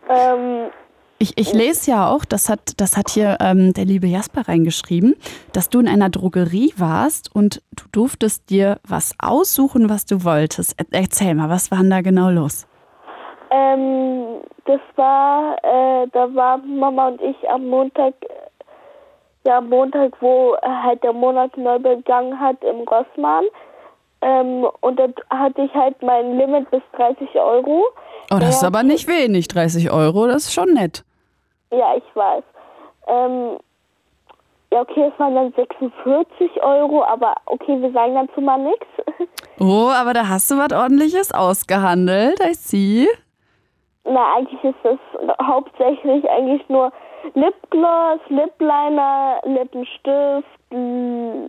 Ähm, 0.08 0.70
Ich, 1.18 1.38
ich 1.38 1.54
lese 1.54 1.90
ja 1.90 2.10
auch, 2.10 2.26
das 2.26 2.50
hat, 2.50 2.78
das 2.78 2.98
hat 2.98 3.08
hier 3.08 3.38
ähm, 3.40 3.72
der 3.72 3.86
liebe 3.86 4.06
Jasper 4.06 4.48
reingeschrieben, 4.48 5.14
dass 5.52 5.70
du 5.70 5.80
in 5.80 5.88
einer 5.88 6.10
Drogerie 6.10 6.74
warst 6.76 7.34
und 7.34 7.62
du 7.74 7.84
durftest 7.90 8.50
dir 8.50 8.78
was 8.86 9.14
aussuchen, 9.18 9.88
was 9.88 10.04
du 10.04 10.24
wolltest. 10.24 10.78
Er, 10.78 10.84
erzähl 10.90 11.34
mal, 11.34 11.48
was 11.48 11.70
war 11.70 11.78
denn 11.78 11.88
da 11.88 12.02
genau 12.02 12.28
los? 12.28 12.66
Ähm, 13.50 14.42
das 14.66 14.80
war, 14.96 15.56
äh, 15.62 16.06
da 16.12 16.34
waren 16.34 16.78
Mama 16.78 17.08
und 17.08 17.20
ich 17.22 17.48
am 17.48 17.66
Montag, 17.66 18.12
ja 19.46 19.58
am 19.58 19.70
Montag, 19.70 20.12
wo 20.20 20.54
halt 20.62 21.02
der 21.02 21.14
Monat 21.14 21.56
neu 21.56 21.78
begangen 21.78 22.38
hat 22.38 22.62
im 22.62 22.86
Rossmann. 22.86 23.44
Ähm, 24.20 24.66
und 24.80 24.98
dann 24.98 25.14
hatte 25.30 25.62
ich 25.62 25.72
halt 25.72 26.02
mein 26.02 26.36
Limit 26.36 26.70
bis 26.70 26.82
30 26.94 27.34
Euro. 27.36 27.84
Oh, 28.30 28.38
das 28.38 28.56
ist 28.56 28.64
aber 28.64 28.82
nicht 28.82 29.08
wenig, 29.08 29.48
30 29.48 29.90
Euro, 29.90 30.26
das 30.26 30.44
ist 30.44 30.52
schon 30.52 30.74
nett. 30.74 31.05
Ja, 31.76 31.94
ich 31.96 32.16
weiß. 32.16 32.42
Ähm, 33.08 33.58
ja, 34.72 34.80
okay, 34.80 35.10
es 35.12 35.18
waren 35.20 35.34
dann 35.34 35.52
46 35.52 36.62
Euro, 36.62 37.04
aber 37.04 37.34
okay, 37.46 37.80
wir 37.80 37.92
sagen 37.92 38.14
dazu 38.14 38.40
mal 38.40 38.58
nichts. 38.58 38.86
Oh, 39.58 39.88
aber 39.88 40.12
da 40.12 40.28
hast 40.28 40.50
du 40.50 40.58
was 40.58 40.70
ordentliches 40.70 41.32
ausgehandelt, 41.32 42.38
I 42.40 42.52
see. 42.52 43.08
Na, 44.04 44.34
eigentlich 44.34 44.62
ist 44.62 44.78
das 44.82 44.98
hauptsächlich 45.46 46.28
eigentlich 46.28 46.68
nur 46.68 46.92
Lipgloss, 47.32 48.20
Lipliner, 48.28 49.40
Lippenstift, 49.44 50.46
mh, 50.70 51.48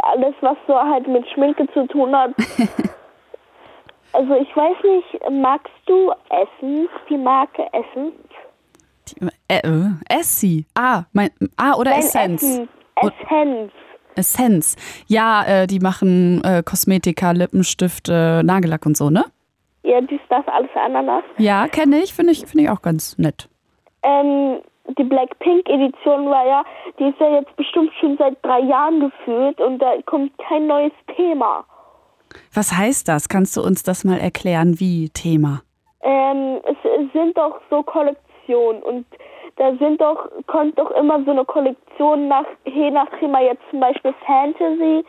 alles, 0.00 0.34
was 0.42 0.56
so 0.66 0.74
halt 0.78 1.08
mit 1.08 1.26
Schminke 1.30 1.66
zu 1.72 1.86
tun 1.86 2.14
hat. 2.14 2.32
also 4.12 4.34
ich 4.34 4.54
weiß 4.54 4.76
nicht, 4.84 5.30
magst 5.30 5.72
du 5.86 6.12
Essens, 6.28 6.90
die 7.08 7.16
Marke 7.16 7.66
Essens? 7.72 8.12
Die, 9.14 9.28
äh, 9.48 9.58
äh, 9.66 9.90
Essie. 10.08 10.66
Ah, 10.74 11.04
mein, 11.12 11.30
ah, 11.56 11.74
oder 11.76 11.90
Nein, 11.92 12.00
Essenz. 12.00 12.42
Essens. 12.42 12.68
Und- 13.02 13.12
Essenz. 13.22 13.72
Essenz. 14.16 14.76
Ja, 15.06 15.44
äh, 15.44 15.66
die 15.66 15.78
machen 15.78 16.42
äh, 16.44 16.62
Kosmetika, 16.64 17.30
Lippenstifte, 17.30 18.42
Nagellack 18.44 18.84
und 18.84 18.96
so, 18.96 19.08
ne? 19.10 19.24
Ja, 19.82 20.00
dies, 20.00 20.20
das, 20.28 20.46
alles 20.48 20.70
Ananas. 20.74 21.24
Ja, 21.38 21.66
kenne 21.68 21.98
ich, 22.00 22.12
finde 22.12 22.32
ich, 22.32 22.40
finde 22.40 22.64
ich 22.64 22.70
auch 22.70 22.82
ganz 22.82 23.16
nett. 23.18 23.48
Ähm, 24.02 24.60
die 24.98 25.04
Blackpink-Edition 25.04 26.26
war 26.26 26.46
ja, 26.46 26.64
die 26.98 27.04
ist 27.04 27.20
ja 27.20 27.30
jetzt 27.38 27.54
bestimmt 27.56 27.90
schon 28.00 28.16
seit 28.18 28.36
drei 28.44 28.60
Jahren 28.60 29.00
gefühlt 29.00 29.60
und 29.60 29.78
da 29.78 29.92
kommt 30.06 30.32
kein 30.38 30.66
neues 30.66 30.92
Thema. 31.16 31.64
Was 32.52 32.76
heißt 32.76 33.08
das? 33.08 33.28
Kannst 33.28 33.56
du 33.56 33.62
uns 33.62 33.82
das 33.82 34.04
mal 34.04 34.18
erklären, 34.18 34.78
wie 34.80 35.08
Thema? 35.10 35.62
Ähm, 36.02 36.60
es, 36.64 36.76
es 37.00 37.12
sind 37.12 37.36
doch 37.36 37.60
so 37.70 37.82
Kollektionen 37.82 38.29
und 38.54 39.06
da 39.56 39.74
sind 39.76 40.00
doch, 40.00 40.28
kommt 40.46 40.78
doch 40.78 40.90
immer 40.92 41.22
so 41.24 41.30
eine 41.30 41.44
Kollektion 41.44 42.28
nach, 42.28 42.46
je 42.64 42.90
nach 42.90 43.08
Thema, 43.18 43.40
jetzt 43.40 43.62
zum 43.70 43.80
Beispiel 43.80 44.14
Fantasy, 44.26 45.04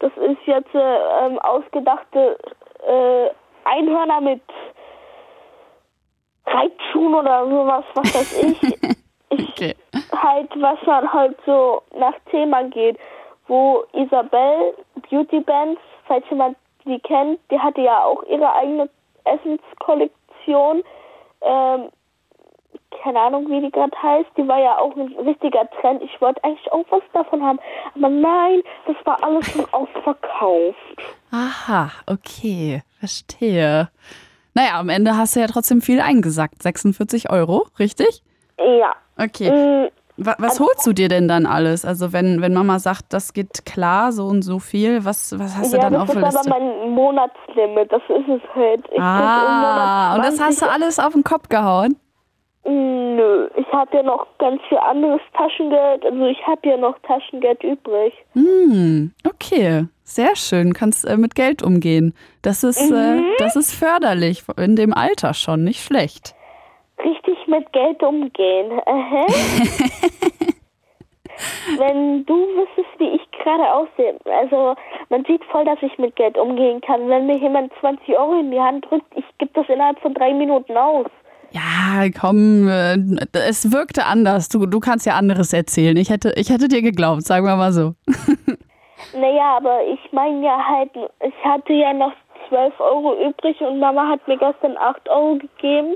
das 0.00 0.12
ist 0.16 0.38
jetzt 0.44 0.74
äh, 0.74 1.26
ähm, 1.26 1.38
ausgedachte 1.38 2.38
äh, 2.86 3.30
Einhörner 3.64 4.20
mit 4.20 4.42
Reitschuhen 6.46 7.14
oder 7.14 7.46
sowas, 7.48 7.84
was 7.94 8.14
weiß 8.14 8.42
ich. 8.42 8.62
ich 9.30 9.48
Okay. 9.50 9.74
halt, 10.12 10.50
was 10.60 10.78
dann 10.84 11.12
halt 11.12 11.36
so 11.46 11.82
nach 11.98 12.14
Thema 12.30 12.64
geht, 12.64 12.98
wo 13.48 13.84
Isabel 13.92 14.74
Beauty 15.08 15.40
Bands, 15.40 15.80
falls 16.06 16.24
jemand 16.30 16.56
die 16.84 17.00
kennt, 17.00 17.40
die 17.50 17.58
hatte 17.58 17.80
ja 17.80 18.04
auch 18.04 18.22
ihre 18.24 18.52
eigene 18.54 18.88
Essenskollektion. 19.24 20.82
Ähm, 21.40 21.88
keine 23.02 23.20
Ahnung, 23.20 23.48
wie 23.48 23.60
die 23.60 23.70
gerade 23.70 23.96
heißt. 24.02 24.30
Die 24.36 24.46
war 24.48 24.58
ja 24.58 24.78
auch 24.78 24.94
ein 24.96 25.14
richtiger 25.26 25.68
Trend. 25.80 26.02
Ich 26.02 26.20
wollte 26.20 26.42
eigentlich 26.44 26.70
auch 26.72 26.84
was 26.90 27.02
davon 27.12 27.42
haben. 27.42 27.58
Aber 27.94 28.08
nein, 28.08 28.62
das 28.86 28.96
war 29.04 29.22
alles 29.22 29.50
schon 29.52 29.64
ausverkauft. 29.72 30.76
Aha, 31.30 31.90
okay, 32.06 32.82
verstehe. 32.98 33.88
Naja, 34.54 34.78
am 34.80 34.88
Ende 34.88 35.16
hast 35.16 35.36
du 35.36 35.40
ja 35.40 35.46
trotzdem 35.46 35.80
viel 35.82 36.00
eingesackt. 36.00 36.62
46 36.62 37.30
Euro, 37.30 37.66
richtig? 37.78 38.22
Ja. 38.58 38.92
Okay. 39.18 39.50
Mm, 39.50 39.88
Wa- 40.18 40.36
Was 40.38 40.58
holst 40.60 40.86
du 40.86 40.94
dir 40.94 41.08
denn 41.08 41.28
dann 41.28 41.44
alles? 41.44 41.84
Also 41.84 42.12
wenn, 42.14 42.40
wenn 42.40 42.54
Mama 42.54 42.78
sagt, 42.78 43.12
das 43.12 43.34
geht 43.34 43.66
klar, 43.66 44.12
so 44.12 44.24
und 44.24 44.40
so 44.42 44.58
viel, 44.58 45.04
was, 45.04 45.38
was 45.38 45.54
hast 45.58 45.72
du 45.74 45.76
ja, 45.76 45.82
dann 45.82 45.92
das 45.92 46.02
auf 46.02 46.10
der 46.10 46.16
ist 46.28 46.36
aber 46.36 46.36
Liste? 46.36 46.48
mein 46.50 46.90
Monatslimit. 46.90 47.92
Das 47.92 48.00
ist 48.08 48.28
es 48.28 48.40
halt. 48.54 48.82
Ich 48.92 48.98
Ah, 48.98 50.14
und 50.16 50.20
das 50.24 50.40
hast 50.40 50.58
20 50.58 50.60
du 50.60 50.70
alles 50.70 50.98
auf 50.98 51.12
den 51.12 51.22
Kopf 51.22 51.50
gehauen? 51.50 51.96
Nö, 52.68 53.48
ich 53.56 53.72
habe 53.72 53.96
ja 53.96 54.02
noch 54.02 54.26
ganz 54.38 54.60
viel 54.68 54.78
anderes 54.78 55.20
Taschengeld. 55.34 56.04
Also 56.04 56.26
ich 56.26 56.46
habe 56.46 56.68
ja 56.68 56.76
noch 56.76 56.98
Taschengeld 57.00 57.62
übrig. 57.62 58.12
Hm, 58.32 59.12
okay. 59.26 59.86
Sehr 60.02 60.36
schön, 60.36 60.72
kannst 60.72 61.04
äh, 61.04 61.16
mit 61.16 61.34
Geld 61.34 61.62
umgehen. 61.62 62.14
Das 62.42 62.62
ist, 62.62 62.90
äh, 62.90 63.22
das 63.38 63.56
ist 63.56 63.74
förderlich, 63.74 64.44
in 64.56 64.76
dem 64.76 64.94
Alter 64.94 65.34
schon, 65.34 65.64
nicht 65.64 65.82
schlecht. 65.82 66.34
Richtig 67.04 67.36
mit 67.46 67.72
Geld 67.72 68.02
umgehen. 68.02 68.80
Aha. 68.86 69.26
Wenn 71.76 72.24
du 72.24 72.34
wüsstest, 72.34 72.98
wie 72.98 73.16
ich 73.16 73.30
gerade 73.42 73.72
aussehe. 73.72 74.16
Also 74.24 74.74
man 75.08 75.24
sieht 75.24 75.44
voll, 75.46 75.64
dass 75.64 75.82
ich 75.82 75.98
mit 75.98 76.16
Geld 76.16 76.38
umgehen 76.38 76.80
kann. 76.80 77.08
Wenn 77.08 77.26
mir 77.26 77.36
jemand 77.36 77.72
20 77.80 78.16
Euro 78.16 78.40
in 78.40 78.50
die 78.50 78.60
Hand 78.60 78.86
drückt, 78.88 79.16
ich 79.16 79.24
gebe 79.38 79.50
das 79.54 79.68
innerhalb 79.68 79.98
von 80.00 80.14
drei 80.14 80.32
Minuten 80.32 80.76
aus. 80.76 81.06
Ja, 81.50 82.08
komm, 82.18 82.68
äh, 82.68 82.96
es 83.32 83.72
wirkte 83.72 84.04
anders. 84.04 84.48
Du, 84.48 84.66
du 84.66 84.80
kannst 84.80 85.06
ja 85.06 85.14
anderes 85.14 85.52
erzählen. 85.52 85.96
Ich 85.96 86.10
hätte, 86.10 86.32
ich 86.36 86.50
hätte 86.50 86.68
dir 86.68 86.82
geglaubt, 86.82 87.22
sagen 87.22 87.46
wir 87.46 87.56
mal 87.56 87.72
so. 87.72 87.94
Naja, 89.12 89.58
aber 89.58 89.80
ich 89.86 90.12
meine 90.12 90.44
ja 90.44 90.58
halt, 90.58 90.90
ich 91.20 91.44
hatte 91.44 91.72
ja 91.72 91.92
noch 91.92 92.12
12 92.48 92.80
Euro 92.80 93.14
übrig 93.28 93.60
und 93.60 93.78
Mama 93.78 94.08
hat 94.08 94.26
mir 94.26 94.38
gestern 94.38 94.76
8 94.76 95.08
Euro 95.08 95.38
gegeben. 95.38 95.94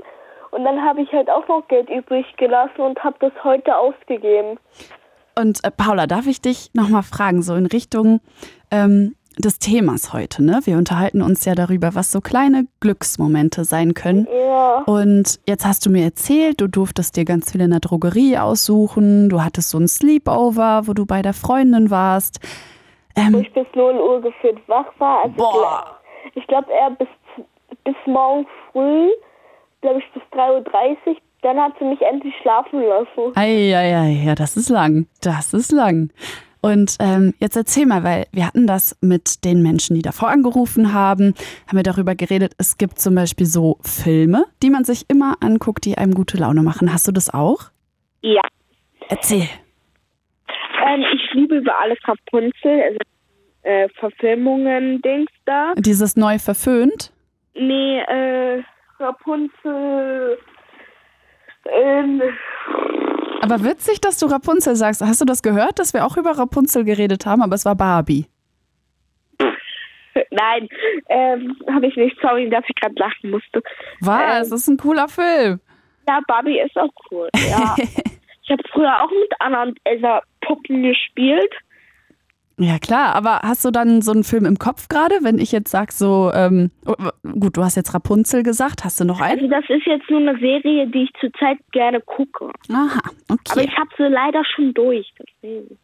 Und 0.51 0.65
dann 0.65 0.81
habe 0.81 1.01
ich 1.01 1.11
halt 1.11 1.29
auch 1.29 1.47
noch 1.47 1.67
Geld 1.67 1.89
übrig 1.89 2.25
gelassen 2.37 2.81
und 2.81 3.01
habe 3.03 3.15
das 3.19 3.31
heute 3.43 3.75
ausgegeben. 3.75 4.59
Und 5.37 5.63
äh, 5.63 5.71
Paula, 5.71 6.07
darf 6.07 6.27
ich 6.27 6.41
dich 6.41 6.71
nochmal 6.73 7.03
fragen, 7.03 7.41
so 7.41 7.55
in 7.55 7.65
Richtung 7.65 8.19
ähm, 8.69 9.15
des 9.37 9.59
Themas 9.59 10.13
heute, 10.13 10.43
ne? 10.43 10.59
Wir 10.65 10.77
unterhalten 10.77 11.21
uns 11.21 11.45
ja 11.45 11.55
darüber, 11.55 11.95
was 11.95 12.11
so 12.11 12.21
kleine 12.21 12.65
Glücksmomente 12.81 13.63
sein 13.63 13.93
können. 13.93 14.27
Ja, 14.31 14.79
Und 14.85 15.39
jetzt 15.47 15.65
hast 15.65 15.85
du 15.85 15.89
mir 15.89 16.03
erzählt, 16.03 16.59
du 16.61 16.67
durftest 16.67 17.15
dir 17.15 17.25
ganz 17.25 17.51
viel 17.51 17.61
in 17.61 17.71
der 17.71 17.79
Drogerie 17.79 18.37
aussuchen. 18.37 19.29
Du 19.29 19.41
hattest 19.41 19.69
so 19.69 19.77
ein 19.79 19.87
Sleepover, 19.87 20.83
wo 20.85 20.93
du 20.93 21.05
bei 21.05 21.21
der 21.21 21.33
Freundin 21.33 21.89
warst. 21.89 22.39
wo 23.15 23.21
Ähm, 23.21 23.35
ich 23.41 23.53
bis 23.53 23.65
0 23.73 23.95
Uhr 23.95 24.21
gefühlt 24.21 24.59
wach 24.67 24.87
war. 24.99 25.23
Also 25.23 25.35
Boah. 25.37 25.97
Ich 26.35 26.45
glaube 26.47 26.67
eher 26.71 26.91
bis, 26.91 27.07
bis 27.83 27.95
morgen 28.05 28.45
früh, 28.71 29.09
glaube 29.81 29.99
ich 29.99 30.05
bis 30.13 30.23
3.30 30.37 31.07
Uhr. 31.07 31.15
Dann 31.41 31.57
hat 31.57 31.73
sie 31.79 31.85
mich 31.85 32.01
endlich 32.03 32.35
schlafen 32.41 32.83
lassen. 32.83 33.35
Eieiei, 33.35 34.21
ja, 34.25 34.35
das 34.35 34.55
ist 34.57 34.69
lang. 34.69 35.07
Das 35.23 35.53
ist 35.55 35.71
lang. 35.71 36.11
Und 36.61 36.97
ähm, 36.99 37.33
jetzt 37.39 37.55
erzähl 37.55 37.87
mal, 37.87 38.03
weil 38.03 38.27
wir 38.31 38.45
hatten 38.45 38.67
das 38.67 38.97
mit 39.01 39.43
den 39.45 39.63
Menschen, 39.63 39.95
die 39.95 40.03
davor 40.03 40.29
angerufen 40.29 40.93
haben, 40.93 41.33
haben 41.67 41.77
wir 41.77 41.83
darüber 41.83 42.13
geredet, 42.13 42.53
es 42.59 42.77
gibt 42.77 42.99
zum 42.99 43.15
Beispiel 43.15 43.47
so 43.47 43.77
Filme, 43.81 44.45
die 44.61 44.69
man 44.69 44.83
sich 44.83 45.09
immer 45.09 45.37
anguckt, 45.41 45.85
die 45.85 45.97
einem 45.97 46.13
gute 46.13 46.37
Laune 46.37 46.61
machen. 46.61 46.93
Hast 46.93 47.07
du 47.07 47.11
das 47.11 47.33
auch? 47.33 47.71
Ja. 48.21 48.43
Erzähl. 49.09 49.47
Ähm, 50.87 51.03
ich 51.13 51.33
liebe 51.33 51.57
über 51.57 51.79
alles 51.79 51.97
Rapunzel, 52.07 52.81
also 52.83 52.97
äh, 53.63 53.89
Verfilmungen, 53.99 55.01
Dings 55.01 55.31
da. 55.45 55.73
Dieses 55.77 56.15
neu 56.15 56.37
verföhnt? 56.37 57.11
Nee, 57.55 57.99
äh, 57.99 58.63
Rapunzel. 58.99 60.37
Ähm, 61.65 62.21
Aber 63.41 63.63
witzig, 63.63 63.99
dass 64.01 64.17
du 64.19 64.27
Rapunzel 64.27 64.75
sagst. 64.75 65.01
Hast 65.01 65.19
du 65.19 65.25
das 65.25 65.41
gehört, 65.41 65.79
dass 65.79 65.93
wir 65.93 66.05
auch 66.05 66.15
über 66.17 66.37
Rapunzel 66.37 66.83
geredet 66.83 67.25
haben, 67.25 67.41
aber 67.41 67.55
es 67.55 67.65
war 67.65 67.75
Barbie? 67.75 68.27
nein, 70.31 70.69
ähm, 71.09 71.57
habe 71.73 71.87
ich 71.87 71.95
nicht. 71.95 72.17
Sorry, 72.21 72.49
dass 72.49 72.63
ich 72.67 72.75
gerade 72.75 72.95
lachen 72.95 73.31
musste. 73.31 73.61
Was? 73.99 74.49
Das 74.49 74.61
ist 74.61 74.67
ein 74.67 74.77
cooler 74.77 75.07
Film. 75.07 75.59
Ja, 76.07 76.19
Barbie 76.27 76.59
ist 76.59 76.77
auch 76.77 76.91
cool. 77.09 77.29
Ja. 77.33 77.75
ich 78.43 78.51
habe 78.51 78.63
früher 78.71 79.03
auch 79.03 79.09
mit 79.09 79.33
und 79.69 79.79
Elsa 79.85 80.21
Puppen 80.41 80.83
gespielt. 80.83 81.53
Ja, 82.63 82.77
klar, 82.77 83.15
aber 83.15 83.39
hast 83.43 83.65
du 83.65 83.71
dann 83.71 84.03
so 84.03 84.11
einen 84.11 84.23
Film 84.23 84.45
im 84.45 84.59
Kopf 84.59 84.87
gerade, 84.87 85.15
wenn 85.23 85.39
ich 85.39 85.51
jetzt 85.51 85.71
sag 85.71 85.91
so, 85.91 86.31
ähm, 86.33 86.69
oh, 86.85 86.93
gut, 87.39 87.57
du 87.57 87.63
hast 87.63 87.75
jetzt 87.75 87.93
Rapunzel 87.95 88.43
gesagt, 88.43 88.83
hast 88.83 88.99
du 88.99 89.05
noch 89.05 89.19
einen? 89.19 89.39
Also 89.39 89.47
das 89.49 89.63
ist 89.69 89.85
jetzt 89.87 90.07
nur 90.11 90.19
eine 90.19 90.37
Serie, 90.37 90.85
die 90.87 91.03
ich 91.03 91.09
zurzeit 91.19 91.57
gerne 91.71 92.01
gucke. 92.01 92.51
Aha, 92.71 92.99
Aber 93.27 93.39
okay. 93.49 93.65
ich 93.67 93.75
habe 93.77 93.89
sie 93.97 94.03
leider 94.03 94.43
schon 94.45 94.73
durch. 94.75 95.11
Deswegen. 95.17 95.77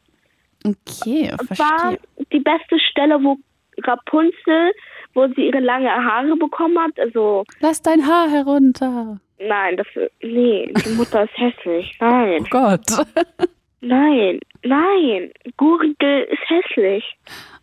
Okay, 0.66 1.32
war 1.32 1.56
verstehe. 1.56 2.00
die 2.32 2.40
beste 2.40 2.78
Stelle, 2.92 3.16
wo 3.24 3.38
Rapunzel, 3.84 4.72
wo 5.14 5.28
sie 5.36 5.48
ihre 5.48 5.60
lange 5.60 5.90
Haare 5.90 6.36
bekommen 6.38 6.78
hat. 6.80 7.00
Also 7.00 7.44
Lass 7.60 7.82
dein 7.82 8.06
Haar 8.06 8.30
herunter. 8.30 9.20
nein, 9.40 9.78
das 9.78 9.88
nee, 10.22 10.72
die 10.86 10.90
Mutter 10.96 11.24
ist 11.24 11.38
hässlich. 11.38 11.98
Nein, 12.00 12.42
Oh 12.42 12.48
Gott. 12.50 12.86
nein, 13.82 14.40
nein. 14.64 15.32
Gurgel 15.58 16.24
ist 16.30 16.50
hässlich. 16.50 17.04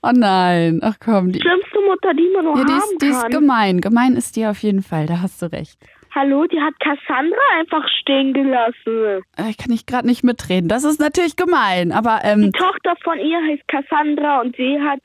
Oh 0.02 0.10
nein. 0.12 0.80
Ach 0.82 0.94
komm, 1.04 1.32
die, 1.32 1.40
Schlimmste 1.40 1.80
Mutter, 1.86 2.14
die 2.14 2.30
man 2.34 2.44
nur 2.44 2.56
ja, 2.58 2.64
die, 2.64 2.72
haben 2.72 2.78
ist, 2.92 3.02
die 3.02 3.06
ist 3.06 3.22
kann. 3.22 3.30
gemein. 3.30 3.80
Gemein 3.80 4.16
ist 4.16 4.36
die 4.36 4.46
auf 4.46 4.58
jeden 4.58 4.82
Fall, 4.82 5.06
da 5.06 5.20
hast 5.22 5.40
du 5.42 5.46
recht. 5.52 5.78
Hallo, 6.14 6.44
die 6.46 6.60
hat 6.60 6.74
Cassandra 6.78 7.36
einfach 7.58 7.84
stehen 8.00 8.32
gelassen. 8.34 9.24
Äh, 9.36 9.50
Ich 9.50 9.58
kann 9.58 9.72
ich 9.72 9.84
gerade 9.84 10.06
nicht 10.06 10.22
mitreden. 10.22 10.68
Das 10.68 10.84
ist 10.84 11.00
natürlich 11.00 11.34
gemein, 11.34 11.90
aber 11.90 12.20
Die 12.24 12.28
ähm, 12.28 12.52
Tochter 12.52 12.94
von 13.02 13.18
ihr 13.18 13.38
heißt 13.50 13.66
Cassandra 13.66 14.40
und 14.42 14.54
sie 14.54 14.78
hat 14.80 15.00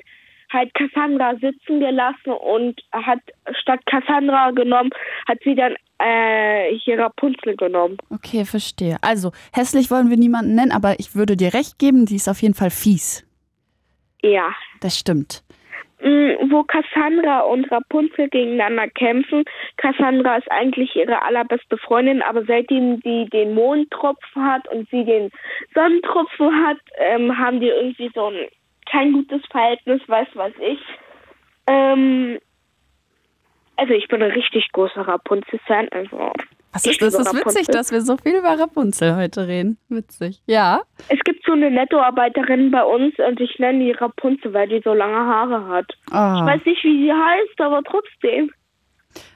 halt 0.52 0.74
Cassandra 0.74 1.36
sitzen 1.36 1.80
gelassen 1.80 2.32
und 2.32 2.82
hat 2.92 3.20
statt 3.60 3.80
Cassandra 3.86 4.52
genommen, 4.52 4.90
hat 5.28 5.40
sie 5.44 5.56
dann 5.56 5.76
äh, 6.00 6.76
hier 6.76 7.00
Rapunzel 7.00 7.56
genommen. 7.56 7.98
Okay, 8.10 8.46
verstehe. 8.46 8.98
Also, 9.02 9.32
hässlich 9.54 9.92
wollen 9.92 10.10
wir 10.10 10.18
niemanden 10.18 10.56
nennen, 10.56 10.72
aber 10.72 11.00
ich 11.00 11.16
würde 11.16 11.36
dir 11.36 11.54
recht 11.54 11.78
geben, 11.78 12.06
die 12.06 12.16
ist 12.16 12.30
auf 12.30 12.42
jeden 12.42 12.56
Fall 12.56 12.70
fies. 12.70 13.26
Ja. 14.22 14.54
Das 14.82 14.98
stimmt. 14.98 15.44
Mm, 16.02 16.50
Wo 16.50 16.64
Cassandra 16.64 17.42
und 17.42 17.70
Rapunzel 17.70 18.30
gegeneinander 18.30 18.88
kämpfen. 18.88 19.44
Cassandra 19.76 20.38
ist 20.38 20.50
eigentlich 20.50 20.96
ihre 20.96 21.22
allerbeste 21.24 21.78
Freundin, 21.78 22.22
aber 22.22 22.46
seitdem 22.46 23.02
sie 23.04 23.26
den 23.26 23.54
Mondtropfen 23.54 24.44
hat 24.44 24.68
und 24.70 24.90
sie 24.90 25.04
den 25.04 25.30
Sonnentropfen 25.74 26.66
hat, 26.66 26.78
ähm, 26.98 27.38
haben 27.38 27.60
die 27.60 27.68
irgendwie 27.68 28.10
so 28.16 28.28
ein 28.28 28.48
kein 28.92 29.14
gutes 29.14 29.42
Verhältnis, 29.52 30.02
weiß 30.08 30.28
was 30.36 30.52
ich. 30.62 30.80
Ähm, 31.68 32.40
also 33.78 33.94
ich 33.94 34.08
bin 34.08 34.22
ein 34.22 34.32
richtig 34.32 34.72
großer 34.74 35.02
Rapunzel-Fan. 35.08 35.88
Also 35.92 36.34
Was 36.74 36.86
ist 36.86 37.02
das? 37.02 37.14
ist 37.14 37.34
witzig, 37.34 37.68
dass 37.68 37.92
wir 37.92 38.02
so 38.02 38.18
viel 38.18 38.36
über 38.36 38.60
Rapunzel 38.60 39.16
heute 39.16 39.48
reden. 39.48 39.78
Witzig. 39.90 40.42
Ja. 40.48 40.82
es 41.08 41.20
gibt 41.24 41.46
so 41.46 41.54
eine 41.54 41.72
Nettoarbeiterin 41.72 42.72
bei 42.72 42.84
uns 42.84 43.14
und 43.18 43.40
ich 43.40 43.58
nenne 43.60 43.80
die 43.86 43.92
Rapunzel, 43.92 44.54
weil 44.54 44.68
die 44.68 44.82
so 44.84 44.94
lange 44.94 45.16
Haare 45.16 45.68
hat. 45.68 45.86
Ich 46.08 46.14
Oh, 46.14 46.16
weiß 46.46 46.66
nicht, 46.66 46.84
wie 46.84 47.06
sie 47.06 47.12
heißt, 47.14 47.62
aber 47.62 47.82
trotzdem. 47.84 48.52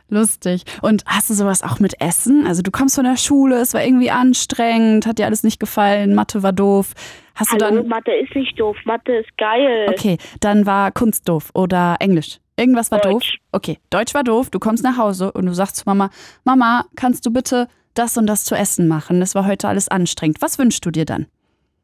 lustig. 0.10 0.64
Und 0.82 1.04
hast 1.08 1.30
du 1.30 1.34
sowas 1.34 1.64
auch 1.64 1.80
mit 1.80 2.00
Essen? 2.02 2.46
Also 2.46 2.62
du 2.62 2.70
kommst 2.72 2.96
von 2.96 3.06
der 3.06 3.18
Schule, 3.18 3.56
es 3.62 3.74
war 3.74 3.84
irgendwie 3.84 4.12
anstrengend, 4.12 5.08
hat 5.08 5.18
dir 5.20 5.26
alles 5.26 5.44
nicht 5.44 5.60
gefallen, 5.60 6.14
Mathe 6.16 6.44
war 6.44 6.54
doof. 6.54 6.94
Hast 7.36 7.52
du 7.52 7.66
Hallo, 7.66 7.78
dann. 7.78 7.88
Mathe 7.88 8.12
ist 8.12 8.36
nicht 8.36 8.60
doof, 8.60 8.78
Mathe 8.86 9.14
ist 9.14 9.38
geil. 9.38 9.88
Okay, 9.90 10.18
dann 10.40 10.66
war 10.66 10.92
Kunst 10.92 11.28
doof 11.28 11.50
oder 11.54 11.98
Englisch. 12.00 12.40
Irgendwas 12.58 12.92
war 12.92 13.00
doof. 13.00 13.14
Deutsch. 13.14 13.40
Okay, 13.52 13.78
Deutsch 13.90 14.14
war 14.14 14.24
doof. 14.24 14.50
Du 14.52 14.60
kommst 14.60 14.84
nach 14.84 14.98
Hause 14.98 15.32
und 15.32 15.48
du 15.48 15.54
sagst 15.54 15.78
zu 15.78 15.84
Mama, 15.86 16.10
Mama, 16.46 16.86
kannst 16.96 17.26
du 17.26 17.34
bitte 17.34 17.68
das 17.96 18.18
und 18.18 18.28
das 18.28 18.46
zu 18.46 18.56
essen 18.56 18.88
machen? 18.88 19.20
Das 19.20 19.34
war 19.34 19.48
heute 19.48 19.68
alles 19.68 19.90
anstrengend. 19.90 20.42
Was 20.42 20.60
wünschst 20.60 20.86
du 20.86 20.92
dir 20.92 21.06
dann? 21.06 21.28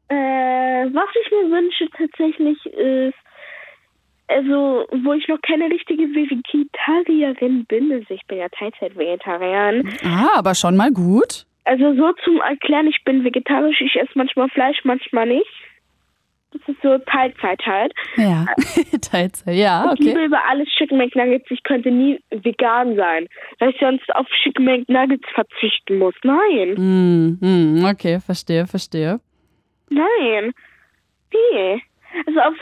Äh, 0.08 0.14
was 0.16 1.08
ich 1.20 1.30
mir 1.30 1.50
wünsche 1.50 1.88
tatsächlich 1.96 2.64
ist, 2.66 3.14
also, 4.28 4.86
wo 5.04 5.12
ich 5.14 5.26
noch 5.26 5.42
keine 5.42 5.64
richtige 5.64 6.04
Vegetarierin 6.04 7.64
bin, 7.64 7.90
also 7.90 8.14
ich 8.14 8.24
bin 8.28 8.38
ja 8.38 8.48
Teilzeit-Vegetarierin. 8.48 9.92
Ah, 10.04 10.38
aber 10.38 10.54
schon 10.54 10.76
mal 10.76 10.92
gut. 10.92 11.46
Also 11.64 11.94
so 11.94 12.12
zum 12.24 12.40
Erklären, 12.40 12.86
ich 12.86 13.02
bin 13.04 13.22
vegetarisch, 13.24 13.80
ich 13.80 13.96
esse 13.96 14.10
manchmal 14.14 14.48
Fleisch, 14.48 14.78
manchmal 14.84 15.26
nicht. 15.26 15.46
Das 16.52 16.62
ist 16.66 16.82
so 16.82 16.98
Teilzeit 16.98 17.60
halt. 17.64 17.92
Ja, 18.16 18.46
Teilzeit. 19.02 19.54
Ja, 19.54 19.92
Ich 19.94 20.00
liebe 20.00 20.18
okay. 20.18 20.26
über 20.26 20.40
alles 20.48 20.66
Chicken 20.76 20.98
McNuggets, 20.98 21.46
ich 21.50 21.62
könnte 21.62 21.92
nie 21.92 22.18
vegan 22.30 22.96
sein, 22.96 23.28
weil 23.60 23.70
ich 23.70 23.76
sonst 23.78 24.12
auf 24.16 24.26
Chicken 24.42 24.64
McNuggets 24.64 25.28
verzichten 25.32 25.98
muss. 25.98 26.14
Nein, 26.24 26.76
Hm, 26.76 27.38
hm, 27.40 27.84
okay, 27.84 28.18
verstehe, 28.20 28.66
verstehe. 28.66 29.20
nein. 29.90 30.52
Nee. 31.32 31.82
Also 32.26 32.40
auf 32.40 32.54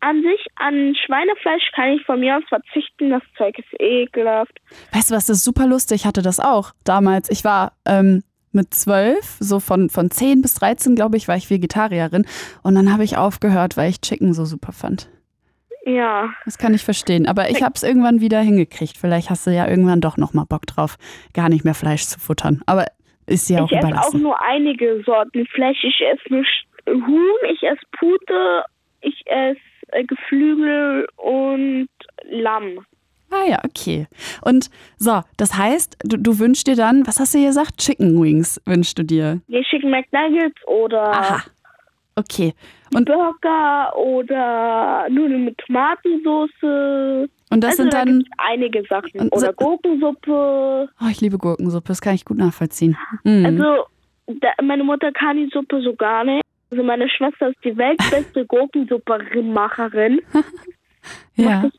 an 0.00 0.22
sich, 0.22 0.46
an 0.56 0.94
Schweinefleisch 1.04 1.72
kann 1.74 1.92
ich 1.94 2.04
von 2.04 2.20
mir 2.20 2.36
aus 2.36 2.44
verzichten, 2.48 3.10
das 3.10 3.22
Zeug 3.36 3.58
ist 3.58 3.80
ekelhaft. 3.80 4.52
Weißt 4.92 5.10
du 5.10 5.16
was, 5.16 5.26
das 5.26 5.38
ist 5.38 5.44
super 5.44 5.66
lustig. 5.66 6.02
Ich 6.02 6.06
hatte 6.06 6.22
das 6.22 6.38
auch 6.38 6.70
damals. 6.84 7.28
Ich 7.30 7.42
war 7.44 7.72
ähm, 7.88 8.22
mit 8.56 8.74
zwölf, 8.74 9.36
so 9.38 9.60
von, 9.60 9.88
von 9.88 10.10
10 10.10 10.42
bis 10.42 10.54
13, 10.54 10.96
glaube 10.96 11.16
ich, 11.16 11.28
war 11.28 11.36
ich 11.36 11.48
Vegetarierin. 11.48 12.26
Und 12.64 12.74
dann 12.74 12.92
habe 12.92 13.04
ich 13.04 13.16
aufgehört, 13.16 13.76
weil 13.76 13.90
ich 13.90 14.00
Chicken 14.00 14.34
so 14.34 14.44
super 14.44 14.72
fand. 14.72 15.08
Ja. 15.84 16.30
Das 16.44 16.58
kann 16.58 16.74
ich 16.74 16.84
verstehen. 16.84 17.26
Aber 17.26 17.48
ich 17.48 17.62
habe 17.62 17.74
es 17.76 17.84
irgendwann 17.84 18.20
wieder 18.20 18.40
hingekriegt. 18.40 18.96
Vielleicht 18.98 19.30
hast 19.30 19.46
du 19.46 19.52
ja 19.52 19.68
irgendwann 19.68 20.00
doch 20.00 20.16
noch 20.16 20.34
mal 20.34 20.44
Bock 20.44 20.66
drauf, 20.66 20.96
gar 21.32 21.48
nicht 21.48 21.64
mehr 21.64 21.74
Fleisch 21.74 22.06
zu 22.06 22.18
futtern. 22.18 22.62
Aber 22.66 22.86
ist 23.26 23.48
dir 23.48 23.62
auch 23.62 23.70
ich 23.70 23.78
esse 23.78 23.86
auch 23.86 23.90
überlassen. 23.90 24.22
nur 24.22 24.42
einige 24.42 25.02
Sorten 25.04 25.46
Fleisch. 25.46 25.84
Ich 25.84 26.00
esse 26.00 26.34
nur 26.34 26.44
Huhn, 26.88 27.50
ich 27.52 27.62
esse 27.62 27.82
Pute, 27.92 28.64
ich 29.00 29.22
esse 29.26 29.60
äh, 29.88 30.04
Geflügel 30.04 31.06
und 31.16 31.88
Lamm. 32.24 32.84
Ah 33.30 33.48
ja, 33.48 33.58
okay. 33.64 34.06
Und 34.42 34.70
so, 34.98 35.20
das 35.36 35.56
heißt, 35.56 35.96
du, 36.04 36.16
du 36.16 36.38
wünschst 36.38 36.66
dir 36.66 36.76
dann, 36.76 37.06
was 37.06 37.18
hast 37.18 37.34
du 37.34 37.44
gesagt? 37.44 37.78
Chicken 37.78 38.20
Wings 38.22 38.60
wünschst 38.66 38.98
du 38.98 39.02
dir. 39.02 39.40
Die 39.48 39.62
Chicken 39.62 39.90
McNuggets 39.90 40.66
oder 40.66 41.12
Aha. 41.12 41.42
Okay. 42.18 42.54
Und, 42.94 43.04
Burger 43.06 43.94
oder 43.96 45.06
Nudeln 45.10 45.44
mit 45.44 45.58
Tomatensauce. 45.58 47.28
und 47.50 47.60
das 47.60 47.72
also 47.72 47.82
sind 47.82 47.92
da 47.92 48.04
dann. 48.04 48.18
gibt's 48.20 48.30
einige 48.38 48.82
Sachen. 48.88 49.20
Und 49.20 49.34
Oder 49.34 49.52
Gurkensuppe. 49.52 50.88
Oh, 51.00 51.08
ich 51.10 51.20
liebe 51.20 51.36
Gurkensuppe, 51.36 51.88
das 51.88 52.00
kann 52.00 52.14
ich 52.14 52.24
gut 52.24 52.38
nachvollziehen. 52.38 52.96
Mhm. 53.24 53.44
Also 53.44 53.86
da, 54.40 54.48
meine 54.62 54.84
Mutter 54.84 55.12
kann 55.12 55.36
die 55.36 55.50
Suppe 55.52 55.82
so 55.82 55.94
gar 55.94 56.24
nicht. 56.24 56.42
Also 56.70 56.82
meine 56.82 57.08
Schwester 57.08 57.48
ist 57.50 57.58
die 57.64 57.76
weltbeste 57.76 58.46
Gurkensuppenmacherin. 58.48 60.20
ja. 61.34 61.62
das 61.62 61.72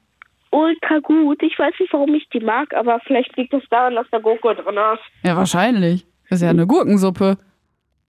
Ultra 0.52 1.00
gut. 1.00 1.42
Ich 1.44 1.58
weiß 1.58 1.74
nicht, 1.80 1.94
warum 1.94 2.14
ich 2.16 2.28
die 2.30 2.40
mag, 2.40 2.74
aber 2.74 3.00
vielleicht 3.06 3.36
liegt 3.38 3.54
es 3.54 3.64
daran, 3.70 3.96
dass 3.96 4.08
da 4.12 4.20
Gurke 4.20 4.56
drin 4.56 4.76
ist. 4.94 5.02
ja, 5.24 5.36
wahrscheinlich. 5.36 6.06
Das 6.30 6.40
ist 6.40 6.44
ja 6.44 6.50
eine 6.50 6.68
Gurkensuppe. 6.68 7.38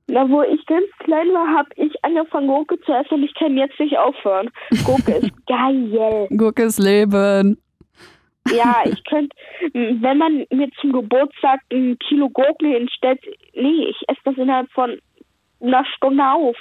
Na, 0.08 0.28
wo 0.28 0.42
ich 0.42 0.64
ganz 0.66 0.86
klein 1.00 1.28
war, 1.28 1.46
habe 1.56 1.68
ich 1.76 1.92
angefangen, 2.02 2.46
Gurke 2.48 2.80
zu 2.80 2.92
essen 2.92 3.14
und 3.14 3.22
ich 3.24 3.34
kann 3.34 3.56
jetzt 3.56 3.78
nicht 3.78 3.96
aufhören. 3.98 4.50
Gurke 4.84 5.12
ist 5.12 5.32
geil. 5.46 6.26
Gurke 6.30 6.62
ist 6.64 6.78
Leben. 6.78 7.58
Ja, 8.50 8.76
ich 8.86 9.04
könnte, 9.04 9.36
wenn 9.74 10.18
man 10.18 10.46
mir 10.50 10.68
zum 10.80 10.92
Geburtstag 10.92 11.60
ein 11.70 11.98
Kilo 11.98 12.30
Gurken 12.30 12.72
hinstellt, 12.72 13.20
nee, 13.54 13.86
ich 13.90 14.02
esse 14.08 14.20
das 14.24 14.36
innerhalb 14.36 14.70
von 14.72 14.96
einer 15.60 15.84
Stunde 15.96 16.24
auf. 16.24 16.56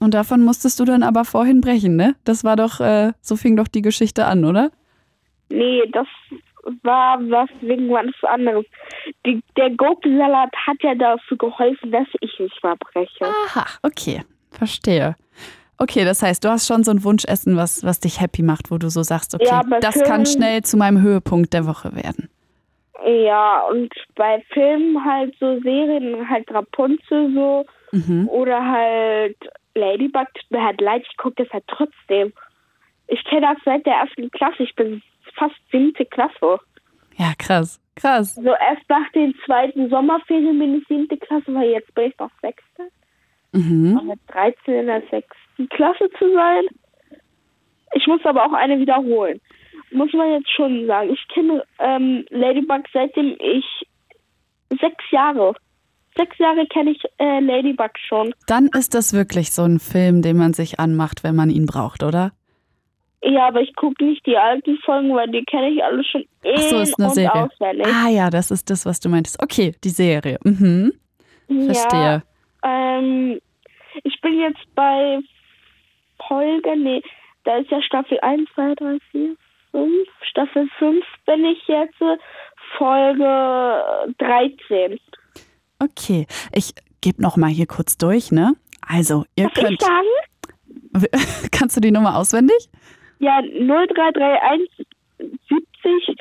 Und 0.00 0.14
davon 0.14 0.42
musstest 0.44 0.78
du 0.80 0.84
dann 0.84 1.02
aber 1.02 1.24
vorhin 1.24 1.60
brechen, 1.60 1.96
ne? 1.96 2.14
Das 2.24 2.44
war 2.44 2.56
doch, 2.56 2.80
äh, 2.80 3.12
so 3.20 3.36
fing 3.36 3.56
doch 3.56 3.68
die 3.68 3.82
Geschichte 3.82 4.26
an, 4.26 4.44
oder? 4.44 4.70
Nee, 5.48 5.82
das 5.92 6.06
war 6.82 7.18
was 7.30 7.48
wegen 7.60 7.88
was 7.90 8.06
anderes. 8.22 8.66
Die, 9.24 9.40
der 9.56 9.70
Gurkensalat 9.70 10.50
hat 10.66 10.76
ja 10.82 10.94
dafür 10.94 11.36
geholfen, 11.38 11.90
dass 11.92 12.06
ich 12.20 12.38
nicht 12.38 12.58
verbreche. 12.60 13.24
Aha, 13.24 13.66
okay. 13.82 14.22
Verstehe. 14.50 15.16
Okay, 15.78 16.04
das 16.04 16.22
heißt, 16.22 16.44
du 16.44 16.48
hast 16.48 16.66
schon 16.66 16.82
so 16.84 16.90
ein 16.90 17.04
Wunschessen, 17.04 17.56
was, 17.56 17.84
was 17.84 18.00
dich 18.00 18.20
happy 18.20 18.42
macht, 18.42 18.70
wo 18.70 18.78
du 18.78 18.88
so 18.90 19.02
sagst, 19.02 19.34
okay, 19.34 19.46
Ja, 19.46 19.62
das 19.80 20.02
kann 20.02 20.26
schnell 20.26 20.62
zu 20.62 20.76
meinem 20.76 21.00
Höhepunkt 21.00 21.52
der 21.52 21.66
Woche 21.66 21.94
werden. 21.94 22.28
Ja, 23.06 23.60
und 23.70 23.94
bei 24.16 24.42
Filmen 24.52 25.02
halt 25.04 25.34
so 25.38 25.60
Serien, 25.60 26.28
halt 26.28 26.50
Rapunzel 26.52 27.32
so 27.32 27.64
Mhm. 27.92 28.28
oder 28.28 28.62
halt 28.62 29.36
Ladybug, 29.74 30.26
tut 30.34 30.50
mir 30.50 30.62
halt 30.62 30.80
leid, 30.80 31.02
ich 31.08 31.16
gucke 31.16 31.42
das 31.42 31.52
halt 31.52 31.64
trotzdem. 31.68 32.32
Ich 33.06 33.24
kenne 33.24 33.42
das 33.54 33.56
seit 33.64 33.86
der 33.86 33.94
ersten 33.94 34.30
Klasse, 34.30 34.64
ich 34.64 34.74
bin 34.74 35.00
fast 35.38 35.56
siebte 35.70 36.04
Klasse. 36.06 36.58
Ja, 37.16 37.32
krass. 37.38 37.80
Krass. 37.96 38.36
So 38.36 38.42
erst 38.50 38.88
nach 38.88 39.10
den 39.12 39.34
zweiten 39.44 39.90
Sommerferien 39.90 40.58
bin 40.58 40.78
ich 40.78 40.86
siebte 40.86 41.16
Klasse, 41.16 41.52
weil 41.52 41.70
jetzt 41.70 41.92
bin 41.94 42.10
ich 42.10 42.18
noch 42.18 42.30
sechste. 42.40 42.88
Mhm. 43.52 43.98
Und 43.98 44.06
mit 44.06 44.20
13 44.28 44.74
in 44.74 44.86
der 44.86 45.02
sechsten 45.10 45.68
Klasse 45.70 46.08
zu 46.18 46.32
sein. 46.32 46.64
Ich 47.94 48.06
muss 48.06 48.24
aber 48.24 48.44
auch 48.44 48.52
eine 48.52 48.78
wiederholen. 48.78 49.40
Muss 49.90 50.12
man 50.12 50.30
jetzt 50.32 50.50
schon 50.50 50.86
sagen. 50.86 51.10
Ich 51.10 51.26
kenne 51.28 51.64
ähm, 51.78 52.24
Ladybug 52.30 52.84
seitdem 52.92 53.36
ich 53.40 53.64
sechs 54.80 55.04
Jahre. 55.10 55.54
Sechs 56.16 56.36
Jahre 56.38 56.66
kenne 56.66 56.90
ich 56.90 57.02
äh, 57.18 57.40
Ladybug 57.40 57.92
schon. 58.06 58.34
Dann 58.46 58.66
ist 58.66 58.94
das 58.94 59.12
wirklich 59.12 59.52
so 59.52 59.62
ein 59.62 59.78
Film, 59.78 60.22
den 60.22 60.36
man 60.36 60.52
sich 60.52 60.78
anmacht, 60.78 61.24
wenn 61.24 61.34
man 61.34 61.50
ihn 61.50 61.66
braucht, 61.66 62.02
oder? 62.02 62.32
Ja, 63.22 63.48
aber 63.48 63.60
ich 63.62 63.74
gucke 63.74 64.04
nicht 64.04 64.24
die 64.26 64.36
alten 64.36 64.78
Folgen, 64.84 65.12
weil 65.14 65.28
die 65.28 65.44
kenne 65.44 65.70
ich 65.70 65.82
alle 65.82 66.04
schon 66.04 66.22
in 66.42 66.54
Ach 66.56 66.60
so, 66.60 66.78
ist 66.80 66.98
eine 66.98 67.08
und 67.08 67.14
Serie. 67.14 67.32
auswendig. 67.34 67.86
Ah 67.86 68.08
ja, 68.08 68.30
das 68.30 68.50
ist 68.50 68.70
das, 68.70 68.86
was 68.86 69.00
du 69.00 69.08
meintest. 69.08 69.42
Okay, 69.42 69.74
die 69.82 69.88
Serie. 69.90 70.38
Mhm. 70.44 70.92
Verstehe. 71.48 72.22
Ja, 72.64 72.98
ähm, 72.98 73.40
ich 74.04 74.20
bin 74.20 74.38
jetzt 74.38 74.62
bei 74.74 75.18
Folge, 76.28 76.76
nee, 76.76 77.02
da 77.44 77.56
ist 77.56 77.70
ja 77.70 77.80
Staffel 77.82 78.18
1, 78.20 78.48
2, 78.54 78.74
3, 78.76 78.98
4, 79.10 79.36
5. 79.72 79.92
Staffel 80.22 80.68
5 80.78 81.04
bin 81.26 81.44
ich 81.44 81.66
jetzt, 81.66 81.96
Folge 82.76 84.14
13. 84.18 84.98
Okay, 85.80 86.26
ich 86.52 86.72
gebe 87.00 87.22
noch 87.22 87.36
mal 87.36 87.50
hier 87.50 87.66
kurz 87.66 87.96
durch, 87.98 88.30
ne? 88.32 88.54
Also, 88.86 89.24
ihr 89.36 89.44
Darf 89.48 89.56
ich 89.56 89.62
könnt. 89.64 89.80
sagen? 89.80 90.06
Kannst 91.52 91.76
du 91.76 91.80
die 91.80 91.90
Nummer 91.90 92.16
auswendig? 92.16 92.68
Ja, 93.18 93.40
0331 93.42 94.86
70 95.18 96.16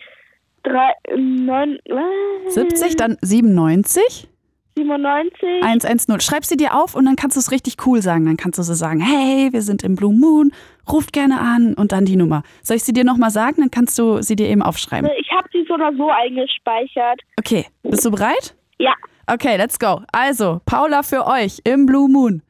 3, 0.63 0.93
9, 1.15 1.79
äh, 1.85 2.49
70, 2.49 2.95
dann 2.97 3.17
97? 3.21 4.27
97. 4.75 5.63
110. 5.63 6.19
Schreib 6.21 6.45
sie 6.45 6.57
dir 6.57 6.75
auf 6.75 6.93
und 6.95 7.05
dann 7.05 7.15
kannst 7.15 7.35
du 7.35 7.39
es 7.39 7.51
richtig 7.51 7.77
cool 7.85 8.01
sagen. 8.01 8.25
Dann 8.25 8.37
kannst 8.37 8.59
du 8.59 8.63
so 8.63 8.73
sagen, 8.73 8.99
hey, 8.99 9.51
wir 9.51 9.61
sind 9.61 9.83
im 9.83 9.95
Blue 9.95 10.13
Moon, 10.13 10.51
ruft 10.91 11.13
gerne 11.13 11.39
an 11.39 11.73
und 11.73 11.91
dann 11.91 12.05
die 12.05 12.15
Nummer. 12.15 12.43
Soll 12.61 12.77
ich 12.77 12.83
sie 12.83 12.93
dir 12.93 13.03
nochmal 13.03 13.31
sagen? 13.31 13.61
Dann 13.61 13.71
kannst 13.71 13.97
du 13.97 14.21
sie 14.21 14.35
dir 14.35 14.47
eben 14.47 14.61
aufschreiben. 14.61 15.09
Ich 15.19 15.31
habe 15.31 15.47
sie 15.51 15.65
so 15.67 15.73
oder 15.73 15.91
so 15.95 16.09
eingespeichert. 16.09 17.21
Okay, 17.39 17.65
bist 17.83 18.05
du 18.05 18.11
bereit? 18.11 18.55
Ja. 18.77 18.93
Okay, 19.25 19.57
let's 19.57 19.79
go. 19.79 20.01
Also, 20.11 20.61
Paula 20.65 21.01
für 21.01 21.25
euch 21.25 21.59
im 21.63 21.85
Blue 21.85 22.07
Moon. 22.09 22.43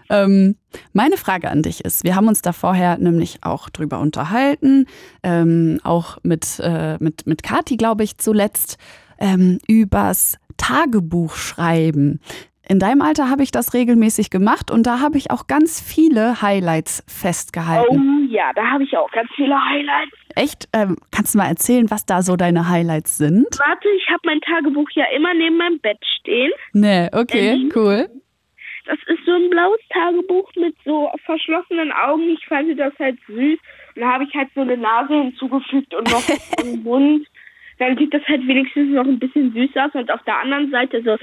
Ähm, 0.10 0.56
meine 0.94 1.18
Frage 1.18 1.50
an 1.50 1.64
dich 1.64 1.84
ist, 1.84 2.04
wir 2.04 2.16
haben 2.16 2.28
uns 2.28 2.42
da 2.42 2.54
vorher 2.54 2.98
nämlich 2.98 3.40
auch 3.42 3.70
drüber 3.70 4.00
unterhalten, 4.00 4.86
ähm, 5.24 5.80
auch 5.84 6.18
mit, 6.24 6.60
äh, 6.62 6.98
mit, 7.00 7.26
mit 7.26 7.44
Kati, 7.44 7.78
glaube 7.78 8.04
ich, 8.04 8.18
zuletzt, 8.18 8.78
ähm, 9.20 9.60
übers 9.68 10.38
Tagebuch 10.58 11.36
schreiben. 11.36 12.20
In 12.68 12.80
deinem 12.80 13.02
Alter 13.02 13.30
habe 13.30 13.44
ich 13.44 13.52
das 13.52 13.74
regelmäßig 13.74 14.30
gemacht 14.30 14.72
und 14.72 14.88
da 14.88 15.00
habe 15.00 15.18
ich 15.18 15.30
auch 15.30 15.48
ganz 15.48 15.80
viele 15.80 16.42
Highlights 16.42 17.04
festgehalten. 17.08 18.26
Oh 18.28 18.34
ja, 18.34 18.52
da 18.56 18.66
habe 18.66 18.84
ich 18.84 18.98
auch 18.98 19.12
ganz 19.12 19.30
viele 19.36 19.56
Highlights. 19.56 20.18
Echt? 20.36 20.68
Ähm, 20.74 20.98
kannst 21.12 21.34
du 21.34 21.38
mal 21.40 21.48
erzählen, 21.48 21.90
was 21.90 22.06
da 22.06 22.22
so 22.22 22.36
deine 22.36 22.68
Highlights 22.70 23.18
sind? 23.18 23.48
Warte, 23.58 23.88
ich 23.98 24.08
habe 24.10 24.20
mein 24.26 24.42
Tagebuch 24.42 24.90
ja 24.94 25.06
immer 25.16 25.34
neben 25.34 25.58
meinem 25.58 25.80
Bett 25.80 25.98
stehen. 26.20 26.52
Nee, 26.74 27.08
okay, 27.14 27.56
Mhm. 27.58 27.72
cool. 27.76 28.10
Das 28.88 29.00
ist 29.08 29.26
so 29.26 29.32
ein 29.32 29.50
blaues 29.50 29.80
Tagebuch 29.90 30.52
mit 30.58 30.76
so 30.86 31.10
verschlossenen 31.26 31.92
Augen. 31.92 32.30
Ich 32.30 32.46
fand 32.46 32.78
das 32.80 32.94
halt 33.00 33.18
süß. 33.28 33.58
Und 33.96 34.02
da 34.02 34.12
habe 34.14 34.26
ich 34.26 34.34
halt 34.36 34.50
so 34.54 34.62
eine 34.62 34.78
Nase 34.78 35.14
hinzugefügt 35.14 35.94
und 35.96 36.12
noch 36.12 36.22
einen 36.60 36.84
Mund. 36.84 37.28
Dann 37.78 37.98
sieht 37.98 38.14
das 38.14 38.24
halt 38.28 38.48
wenigstens 38.48 38.94
noch 38.94 39.06
ein 39.06 39.20
bisschen 39.20 39.52
süß 39.54 39.72
aus. 39.76 39.94
Und 39.94 40.12
auf 40.12 40.24
der 40.24 40.40
anderen 40.40 40.72
Seite, 40.72 41.02
so, 41.04 41.18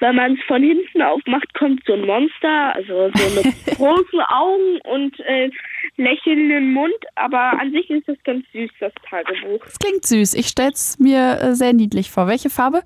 wenn 0.00 0.16
man 0.16 0.34
es 0.34 0.40
von 0.46 0.62
hinten 0.62 1.02
aufmacht, 1.02 1.52
kommt 1.54 1.82
so 1.86 1.92
ein 1.92 2.04
Monster. 2.04 2.74
Also 2.74 3.10
so 3.14 3.40
eine 3.40 3.54
große 3.76 4.28
Augen 4.28 4.80
und 4.84 5.18
äh, 5.20 5.50
lächelnden 5.96 6.72
Mund. 6.72 6.94
Aber 7.14 7.60
an 7.60 7.70
sich 7.72 7.88
ist 7.90 8.08
das 8.08 8.16
ganz 8.24 8.44
süß, 8.52 8.70
das 8.80 8.92
Tagebuch. 9.08 9.64
Das 9.64 9.78
klingt 9.78 10.04
süß. 10.04 10.34
Ich 10.34 10.48
stell's 10.48 10.98
mir 10.98 11.38
äh, 11.40 11.54
sehr 11.54 11.72
niedlich 11.72 12.10
vor. 12.10 12.26
Welche 12.26 12.50
Farbe? 12.50 12.82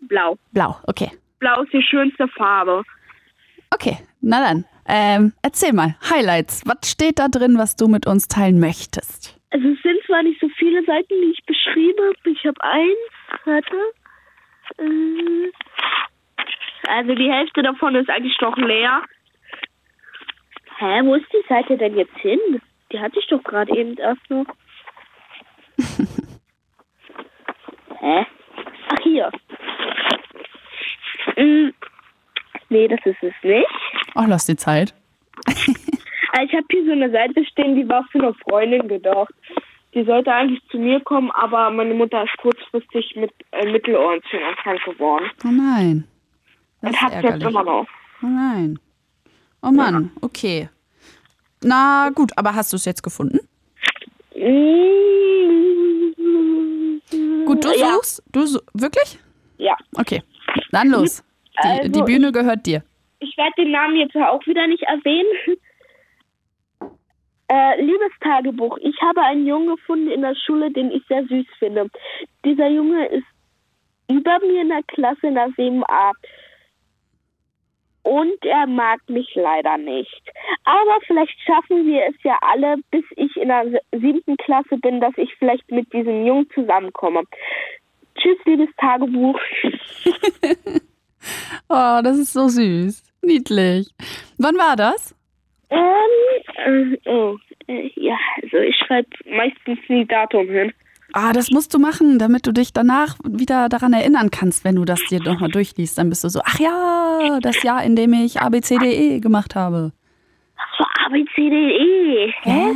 Blau. 0.00 0.36
Blau, 0.52 0.76
okay. 0.86 1.10
Blau 1.38 1.62
ist 1.62 1.72
die 1.72 1.82
schönste 1.82 2.26
Farbe. 2.28 2.82
Okay, 3.72 3.96
na 4.20 4.40
dann. 4.40 4.64
Ähm, 4.86 5.32
erzähl 5.42 5.72
mal, 5.72 5.94
Highlights. 6.10 6.62
Was 6.66 6.90
steht 6.90 7.20
da 7.20 7.28
drin, 7.28 7.58
was 7.58 7.76
du 7.76 7.86
mit 7.86 8.06
uns 8.06 8.26
teilen 8.26 8.58
möchtest? 8.58 9.39
Also 9.50 9.68
es 9.68 9.82
sind 9.82 10.00
zwar 10.06 10.22
nicht 10.22 10.40
so 10.40 10.48
viele 10.50 10.84
Seiten, 10.84 11.08
die 11.22 11.32
ich 11.36 11.44
beschrieben 11.44 11.98
habe. 12.04 12.30
Ich 12.30 12.44
habe 12.46 12.62
eins, 12.62 12.98
warte. 13.44 13.76
Äh, 14.78 15.50
Also 16.88 17.14
die 17.14 17.30
Hälfte 17.30 17.62
davon 17.62 17.94
ist 17.94 18.08
eigentlich 18.10 18.38
noch 18.40 18.56
leer. 18.56 19.02
Hä, 20.78 21.00
wo 21.04 21.14
ist 21.14 21.30
die 21.32 21.44
Seite 21.48 21.76
denn 21.76 21.96
jetzt 21.96 22.16
hin? 22.18 22.38
Die 22.92 22.98
hatte 23.00 23.18
ich 23.18 23.26
doch 23.26 23.42
gerade 23.44 23.76
eben 23.76 23.96
erst 23.98 24.30
noch. 24.30 24.46
Hä? 28.00 28.26
Ach, 28.88 28.98
hier. 29.02 29.30
Mm, 31.36 31.70
Nee, 32.72 32.86
das 32.88 33.00
ist 33.04 33.20
es 33.22 33.34
nicht. 33.42 33.66
Ach, 34.14 34.26
lass 34.28 34.46
die 34.46 34.54
Zeit. 34.56 34.94
Also 36.32 36.46
ich 36.46 36.52
habe 36.54 36.66
hier 36.70 36.84
so 36.84 36.92
eine 36.92 37.10
Seite 37.10 37.44
stehen, 37.46 37.76
die 37.76 37.88
war 37.88 38.04
für 38.12 38.18
eine 38.18 38.34
Freundin 38.34 38.88
gedacht. 38.88 39.32
Die 39.94 40.04
sollte 40.04 40.32
eigentlich 40.32 40.62
zu 40.70 40.78
mir 40.78 41.00
kommen, 41.00 41.30
aber 41.32 41.70
meine 41.70 41.94
Mutter 41.94 42.22
ist 42.22 42.36
kurzfristig 42.38 43.16
mit 43.16 43.32
äh, 43.50 43.68
Mittelohrentzündung 43.70 44.54
krank 44.62 44.80
geworden. 44.84 45.28
Oh 45.44 45.48
nein. 45.48 46.04
Das 46.82 46.92
Und 46.92 47.02
hat 47.02 47.12
jetzt 47.14 47.24
ärgerlich. 47.24 47.48
immer 47.48 47.64
noch. 47.64 47.86
Oh 48.22 48.26
nein. 48.26 48.78
Oh 49.62 49.70
Mann, 49.70 50.10
okay. 50.20 50.68
Na 51.62 52.10
gut, 52.14 52.30
aber 52.36 52.54
hast 52.54 52.72
du 52.72 52.76
es 52.76 52.84
jetzt 52.84 53.02
gefunden? 53.02 53.40
Gut, 57.44 57.64
du 57.64 57.68
ja. 57.76 57.94
suchst? 57.94 58.22
Du 58.32 58.46
su 58.46 58.60
wirklich? 58.74 59.18
Ja. 59.58 59.76
Okay, 59.98 60.22
dann 60.70 60.88
los. 60.88 61.22
Die, 61.62 61.68
Also, 61.68 61.88
die 61.88 62.02
Bühne 62.02 62.32
gehört 62.32 62.64
dir. 62.64 62.82
Ich 63.18 63.36
werde 63.36 63.52
den 63.58 63.72
Namen 63.72 63.96
jetzt 63.96 64.16
auch 64.16 64.46
wieder 64.46 64.66
nicht 64.66 64.82
erwähnen. 64.84 65.58
Äh, 67.52 67.82
liebes 67.82 68.12
Tagebuch, 68.20 68.78
ich 68.80 68.94
habe 69.02 69.22
einen 69.22 69.44
Jungen 69.44 69.74
gefunden 69.74 70.08
in 70.08 70.22
der 70.22 70.36
Schule, 70.36 70.70
den 70.70 70.92
ich 70.92 71.02
sehr 71.08 71.24
süß 71.24 71.46
finde. 71.58 71.88
Dieser 72.44 72.68
Junge 72.68 73.06
ist 73.06 73.26
über 74.08 74.38
mir 74.38 74.62
in 74.62 74.68
der 74.68 74.84
Klasse 74.84 75.26
in 75.26 75.34
der 75.34 75.48
7a. 75.48 76.12
Und 78.02 78.44
er 78.44 78.68
mag 78.68 79.00
mich 79.08 79.34
leider 79.34 79.78
nicht. 79.78 80.22
Aber 80.62 80.98
vielleicht 81.08 81.36
schaffen 81.44 81.86
wir 81.86 82.06
es 82.06 82.14
ja 82.22 82.38
alle, 82.40 82.76
bis 82.92 83.04
ich 83.16 83.36
in 83.36 83.48
der 83.48 83.80
siebten 83.92 84.36
Klasse 84.36 84.78
bin, 84.78 85.00
dass 85.00 85.12
ich 85.16 85.34
vielleicht 85.36 85.68
mit 85.72 85.92
diesem 85.92 86.24
Jungen 86.24 86.48
zusammenkomme. 86.54 87.24
Tschüss, 88.16 88.38
liebes 88.44 88.70
Tagebuch. 88.76 89.38
Oh, 91.68 92.00
das 92.02 92.18
ist 92.18 92.32
so 92.32 92.48
süß. 92.48 93.04
Niedlich. 93.20 93.90
Wann 94.38 94.56
war 94.56 94.74
das? 94.76 95.14
Ähm, 95.70 96.96
äh, 97.04 97.08
oh, 97.08 97.36
äh, 97.68 97.90
ja, 97.94 98.16
also 98.42 98.58
ich 98.58 98.76
schreibe 98.76 99.08
meistens 99.26 99.78
nie 99.88 100.04
Datum 100.06 100.48
hin. 100.48 100.72
Ah, 101.12 101.32
das 101.32 101.50
musst 101.50 101.74
du 101.74 101.78
machen, 101.78 102.18
damit 102.18 102.46
du 102.46 102.52
dich 102.52 102.72
danach 102.72 103.16
wieder 103.24 103.68
daran 103.68 103.92
erinnern 103.92 104.30
kannst, 104.30 104.64
wenn 104.64 104.76
du 104.76 104.84
das 104.84 105.00
dir 105.10 105.20
nochmal 105.20 105.50
durchliest. 105.50 105.98
Dann 105.98 106.08
bist 106.08 106.22
du 106.22 106.28
so, 106.28 106.40
ach 106.44 106.58
ja, 106.60 107.38
das 107.40 107.62
Jahr, 107.62 107.82
in 107.82 107.96
dem 107.96 108.12
ich 108.12 108.40
ABCDE 108.40 109.20
gemacht 109.20 109.56
habe. 109.56 109.92
Was 110.60 110.76
für 110.76 110.86
ABCDE? 111.06 112.32
Hä? 112.42 112.72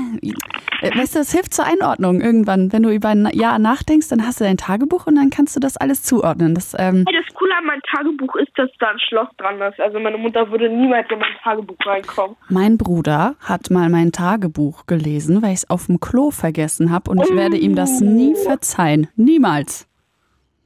Äh, 0.83 0.99
Weißt 0.99 1.15
du, 1.15 1.21
das 1.21 1.33
hilft 1.33 1.55
zur 1.55 1.65
Einordnung 1.67 2.21
irgendwann. 2.21 2.73
Wenn 2.73 2.83
du 2.83 2.91
über 2.91 3.09
ein 3.09 3.29
Jahr 3.33 3.59
nachdenkst, 3.59 4.09
dann 4.09 4.27
hast 4.27 4.41
du 4.41 4.45
dein 4.45 4.57
Tagebuch 4.57 5.07
und 5.07 5.15
dann 5.17 5.31
kannst 5.31 5.57
du 5.57 5.61
das 5.61 5.77
alles 5.77 6.03
zuordnen. 6.03 6.55
Das, 6.55 6.75
ähm, 6.79 7.05
Hey, 7.09 7.17
das 7.25 7.35
Coole 7.35 7.55
an 7.57 7.65
meinem 7.67 7.81
Tagebuch 7.95 8.37
ist, 8.37 8.51
dass 8.57 8.71
da 8.81 8.91
ein 8.91 8.99
Schloss 8.99 9.29
dran 9.39 9.61
ist. 9.63 9.81
Also 9.81 9.99
meine 10.01 10.19
Mutter 10.19 10.51
würde 10.51 10.69
niemals 10.69 11.07
in 11.11 11.19
mein 11.19 11.33
Tagebuch 11.43 11.77
reinkommen. 11.87 12.37
mein 12.49 12.77
Bruder 12.77 13.37
hat 13.41 13.71
mal 13.71 13.89
mein 13.89 14.13
Tagebuch 14.13 14.87
gelesen, 14.87 15.43
weil 15.43 15.51
ich 15.53 15.59
es 15.59 15.71
auf 15.71 15.87
dem 15.87 16.01
Klo 16.01 16.31
vergessen 16.31 16.91
habe 16.91 17.11
und 17.11 17.23
ich 17.23 17.35
werde 17.35 17.57
ihm 17.57 17.75
das 17.75 18.01
nie 18.01 18.35
verzeihen. 18.35 19.09
Niemals. 19.17 19.89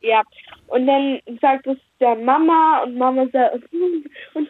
Ja, 0.00 0.22
und 0.68 0.86
dann 0.86 1.18
sagt 1.40 1.66
es 1.66 1.76
der 2.00 2.14
Mama 2.16 2.82
und 2.84 2.96
Mama 2.96 3.26
sagt, 3.32 3.54
und, 3.54 4.04
ja, 4.34 4.42
ja, 4.42 4.46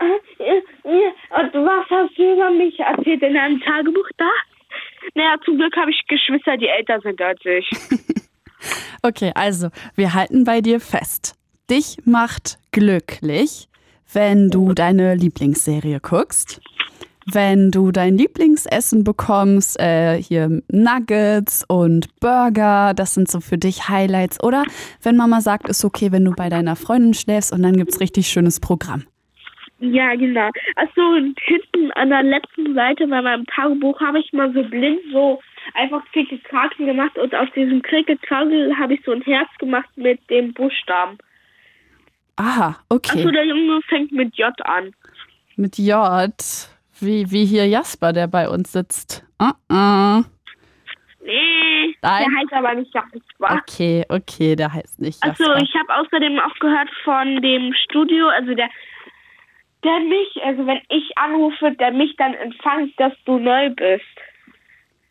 und 0.00 1.54
was 1.54 1.90
hast 1.90 2.16
du 2.16 2.32
über 2.32 2.50
mich 2.50 2.78
erzählt 2.78 3.22
in 3.22 3.34
deinem 3.34 3.60
Tagebuch 3.60 4.08
da? 4.16 4.30
Naja, 5.14 5.36
zum 5.44 5.58
Glück 5.58 5.76
habe 5.76 5.90
ich 5.90 6.06
Geschwister, 6.06 6.56
die 6.56 6.68
älter 6.68 7.00
sind 7.00 7.20
als 7.20 7.40
ich. 7.44 7.68
Okay, 9.02 9.30
also, 9.34 9.68
wir 9.94 10.14
halten 10.14 10.44
bei 10.44 10.60
dir 10.60 10.80
fest. 10.80 11.36
Dich 11.70 11.98
macht 12.04 12.58
glücklich, 12.72 13.68
wenn 14.12 14.50
du 14.50 14.72
deine 14.72 15.14
Lieblingsserie 15.14 16.00
guckst, 16.00 16.60
wenn 17.32 17.70
du 17.70 17.92
dein 17.92 18.16
Lieblingsessen 18.16 19.04
bekommst, 19.04 19.78
äh, 19.78 20.20
hier 20.20 20.62
Nuggets 20.72 21.64
und 21.68 22.08
Burger, 22.20 22.94
das 22.94 23.14
sind 23.14 23.30
so 23.30 23.40
für 23.40 23.58
dich 23.58 23.88
Highlights. 23.88 24.42
Oder 24.42 24.64
wenn 25.02 25.16
Mama 25.16 25.42
sagt, 25.42 25.68
ist 25.68 25.84
okay, 25.84 26.10
wenn 26.10 26.24
du 26.24 26.32
bei 26.32 26.48
deiner 26.48 26.74
Freundin 26.74 27.14
schläfst 27.14 27.52
und 27.52 27.62
dann 27.62 27.76
gibt's 27.76 28.00
richtig 28.00 28.28
schönes 28.28 28.60
Programm. 28.60 29.04
Ja, 29.80 30.14
genau. 30.16 30.50
Achso, 30.74 31.00
und 31.00 31.38
hinten 31.40 31.92
an 31.92 32.10
der 32.10 32.24
letzten 32.24 32.74
Seite 32.74 33.06
bei 33.06 33.22
meinem 33.22 33.46
Tagebuch 33.46 34.00
habe 34.00 34.18
ich 34.18 34.32
mal 34.32 34.52
so 34.52 34.62
blind 34.64 35.00
so 35.12 35.40
einfach 35.74 36.02
Krickelkrakel 36.12 36.86
gemacht 36.86 37.16
und 37.16 37.34
aus 37.34 37.48
diesem 37.54 37.82
Krickelkrakel 37.82 38.76
habe 38.76 38.94
ich 38.94 39.00
so 39.04 39.12
ein 39.12 39.22
Herz 39.22 39.48
gemacht 39.58 39.88
mit 39.96 40.18
dem 40.30 40.52
Buchstaben. 40.52 41.18
Aha, 42.36 42.76
okay. 42.88 43.18
Achso, 43.18 43.30
der 43.30 43.44
Junge 43.44 43.80
fängt 43.88 44.12
mit 44.12 44.36
J 44.36 44.52
an. 44.66 44.92
Mit 45.56 45.78
J. 45.78 46.32
Wie, 47.00 47.30
wie 47.30 47.44
hier 47.44 47.66
Jasper, 47.66 48.12
der 48.12 48.26
bei 48.26 48.48
uns 48.48 48.72
sitzt. 48.72 49.24
Uh 49.40 49.52
-uh. 49.70 50.24
Nee, 51.24 51.94
Nein. 52.00 52.24
der 52.24 52.40
heißt 52.40 52.52
aber 52.52 52.74
nicht 52.74 52.94
Jasper. 52.94 53.62
Okay, 53.62 54.04
okay, 54.08 54.56
der 54.56 54.72
heißt 54.72 55.00
nicht 55.00 55.22
Also 55.22 55.44
Jasper. 55.44 55.62
ich 55.62 55.74
habe 55.74 56.00
außerdem 56.00 56.38
auch 56.40 56.54
gehört 56.58 56.88
von 57.04 57.42
dem 57.42 57.74
Studio, 57.84 58.28
also 58.28 58.54
der, 58.54 58.68
der 59.84 60.00
mich, 60.00 60.42
also 60.44 60.66
wenn 60.66 60.80
ich 60.88 61.16
anrufe, 61.16 61.72
der 61.78 61.92
mich 61.92 62.14
dann 62.16 62.34
empfängt, 62.34 62.98
dass 62.98 63.12
du 63.24 63.38
neu 63.38 63.70
bist. 63.70 64.04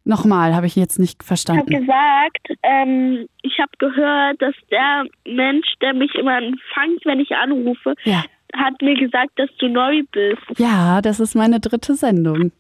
Nochmal, 0.04 0.56
habe 0.56 0.68
ich 0.68 0.76
jetzt 0.76 1.00
nicht 1.00 1.16
Ich 1.16 1.20
habe 1.20 1.28
verstanden. 1.28 1.66
gesagt, 1.66 2.48
ähm, 2.64 3.28
ich 3.42 3.60
habe 3.60 3.72
gehört, 3.78 4.42
dass 4.42 4.56
der 4.72 5.06
Mensch, 5.26 5.68
der 5.82 5.94
mich 5.94 6.16
immer 6.16 6.38
empfängt, 6.38 7.04
wenn 7.06 7.20
ich 7.20 7.36
anrufe, 7.36 7.94
Ja. 8.06 8.24
hat 8.56 8.82
mir 8.82 8.96
gesagt, 8.96 9.32
dass 9.38 9.50
du 9.60 9.68
neu 9.68 10.04
bist. 10.12 10.42
ja, 10.58 11.02
das 11.02 11.20
ist 11.20 11.36
meine 11.36 11.60
dritte 11.60 11.96
Sendung. 11.96 12.52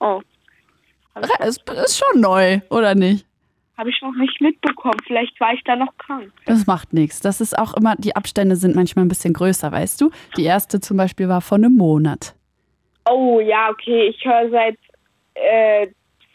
Oh, 0.00 0.20
Ist, 1.44 1.68
ist 1.70 1.98
schon 2.04 2.20
neu, 2.20 2.60
oder 2.70 2.94
nicht? 2.96 3.24
Habe 3.78 3.90
ich 3.90 4.02
noch 4.02 4.14
nicht 4.14 4.40
mitbekommen. 4.40 4.98
Vielleicht 5.06 5.38
war 5.40 5.54
ich 5.54 5.62
da 5.64 5.76
noch 5.76 5.96
krank. 5.98 6.32
Das 6.44 6.66
macht 6.66 6.92
nichts. 6.92 7.20
Das 7.20 7.40
ist 7.40 7.56
auch 7.56 7.74
immer, 7.74 7.94
die 7.96 8.16
Abstände 8.16 8.56
sind 8.56 8.74
manchmal 8.74 9.04
ein 9.04 9.08
bisschen 9.08 9.32
größer, 9.32 9.70
weißt 9.70 10.00
du? 10.00 10.10
Die 10.36 10.44
erste 10.44 10.80
zum 10.80 10.96
Beispiel 10.96 11.28
war 11.28 11.40
vor 11.40 11.56
einem 11.56 11.76
Monat. 11.76 12.34
Oh, 13.08 13.40
ja, 13.40 13.70
okay. 13.70 14.08
Ich 14.08 14.24
höre 14.24 14.50
seit 14.50 14.78
äh, 15.34 15.86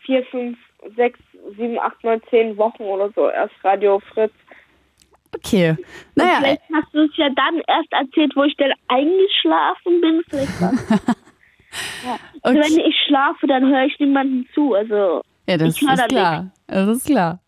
vier, 0.05 0.25
fünf, 0.31 0.57
sechs, 0.95 1.19
sieben, 1.57 1.77
acht, 1.77 2.01
neun, 2.03 2.21
zehn 2.29 2.57
Wochen 2.57 2.83
oder 2.83 3.11
so 3.13 3.29
erst 3.29 3.53
Radio 3.63 3.99
Fritz. 4.13 4.33
Okay. 5.35 5.71
Und 5.71 5.77
Naja, 6.15 6.37
vielleicht 6.39 6.61
hast 6.73 6.93
du 6.93 7.03
es 7.03 7.17
ja 7.17 7.29
dann 7.29 7.61
erst 7.67 7.91
erzählt, 7.91 8.33
wo 8.35 8.43
ich 8.43 8.55
dann 8.55 8.71
eingeschlafen 8.87 10.01
bin. 10.01 10.23
Vielleicht 10.29 10.61
ja. 12.05 12.17
also 12.43 12.59
okay. 12.59 12.69
Wenn 12.69 12.85
ich 12.85 12.95
schlafe, 13.07 13.47
dann 13.47 13.67
höre 13.67 13.85
ich 13.85 13.99
niemandem 13.99 14.47
zu. 14.53 14.73
Also, 14.75 15.21
Ja, 15.47 15.57
das 15.57 15.81
ist 15.81 16.07
klar. 16.07 16.51
Das 16.67 16.87
ist 16.87 17.05
klar. 17.05 17.39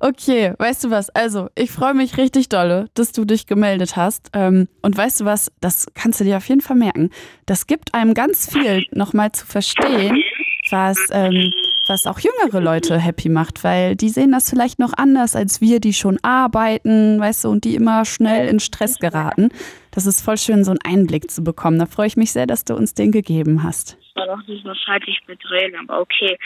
Okay, 0.00 0.54
weißt 0.58 0.84
du 0.84 0.90
was? 0.90 1.10
Also, 1.10 1.48
ich 1.56 1.72
freue 1.72 1.92
mich 1.92 2.18
richtig 2.18 2.48
dolle, 2.48 2.88
dass 2.94 3.10
du 3.10 3.24
dich 3.24 3.46
gemeldet 3.46 3.96
hast. 3.96 4.30
Ähm, 4.32 4.68
und 4.80 4.96
weißt 4.96 5.20
du 5.20 5.24
was? 5.24 5.50
Das 5.60 5.86
kannst 5.94 6.20
du 6.20 6.24
dir 6.24 6.36
auf 6.36 6.48
jeden 6.48 6.60
Fall 6.60 6.76
merken. 6.76 7.10
Das 7.46 7.66
gibt 7.66 7.94
einem 7.94 8.14
ganz 8.14 8.52
viel 8.52 8.86
nochmal 8.92 9.32
zu 9.32 9.44
verstehen, 9.44 10.22
was, 10.70 10.98
ähm, 11.10 11.52
was 11.88 12.06
auch 12.06 12.20
jüngere 12.20 12.60
Leute 12.60 12.96
happy 12.96 13.28
macht, 13.28 13.64
weil 13.64 13.96
die 13.96 14.08
sehen 14.08 14.30
das 14.30 14.48
vielleicht 14.48 14.78
noch 14.78 14.92
anders 14.96 15.34
als 15.34 15.60
wir, 15.60 15.80
die 15.80 15.94
schon 15.94 16.18
arbeiten, 16.22 17.18
weißt 17.18 17.44
du, 17.44 17.48
und 17.48 17.64
die 17.64 17.74
immer 17.74 18.04
schnell 18.04 18.46
in 18.46 18.60
Stress 18.60 19.00
geraten. 19.00 19.48
Das 19.90 20.06
ist 20.06 20.22
voll 20.24 20.38
schön, 20.38 20.62
so 20.62 20.70
einen 20.70 20.80
Einblick 20.84 21.28
zu 21.28 21.42
bekommen. 21.42 21.80
Da 21.80 21.86
freue 21.86 22.06
ich 22.06 22.16
mich 22.16 22.30
sehr, 22.30 22.46
dass 22.46 22.64
du 22.64 22.76
uns 22.76 22.94
den 22.94 23.10
gegeben 23.10 23.64
hast. 23.64 23.98
war 24.14 24.26
doch 24.26 24.46
nicht 24.46 24.64
nur 24.64 24.76
zeitig 24.86 25.18
mit 25.26 25.40
reden, 25.50 25.74
aber 25.80 26.00
okay. 26.02 26.38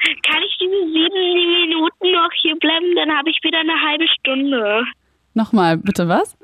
Kann 0.00 0.42
ich 0.42 0.56
diese 0.58 0.92
sieben 0.92 1.68
Minuten 1.68 2.12
noch 2.12 2.32
hier 2.40 2.56
bleiben? 2.56 2.94
Dann 2.96 3.16
habe 3.16 3.30
ich 3.30 3.38
wieder 3.42 3.58
eine 3.58 3.80
halbe 3.80 4.06
Stunde. 4.08 4.84
Nochmal, 5.34 5.76
bitte 5.76 6.08
was? 6.08 6.36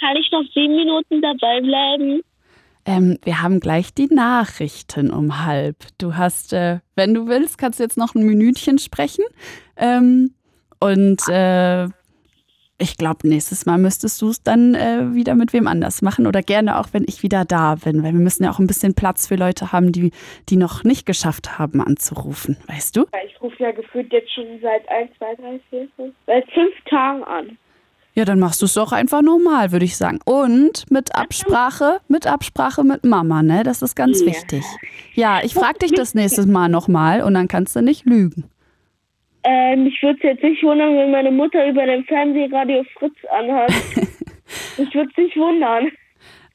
Kann 0.00 0.16
ich 0.16 0.30
noch 0.30 0.44
sieben 0.52 0.74
Minuten 0.74 1.22
dabei 1.22 1.60
bleiben? 1.60 2.22
Ähm, 2.86 3.18
wir 3.22 3.40
haben 3.40 3.60
gleich 3.60 3.94
die 3.94 4.08
Nachrichten 4.12 5.10
um 5.10 5.44
halb. 5.44 5.76
Du 5.98 6.16
hast, 6.16 6.52
äh, 6.52 6.80
wenn 6.96 7.14
du 7.14 7.26
willst, 7.28 7.56
kannst 7.56 7.78
du 7.78 7.84
jetzt 7.84 7.96
noch 7.96 8.14
ein 8.14 8.26
Minütchen 8.26 8.78
sprechen. 8.78 9.24
Ähm, 9.76 10.34
und 10.80 11.22
äh, 11.28 11.88
ich 12.78 12.96
glaube, 12.96 13.28
nächstes 13.28 13.66
Mal 13.66 13.78
müsstest 13.78 14.20
du 14.20 14.28
es 14.28 14.42
dann 14.42 14.74
äh, 14.74 15.14
wieder 15.14 15.34
mit 15.34 15.52
wem 15.52 15.66
anders 15.68 16.02
machen 16.02 16.26
oder 16.26 16.42
gerne 16.42 16.78
auch, 16.80 16.88
wenn 16.92 17.04
ich 17.06 17.22
wieder 17.22 17.44
da 17.44 17.76
bin, 17.76 18.02
weil 18.02 18.12
wir 18.12 18.20
müssen 18.20 18.44
ja 18.44 18.50
auch 18.50 18.58
ein 18.58 18.66
bisschen 18.66 18.94
Platz 18.94 19.28
für 19.28 19.36
Leute 19.36 19.70
haben, 19.72 19.92
die, 19.92 20.10
die 20.48 20.56
noch 20.56 20.82
nicht 20.84 21.06
geschafft 21.06 21.58
haben 21.58 21.80
anzurufen, 21.80 22.56
weißt 22.66 22.96
du? 22.96 23.06
Ich 23.26 23.40
rufe 23.40 23.62
ja 23.62 23.70
gefühlt 23.70 24.12
jetzt 24.12 24.32
schon 24.34 24.44
seit 24.60 24.88
1, 24.88 25.10
2, 25.18 25.34
3, 25.36 25.60
4, 25.70 25.88
5, 25.96 26.14
seit 26.26 26.44
fünf 26.52 26.74
Tagen 26.90 27.22
an. 27.24 27.58
Ja, 28.16 28.24
dann 28.24 28.38
machst 28.38 28.60
du 28.62 28.66
es 28.66 28.74
doch 28.74 28.92
einfach 28.92 29.22
normal, 29.22 29.72
würde 29.72 29.84
ich 29.84 29.96
sagen. 29.96 30.20
Und 30.24 30.88
mit 30.88 31.16
Absprache, 31.16 32.00
mit 32.06 32.28
Absprache 32.28 32.84
mit 32.84 33.04
Mama, 33.04 33.42
ne? 33.42 33.64
Das 33.64 33.82
ist 33.82 33.96
ganz 33.96 34.20
Ja. 34.20 34.26
wichtig. 34.26 34.64
Ja, 35.14 35.40
ich 35.42 35.52
frage 35.52 35.80
dich 35.80 35.92
das 35.92 36.14
nächste 36.14 36.46
Mal 36.46 36.68
nochmal 36.68 37.22
und 37.22 37.34
dann 37.34 37.48
kannst 37.48 37.74
du 37.74 37.82
nicht 37.82 38.04
lügen. 38.04 38.44
Äh, 39.44 39.76
mich 39.76 40.02
würde 40.02 40.16
es 40.18 40.22
jetzt 40.24 40.42
nicht 40.42 40.62
wundern, 40.62 40.96
wenn 40.96 41.10
meine 41.10 41.30
Mutter 41.30 41.66
über 41.68 41.84
dem 41.86 42.04
Fernsehradio 42.04 42.84
Fritz 42.98 43.14
anhat. 43.30 43.70
ich 44.78 44.94
würde 44.94 45.10
es 45.10 45.16
nicht 45.16 45.36
wundern. 45.36 45.90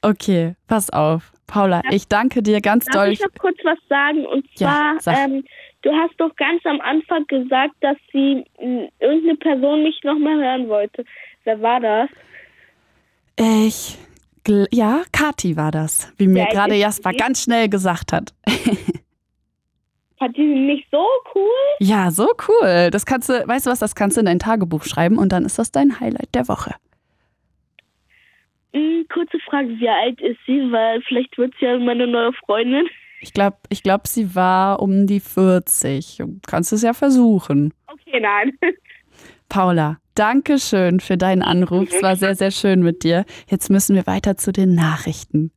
Okay, 0.02 0.56
pass 0.68 0.90
auf. 0.90 1.32
Paula, 1.46 1.82
ich 1.92 2.08
danke 2.08 2.42
dir 2.44 2.62
ganz 2.62 2.86
Darf 2.86 2.96
doll. 3.06 3.12
ich 3.14 3.20
noch 3.20 3.34
kurz 3.40 3.58
was 3.64 3.78
sagen? 3.90 4.26
Und 4.26 4.46
Ja, 4.58 4.96
zwar, 5.00 5.16
sag. 5.16 5.18
ähm, 5.30 5.44
du 5.82 5.92
hast 5.92 6.14
doch 6.18 6.36
ganz 6.36 6.66
am 6.66 6.80
Anfang 6.82 7.26
gesagt, 7.28 7.74
dass 7.82 7.98
sie 8.12 8.44
mh, 8.60 8.88
irgendeine 9.00 9.36
Person 9.38 9.84
nicht 9.84 10.04
nochmal 10.04 10.38
hören 10.38 10.68
wollte. 10.70 11.04
Wer 11.44 11.62
war 11.62 11.80
das? 11.80 12.10
Ich, 13.38 13.98
ja, 14.72 15.02
Kati 15.12 15.58
war 15.58 15.72
das, 15.72 16.12
wie 16.18 16.28
mir 16.28 16.44
Ja, 16.44 16.50
gerade 16.50 16.76
Jasper 16.76 17.14
ganz 17.14 17.44
schnell 17.44 17.70
gesagt 17.70 18.14
hat. 18.14 18.34
Fand 20.20 20.36
die 20.36 20.44
nicht 20.44 20.86
so 20.92 21.06
cool? 21.34 21.50
Ja, 21.80 22.12
so 22.12 22.28
cool. 22.48 22.90
Das 22.92 23.06
kannst 23.06 23.30
du, 23.30 23.48
weißt 23.48 23.66
du 23.66 23.72
was, 23.72 23.80
das 23.80 23.96
kannst 23.96 24.18
du 24.18 24.20
in 24.20 24.26
dein 24.26 24.40
Tagebuch 24.40 24.84
schreiben 24.84 25.18
und 25.18 25.32
dann 25.32 25.46
ist 25.46 25.58
das 25.58 25.72
dein 25.72 26.00
Highlight 26.00 26.36
der 26.36 26.50
Woche. 26.50 26.76
Hm, 28.74 29.06
kurze 29.12 29.40
Frage, 29.40 29.70
wie 29.80 29.90
alt 29.90 30.20
ist 30.22 30.40
sie? 30.46 30.72
Weil 30.72 31.02
vielleicht 31.04 31.38
wird 31.38 31.54
sie 31.60 31.66
ja 31.66 31.80
meine 31.80 32.06
neue 32.06 32.34
Freundin. 32.34 32.86
Ich 33.22 33.34
glaube, 33.34 33.58
ich 33.70 33.82
glaub, 33.82 34.08
sie 34.08 34.36
war 34.36 34.82
um 34.82 35.08
die 35.08 35.22
40. 35.22 36.18
Du 36.18 36.40
kannst 36.46 36.74
es 36.74 36.84
ja 36.84 36.94
versuchen. 36.94 37.74
Okay, 37.88 38.20
nein. 38.20 38.58
Paula, 39.50 39.98
danke 40.16 40.60
schön 40.60 41.00
für 41.00 41.18
deinen 41.18 41.42
Anruf. 41.42 41.90
Es 41.92 42.04
war 42.04 42.16
sehr, 42.16 42.36
sehr 42.36 42.52
schön 42.52 42.82
mit 42.82 43.04
dir. 43.04 43.26
Jetzt 43.50 43.70
müssen 43.70 43.96
wir 43.96 44.06
weiter 44.06 44.38
zu 44.38 44.52
den 44.52 44.76
Nachrichten. 44.76 45.52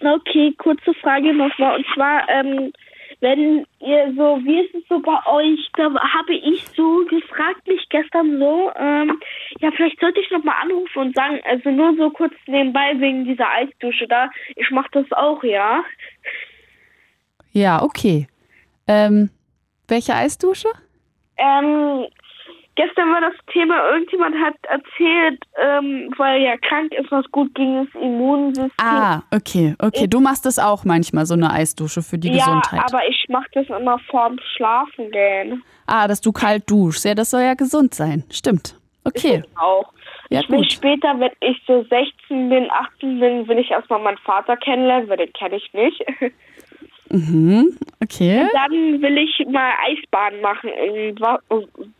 Okay, 0.00 0.52
kurze 0.58 0.94
Frage 0.94 1.34
nochmal. 1.34 1.76
Und 1.76 1.86
zwar, 1.94 2.28
ähm, 2.28 2.72
wenn 3.20 3.66
ihr 3.80 4.12
so, 4.16 4.40
wie 4.42 4.60
ist 4.60 4.74
es 4.74 4.82
so 4.88 4.98
bei 5.00 5.18
euch? 5.26 5.70
Da 5.76 5.84
habe 5.84 6.34
ich 6.34 6.66
so 6.74 7.04
gefragt, 7.08 7.66
mich 7.66 7.86
gestern 7.90 8.38
so, 8.38 8.72
ähm, 8.76 9.20
ja, 9.60 9.70
vielleicht 9.72 10.00
sollte 10.00 10.20
ich 10.20 10.30
nochmal 10.30 10.56
anrufen 10.62 10.98
und 10.98 11.14
sagen, 11.14 11.38
also 11.44 11.70
nur 11.70 11.94
so 11.96 12.10
kurz 12.10 12.34
nebenbei 12.46 12.98
wegen 12.98 13.24
dieser 13.24 13.48
Eisdusche 13.50 14.08
da. 14.08 14.30
Ich 14.56 14.70
mache 14.70 14.88
das 14.92 15.12
auch, 15.12 15.42
ja. 15.44 15.84
Ja, 17.52 17.82
okay. 17.82 18.26
Ähm, 18.88 19.30
welche 19.88 20.14
Eisdusche? 20.14 20.68
Ähm, 21.36 22.06
gestern 22.76 23.12
war 23.12 23.20
das 23.20 23.34
Thema, 23.52 23.90
irgendjemand 23.92 24.36
hat 24.36 24.54
erzählt, 24.68 25.42
ähm, 25.60 26.12
weil 26.16 26.40
er 26.40 26.52
ja 26.52 26.56
krank 26.58 26.92
ist, 26.92 27.10
was 27.10 27.24
gut 27.30 27.54
gegen 27.54 27.84
das 27.84 28.02
Immunsystem. 28.02 28.70
Ah, 28.78 29.22
okay, 29.34 29.74
okay. 29.78 30.06
Du 30.06 30.20
machst 30.20 30.46
das 30.46 30.58
auch 30.58 30.84
manchmal, 30.84 31.26
so 31.26 31.34
eine 31.34 31.52
Eisdusche 31.52 32.02
für 32.02 32.18
die 32.18 32.28
ja, 32.28 32.44
Gesundheit. 32.44 32.82
aber 32.86 33.06
ich 33.08 33.26
mache 33.28 33.48
das 33.52 33.66
immer 33.68 33.98
vorm 34.10 34.38
Schlafen 34.56 35.10
gehen. 35.10 35.62
ah, 35.86 36.08
dass 36.08 36.20
du 36.20 36.32
kalt 36.32 36.70
duschst. 36.70 37.04
Ja, 37.04 37.14
das 37.14 37.30
soll 37.30 37.42
ja 37.42 37.54
gesund 37.54 37.94
sein. 37.94 38.24
Stimmt. 38.30 38.76
Okay. 39.04 39.42
Auch. 39.56 39.92
Ja, 40.28 40.40
ich 40.40 40.48
will 40.48 40.58
gut. 40.58 40.72
später, 40.72 41.18
wenn 41.18 41.32
ich 41.40 41.60
so 41.66 41.82
16 41.82 42.48
bin, 42.48 42.70
18 42.70 43.18
bin, 43.18 43.48
will 43.48 43.58
ich 43.58 43.70
erstmal 43.70 44.00
meinen 44.00 44.18
Vater 44.18 44.56
kennenlernen, 44.56 45.08
weil 45.08 45.16
den 45.16 45.32
kenne 45.32 45.56
ich 45.56 45.72
nicht. 45.72 46.04
Mhm. 47.10 47.76
Okay. 48.02 48.46
Dann 48.52 49.02
will 49.02 49.18
ich 49.18 49.46
mal 49.48 49.72
Eisbahn 49.86 50.40
machen 50.40 50.70
im 50.70 51.20
Wa 51.20 51.40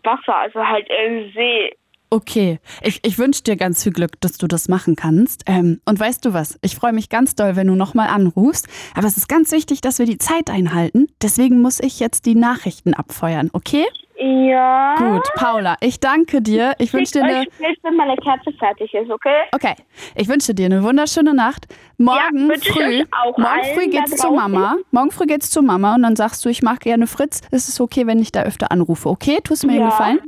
Wasser, 0.04 0.36
also 0.36 0.66
halt 0.66 0.88
im 0.88 1.32
See. 1.32 1.72
Okay, 2.12 2.58
ich, 2.82 2.98
ich 3.04 3.18
wünsche 3.18 3.44
dir 3.44 3.54
ganz 3.54 3.84
viel 3.84 3.92
Glück, 3.92 4.20
dass 4.20 4.36
du 4.36 4.48
das 4.48 4.68
machen 4.68 4.96
kannst. 4.96 5.44
Ähm, 5.46 5.80
und 5.84 6.00
weißt 6.00 6.24
du 6.24 6.32
was? 6.32 6.58
Ich 6.60 6.74
freue 6.74 6.92
mich 6.92 7.08
ganz 7.08 7.36
doll, 7.36 7.54
wenn 7.54 7.68
du 7.68 7.76
nochmal 7.76 8.08
anrufst. 8.08 8.66
Aber 8.96 9.06
es 9.06 9.16
ist 9.16 9.28
ganz 9.28 9.52
wichtig, 9.52 9.80
dass 9.80 10.00
wir 10.00 10.06
die 10.06 10.18
Zeit 10.18 10.50
einhalten. 10.50 11.06
Deswegen 11.22 11.62
muss 11.62 11.78
ich 11.78 12.00
jetzt 12.00 12.26
die 12.26 12.34
Nachrichten 12.34 12.94
abfeuern, 12.94 13.50
okay? 13.52 13.84
Ja. 14.22 14.96
Gut, 14.96 15.26
Paula, 15.34 15.76
ich 15.80 15.98
danke 15.98 16.42
dir. 16.42 16.74
Ich 16.78 16.92
wünsche 16.92 17.12
dir 17.12 17.24
eine. 17.24 17.46
Bild, 17.58 17.78
wenn 17.82 17.96
meine 17.96 18.16
Kerze 18.16 18.52
fertig 18.58 18.92
ist, 18.92 19.10
okay? 19.10 19.44
Okay, 19.54 19.74
ich 20.14 20.28
wünsche 20.28 20.52
dir 20.52 20.66
eine 20.66 20.82
wunderschöne 20.82 21.32
Nacht. 21.32 21.66
Morgen 21.96 22.50
ich 22.50 22.68
früh, 22.68 23.04
morgen 23.38 23.64
früh 23.74 23.88
geht's 23.88 24.16
zu. 24.16 24.30
Mama. 24.30 24.76
Morgen 24.90 25.10
früh 25.10 25.24
geht's 25.24 25.48
zu 25.48 25.62
Mama 25.62 25.94
und 25.94 26.02
dann 26.02 26.16
sagst 26.16 26.44
du, 26.44 26.50
ich 26.50 26.60
mag 26.60 26.80
gerne 26.80 27.06
Fritz. 27.06 27.40
Ist 27.50 27.70
es 27.70 27.80
okay, 27.80 28.06
wenn 28.06 28.18
ich 28.18 28.30
da 28.30 28.42
öfter 28.42 28.70
anrufe? 28.70 29.08
Okay, 29.08 29.38
tust 29.42 29.62
du 29.62 29.68
mir 29.68 29.78
Ja. 29.78 29.86
Gefallen? 29.86 30.20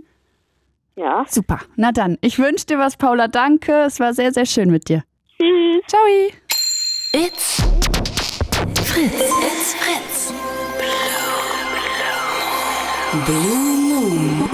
Ja. 0.96 1.24
Super. 1.28 1.58
Na 1.76 1.92
dann, 1.92 2.16
ich 2.22 2.38
wünsche 2.38 2.64
dir 2.64 2.78
was, 2.78 2.96
Paula. 2.96 3.28
Danke. 3.28 3.72
Es 3.82 4.00
war 4.00 4.14
sehr, 4.14 4.32
sehr 4.32 4.46
schön 4.46 4.70
mit 4.70 4.88
dir. 4.88 5.04
Tschüss. 5.38 5.82
Ciao. 5.86 6.00
It's 7.12 7.62
Fritz. 8.84 9.20
It's 9.20 9.74
Fritz. 9.74 10.32
Blue 13.26 13.81
Moon. 14.02 14.48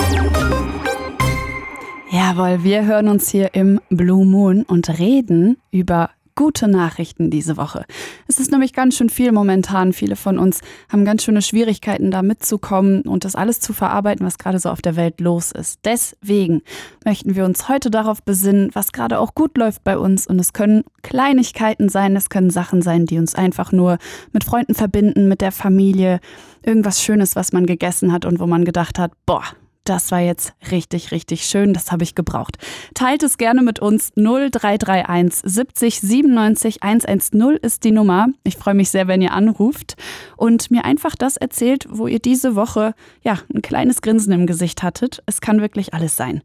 Jawohl, 2.11 2.63
wir 2.63 2.85
hören 2.85 3.09
uns 3.09 3.31
hier 3.31 3.55
im 3.55 3.81
Blue 3.91 4.25
Moon 4.25 4.63
und 4.63 4.99
reden 4.99 5.57
über 5.71 6.11
gute 6.39 6.69
Nachrichten 6.69 7.31
diese 7.31 7.57
Woche. 7.57 7.85
Es 8.29 8.39
ist 8.39 8.53
nämlich 8.53 8.73
ganz 8.73 8.97
schön 8.97 9.11
viel 9.11 9.33
momentan. 9.33 9.93
Viele 9.93 10.15
von 10.15 10.39
uns 10.39 10.61
haben 10.89 11.05
ganz 11.05 11.25
schöne 11.25 11.43
Schwierigkeiten, 11.43 12.13
da 12.13 12.23
mitzukommen 12.23 13.03
und 13.03 13.25
das 13.25 13.35
alles 13.35 13.59
zu 13.59 13.73
verarbeiten, 13.73 14.25
was 14.25 14.39
gerade 14.39 14.61
so 14.61 14.71
auf 14.71 14.81
der 14.81 14.95
Welt 14.95 15.21
los 15.21 15.51
ist. 15.51 15.81
Deswegen 15.85 16.63
möchten 17.05 17.35
wir 17.35 17.45
uns 17.45 17.69
heute 17.69 17.91
darauf 17.91 18.23
besinnen, 18.23 18.71
was 18.73 18.93
gerade 18.93 19.19
auch 19.19 19.35
gut 19.35 19.59
läuft 19.59 19.83
bei 19.83 19.99
uns. 19.99 20.29
Und 20.29 20.39
es 20.39 20.53
können 20.53 20.85
Kleinigkeiten 21.03 21.89
sein, 21.89 22.15
es 22.15 22.31
können 22.31 22.51
Sachen 22.51 22.83
sein, 22.83 23.05
die 23.05 23.19
uns 23.19 23.35
einfach 23.35 23.73
nur 23.73 23.99
mit 24.33 24.45
Freunden 24.45 24.77
verbinden, 24.77 25.27
mit 25.27 25.41
der 25.41 25.51
Familie. 25.51 26.21
Irgendwas 26.63 27.03
Schönes, 27.03 27.35
was 27.35 27.53
man 27.53 27.67
gegessen 27.67 28.13
hat 28.13 28.25
und 28.25 28.39
wo 28.39 28.47
man 28.47 28.65
gedacht 28.65 29.01
hat, 29.01 29.11
boah, 29.27 29.43
das 29.89 30.11
war 30.11 30.21
jetzt 30.21 30.53
richtig, 30.71 31.13
richtig 31.13 31.45
schön. 31.45 31.73
Das 31.73 31.91
habe 31.91 32.03
ich 32.03 32.15
gebraucht. 32.15 32.59
Teilt 32.95 33.23
es 33.23 33.39
gerne 33.39 33.63
mit 33.63 33.81
uns. 33.81 34.13
0331 34.17 35.41
70 35.45 36.01
97 36.01 36.83
110 36.83 37.59
ist 37.63 37.85
die 37.85 37.93
Nummer. 37.93 38.29
Ich 38.45 38.57
freue 38.57 38.75
mich 38.75 38.91
sehr, 38.91 39.09
wenn 39.09 39.23
ihr 39.23 39.33
anruft 39.33 39.97
und 40.37 40.71
mir 40.71 40.85
einfach 40.85 41.15
das 41.15 41.37
erzählt, 41.37 41.87
wo 41.91 42.07
ihr 42.07 42.19
diese 42.19 42.55
Woche 42.55 42.95
ja 43.23 43.39
ein 43.55 43.63
kleines 43.63 44.03
Grinsen 44.03 44.33
im 44.33 44.47
Gesicht 44.47 44.83
hattet. 44.83 45.23
Es 45.27 45.41
kann 45.41 45.61
wirklich 45.61 45.95
alles 45.95 46.17
sein. 46.17 46.43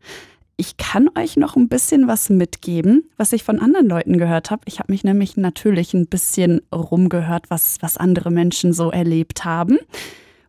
Ich 0.55 0.77
kann 0.77 1.09
euch 1.17 1.35
noch 1.35 1.55
ein 1.55 1.67
bisschen 1.67 2.07
was 2.07 2.29
mitgeben, 2.29 3.09
was 3.17 3.33
ich 3.33 3.43
von 3.43 3.59
anderen 3.59 3.87
Leuten 3.87 4.17
gehört 4.19 4.51
habe. 4.51 4.61
Ich 4.65 4.79
habe 4.79 4.91
mich 4.91 5.03
nämlich 5.03 5.35
natürlich 5.35 5.93
ein 5.93 6.07
bisschen 6.07 6.61
rumgehört, 6.73 7.49
was, 7.49 7.77
was 7.81 7.97
andere 7.97 8.29
Menschen 8.29 8.71
so 8.71 8.91
erlebt 8.91 9.45
haben. 9.45 9.79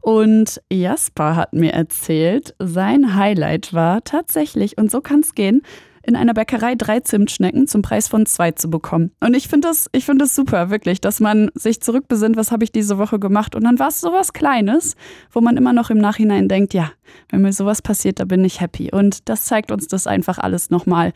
Und 0.04 0.60
Jasper 0.70 1.34
hat 1.34 1.54
mir 1.54 1.72
erzählt, 1.72 2.54
sein 2.58 3.16
Highlight 3.16 3.72
war 3.72 4.04
tatsächlich, 4.04 4.76
und 4.76 4.90
so 4.90 5.00
kann 5.00 5.20
es 5.20 5.34
gehen, 5.34 5.62
in 6.02 6.14
einer 6.14 6.34
Bäckerei 6.34 6.74
drei 6.74 7.00
Zimtschnecken 7.00 7.66
zum 7.66 7.80
Preis 7.80 8.06
von 8.08 8.26
zwei 8.26 8.52
zu 8.52 8.68
bekommen. 8.68 9.12
Und 9.20 9.34
ich 9.34 9.48
finde 9.48 9.68
das, 9.68 9.88
ich 9.92 10.04
das 10.04 10.34
super, 10.34 10.68
wirklich, 10.68 11.00
dass 11.00 11.20
man 11.20 11.50
sich 11.54 11.80
zurückbesinnt, 11.80 12.36
was 12.36 12.52
habe 12.52 12.64
ich 12.64 12.70
diese 12.70 12.98
Woche 12.98 13.18
gemacht. 13.18 13.54
Und 13.54 13.64
dann 13.64 13.78
war 13.78 13.88
es 13.88 14.02
sowas 14.02 14.34
Kleines, 14.34 14.94
wo 15.32 15.40
man 15.40 15.56
immer 15.56 15.72
noch 15.72 15.88
im 15.88 15.96
Nachhinein 15.96 16.50
denkt, 16.50 16.74
ja, 16.74 16.92
wenn 17.30 17.40
mir 17.40 17.54
sowas 17.54 17.80
passiert, 17.80 18.20
da 18.20 18.26
bin 18.26 18.44
ich 18.44 18.60
happy. 18.60 18.90
Und 18.92 19.30
das 19.30 19.46
zeigt 19.46 19.72
uns 19.72 19.88
das 19.88 20.06
einfach 20.06 20.36
alles 20.36 20.68
nochmal. 20.68 21.14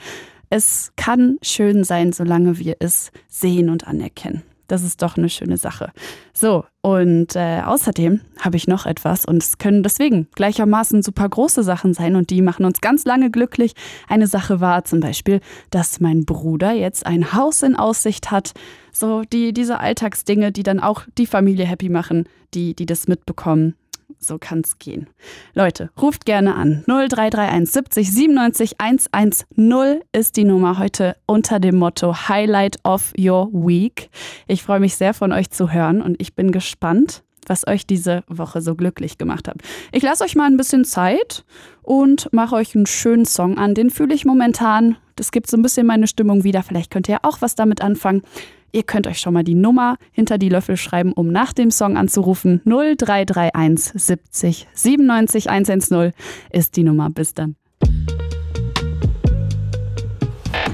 Es 0.49 0.93
kann 0.97 1.37
schön 1.43 1.85
sein, 1.85 2.15
solange 2.15 2.59
wir 2.59 2.77
es 2.81 3.11
sehen 3.29 3.69
und 3.69 3.87
anerkennen. 3.87 4.45
Das 4.69 4.85
ist 4.85 5.03
doch 5.03 5.17
eine 5.17 5.31
schöne 5.31 5.57
Sache. 5.57 5.93
So, 6.33 6.65
und 6.83 7.35
äh, 7.35 7.63
außerdem 7.65 8.21
habe 8.39 8.57
ich 8.57 8.69
noch 8.69 8.87
etwas 8.87 9.25
und 9.25 9.43
es 9.43 9.59
können 9.59 9.83
deswegen 9.83 10.29
gleichermaßen 10.35 11.03
super 11.03 11.29
große 11.29 11.63
Sachen 11.63 11.95
sein 11.95 12.15
und 12.17 12.31
die 12.31 12.43
machen 12.43 12.65
uns 12.65 12.81
ganz 12.81 13.05
lange 13.05 13.31
glücklich. 13.31 13.73
Eine 14.09 14.27
Sache 14.27 14.61
war 14.61 14.85
zum 14.85 15.01
Beispiel, 15.01 15.41
dass 15.71 16.01
mein 16.01 16.25
Bruder 16.27 16.73
jetzt 16.73 17.07
ein 17.07 17.33
Haus 17.33 17.63
in 17.63 17.77
Aussicht 17.77 18.31
hat. 18.31 18.53
So 18.93 19.23
die, 19.23 19.53
diese 19.53 19.81
Alltagsdinge, 19.81 20.53
die 20.53 20.63
dann 20.63 20.81
auch 20.81 21.03
die 21.17 21.27
Familie 21.27 21.65
happy 21.65 21.89
machen, 21.89 22.29
die, 22.55 22.75
die 22.75 22.87
das 22.87 23.09
mitbekommen 23.09 23.75
so 24.19 24.39
kann's 24.39 24.79
gehen. 24.79 25.09
Leute, 25.55 25.91
ruft 26.01 26.25
gerne 26.25 26.55
an. 26.55 26.85
0331 26.87 27.71
70 27.71 28.11
97 28.13 28.81
110 28.81 30.01
ist 30.13 30.37
die 30.37 30.45
Nummer 30.45 30.79
heute 30.79 31.17
unter 31.27 31.61
dem 31.61 31.77
Motto 31.77 32.29
Highlight 32.29 32.79
of 32.85 33.13
Your 33.19 33.49
Week. 33.53 34.11
Ich 34.47 34.63
freue 34.63 34.81
mich 34.81 34.97
sehr 34.97 35.15
von 35.15 35.33
euch 35.33 35.51
zu 35.51 35.73
hören 35.73 36.03
und 36.03 36.21
ich 36.21 36.35
bin 36.35 36.53
gespannt, 36.53 37.23
was 37.47 37.67
euch 37.67 37.87
diese 37.87 38.25
Woche 38.29 38.61
so 38.61 38.75
glücklich 38.75 39.19
gemacht 39.19 39.49
hat. 39.49 39.57
Ich 39.93 40.03
lasse 40.03 40.25
euch 40.25 40.37
mal 40.37 40.47
ein 40.47 40.57
bisschen 40.57 40.85
Zeit 40.85 41.45
und 41.83 42.33
mache 42.33 42.57
euch 42.57 42.75
einen 42.75 42.87
schönen 42.87 43.25
Song 43.25 43.59
an. 43.59 43.75
Den 43.75 43.91
fühle 43.91 44.15
ich 44.15 44.25
momentan. 44.25 44.97
Das 45.17 45.33
gibt 45.33 45.51
so 45.51 45.57
ein 45.57 45.63
bisschen 45.63 45.87
meine 45.87 46.07
Stimmung 46.07 46.45
wieder. 46.45 46.63
Vielleicht 46.63 46.91
könnt 46.91 47.09
ihr 47.09 47.19
auch 47.23 47.41
was 47.41 47.55
damit 47.55 47.81
anfangen. 47.83 48.23
Ihr 48.71 48.83
könnt 48.83 49.07
euch 49.07 49.19
schon 49.19 49.33
mal 49.33 49.45
die 49.45 49.55
Nummer 49.55 49.97
hinter 50.13 50.37
die 50.37 50.51
Löffel 50.51 50.77
schreiben, 50.77 51.13
um 51.13 51.29
nach 51.29 51.53
dem 51.53 51.71
Song 51.71 51.97
anzurufen. 51.97 52.61
0331 52.65 53.93
70 53.95 54.69
97 54.75 55.51
110 55.51 56.13
ist 56.51 56.77
die 56.77 56.85
Nummer. 56.85 57.09
Bis 57.11 57.35
dann. 57.35 57.57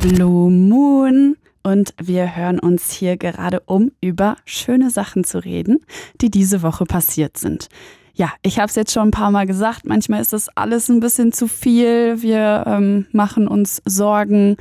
Blue 0.00 0.50
Moon. 0.50 1.36
Und 1.62 1.94
wir 2.02 2.36
hören 2.36 2.58
uns 2.58 2.90
hier 2.90 3.16
gerade 3.16 3.60
um, 3.60 3.92
über 4.02 4.36
schöne 4.44 4.90
Sachen 4.90 5.24
zu 5.24 5.42
reden, 5.42 5.78
die 6.20 6.30
diese 6.30 6.62
Woche 6.62 6.84
passiert 6.84 7.38
sind 7.38 7.68
ja, 8.14 8.32
ich 8.42 8.58
habe 8.58 8.68
es 8.68 8.76
jetzt 8.76 8.92
schon 8.92 9.08
ein 9.08 9.12
paar 9.12 9.30
Mal 9.30 9.46
gesagt, 9.46 9.84
manchmal 9.84 10.20
ist 10.20 10.32
das 10.32 10.48
alles 10.56 10.88
ein 10.88 11.00
bisschen 11.00 11.32
zu 11.32 11.48
viel. 11.48 12.22
Wir 12.22 12.64
ähm, 12.66 13.06
machen 13.12 13.48
uns 13.48 13.82
Sorgen 13.84 14.56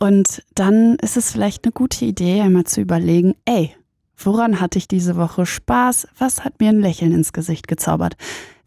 und 0.00 0.42
dann 0.54 0.96
ist 0.96 1.16
es 1.16 1.30
vielleicht 1.30 1.64
eine 1.64 1.72
gute 1.72 2.04
Idee, 2.04 2.40
einmal 2.40 2.64
zu 2.64 2.80
überlegen, 2.80 3.34
ey, 3.44 3.74
woran 4.16 4.60
hatte 4.60 4.78
ich 4.78 4.88
diese 4.88 5.16
Woche 5.16 5.44
Spaß? 5.44 6.08
Was 6.18 6.44
hat 6.44 6.60
mir 6.60 6.70
ein 6.70 6.80
Lächeln 6.80 7.12
ins 7.12 7.32
Gesicht 7.32 7.68
gezaubert? 7.68 8.16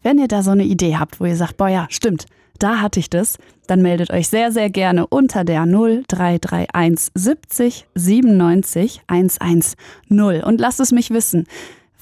Wenn 0.02 0.18
ihr 0.18 0.28
da 0.28 0.42
so 0.42 0.52
eine 0.52 0.64
Idee 0.64 0.96
habt, 0.96 1.20
wo 1.20 1.24
ihr 1.24 1.36
sagt, 1.36 1.56
boah 1.56 1.68
ja, 1.68 1.86
stimmt, 1.90 2.26
da 2.60 2.80
hatte 2.80 3.00
ich 3.00 3.10
das, 3.10 3.38
dann 3.66 3.82
meldet 3.82 4.10
euch 4.10 4.28
sehr, 4.28 4.52
sehr 4.52 4.70
gerne 4.70 5.06
unter 5.06 5.44
der 5.44 5.64
0331 5.64 7.10
70 7.14 7.86
97 7.94 9.02
110 9.06 10.42
und 10.42 10.60
lasst 10.60 10.80
es 10.80 10.92
mich 10.92 11.10
wissen. 11.10 11.46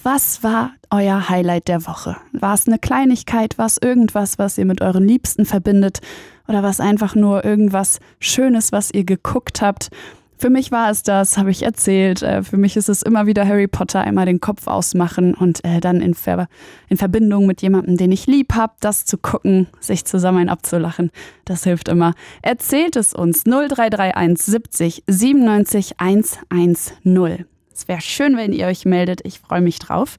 Was 0.03 0.43
war 0.43 0.73
euer 0.91 1.29
Highlight 1.29 1.69
der 1.69 1.87
Woche? 1.87 2.17
War 2.33 2.55
es 2.55 2.67
eine 2.69 2.79
Kleinigkeit? 2.79 3.59
War 3.59 3.67
es 3.67 3.79
irgendwas, 3.79 4.39
was 4.39 4.59
ihr 4.59 4.65
mit 4.65 4.81
euren 4.81 5.07
Liebsten 5.07 5.45
verbindet? 5.45 6.01
Oder 6.47 6.63
war 6.63 6.71
es 6.71 6.81
einfach 6.81 7.15
nur 7.15 7.45
irgendwas 7.45 7.99
Schönes, 8.21 8.73
was 8.73 8.91
ihr 8.93 9.05
geguckt 9.05 9.63
habt? 9.63 9.91
Für 10.39 10.51
mich 10.51 10.71
war 10.71 10.91
es 10.91 11.03
das, 11.03 11.39
habe 11.39 11.51
ich 11.51 11.63
erzählt. 11.63 12.23
Äh, 12.23 12.43
für 12.43 12.59
mich 12.59 12.77
ist 12.77 12.91
es 12.91 13.03
immer 13.03 13.27
wieder 13.27 13.49
Harry 13.49 13.67
Potter, 13.67 14.03
einmal 14.03 14.27
den 14.27 14.41
Kopf 14.41 14.67
ausmachen 14.67 15.35
und 15.35 15.65
äh, 15.65 15.81
dann 15.81 16.03
in, 16.03 16.13
Ver 16.13 16.47
in 16.89 16.99
Verbindung 16.99 17.47
mit 17.47 17.63
jemandem, 17.63 17.97
den 17.97 18.13
ich 18.13 18.27
lieb 18.27 18.55
habe, 18.55 18.75
das 18.81 19.07
zu 19.07 19.17
gucken, 19.17 19.67
sich 19.81 20.05
zusammen 20.05 20.51
abzulachen. 20.51 21.11
Das 21.47 21.65
hilft 21.65 21.89
immer. 21.89 22.13
Erzählt 22.43 22.97
es 22.97 23.15
uns 23.15 23.45
0331 23.45 24.45
70 24.45 25.05
97 25.07 25.95
110. 25.99 27.47
Es 27.77 27.89
wäre 27.89 28.01
schön, 28.01 28.39
wenn 28.39 28.55
ihr 28.55 28.69
euch 28.69 28.87
meldet. 28.87 29.21
Ich 29.25 29.39
freue 29.39 29.61
mich 29.61 29.79
drauf. 29.79 30.17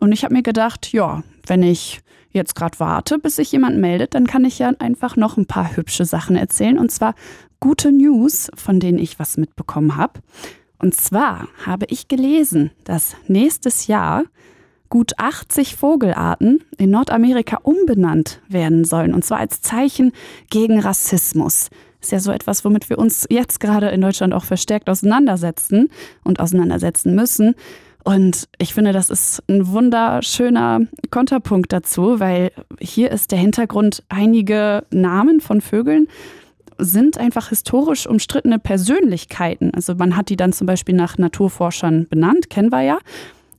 Und 0.00 0.12
ich 0.12 0.22
habe 0.22 0.34
mir 0.34 0.42
gedacht, 0.42 0.92
ja, 0.92 1.22
wenn 1.46 1.62
ich 1.62 2.02
jetzt 2.30 2.54
gerade 2.54 2.78
warte, 2.78 3.18
bis 3.18 3.36
sich 3.36 3.52
jemand 3.52 3.78
meldet, 3.78 4.14
dann 4.14 4.26
kann 4.26 4.44
ich 4.44 4.58
ja 4.58 4.70
einfach 4.78 5.16
noch 5.16 5.38
ein 5.38 5.46
paar 5.46 5.76
hübsche 5.76 6.04
Sachen 6.04 6.36
erzählen. 6.36 6.78
Und 6.78 6.90
zwar 6.90 7.14
gute 7.58 7.90
News, 7.90 8.50
von 8.54 8.80
denen 8.80 8.98
ich 8.98 9.18
was 9.18 9.38
mitbekommen 9.38 9.96
habe. 9.96 10.20
Und 10.78 10.94
zwar 10.94 11.48
habe 11.64 11.86
ich 11.88 12.08
gelesen, 12.08 12.70
dass 12.84 13.16
nächstes 13.28 13.86
Jahr 13.86 14.24
gut 14.90 15.12
80 15.18 15.76
Vogelarten 15.76 16.62
in 16.76 16.90
Nordamerika 16.90 17.60
umbenannt 17.62 18.42
werden 18.48 18.84
sollen. 18.84 19.14
Und 19.14 19.24
zwar 19.24 19.38
als 19.38 19.62
Zeichen 19.62 20.12
gegen 20.50 20.80
Rassismus 20.80 21.70
ist 22.00 22.12
ja 22.12 22.20
so 22.20 22.32
etwas, 22.32 22.64
womit 22.64 22.88
wir 22.88 22.98
uns 22.98 23.26
jetzt 23.30 23.60
gerade 23.60 23.88
in 23.88 24.00
Deutschland 24.00 24.34
auch 24.34 24.44
verstärkt 24.44 24.88
auseinandersetzen 24.88 25.88
und 26.24 26.40
auseinandersetzen 26.40 27.14
müssen. 27.14 27.54
Und 28.02 28.48
ich 28.58 28.72
finde, 28.72 28.92
das 28.92 29.10
ist 29.10 29.42
ein 29.48 29.68
wunderschöner 29.68 30.80
Konterpunkt 31.10 31.72
dazu, 31.72 32.18
weil 32.18 32.50
hier 32.80 33.10
ist 33.10 33.30
der 33.30 33.38
Hintergrund, 33.38 34.02
einige 34.08 34.84
Namen 34.90 35.40
von 35.40 35.60
Vögeln 35.60 36.08
sind 36.78 37.18
einfach 37.18 37.50
historisch 37.50 38.06
umstrittene 38.06 38.58
Persönlichkeiten. 38.58 39.74
Also 39.74 39.94
man 39.94 40.16
hat 40.16 40.30
die 40.30 40.36
dann 40.36 40.54
zum 40.54 40.66
Beispiel 40.66 40.94
nach 40.94 41.18
Naturforschern 41.18 42.06
benannt, 42.08 42.48
kennen 42.48 42.72
wir 42.72 42.80
ja. 42.80 42.98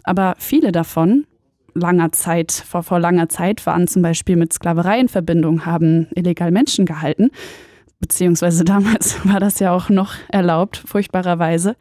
Aber 0.03 0.33
viele 0.39 0.71
davon 0.71 1.27
langer 1.75 2.11
Zeit, 2.11 2.51
vor, 2.51 2.81
vor 2.81 2.99
langer 2.99 3.29
Zeit 3.29 3.63
waren 3.67 3.87
zum 3.87 4.01
Beispiel 4.01 4.37
mit 4.37 4.51
Sklaverei 4.51 4.99
in 4.99 5.07
Verbindung, 5.07 5.67
haben 5.67 6.07
illegal 6.15 6.51
Menschen 6.51 6.87
gehalten 6.87 7.29
beziehungsweise 8.01 8.63
damals 8.65 9.25
war 9.25 9.39
das 9.39 9.59
ja 9.59 9.73
auch 9.73 9.89
noch 9.89 10.13
erlaubt, 10.29 10.83
furchtbarerweise. 10.85 11.75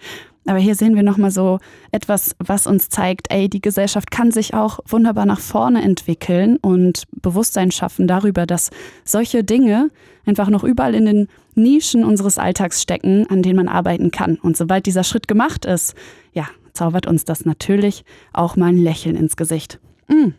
Aber 0.46 0.58
hier 0.58 0.74
sehen 0.74 0.96
wir 0.96 1.02
nochmal 1.02 1.30
so 1.30 1.58
etwas, 1.92 2.34
was 2.38 2.66
uns 2.66 2.88
zeigt, 2.88 3.30
ey, 3.30 3.48
die 3.48 3.60
Gesellschaft 3.60 4.10
kann 4.10 4.30
sich 4.30 4.54
auch 4.54 4.80
wunderbar 4.86 5.26
nach 5.26 5.38
vorne 5.38 5.82
entwickeln 5.82 6.56
und 6.56 7.04
Bewusstsein 7.12 7.70
schaffen 7.70 8.08
darüber, 8.08 8.46
dass 8.46 8.70
solche 9.04 9.44
Dinge 9.44 9.90
einfach 10.24 10.48
noch 10.48 10.64
überall 10.64 10.94
in 10.94 11.04
den 11.04 11.28
Nischen 11.54 12.04
unseres 12.04 12.38
Alltags 12.38 12.80
stecken, 12.80 13.26
an 13.28 13.42
denen 13.42 13.56
man 13.56 13.68
arbeiten 13.68 14.10
kann. 14.10 14.36
Und 14.36 14.56
sobald 14.56 14.86
dieser 14.86 15.04
Schritt 15.04 15.28
gemacht 15.28 15.66
ist, 15.66 15.94
ja, 16.32 16.48
zaubert 16.72 17.06
uns 17.06 17.24
das 17.24 17.44
natürlich 17.44 18.04
auch 18.32 18.56
mal 18.56 18.68
ein 18.68 18.78
Lächeln 18.78 19.16
ins 19.16 19.36
Gesicht. 19.36 19.78
Mm. 20.08 20.30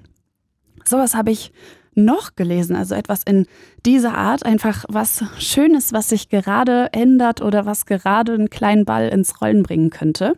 Sowas 0.83 1.13
habe 1.13 1.29
ich 1.29 1.51
noch 1.93 2.35
gelesen? 2.35 2.75
Also 2.75 2.95
etwas 2.95 3.23
in 3.23 3.45
dieser 3.85 4.17
Art, 4.17 4.45
einfach 4.45 4.85
was 4.87 5.23
Schönes, 5.39 5.93
was 5.93 6.09
sich 6.09 6.29
gerade 6.29 6.89
ändert 6.93 7.41
oder 7.41 7.65
was 7.65 7.85
gerade 7.85 8.33
einen 8.33 8.49
kleinen 8.49 8.85
Ball 8.85 9.09
ins 9.09 9.41
Rollen 9.41 9.63
bringen 9.63 9.89
könnte. 9.89 10.37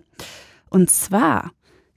Und 0.70 0.90
zwar 0.90 1.52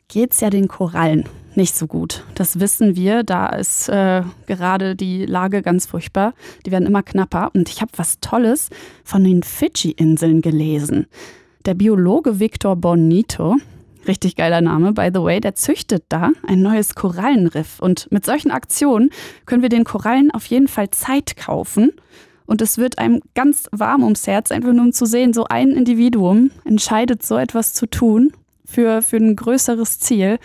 geht 0.09 0.33
es 0.33 0.41
ja 0.41 0.51
den 0.51 0.69
Korallen 0.69 1.25
nicht 1.57 1.75
so 1.75 1.87
gut. 1.87 2.23
Das 2.35 2.61
wissen 2.61 2.97
wir. 2.97 3.23
Da 3.23 3.49
ist 3.49 3.89
äh, 3.89 4.23
gerade 4.47 4.95
die 4.95 5.25
Lage 5.25 5.63
ganz 5.63 5.87
furchtbar. 5.87 6.35
Die 6.65 6.71
werden 6.71 6.87
immer 6.87 7.03
knapper. 7.03 7.51
Und 7.55 7.69
ich 7.69 7.81
habe 7.81 7.93
was 7.97 8.21
Tolles 8.21 8.69
von 9.05 9.25
den 9.25 9.43
Fidschi-Inseln 9.43 10.43
gelesen. 10.43 11.07
Der 11.65 11.75
Biologe 11.75 12.39
Victor 12.39 12.77
Bonito, 12.77 13.57
richtig 14.09 14.37
geiler 14.37 14.61
Name, 14.61 14.93
by 14.93 15.11
the 15.13 15.23
way, 15.23 15.41
der 15.41 15.55
züchtet 15.55 16.05
da 16.09 16.31
ein 16.47 16.63
neues 16.63 16.95
Korallenriff. 16.95 17.81
Und 17.81 18.11
mit 18.11 18.25
solchen 18.25 18.51
Aktionen 18.51 19.11
können 19.45 19.63
wir 19.63 19.69
den 19.69 19.85
Korallen 19.85 20.31
auf 20.31 20.47
jeden 20.47 20.69
Fall 20.69 20.91
Zeit 20.91 21.37
kaufen. 21.37 21.93
Und 22.47 22.63
es 22.63 22.79
wird 22.79 22.99
einem 22.99 23.21
ganz 23.35 23.69
warm 23.73 24.05
ums 24.05 24.27
Herz, 24.27 24.51
einfach 24.51 24.73
nur 24.73 24.85
um 24.85 24.93
zu 24.93 25.05
sehen, 25.05 25.33
so 25.33 25.45
ein 25.45 25.73
Individuum 25.73 26.51
entscheidet 26.65 27.25
so 27.25 27.37
etwas 27.37 27.75
zu 27.75 27.87
tun 27.87 28.33
für, 28.65 29.03
für 29.03 29.17
ein 29.17 29.35
größeres 29.37 29.99
Ziel. 29.99 30.39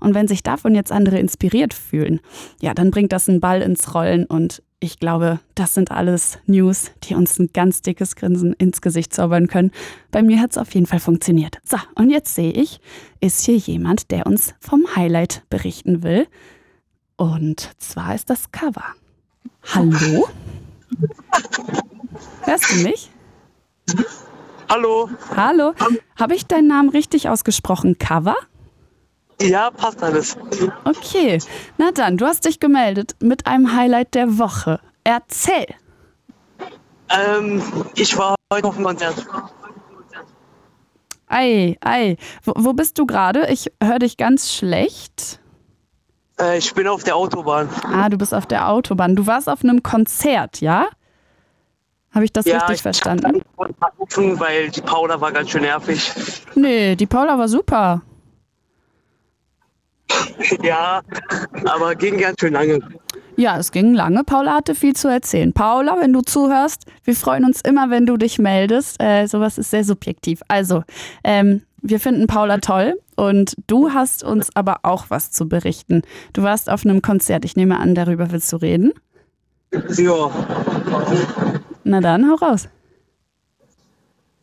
Und 0.00 0.14
wenn 0.14 0.28
sich 0.28 0.42
davon 0.44 0.74
jetzt 0.74 0.92
andere 0.92 1.18
inspiriert 1.18 1.74
fühlen, 1.74 2.20
ja, 2.60 2.74
dann 2.74 2.90
bringt 2.92 3.12
das 3.12 3.28
einen 3.28 3.40
Ball 3.40 3.62
ins 3.62 3.94
Rollen. 3.94 4.24
Und 4.24 4.62
ich 4.80 5.00
glaube, 5.00 5.40
das 5.54 5.74
sind 5.74 5.90
alles 5.90 6.38
News, 6.46 6.92
die 7.04 7.14
uns 7.14 7.38
ein 7.38 7.50
ganz 7.52 7.82
dickes 7.82 8.14
Grinsen 8.14 8.52
ins 8.52 8.80
Gesicht 8.80 9.12
zaubern 9.12 9.48
können. 9.48 9.72
Bei 10.10 10.22
mir 10.22 10.40
hat 10.40 10.52
es 10.52 10.58
auf 10.58 10.72
jeden 10.72 10.86
Fall 10.86 11.00
funktioniert. 11.00 11.58
So, 11.64 11.78
und 11.96 12.10
jetzt 12.10 12.34
sehe 12.34 12.52
ich, 12.52 12.80
ist 13.20 13.44
hier 13.44 13.56
jemand, 13.56 14.10
der 14.10 14.26
uns 14.26 14.54
vom 14.60 14.84
Highlight 14.94 15.42
berichten 15.50 16.02
will. 16.02 16.28
Und 17.16 17.70
zwar 17.78 18.14
ist 18.14 18.30
das 18.30 18.52
Cover. 18.52 18.84
Hallo? 19.74 20.28
Hörst 22.42 22.70
du 22.70 22.82
mich? 22.82 23.10
Hallo. 24.68 25.10
Hallo. 25.34 25.74
Habe 26.16 26.34
ich 26.36 26.46
deinen 26.46 26.68
Namen 26.68 26.90
richtig 26.90 27.28
ausgesprochen? 27.28 27.98
Cover? 27.98 28.36
Ja, 29.40 29.70
passt 29.70 30.02
alles. 30.02 30.36
Okay. 30.84 31.38
Na 31.76 31.90
dann, 31.92 32.16
du 32.16 32.26
hast 32.26 32.44
dich 32.44 32.60
gemeldet 32.60 33.16
mit 33.20 33.46
einem 33.46 33.74
Highlight 33.74 34.14
der 34.14 34.38
Woche. 34.38 34.80
Erzähl. 35.04 35.66
Ähm, 37.10 37.62
ich 37.94 38.16
war 38.18 38.34
heute 38.52 38.68
auf 38.68 38.74
dem 38.74 38.84
Konzert. 38.84 39.26
Ei, 41.28 41.76
ei. 41.80 42.16
Wo, 42.42 42.52
wo 42.56 42.72
bist 42.72 42.98
du 42.98 43.06
gerade? 43.06 43.46
Ich 43.50 43.70
höre 43.82 43.98
dich 43.98 44.16
ganz 44.16 44.52
schlecht. 44.52 45.40
Äh, 46.40 46.58
ich 46.58 46.74
bin 46.74 46.88
auf 46.88 47.04
der 47.04 47.16
Autobahn. 47.16 47.68
Ah, 47.84 48.08
du 48.08 48.16
bist 48.18 48.34
auf 48.34 48.46
der 48.46 48.68
Autobahn. 48.68 49.14
Du 49.14 49.26
warst 49.26 49.48
auf 49.48 49.62
einem 49.62 49.82
Konzert, 49.82 50.60
ja? 50.60 50.88
Habe 52.14 52.24
ich 52.24 52.32
das 52.32 52.46
ja, 52.46 52.58
richtig 52.58 52.76
ich 52.76 52.82
verstanden? 52.82 53.42
Anrufen, 53.56 54.40
weil 54.40 54.70
die 54.70 54.80
Paula 54.80 55.20
war 55.20 55.30
ganz 55.32 55.50
schön 55.50 55.62
nervig. 55.62 56.12
Nee, 56.54 56.96
die 56.96 57.06
Paula 57.06 57.38
war 57.38 57.48
super. 57.48 58.02
ja, 60.62 61.00
aber 61.64 61.94
ging 61.94 62.18
ganz 62.18 62.40
schön 62.40 62.52
lange. 62.52 62.78
Ja, 63.36 63.56
es 63.56 63.70
ging 63.70 63.94
lange. 63.94 64.24
Paula 64.24 64.54
hatte 64.56 64.74
viel 64.74 64.96
zu 64.96 65.06
erzählen. 65.08 65.52
Paula, 65.52 65.96
wenn 66.00 66.12
du 66.12 66.22
zuhörst, 66.22 66.86
wir 67.04 67.14
freuen 67.14 67.44
uns 67.44 67.60
immer, 67.60 67.88
wenn 67.88 68.04
du 68.04 68.16
dich 68.16 68.38
meldest. 68.38 69.00
Äh, 69.00 69.26
sowas 69.26 69.58
ist 69.58 69.70
sehr 69.70 69.84
subjektiv. 69.84 70.40
Also, 70.48 70.82
ähm, 71.22 71.62
wir 71.80 72.00
finden 72.00 72.26
Paula 72.26 72.58
toll 72.58 73.00
und 73.14 73.54
du 73.68 73.92
hast 73.92 74.24
uns 74.24 74.48
aber 74.56 74.80
auch 74.82 75.06
was 75.10 75.30
zu 75.30 75.48
berichten. 75.48 76.02
Du 76.32 76.42
warst 76.42 76.68
auf 76.68 76.84
einem 76.84 77.00
Konzert. 77.02 77.44
Ich 77.44 77.54
nehme 77.54 77.78
an, 77.78 77.94
darüber 77.94 78.32
willst 78.32 78.52
du 78.52 78.56
reden? 78.56 78.92
Ja, 79.72 80.30
Na 81.84 82.00
dann, 82.00 82.28
hau 82.28 82.34
raus. 82.34 82.68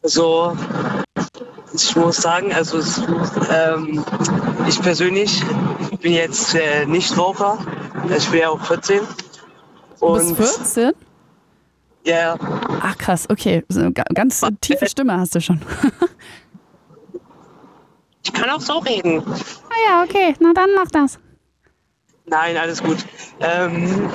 also 0.04 0.56
ich 1.74 1.96
muss 1.96 2.18
sagen, 2.18 2.54
also 2.54 2.80
ähm, 3.52 4.04
ich 4.68 4.82
persönlich 4.82 5.44
bin 6.02 6.14
jetzt 6.14 6.54
äh, 6.56 6.86
nicht 6.86 7.18
Raucher. 7.18 7.58
Ich 8.16 8.30
bin 8.30 8.42
ja 8.42 8.50
auch 8.50 8.62
14. 8.62 9.02
Du 10.00 10.14
bist 10.14 10.30
Und 10.30 10.36
14? 10.38 10.92
ja, 12.06 12.38
Ach 12.82 12.98
krass, 12.98 13.28
okay. 13.30 13.64
So, 13.70 13.92
ga- 13.92 14.04
Ganz 14.14 14.42
tiefe 14.62 14.88
Stimme 14.88 15.20
hast 15.20 15.36
du 15.36 15.42
schon. 15.42 15.62
ich 18.24 18.34
kann 18.34 18.50
auch 18.50 18.62
so 18.62 18.78
reden. 18.80 19.24
ah 19.26 19.76
ja, 19.88 20.04
okay. 20.04 20.36
Na 20.40 20.54
dann 20.54 20.70
mach 20.76 20.90
das. 20.92 21.20
Nein, 22.28 22.58
alles 22.58 22.82
gut. 22.82 22.98
Ähm, 23.40 24.10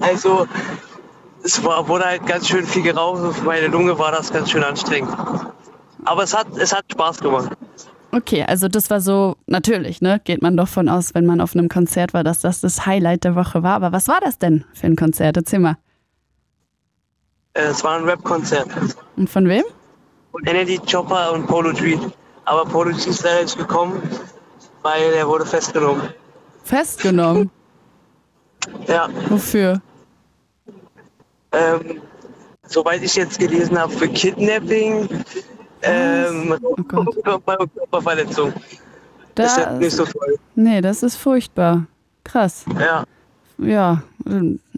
also, 0.00 0.46
es 1.42 1.62
war, 1.64 1.88
wurde 1.88 2.04
halt 2.04 2.26
ganz 2.26 2.48
schön 2.48 2.66
viel 2.66 2.82
geraucht 2.82 3.20
und 3.22 3.34
für 3.34 3.44
meine 3.44 3.66
Lunge 3.68 3.98
war 3.98 4.12
das 4.12 4.32
ganz 4.32 4.50
schön 4.50 4.62
anstrengend. 4.64 5.10
Aber 6.08 6.22
es 6.22 6.34
hat, 6.34 6.46
es 6.56 6.72
hat 6.74 6.84
Spaß 6.90 7.18
gemacht. 7.20 7.50
Okay, 8.12 8.42
also 8.48 8.68
das 8.68 8.88
war 8.88 9.00
so, 9.00 9.36
natürlich, 9.46 10.00
ne? 10.00 10.20
Geht 10.24 10.40
man 10.40 10.56
doch 10.56 10.68
von 10.68 10.88
aus, 10.88 11.14
wenn 11.14 11.26
man 11.26 11.42
auf 11.42 11.54
einem 11.54 11.68
Konzert 11.68 12.14
war, 12.14 12.24
dass 12.24 12.40
das 12.40 12.62
das 12.62 12.86
Highlight 12.86 13.24
der 13.24 13.34
Woche 13.34 13.62
war. 13.62 13.74
Aber 13.74 13.92
was 13.92 14.08
war 14.08 14.18
das 14.22 14.38
denn 14.38 14.64
für 14.72 14.86
ein 14.86 14.96
Konzert? 14.96 15.36
Erzähl 15.36 15.58
mal. 15.58 15.76
Äh, 17.52 17.64
es 17.64 17.84
war 17.84 17.98
ein 17.98 18.04
Rap-Konzert. 18.04 18.68
Und 19.16 19.28
von 19.28 19.46
wem? 19.48 19.64
Und 20.32 20.46
Kennedy, 20.46 20.78
Chopper 20.90 21.32
und 21.32 21.46
Polo 21.46 21.74
G. 21.74 21.98
Aber 22.46 22.64
Polo 22.64 22.90
G 22.92 23.10
ist 23.10 23.22
leider 23.22 23.42
nicht 23.42 23.58
gekommen, 23.58 24.00
weil 24.82 25.12
er 25.12 25.28
wurde 25.28 25.44
festgenommen. 25.44 26.08
Festgenommen. 26.64 27.50
Ja, 28.86 29.08
Wofür? 29.30 29.80
ähm, 31.52 32.02
soweit 32.66 33.02
ich 33.02 33.14
jetzt 33.14 33.38
gelesen 33.38 33.78
habe, 33.78 33.90
für 33.90 34.08
Kidnapping, 34.08 35.08
ähm, 35.82 36.54
Oh. 36.62 36.74
Körper- 36.82 37.60
und 37.60 37.74
Körperverletzung. 37.74 38.52
Das 39.34 39.52
ist 39.52 39.58
ja 39.58 39.72
nicht 39.72 39.86
Das, 39.86 39.96
so 39.96 40.04
toll. 40.04 40.36
nee, 40.56 40.80
das 40.80 41.02
ist 41.02 41.16
furchtbar. 41.16 41.86
Krass. 42.24 42.64
Ja. 42.78 43.04
Ja, 43.60 44.02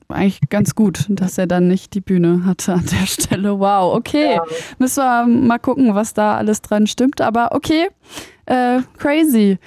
eigentlich 0.09 0.41
ganz 0.49 0.75
gut, 0.75 1.05
dass 1.11 1.37
er 1.37 1.47
dann 1.47 1.69
nicht 1.69 1.93
die 1.95 2.01
Bühne 2.01 2.47
hatte 2.47 2.73
an 2.75 2.87
der 2.87 3.07
Stelle. 3.07 3.59
Wow, 3.59 3.95
okay. 3.95 4.41
Müssen 4.79 5.03
wir 5.03 5.27
mal 5.27 5.59
gucken, 5.59 5.95
was 5.95 6.15
da 6.15 6.37
alles 6.39 6.63
dran 6.63 6.87
stimmt. 6.87 7.21
Aber 7.21 7.55
okay, 7.55 7.89
äh, 8.47 8.81
crazy. 8.97 9.59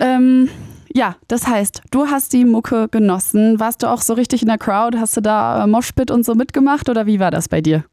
Ähm, 0.00 0.48
ja, 0.92 1.14
das 1.28 1.46
heißt, 1.46 1.82
du 1.92 2.06
hast 2.08 2.32
die 2.32 2.44
Mucke 2.44 2.88
genossen. 2.88 3.60
Warst 3.60 3.82
du 3.84 3.86
auch 3.86 4.00
so 4.00 4.14
richtig 4.14 4.42
in 4.42 4.48
der 4.48 4.58
Crowd? 4.58 4.98
Hast 4.98 5.16
du 5.16 5.20
da 5.20 5.62
äh, 5.62 5.66
Moshpit 5.68 6.10
und 6.10 6.24
so 6.24 6.34
mitgemacht 6.34 6.88
oder 6.88 7.06
wie 7.06 7.20
war 7.20 7.30
das 7.30 7.48
bei 7.48 7.60
dir? 7.60 7.84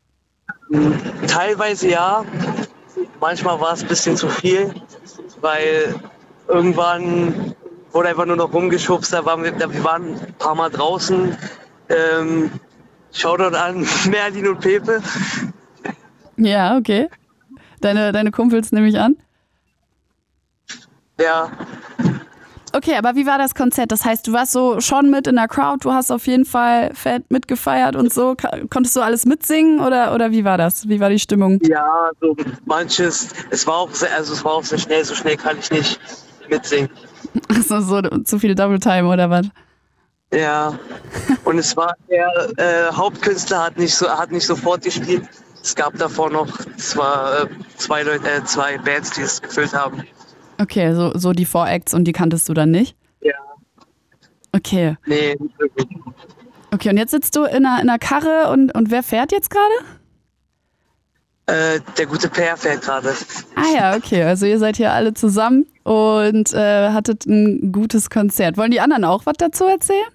Teilweise 1.28 1.90
ja, 1.90 2.24
manchmal 3.20 3.60
war 3.60 3.74
es 3.74 3.82
ein 3.82 3.88
bisschen 3.88 4.16
zu 4.16 4.30
viel, 4.30 4.74
weil 5.42 5.96
irgendwann 6.48 7.56
wurde 7.92 8.10
einfach 8.10 8.26
nur 8.26 8.36
noch 8.36 8.54
rumgeschubst, 8.54 9.12
da 9.14 9.26
waren 9.26 9.44
wir, 9.44 9.52
da, 9.52 9.72
wir 9.72 9.84
waren 9.84 10.14
ein 10.14 10.34
paar 10.38 10.56
Mal 10.56 10.70
draußen. 10.70 11.36
Ähm, 11.90 12.52
Shoutout 13.12 13.56
an 13.56 13.88
Merlin 14.10 14.50
und 14.50 14.60
Pepe. 14.60 15.02
Ja, 16.38 16.78
okay. 16.78 17.10
Deine, 17.82 18.12
deine 18.12 18.30
Kumpels 18.32 18.72
nehme 18.72 18.88
ich 18.88 19.00
an. 19.00 19.18
Ja, 21.20 21.50
Okay, 22.82 22.96
aber 22.96 23.16
wie 23.16 23.26
war 23.26 23.38
das 23.38 23.56
Konzert? 23.56 23.92
Das 23.92 24.06
heißt, 24.06 24.26
du 24.26 24.32
warst 24.32 24.54
so 24.54 24.80
schon 24.80 25.10
mit 25.10 25.28
in 25.28 25.36
der 25.36 25.50
Crowd, 25.50 25.80
du 25.82 25.92
hast 25.92 26.12
auf 26.12 26.28
jeden 26.28 26.46
Fall 26.46 26.92
fett 26.94 27.30
mitgefeiert 27.30 27.98
und 27.98 28.14
so. 28.14 28.38
Konntest 28.70 28.96
du 28.96 29.02
alles 29.02 29.26
mitsingen 29.26 29.82
oder, 29.82 30.16
oder 30.16 30.32
wie 30.32 30.46
war 30.46 30.58
das? 30.58 30.88
Wie 30.88 31.02
war 31.02 31.10
die 31.10 31.20
Stimmung? 31.20 31.60
ja, 31.64 32.10
so 32.22 32.38
manches, 32.64 33.32
es 33.50 33.68
war 33.68 33.80
auch 33.80 33.92
sehr, 33.92 34.16
also 34.16 34.32
es 34.32 34.46
war 34.46 34.54
auch 34.54 34.64
sehr 34.64 34.78
schnell, 34.78 35.04
so 35.04 35.14
schnell 35.14 35.36
kann 35.36 35.58
ich 35.60 35.70
nicht 35.72 36.00
mitsingen. 36.50 36.90
Also 37.50 37.82
so 37.82 38.02
zu 38.24 38.40
viel 38.40 38.56
Double 38.56 38.80
Time 38.80 39.10
oder 39.10 39.30
was? 39.30 39.48
Ja, 40.34 40.80
und 41.44 41.58
es 41.58 41.76
war 41.76 41.98
der 42.10 42.30
äh, 42.56 42.94
Hauptkünstler 42.94 43.66
hat 43.66 43.78
nicht 43.78 43.94
so 43.94 44.10
hat 44.10 44.32
nicht 44.32 44.46
sofort 44.46 44.86
gespielt. 44.86 45.28
Es 45.62 45.76
gab 45.76 45.98
davor 45.98 46.30
noch 46.30 46.48
zwar 46.78 47.44
äh, 47.44 47.48
zwei 47.76 48.04
Leute, 48.04 48.26
äh, 48.26 48.44
zwei 48.46 48.78
Bands, 48.78 49.12
die 49.12 49.22
es 49.22 49.42
gefüllt 49.42 49.74
haben. 49.74 50.06
Okay, 50.60 50.94
so, 50.94 51.18
so 51.18 51.32
die 51.32 51.46
Four-Acts 51.46 51.94
und 51.94 52.04
die 52.04 52.12
kanntest 52.12 52.50
du 52.50 52.54
dann 52.54 52.72
nicht? 52.72 52.96
Ja. 53.22 53.34
Okay. 54.52 54.98
Nee, 55.06 55.36
nicht 55.40 55.60
wirklich. 55.60 55.88
Okay, 56.72 56.90
und 56.90 56.98
jetzt 56.98 57.12
sitzt 57.12 57.36
du 57.36 57.46
in 57.46 57.66
einer, 57.66 57.82
in 57.82 57.90
einer 57.90 57.98
Karre 57.98 58.52
und, 58.52 58.76
und 58.76 58.92
wer 58.92 59.02
fährt 59.02 59.32
jetzt 59.32 59.50
gerade? 59.50 59.74
Äh, 61.46 61.80
der 61.98 62.06
gute 62.06 62.30
Per 62.30 62.58
fährt 62.58 62.82
gerade. 62.82 63.16
Ah 63.56 63.74
ja, 63.74 63.96
okay. 63.96 64.24
Also 64.24 64.46
ihr 64.46 64.60
seid 64.60 64.78
hier 64.78 64.92
alle 64.92 65.14
zusammen 65.14 65.66
und 65.84 66.54
äh, 66.54 66.90
hattet 66.90 67.26
ein 67.26 67.72
gutes 67.72 68.10
Konzert. 68.10 68.58
Wollen 68.58 68.72
die 68.72 68.82
anderen 68.82 69.04
auch 69.06 69.26
was 69.26 69.38
dazu 69.38 69.64
erzählen? 69.64 70.06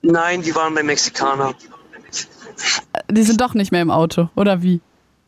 Nein, 0.00 0.40
die 0.40 0.54
waren 0.54 0.74
bei 0.74 0.82
Mexikaner. 0.82 1.54
Die 3.10 3.22
sind 3.22 3.40
doch 3.40 3.52
nicht 3.52 3.70
mehr 3.72 3.82
im 3.82 3.90
Auto, 3.90 4.30
oder 4.34 4.62
wie? 4.62 4.80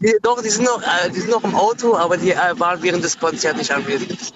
Die, 0.03 0.17
doch, 0.23 0.43
die 0.43 0.49
sind, 0.49 0.65
noch, 0.65 0.83
äh, 0.83 1.11
die 1.11 1.21
sind 1.21 1.31
noch 1.31 1.45
im 1.45 1.55
Auto, 1.55 1.97
aber 1.97 2.17
die 2.17 2.33
äh, 2.33 2.59
waren 2.59 2.83
während 2.83 3.05
des 3.05 3.19
Konzerts 3.19 3.59
nicht 3.59 3.71
anwesend. 3.71 4.33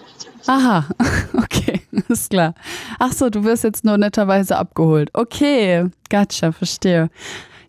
Aha, 0.47 0.87
okay, 1.37 1.83
ist 2.09 2.31
klar. 2.31 2.55
Ach 2.99 3.13
so, 3.13 3.31
du 3.31 3.43
wirst 3.43 3.65
jetzt 3.65 3.85
nur 3.85 3.99
netterweise 3.99 4.57
abgeholt. 4.57 5.11
Okay, 5.13 5.91
gotcha, 6.09 6.53
verstehe. 6.53 7.11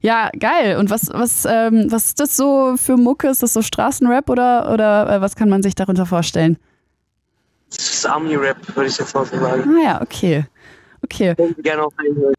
Ja, 0.02 0.30
geil. 0.38 0.78
Und 0.78 0.92
was, 0.92 1.10
was, 1.12 1.46
ähm, 1.46 1.88
was 1.90 2.06
ist 2.06 2.20
das 2.20 2.38
so 2.38 2.76
für 2.78 2.98
Mucke? 2.98 3.30
Ist 3.30 3.42
das 3.42 3.54
so 3.54 3.64
Straßenrap 3.64 4.30
oder, 4.30 4.72
oder 4.72 5.12
äh, 5.12 5.22
was 5.22 5.36
kann 5.36 5.50
man 5.50 5.64
sich 5.64 5.74
darunter 5.74 6.06
vorstellen? 6.06 6.58
Das 7.70 7.80
ist 7.80 8.06
Army-Rap, 8.06 8.58
würde 8.76 8.90
ich 8.90 8.98
jetzt 8.98 9.16
mal 9.16 9.26
so 9.26 9.38
sagen. 9.38 9.76
Ah 9.76 9.84
ja, 9.84 10.02
okay. 10.02 10.46
Okay. 11.04 11.36
Sie 11.38 11.62
gerne 11.64 11.84
auch 11.84 11.92
reinhören. 11.98 12.34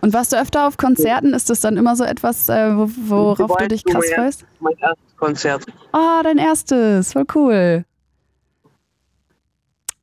Und 0.00 0.12
warst 0.12 0.32
du 0.32 0.36
öfter 0.36 0.66
auf 0.66 0.76
Konzerten? 0.76 1.34
Ist 1.34 1.50
das 1.50 1.60
dann 1.60 1.76
immer 1.76 1.96
so 1.96 2.04
etwas, 2.04 2.48
äh, 2.48 2.76
wo, 2.76 2.88
worauf 3.08 3.56
du 3.56 3.68
dich 3.68 3.84
krass 3.84 4.04
freust? 4.14 4.44
Mein 4.60 4.76
erstes 4.78 5.16
Konzert. 5.16 5.66
Ah, 5.92 6.22
dein 6.22 6.38
erstes. 6.38 7.12
Voll 7.12 7.26
cool. 7.34 7.84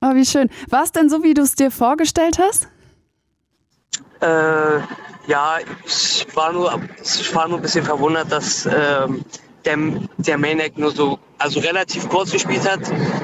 Oh, 0.02 0.14
wie 0.14 0.26
schön. 0.26 0.50
War 0.70 0.84
es 0.84 0.92
denn 0.92 1.10
so, 1.10 1.24
wie 1.24 1.34
du 1.34 1.42
es 1.42 1.56
dir 1.56 1.72
vorgestellt 1.72 2.40
hast? 2.40 2.68
Äh, 4.20 4.80
ja, 5.28 5.58
ich 5.86 6.28
war 6.36 6.52
nur, 6.52 6.80
ich 7.02 7.34
war 7.34 7.48
nur 7.48 7.60
ein 7.60 7.62
bisschen 7.62 7.86
verwundert, 7.86 8.32
dass 8.32 8.66
ähm, 8.66 9.24
der, 9.66 9.78
der 10.18 10.38
Main 10.38 10.60
Act 10.60 10.78
nur 10.78 10.92
so, 10.92 11.18
also 11.38 11.60
relativ 11.60 12.08
kurz 12.10 12.32
gespielt 12.32 12.70
hat, 12.70 12.82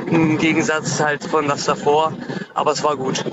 im 0.07 0.37
Gegensatz 0.37 0.99
halt 0.99 1.23
von 1.23 1.47
das 1.47 1.65
davor. 1.65 2.13
Aber 2.53 2.71
es 2.71 2.83
war 2.83 2.95
gut. 2.97 3.23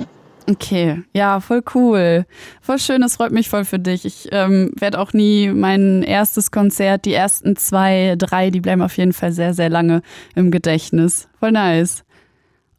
Okay, 0.49 1.03
ja, 1.13 1.39
voll 1.41 1.61
cool. 1.75 2.25
Voll 2.61 2.79
schön, 2.79 3.01
das 3.01 3.17
freut 3.17 3.31
mich 3.31 3.49
voll 3.49 3.65
für 3.65 3.77
dich. 3.77 4.03
Ich 4.03 4.29
ähm, 4.31 4.71
werde 4.75 4.99
auch 4.99 5.13
nie 5.13 5.49
mein 5.49 6.01
erstes 6.01 6.49
Konzert, 6.49 7.05
die 7.05 7.13
ersten 7.13 7.55
zwei, 7.55 8.15
drei, 8.17 8.49
die 8.49 8.61
bleiben 8.61 8.81
auf 8.81 8.97
jeden 8.97 9.13
Fall 9.13 9.31
sehr, 9.31 9.53
sehr 9.53 9.69
lange 9.69 10.01
im 10.33 10.49
Gedächtnis. 10.49 11.27
Voll 11.39 11.51
nice. 11.51 12.03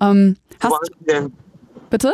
Ähm, 0.01 0.37
Wo 0.59 0.65
hast, 0.65 0.73
waren 0.73 0.89
Sie 0.99 1.05
denn? 1.07 1.33
bitte? 1.91 2.13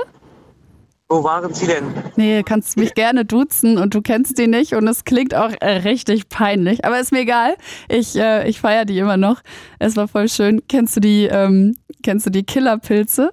Wo 1.08 1.24
waren 1.24 1.54
Sie 1.54 1.66
denn? 1.66 1.84
Nee, 2.16 2.42
kannst 2.42 2.76
mich 2.76 2.92
gerne 2.94 3.24
duzen 3.24 3.78
und 3.78 3.94
du 3.94 4.02
kennst 4.02 4.38
die 4.38 4.48
nicht 4.48 4.74
und 4.74 4.86
es 4.88 5.04
klingt 5.04 5.34
auch 5.34 5.52
äh, 5.60 5.78
richtig 5.78 6.28
peinlich, 6.28 6.84
aber 6.84 7.00
ist 7.00 7.12
mir 7.12 7.20
egal. 7.20 7.56
Ich, 7.88 8.16
äh, 8.16 8.46
ich 8.46 8.60
feiere 8.60 8.84
die 8.84 8.98
immer 8.98 9.16
noch. 9.16 9.40
Es 9.78 9.96
war 9.96 10.08
voll 10.08 10.28
schön. 10.28 10.60
Kennst 10.68 10.96
du 10.96 11.00
die, 11.00 11.26
ähm, 11.26 11.76
kennst 12.02 12.26
du 12.26 12.30
die 12.30 12.42
Killerpilze? 12.42 13.32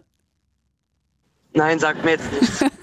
Nein, 1.54 1.80
sagt 1.80 2.04
mir 2.04 2.12
jetzt 2.12 2.32
nichts. 2.32 2.66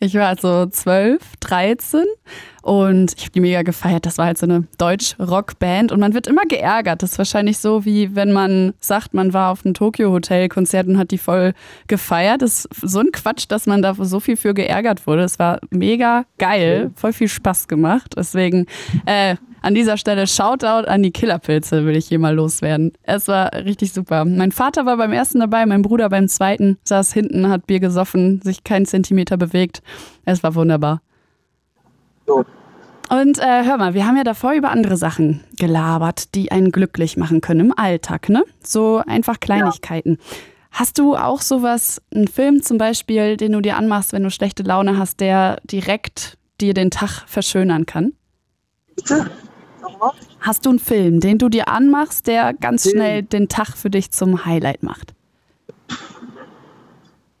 Ich 0.00 0.14
war 0.14 0.36
so 0.36 0.66
12, 0.66 1.22
13 1.40 2.04
und 2.62 3.14
ich 3.16 3.22
habe 3.22 3.32
die 3.32 3.40
mega 3.40 3.62
gefeiert. 3.62 4.04
Das 4.04 4.18
war 4.18 4.26
halt 4.26 4.36
so 4.36 4.44
eine 4.44 4.66
Deutsch-Rock-Band 4.76 5.92
und 5.92 6.00
man 6.00 6.12
wird 6.12 6.26
immer 6.26 6.42
geärgert. 6.42 7.02
Das 7.02 7.12
ist 7.12 7.18
wahrscheinlich 7.18 7.56
so, 7.56 7.86
wie 7.86 8.14
wenn 8.14 8.32
man 8.32 8.74
sagt, 8.80 9.14
man 9.14 9.32
war 9.32 9.50
auf 9.50 9.64
einem 9.64 9.72
Tokyo-Hotel-Konzert 9.72 10.88
und 10.88 10.98
hat 10.98 11.10
die 11.10 11.16
voll 11.16 11.54
gefeiert. 11.86 12.42
Das 12.42 12.66
ist 12.66 12.68
so 12.82 13.00
ein 13.00 13.12
Quatsch, 13.12 13.46
dass 13.48 13.66
man 13.66 13.80
da 13.80 13.94
so 13.94 14.20
viel 14.20 14.36
für 14.36 14.52
geärgert 14.52 15.06
wurde. 15.06 15.22
Es 15.22 15.38
war 15.38 15.60
mega 15.70 16.24
geil, 16.38 16.90
voll 16.96 17.14
viel 17.14 17.28
Spaß 17.28 17.68
gemacht. 17.68 18.14
Deswegen 18.16 18.66
äh, 19.06 19.36
an 19.64 19.74
dieser 19.74 19.96
Stelle 19.96 20.26
Shoutout 20.26 20.86
an 20.86 21.02
die 21.02 21.10
Killerpilze, 21.10 21.86
will 21.86 21.96
ich 21.96 22.06
hier 22.06 22.18
mal 22.18 22.34
loswerden. 22.34 22.92
Es 23.02 23.28
war 23.28 23.52
richtig 23.52 23.92
super. 23.92 24.24
Mein 24.24 24.52
Vater 24.52 24.84
war 24.84 24.98
beim 24.98 25.12
ersten 25.12 25.40
dabei, 25.40 25.64
mein 25.64 25.82
Bruder 25.82 26.10
beim 26.10 26.28
zweiten, 26.28 26.78
saß 26.84 27.12
hinten, 27.12 27.48
hat 27.48 27.66
Bier 27.66 27.80
gesoffen, 27.80 28.42
sich 28.42 28.62
keinen 28.62 28.84
Zentimeter 28.84 29.36
bewegt. 29.36 29.82
Es 30.26 30.42
war 30.42 30.54
wunderbar. 30.54 31.00
So. 32.26 32.44
Und 33.08 33.38
äh, 33.38 33.64
hör 33.64 33.78
mal, 33.78 33.94
wir 33.94 34.06
haben 34.06 34.16
ja 34.16 34.24
davor 34.24 34.52
über 34.52 34.70
andere 34.70 34.96
Sachen 34.96 35.40
gelabert, 35.58 36.34
die 36.34 36.50
einen 36.52 36.70
glücklich 36.70 37.16
machen 37.16 37.40
können 37.40 37.60
im 37.60 37.78
Alltag, 37.78 38.28
ne? 38.28 38.44
So 38.62 39.02
einfach 39.06 39.40
Kleinigkeiten. 39.40 40.18
Hast 40.72 40.98
du 40.98 41.16
auch 41.16 41.40
sowas, 41.40 42.02
einen 42.14 42.28
Film 42.28 42.62
zum 42.62 42.78
Beispiel, 42.78 43.36
den 43.36 43.52
du 43.52 43.60
dir 43.60 43.76
anmachst, 43.76 44.12
wenn 44.12 44.24
du 44.24 44.30
schlechte 44.30 44.62
Laune 44.62 44.98
hast, 44.98 45.20
der 45.20 45.58
direkt 45.64 46.36
dir 46.60 46.74
den 46.74 46.90
Tag 46.90 47.22
verschönern 47.26 47.86
kann? 47.86 48.12
Bitte? 48.96 49.30
Hast 50.40 50.66
du 50.66 50.70
einen 50.70 50.78
Film, 50.78 51.20
den 51.20 51.38
du 51.38 51.48
dir 51.48 51.68
anmachst, 51.68 52.26
der 52.26 52.54
ganz 52.54 52.88
schnell 52.90 53.22
den 53.22 53.48
Tag 53.48 53.76
für 53.76 53.90
dich 53.90 54.10
zum 54.10 54.44
Highlight 54.44 54.82
macht? 54.82 55.14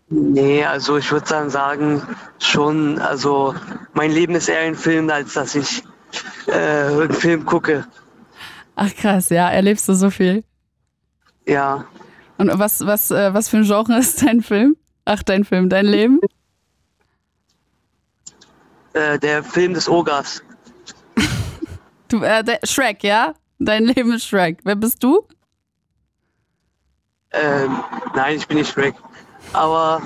Nee, 0.08 0.64
also 0.64 0.96
ich 0.98 1.10
würde 1.10 1.26
dann 1.28 1.50
sagen, 1.50 2.02
schon, 2.38 2.98
also 2.98 3.54
mein 3.94 4.10
Leben 4.12 4.34
ist 4.34 4.48
eher 4.48 4.60
ein 4.60 4.74
Film, 4.76 5.10
als 5.10 5.32
dass 5.34 5.54
ich 5.54 5.82
äh, 6.46 6.52
einen 6.52 7.12
Film 7.12 7.44
gucke. 7.46 7.86
Ach 8.76 8.94
krass, 8.94 9.28
ja, 9.30 9.50
erlebst 9.50 9.88
du 9.88 9.94
so 9.94 10.10
viel. 10.10 10.44
Ja, 11.46 11.84
Und 12.38 12.50
was, 12.58 12.84
was, 12.86 13.10
äh, 13.10 13.34
was 13.34 13.48
für 13.48 13.58
ein 13.58 13.64
Genre 13.64 13.98
ist 13.98 14.22
dein 14.24 14.42
Film? 14.42 14.76
Ach, 15.04 15.22
dein 15.22 15.44
Film, 15.44 15.68
dein 15.68 15.86
Leben? 15.86 16.20
äh, 18.94 19.18
der 19.18 19.42
Film 19.44 19.74
des 19.74 19.88
Ogers. 19.88 20.42
Du, 22.08 22.22
äh, 22.22 22.44
der, 22.44 22.60
Shrek, 22.64 23.02
ja? 23.02 23.34
Dein 23.58 23.84
Leben 23.84 24.12
ist 24.12 24.26
Shrek. 24.26 24.60
Wer 24.64 24.76
bist 24.76 25.02
du? 25.02 25.26
Ähm, 27.32 27.82
nein, 28.14 28.36
ich 28.36 28.46
bin 28.46 28.58
nicht 28.58 28.72
Shrek. 28.72 28.94
Aber 29.52 30.00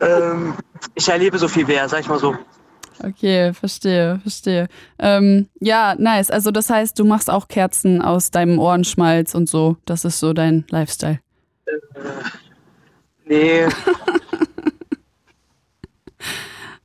ähm, 0.00 0.54
ich 0.94 1.08
erlebe 1.08 1.38
so 1.38 1.48
viel 1.48 1.66
mehr, 1.66 1.88
sag 1.88 2.00
ich 2.00 2.08
mal 2.08 2.18
so. 2.18 2.36
Okay, 3.02 3.52
verstehe, 3.52 4.20
verstehe. 4.20 4.68
Ähm, 4.98 5.48
ja, 5.60 5.94
nice. 5.98 6.30
Also 6.30 6.50
das 6.50 6.70
heißt, 6.70 6.98
du 6.98 7.04
machst 7.04 7.28
auch 7.28 7.48
Kerzen 7.48 8.00
aus 8.00 8.30
deinem 8.30 8.58
Ohrenschmalz 8.58 9.34
und 9.34 9.48
so. 9.48 9.76
Das 9.84 10.04
ist 10.04 10.20
so 10.20 10.32
dein 10.32 10.64
Lifestyle. 10.70 11.20
Nee, 13.26 13.66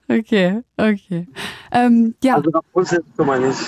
Okay, 0.10 0.64
okay. 0.78 1.28
Ähm, 1.72 2.16
ja, 2.24 2.36
also 2.36 2.50
Rapunzel 2.50 3.04
mal 3.18 3.40
nicht. 3.40 3.60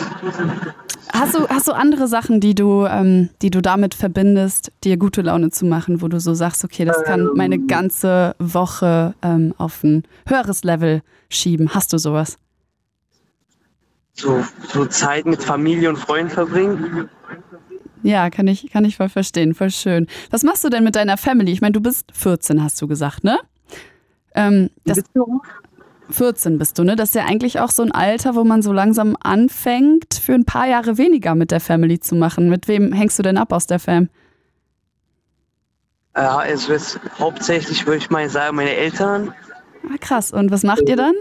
hast 1.13 1.35
du, 1.35 1.47
hast 1.47 1.67
du 1.67 1.71
andere 1.71 2.07
Sachen, 2.07 2.39
die 2.39 2.55
du, 2.55 2.85
ähm, 2.85 3.29
die 3.43 3.51
du 3.51 3.61
damit 3.61 3.93
verbindest, 3.93 4.71
dir 4.83 4.97
gute 4.97 5.21
Laune 5.21 5.51
zu 5.51 5.65
machen, 5.65 6.01
wo 6.01 6.07
du 6.07 6.19
so 6.19 6.33
sagst, 6.33 6.63
okay, 6.63 6.83
das 6.83 7.03
kann 7.03 7.29
meine 7.35 7.59
ganze 7.59 8.35
Woche 8.39 9.13
ähm, 9.21 9.53
auf 9.59 9.83
ein 9.83 10.03
höheres 10.27 10.63
Level 10.63 11.03
schieben? 11.29 11.75
Hast 11.75 11.93
du 11.93 11.99
sowas? 11.99 12.39
So, 14.13 14.43
so 14.67 14.85
Zeit 14.87 15.27
mit 15.27 15.43
Familie 15.43 15.89
und 15.89 15.97
Freunden 15.97 16.31
verbringen. 16.31 17.07
Ja, 18.01 18.31
kann 18.31 18.47
ich, 18.47 18.71
kann 18.71 18.83
ich 18.83 18.97
voll 18.97 19.09
verstehen, 19.09 19.53
voll 19.53 19.69
schön. 19.69 20.07
Was 20.31 20.41
machst 20.41 20.63
du 20.63 20.69
denn 20.69 20.83
mit 20.83 20.95
deiner 20.95 21.17
Family? 21.17 21.51
Ich 21.51 21.61
meine, 21.61 21.73
du 21.73 21.81
bist 21.81 22.11
14, 22.13 22.63
hast 22.63 22.81
du 22.81 22.87
gesagt, 22.87 23.23
ne? 23.23 23.37
Ähm, 24.33 24.71
das, 24.85 25.03
14 26.11 26.57
bist 26.57 26.77
du, 26.77 26.83
ne? 26.83 26.95
Das 26.95 27.09
ist 27.09 27.15
ja 27.15 27.25
eigentlich 27.25 27.59
auch 27.59 27.71
so 27.71 27.83
ein 27.83 27.91
Alter, 27.91 28.35
wo 28.35 28.43
man 28.43 28.61
so 28.61 28.71
langsam 28.71 29.17
anfängt, 29.21 30.13
für 30.13 30.33
ein 30.33 30.45
paar 30.45 30.67
Jahre 30.67 30.97
weniger 30.97 31.35
mit 31.35 31.51
der 31.51 31.59
Family 31.59 31.99
zu 31.99 32.15
machen. 32.15 32.49
Mit 32.49 32.67
wem 32.67 32.93
hängst 32.93 33.19
du 33.19 33.23
denn 33.23 33.37
ab 33.37 33.51
aus 33.53 33.67
der 33.67 33.79
Fam? 33.79 34.09
Äh, 36.13 36.21
also 36.21 36.73
jetzt 36.73 36.99
hauptsächlich 37.19 37.85
würde 37.85 37.97
ich 37.97 38.09
mal 38.09 38.29
sagen, 38.29 38.55
meine 38.55 38.75
Eltern. 38.75 39.33
Ah, 39.85 39.97
krass. 39.99 40.31
Und 40.31 40.51
was 40.51 40.63
macht 40.63 40.87
ihr 40.87 40.95
dann? 40.95 41.15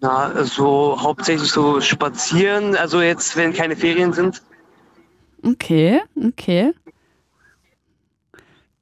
Na, 0.00 0.32
also 0.32 0.96
hauptsächlich 1.00 1.50
so 1.50 1.80
spazieren, 1.80 2.76
also 2.76 3.00
jetzt, 3.00 3.36
wenn 3.36 3.52
keine 3.52 3.74
Ferien 3.74 4.12
sind. 4.12 4.42
Okay, 5.44 6.00
okay. 6.24 6.72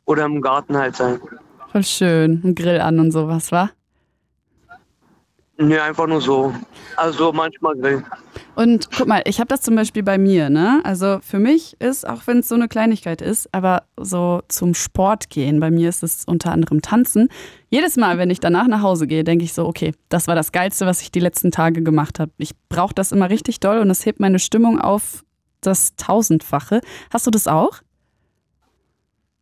Oder 0.05 0.27
im 0.27 0.41
Garten 0.41 0.77
halt 0.77 0.97
sein. 0.97 1.21
Voll 1.73 1.85
schön. 1.85 2.43
Ein 2.45 2.55
Grill 2.55 2.81
an 2.81 3.01
und 3.01 3.13
sowas, 3.13 3.51
wa? 3.51 3.71
Nö, 5.59 5.81
einfach 5.81 6.07
nur 6.07 6.21
so. 6.21 6.55
Also 6.97 7.33
manchmal 7.33 7.75
grillen. 7.77 8.05
Und 8.57 8.89
guck 8.95 9.07
mal, 9.07 9.23
ich 9.25 9.39
habe 9.41 9.49
das 9.49 9.63
zum 9.63 9.75
Beispiel 9.75 10.03
bei 10.03 10.19
mir, 10.19 10.51
ne? 10.51 10.81
Also 10.85 11.19
für 11.23 11.39
mich 11.39 11.81
ist, 11.81 12.07
auch 12.07 12.27
wenn 12.27 12.39
es 12.39 12.49
so 12.49 12.55
eine 12.55 12.69
Kleinigkeit 12.69 13.23
ist, 13.23 13.49
aber 13.53 13.85
so 13.99 14.43
zum 14.49 14.75
Sport 14.75 15.31
gehen, 15.31 15.59
bei 15.59 15.71
mir 15.71 15.89
ist 15.89 16.03
es 16.03 16.25
unter 16.27 16.53
anderem 16.53 16.83
Tanzen. 16.83 17.29
Jedes 17.71 17.97
Mal, 17.97 18.19
wenn 18.19 18.29
ich 18.29 18.41
danach 18.41 18.67
nach 18.67 18.83
Hause 18.83 19.07
gehe, 19.07 19.25
denke 19.25 19.45
ich 19.45 19.55
so, 19.55 19.67
okay, 19.67 19.95
das 20.11 20.29
war 20.29 20.35
das 20.35 20.53
Geilste, 20.53 20.85
was 20.85 21.01
ich 21.01 21.11
die 21.11 21.21
letzten 21.21 21.51
Tage 21.51 21.83
gemacht 21.83 22.21
habe. 22.21 22.33
Ich 22.37 22.53
brauche 22.69 22.95
das 22.95 23.13
immer 23.13 23.31
richtig 23.31 23.61
doll 23.61 23.79
und 23.79 23.91
es 23.91 24.05
hebt 24.05 24.21
meine 24.21 24.39
Stimmung 24.39 24.79
auf 24.79 25.25
das 25.63 25.97
Tausendfache. 25.97 26.81
Hast 27.11 27.27
du 27.27 27.31
das 27.31 27.49
auch? 27.49 27.81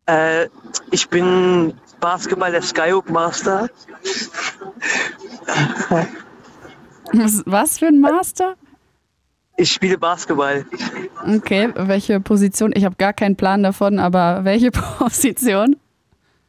Äh, 0.07 0.47
ich 0.91 1.09
bin 1.09 1.73
Basketball 1.99 2.51
der 2.51 2.61
Skyhook 2.61 3.09
Master. 3.09 3.69
Was, 7.45 7.79
für 7.79 7.87
ein 7.87 7.99
Master? 7.99 8.55
Ich 9.57 9.71
spiele 9.71 9.97
Basketball. 9.97 10.65
Okay, 11.25 11.71
welche 11.75 12.19
Position? 12.19 12.73
Ich 12.75 12.83
habe 12.83 12.95
gar 12.97 13.13
keinen 13.13 13.35
Plan 13.35 13.63
davon, 13.63 13.99
aber 13.99 14.43
welche 14.43 14.71
Position? 14.99 15.77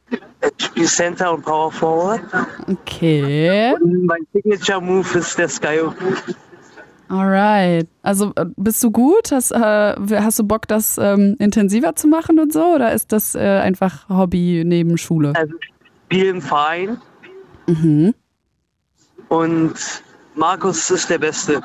Ich 0.09 0.65
spiele 0.65 0.85
Center 0.87 1.33
und 1.33 1.43
Power 1.43 1.71
Forward. 1.71 2.21
Okay, 2.69 3.73
Und 3.79 4.05
mein 4.05 4.27
Signature 4.33 4.81
Move 4.81 5.17
ist 5.19 5.37
der 5.37 5.49
Skyhook. 5.49 5.95
Alright. 7.09 7.87
Also 8.01 8.31
äh, 8.35 8.45
bist 8.57 8.83
du 8.83 8.91
gut? 8.91 9.31
Hast, 9.31 9.51
äh, 9.51 9.57
hast 10.19 10.39
du 10.39 10.43
Bock, 10.43 10.67
das 10.67 10.97
ähm, 10.97 11.35
intensiver 11.39 11.95
zu 11.95 12.07
machen 12.07 12.39
und 12.39 12.51
so? 12.53 12.63
Oder 12.75 12.93
ist 12.93 13.11
das 13.11 13.35
äh, 13.35 13.39
einfach 13.39 14.07
Hobby 14.09 14.63
neben 14.65 14.97
Schule? 14.97 15.33
Also 15.35 15.53
ich 15.61 15.73
spiele 16.05 16.29
im 16.29 16.41
Verein 16.41 16.97
Mhm. 17.67 18.13
und 19.29 19.73
Markus 20.35 20.89
ist 20.89 21.09
der 21.09 21.17
Beste. 21.19 21.61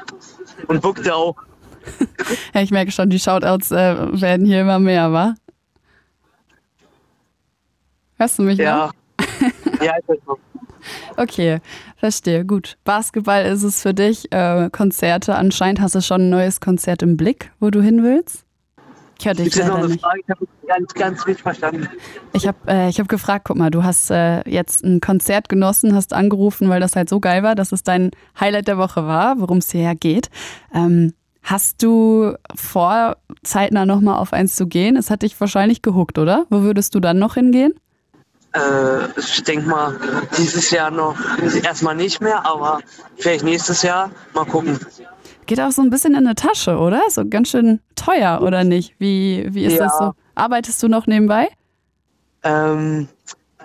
Und 0.66 0.82
Bukte 0.82 1.14
auch. 1.14 1.36
Ja, 2.55 2.60
ich 2.62 2.70
merke 2.70 2.93
schon, 2.93 3.10
die 3.10 3.19
Shoutouts 3.19 3.70
äh, 3.73 3.97
werden 4.20 4.47
hier 4.47 4.60
immer 4.60 4.78
mehr, 4.78 5.12
wa? 5.12 5.35
Hörst 8.19 8.39
du 8.39 8.43
mich 8.44 8.59
noch? 8.59 8.64
Ja. 8.64 8.90
ja, 9.82 9.97
ist 9.97 10.09
halt 10.09 10.20
so. 10.27 10.39
Okay, 11.16 11.60
verstehe. 11.96 12.44
Gut. 12.44 12.76
Basketball 12.84 13.44
ist 13.44 13.62
es 13.62 13.82
für 13.82 13.94
dich. 13.94 14.30
Äh, 14.32 14.70
Konzerte, 14.70 15.34
anscheinend 15.34 15.80
hast 15.80 15.94
du 15.94 16.02
schon 16.02 16.22
ein 16.22 16.30
neues 16.30 16.60
Konzert 16.60 17.02
im 17.02 17.16
Blick, 17.16 17.52
wo 17.60 17.70
du 17.70 17.80
hin 17.80 18.02
willst. 18.02 18.44
Ich 19.18 19.26
höre 19.26 19.34
dich 19.34 19.54
leider 19.54 19.86
nicht. 19.86 20.00
Frage? 20.00 20.20
Ich 20.20 20.30
habe 20.30 20.46
ganz, 20.66 20.94
ganz 20.94 21.26
nicht 21.26 21.40
verstanden. 21.40 21.88
Ich 22.32 22.46
habe 22.46 22.59
äh, 22.66 22.88
ich 22.88 22.98
hab 22.98 23.09
gefragt, 23.09 23.44
guck 23.46 23.56
mal, 23.56 23.70
du 23.70 23.84
hast 23.84 24.10
äh, 24.10 24.48
jetzt 24.50 24.84
ein 24.84 25.00
Konzert 25.00 25.48
genossen, 25.48 25.94
hast 25.94 26.12
angerufen, 26.12 26.68
weil 26.68 26.80
das 26.80 26.96
halt 26.96 27.09
so 27.09 27.20
geil 27.20 27.44
war, 27.44 27.54
dass 27.54 27.70
es 27.70 27.84
dein 27.84 28.10
Highlight 28.40 28.66
der 28.66 28.78
Woche 28.78 29.06
war, 29.06 29.38
worum 29.38 29.59
es 29.59 29.70
hierher 29.70 29.94
geht. 29.94 30.28
Ähm, 30.74 31.12
hast 31.42 31.82
du 31.84 32.34
vor, 32.54 33.16
zeitnah 33.44 33.86
nochmal 33.86 34.18
auf 34.18 34.32
eins 34.32 34.56
zu 34.56 34.66
gehen? 34.66 34.96
Es 34.96 35.10
hat 35.10 35.22
dich 35.22 35.38
wahrscheinlich 35.40 35.82
gehuckt, 35.82 36.18
oder? 36.18 36.46
Wo 36.50 36.62
würdest 36.62 36.94
du 36.96 37.00
dann 37.00 37.18
noch 37.20 37.34
hingehen? 37.34 37.74
Äh, 38.55 39.19
ich 39.19 39.43
denke 39.45 39.66
mal, 39.69 39.99
dieses 40.37 40.70
Jahr 40.70 40.91
noch 40.91 41.16
erstmal 41.62 41.95
nicht 41.97 42.20
mehr, 42.20 42.45
aber 42.45 42.81
vielleicht 43.16 43.45
nächstes 43.45 43.83
Jahr 43.83 44.11
mal 44.35 44.45
gucken. 44.45 44.79
Geht 45.47 45.61
auch 45.61 45.73
so 45.73 45.83
ein 45.83 45.91
bisschen 45.91 46.12
in 46.12 46.27
eine 46.27 46.35
Tasche, 46.35 46.77
oder? 46.77 47.03
So 47.09 47.27
ganz 47.29 47.49
schön 47.49 47.81
teuer, 47.97 48.41
oder 48.43 48.62
nicht? 48.65 48.95
Wie, 48.99 49.47
wie 49.51 49.65
ist 49.65 49.74
Ja. 49.74 49.85
das 49.85 49.99
so? 49.99 50.12
Arbeitest 50.35 50.83
du 50.83 50.89
noch 50.89 51.07
nebenbei? 51.07 51.49
Ähm, 52.43 53.09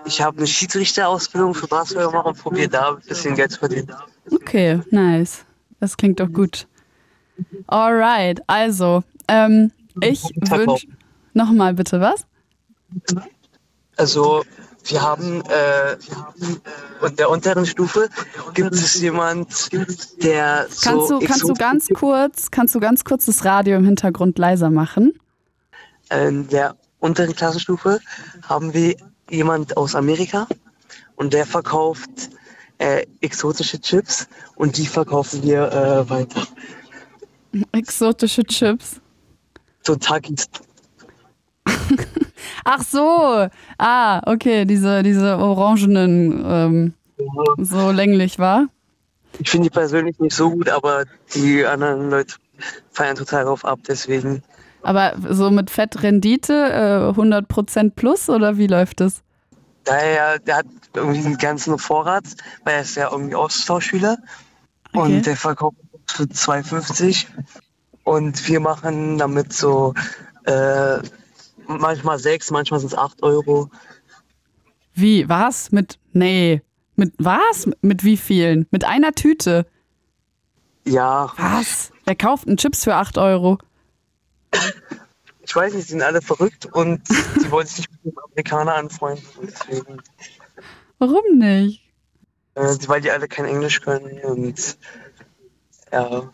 ich 0.05 0.21
habe 0.21 0.37
eine 0.37 0.47
Schiedsrichterausbildung 0.47 1.53
für 1.53 1.67
Basketball 1.67 2.07
gemacht 2.07 2.25
und 2.27 2.37
probiere 2.37 2.69
da 2.69 2.89
ein 2.95 3.01
bisschen 3.07 3.35
Geld 3.35 3.51
zu 3.51 3.59
verdienen. 3.59 3.91
Okay, 4.31 4.79
nice. 4.91 5.45
Das 5.79 5.97
klingt 5.97 6.19
doch 6.19 6.31
gut. 6.31 6.67
Alright, 7.67 8.41
also, 8.47 9.03
ähm, 9.27 9.71
ich 10.01 10.23
wünsche. 10.35 10.87
Nochmal 11.33 11.73
bitte 11.73 11.99
was? 12.01 12.25
Also 13.95 14.43
wir 14.89 15.01
haben 15.01 15.43
äh, 15.45 15.93
in 17.05 17.15
der 17.15 17.29
unteren 17.29 17.65
Stufe 17.65 18.09
gibt 18.53 18.73
es 18.73 18.99
jemand, 18.99 19.71
der 20.23 20.67
so 20.69 20.89
Kannst 20.89 21.11
du, 21.11 21.19
kannst 21.19 21.43
du 21.43 21.53
ganz 21.53 21.87
kurz, 21.93 22.51
kannst 22.51 22.75
du 22.75 22.79
ganz 22.79 23.03
kurz 23.03 23.25
das 23.25 23.45
Radio 23.45 23.77
im 23.77 23.85
Hintergrund 23.85 24.37
leiser 24.37 24.69
machen? 24.69 25.13
in 26.09 26.47
der 26.47 26.75
unteren 26.99 27.35
Klassenstufe 27.35 27.99
haben 28.43 28.73
wir 28.73 28.95
jemand 29.29 29.77
aus 29.77 29.95
Amerika 29.95 30.47
und 31.15 31.33
der 31.33 31.45
verkauft 31.45 32.09
äh, 32.77 33.05
exotische 33.21 33.79
Chips 33.79 34.27
und 34.55 34.77
die 34.77 34.85
verkaufen 34.85 35.43
wir 35.43 35.71
äh, 35.71 36.09
weiter. 36.09 36.47
Exotische 37.71 38.43
Chips. 38.43 39.01
So 39.83 39.95
Takis. 39.95 40.47
Ach 42.69 42.83
so. 42.83 43.47
Ah, 43.77 44.21
okay, 44.25 44.65
diese, 44.65 45.01
diese 45.01 45.37
orangenen, 45.37 46.43
ähm, 46.45 46.93
so 47.57 47.91
länglich 47.91 48.39
war. 48.39 48.67
Ich 49.39 49.49
finde 49.49 49.69
die 49.69 49.73
persönlich 49.73 50.19
nicht 50.19 50.35
so 50.35 50.51
gut, 50.51 50.67
aber 50.67 51.05
die 51.33 51.65
anderen 51.65 52.09
Leute 52.09 52.35
feiern 52.91 53.15
total 53.15 53.45
drauf 53.45 53.63
ab, 53.63 53.79
deswegen. 53.87 54.43
Aber 54.81 55.13
so 55.29 55.49
mit 55.49 55.69
Fettrendite, 55.69 56.53
äh, 56.53 57.17
100% 57.17 57.91
plus 57.95 58.29
oder 58.29 58.57
wie 58.57 58.67
läuft 58.67 58.99
das? 58.99 59.23
Daher, 59.85 60.37
der 60.39 60.57
hat 60.57 60.65
irgendwie 60.93 61.25
einen 61.25 61.37
ganzen 61.37 61.79
Vorrat, 61.79 62.25
weil 62.65 62.75
er 62.75 62.81
ist 62.81 62.97
ja 62.97 63.09
irgendwie 63.09 63.35
Austauschschüler. 63.35 64.17
Okay. 64.91 64.99
Und 64.99 65.25
der 65.25 65.37
verkauft 65.37 65.77
für 66.05 66.23
2,50. 66.23 67.27
Und 68.03 68.45
wir 68.49 68.59
machen 68.59 69.17
damit 69.17 69.53
so 69.53 69.93
äh, 70.43 70.99
manchmal 71.67 72.19
6, 72.19 72.51
manchmal 72.51 72.79
sind 72.79 72.91
es 72.93 72.97
8 72.97 73.23
Euro. 73.23 73.69
Wie? 74.93 75.27
Was? 75.29 75.71
Mit. 75.71 75.99
Nee. 76.13 76.61
Mit 76.95 77.13
was? 77.19 77.69
Mit 77.81 78.03
wie 78.03 78.17
vielen? 78.17 78.65
Mit 78.71 78.83
einer 78.85 79.11
Tüte. 79.13 79.67
Ja, 80.85 81.31
Was? 81.37 81.91
Wer 82.05 82.15
kauft 82.15 82.47
einen 82.47 82.57
Chips 82.57 82.83
für 82.85 82.95
8 82.95 83.17
Euro? 83.17 83.57
ich 85.41 85.55
weiß 85.55 85.73
nicht, 85.73 85.87
die 85.87 85.91
sind 85.91 86.01
alle 86.01 86.21
verrückt 86.21 86.65
und 86.67 87.01
die 87.09 87.51
wollen 87.51 87.67
sich 87.67 87.79
nicht 87.79 88.05
mit 88.05 88.13
dem 88.15 88.19
Amerikaner 88.23 88.75
anfreunden. 88.75 89.25
Deswegen, 89.41 89.97
Warum 90.99 91.37
nicht? 91.37 91.83
äh, 92.55 92.75
weil 92.87 93.01
die 93.01 93.11
alle 93.11 93.27
kein 93.27 93.45
Englisch 93.45 93.81
können. 93.81 94.17
Und 94.23 94.77
ja, 95.91 96.31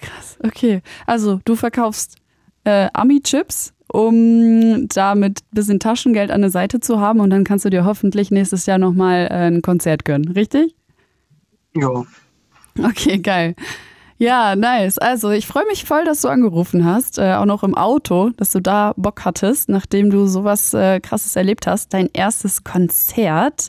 Krass, 0.00 0.38
okay. 0.44 0.82
Also, 1.06 1.40
du 1.44 1.56
verkaufst 1.56 2.16
äh, 2.64 2.88
Ami-Chips, 2.92 3.72
um 3.92 4.86
damit 4.88 5.40
ein 5.40 5.54
bisschen 5.54 5.80
Taschengeld 5.80 6.30
an 6.30 6.42
der 6.42 6.50
Seite 6.50 6.80
zu 6.80 7.00
haben 7.00 7.20
und 7.20 7.30
dann 7.30 7.44
kannst 7.44 7.64
du 7.64 7.70
dir 7.70 7.84
hoffentlich 7.84 8.30
nächstes 8.30 8.66
Jahr 8.66 8.78
nochmal 8.78 9.28
äh, 9.30 9.48
ein 9.48 9.62
Konzert 9.62 10.04
gönnen, 10.04 10.32
richtig? 10.32 10.74
ja. 11.74 12.04
Okay, 12.78 13.18
geil. 13.18 13.54
Ja, 14.18 14.56
nice. 14.56 14.98
Also, 14.98 15.30
ich 15.30 15.46
freue 15.46 15.66
mich 15.66 15.84
voll, 15.84 16.04
dass 16.04 16.22
du 16.22 16.28
angerufen 16.28 16.84
hast, 16.84 17.18
äh, 17.18 17.34
auch 17.34 17.44
noch 17.44 17.62
im 17.62 17.76
Auto, 17.76 18.30
dass 18.36 18.50
du 18.50 18.60
da 18.60 18.92
Bock 18.96 19.24
hattest, 19.24 19.68
nachdem 19.68 20.10
du 20.10 20.26
sowas 20.26 20.74
äh, 20.74 20.98
Krasses 21.00 21.36
erlebt 21.36 21.66
hast. 21.68 21.94
Dein 21.94 22.08
erstes 22.12 22.64
Konzert. 22.64 23.68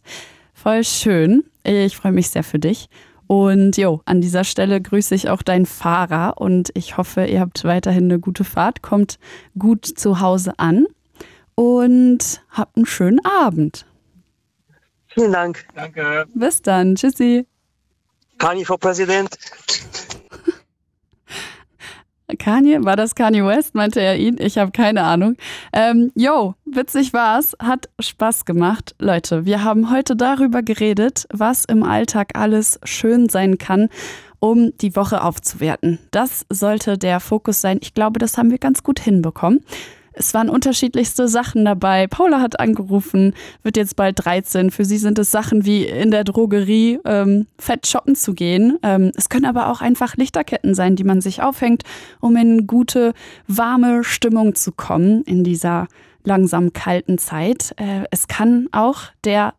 Voll 0.53 0.83
schön. 0.83 1.43
Ich 1.63 1.95
freue 1.95 2.11
mich 2.13 2.29
sehr 2.29 2.43
für 2.43 2.57
dich. 2.57 2.89
Und 3.31 3.77
jo, 3.77 4.01
an 4.05 4.21
dieser 4.21 4.43
Stelle 4.43 4.81
grüße 4.81 5.13
ich 5.13 5.29
auch 5.29 5.43
deinen 5.43 5.67
Fahrer 5.67 6.41
und 6.41 6.71
ich 6.73 6.97
hoffe, 6.97 7.25
ihr 7.25 7.41
habt 7.41 7.63
weiterhin 7.63 8.05
eine 8.05 8.19
gute 8.19 8.43
Fahrt, 8.43 8.81
kommt 8.81 9.19
gut 9.55 9.85
zu 9.85 10.19
Hause 10.19 10.53
an 10.57 10.87
und 11.53 12.41
habt 12.49 12.75
einen 12.75 12.87
schönen 12.87 13.23
Abend. 13.23 13.85
Vielen 15.09 15.31
Dank. 15.31 15.63
Bis 16.33 16.63
dann. 16.63 16.95
Tschüssi. 16.95 17.45
Kani 18.39 18.65
for 18.65 18.79
President. 18.79 19.37
Kanye, 22.37 22.83
war 22.83 22.95
das 22.95 23.15
Kanye 23.15 23.45
West? 23.45 23.75
Meinte 23.75 24.01
er 24.01 24.17
ihn? 24.17 24.37
Ich 24.39 24.57
habe 24.57 24.71
keine 24.71 25.03
Ahnung. 25.03 25.35
Ähm, 25.73 26.11
yo, 26.15 26.55
witzig 26.65 27.13
war's, 27.13 27.55
hat 27.61 27.89
Spaß 27.99 28.45
gemacht. 28.45 28.95
Leute, 28.99 29.45
wir 29.45 29.63
haben 29.63 29.91
heute 29.91 30.15
darüber 30.15 30.61
geredet, 30.61 31.25
was 31.31 31.65
im 31.65 31.83
Alltag 31.83 32.31
alles 32.35 32.79
schön 32.83 33.29
sein 33.29 33.57
kann, 33.57 33.89
um 34.39 34.71
die 34.77 34.95
Woche 34.95 35.23
aufzuwerten. 35.23 35.99
Das 36.11 36.45
sollte 36.49 36.97
der 36.97 37.19
Fokus 37.19 37.61
sein. 37.61 37.79
Ich 37.81 37.93
glaube, 37.93 38.19
das 38.19 38.37
haben 38.37 38.51
wir 38.51 38.59
ganz 38.59 38.83
gut 38.83 38.99
hinbekommen. 38.99 39.63
Es 40.13 40.33
waren 40.33 40.49
unterschiedlichste 40.49 41.27
Sachen 41.27 41.65
dabei. 41.65 42.07
Paula 42.07 42.41
hat 42.41 42.59
angerufen, 42.59 43.33
wird 43.63 43.77
jetzt 43.77 43.95
bald 43.95 44.23
13. 44.23 44.71
Für 44.71 44.85
sie 44.85 44.97
sind 44.97 45.19
es 45.19 45.31
Sachen 45.31 45.65
wie 45.65 45.85
in 45.85 46.11
der 46.11 46.23
Drogerie 46.23 46.99
ähm, 47.05 47.47
fett 47.57 47.87
shoppen 47.87 48.15
zu 48.15 48.33
gehen. 48.33 48.77
Ähm, 48.83 49.11
es 49.15 49.29
können 49.29 49.45
aber 49.45 49.67
auch 49.67 49.81
einfach 49.81 50.15
Lichterketten 50.17 50.75
sein, 50.75 50.95
die 50.95 51.03
man 51.03 51.21
sich 51.21 51.41
aufhängt, 51.41 51.83
um 52.19 52.35
in 52.35 52.67
gute, 52.67 53.13
warme 53.47 54.03
Stimmung 54.03 54.55
zu 54.55 54.71
kommen 54.71 55.23
in 55.23 55.43
dieser 55.43 55.87
langsam 56.23 56.73
kalten 56.73 57.17
Zeit. 57.17 57.73
Äh, 57.77 58.03
es 58.11 58.27
kann 58.27 58.67
auch 58.71 59.01
der, 59.23 59.53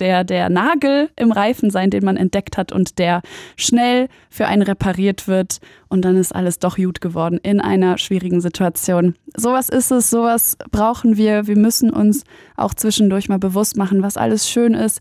der, 0.00 0.24
der 0.24 0.48
Nagel 0.48 1.10
im 1.16 1.32
Reifen 1.32 1.70
sein, 1.70 1.90
den 1.90 2.04
man 2.04 2.16
entdeckt 2.16 2.56
hat 2.56 2.72
und 2.72 2.98
der 2.98 3.22
schnell 3.56 4.08
für 4.30 4.46
einen 4.46 4.62
repariert 4.62 5.28
wird 5.28 5.58
und 5.88 6.04
dann 6.04 6.16
ist 6.16 6.34
alles 6.34 6.58
doch 6.58 6.76
gut 6.76 7.00
geworden 7.00 7.38
in 7.42 7.60
einer 7.60 7.98
schwierigen 7.98 8.40
Situation. 8.40 9.14
Sowas 9.36 9.68
ist 9.68 9.90
es, 9.90 10.10
sowas 10.10 10.56
brauchen 10.70 11.16
wir. 11.16 11.46
Wir 11.46 11.58
müssen 11.58 11.90
uns 11.90 12.24
auch 12.56 12.74
zwischendurch 12.74 13.28
mal 13.28 13.38
bewusst 13.38 13.76
machen, 13.76 14.02
was 14.02 14.16
alles 14.16 14.48
schön 14.48 14.74
ist. 14.74 15.00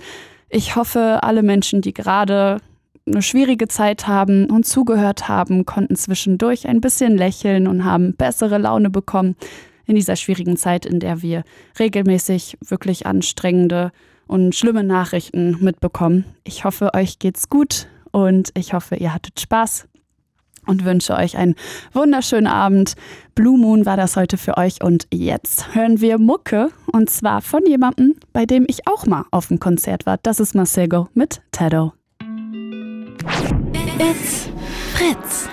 Ich 0.49 0.75
hoffe, 0.75 1.19
alle 1.23 1.43
Menschen, 1.43 1.81
die 1.81 1.93
gerade 1.93 2.57
eine 3.07 3.21
schwierige 3.21 3.67
Zeit 3.67 4.07
haben 4.07 4.49
und 4.49 4.65
zugehört 4.65 5.27
haben, 5.27 5.65
konnten 5.65 5.95
zwischendurch 5.95 6.67
ein 6.67 6.81
bisschen 6.81 7.17
lächeln 7.17 7.67
und 7.67 7.83
haben 7.83 8.15
bessere 8.15 8.57
Laune 8.57 8.89
bekommen 8.89 9.35
in 9.91 9.95
dieser 9.95 10.15
schwierigen 10.15 10.57
Zeit, 10.57 10.85
in 10.85 10.99
der 10.99 11.21
wir 11.21 11.43
regelmäßig 11.77 12.57
wirklich 12.65 13.05
anstrengende 13.05 13.91
und 14.25 14.55
schlimme 14.55 14.83
Nachrichten 14.83 15.57
mitbekommen. 15.59 16.25
Ich 16.45 16.63
hoffe, 16.63 16.93
euch 16.93 17.19
geht's 17.19 17.49
gut 17.49 17.87
und 18.11 18.51
ich 18.55 18.73
hoffe, 18.73 18.95
ihr 18.95 19.13
hattet 19.13 19.39
Spaß 19.39 19.89
und 20.65 20.85
wünsche 20.85 21.13
euch 21.15 21.37
einen 21.37 21.55
wunderschönen 21.91 22.47
Abend. 22.47 22.93
Blue 23.35 23.57
Moon 23.57 23.85
war 23.85 23.97
das 23.97 24.15
heute 24.15 24.37
für 24.37 24.57
euch 24.57 24.81
und 24.81 25.07
jetzt 25.13 25.75
hören 25.75 25.99
wir 25.99 26.17
Mucke 26.17 26.69
und 26.93 27.09
zwar 27.09 27.41
von 27.41 27.65
jemandem, 27.65 28.15
bei 28.31 28.45
dem 28.45 28.65
ich 28.69 28.87
auch 28.87 29.05
mal 29.05 29.25
auf 29.31 29.47
dem 29.47 29.59
Konzert 29.59 30.05
war. 30.05 30.17
Das 30.23 30.39
ist 30.39 30.55
Masego 30.55 31.09
mit 31.13 31.41
Tado. 31.51 31.91
It's 33.99 34.49
Fritz. 34.93 35.49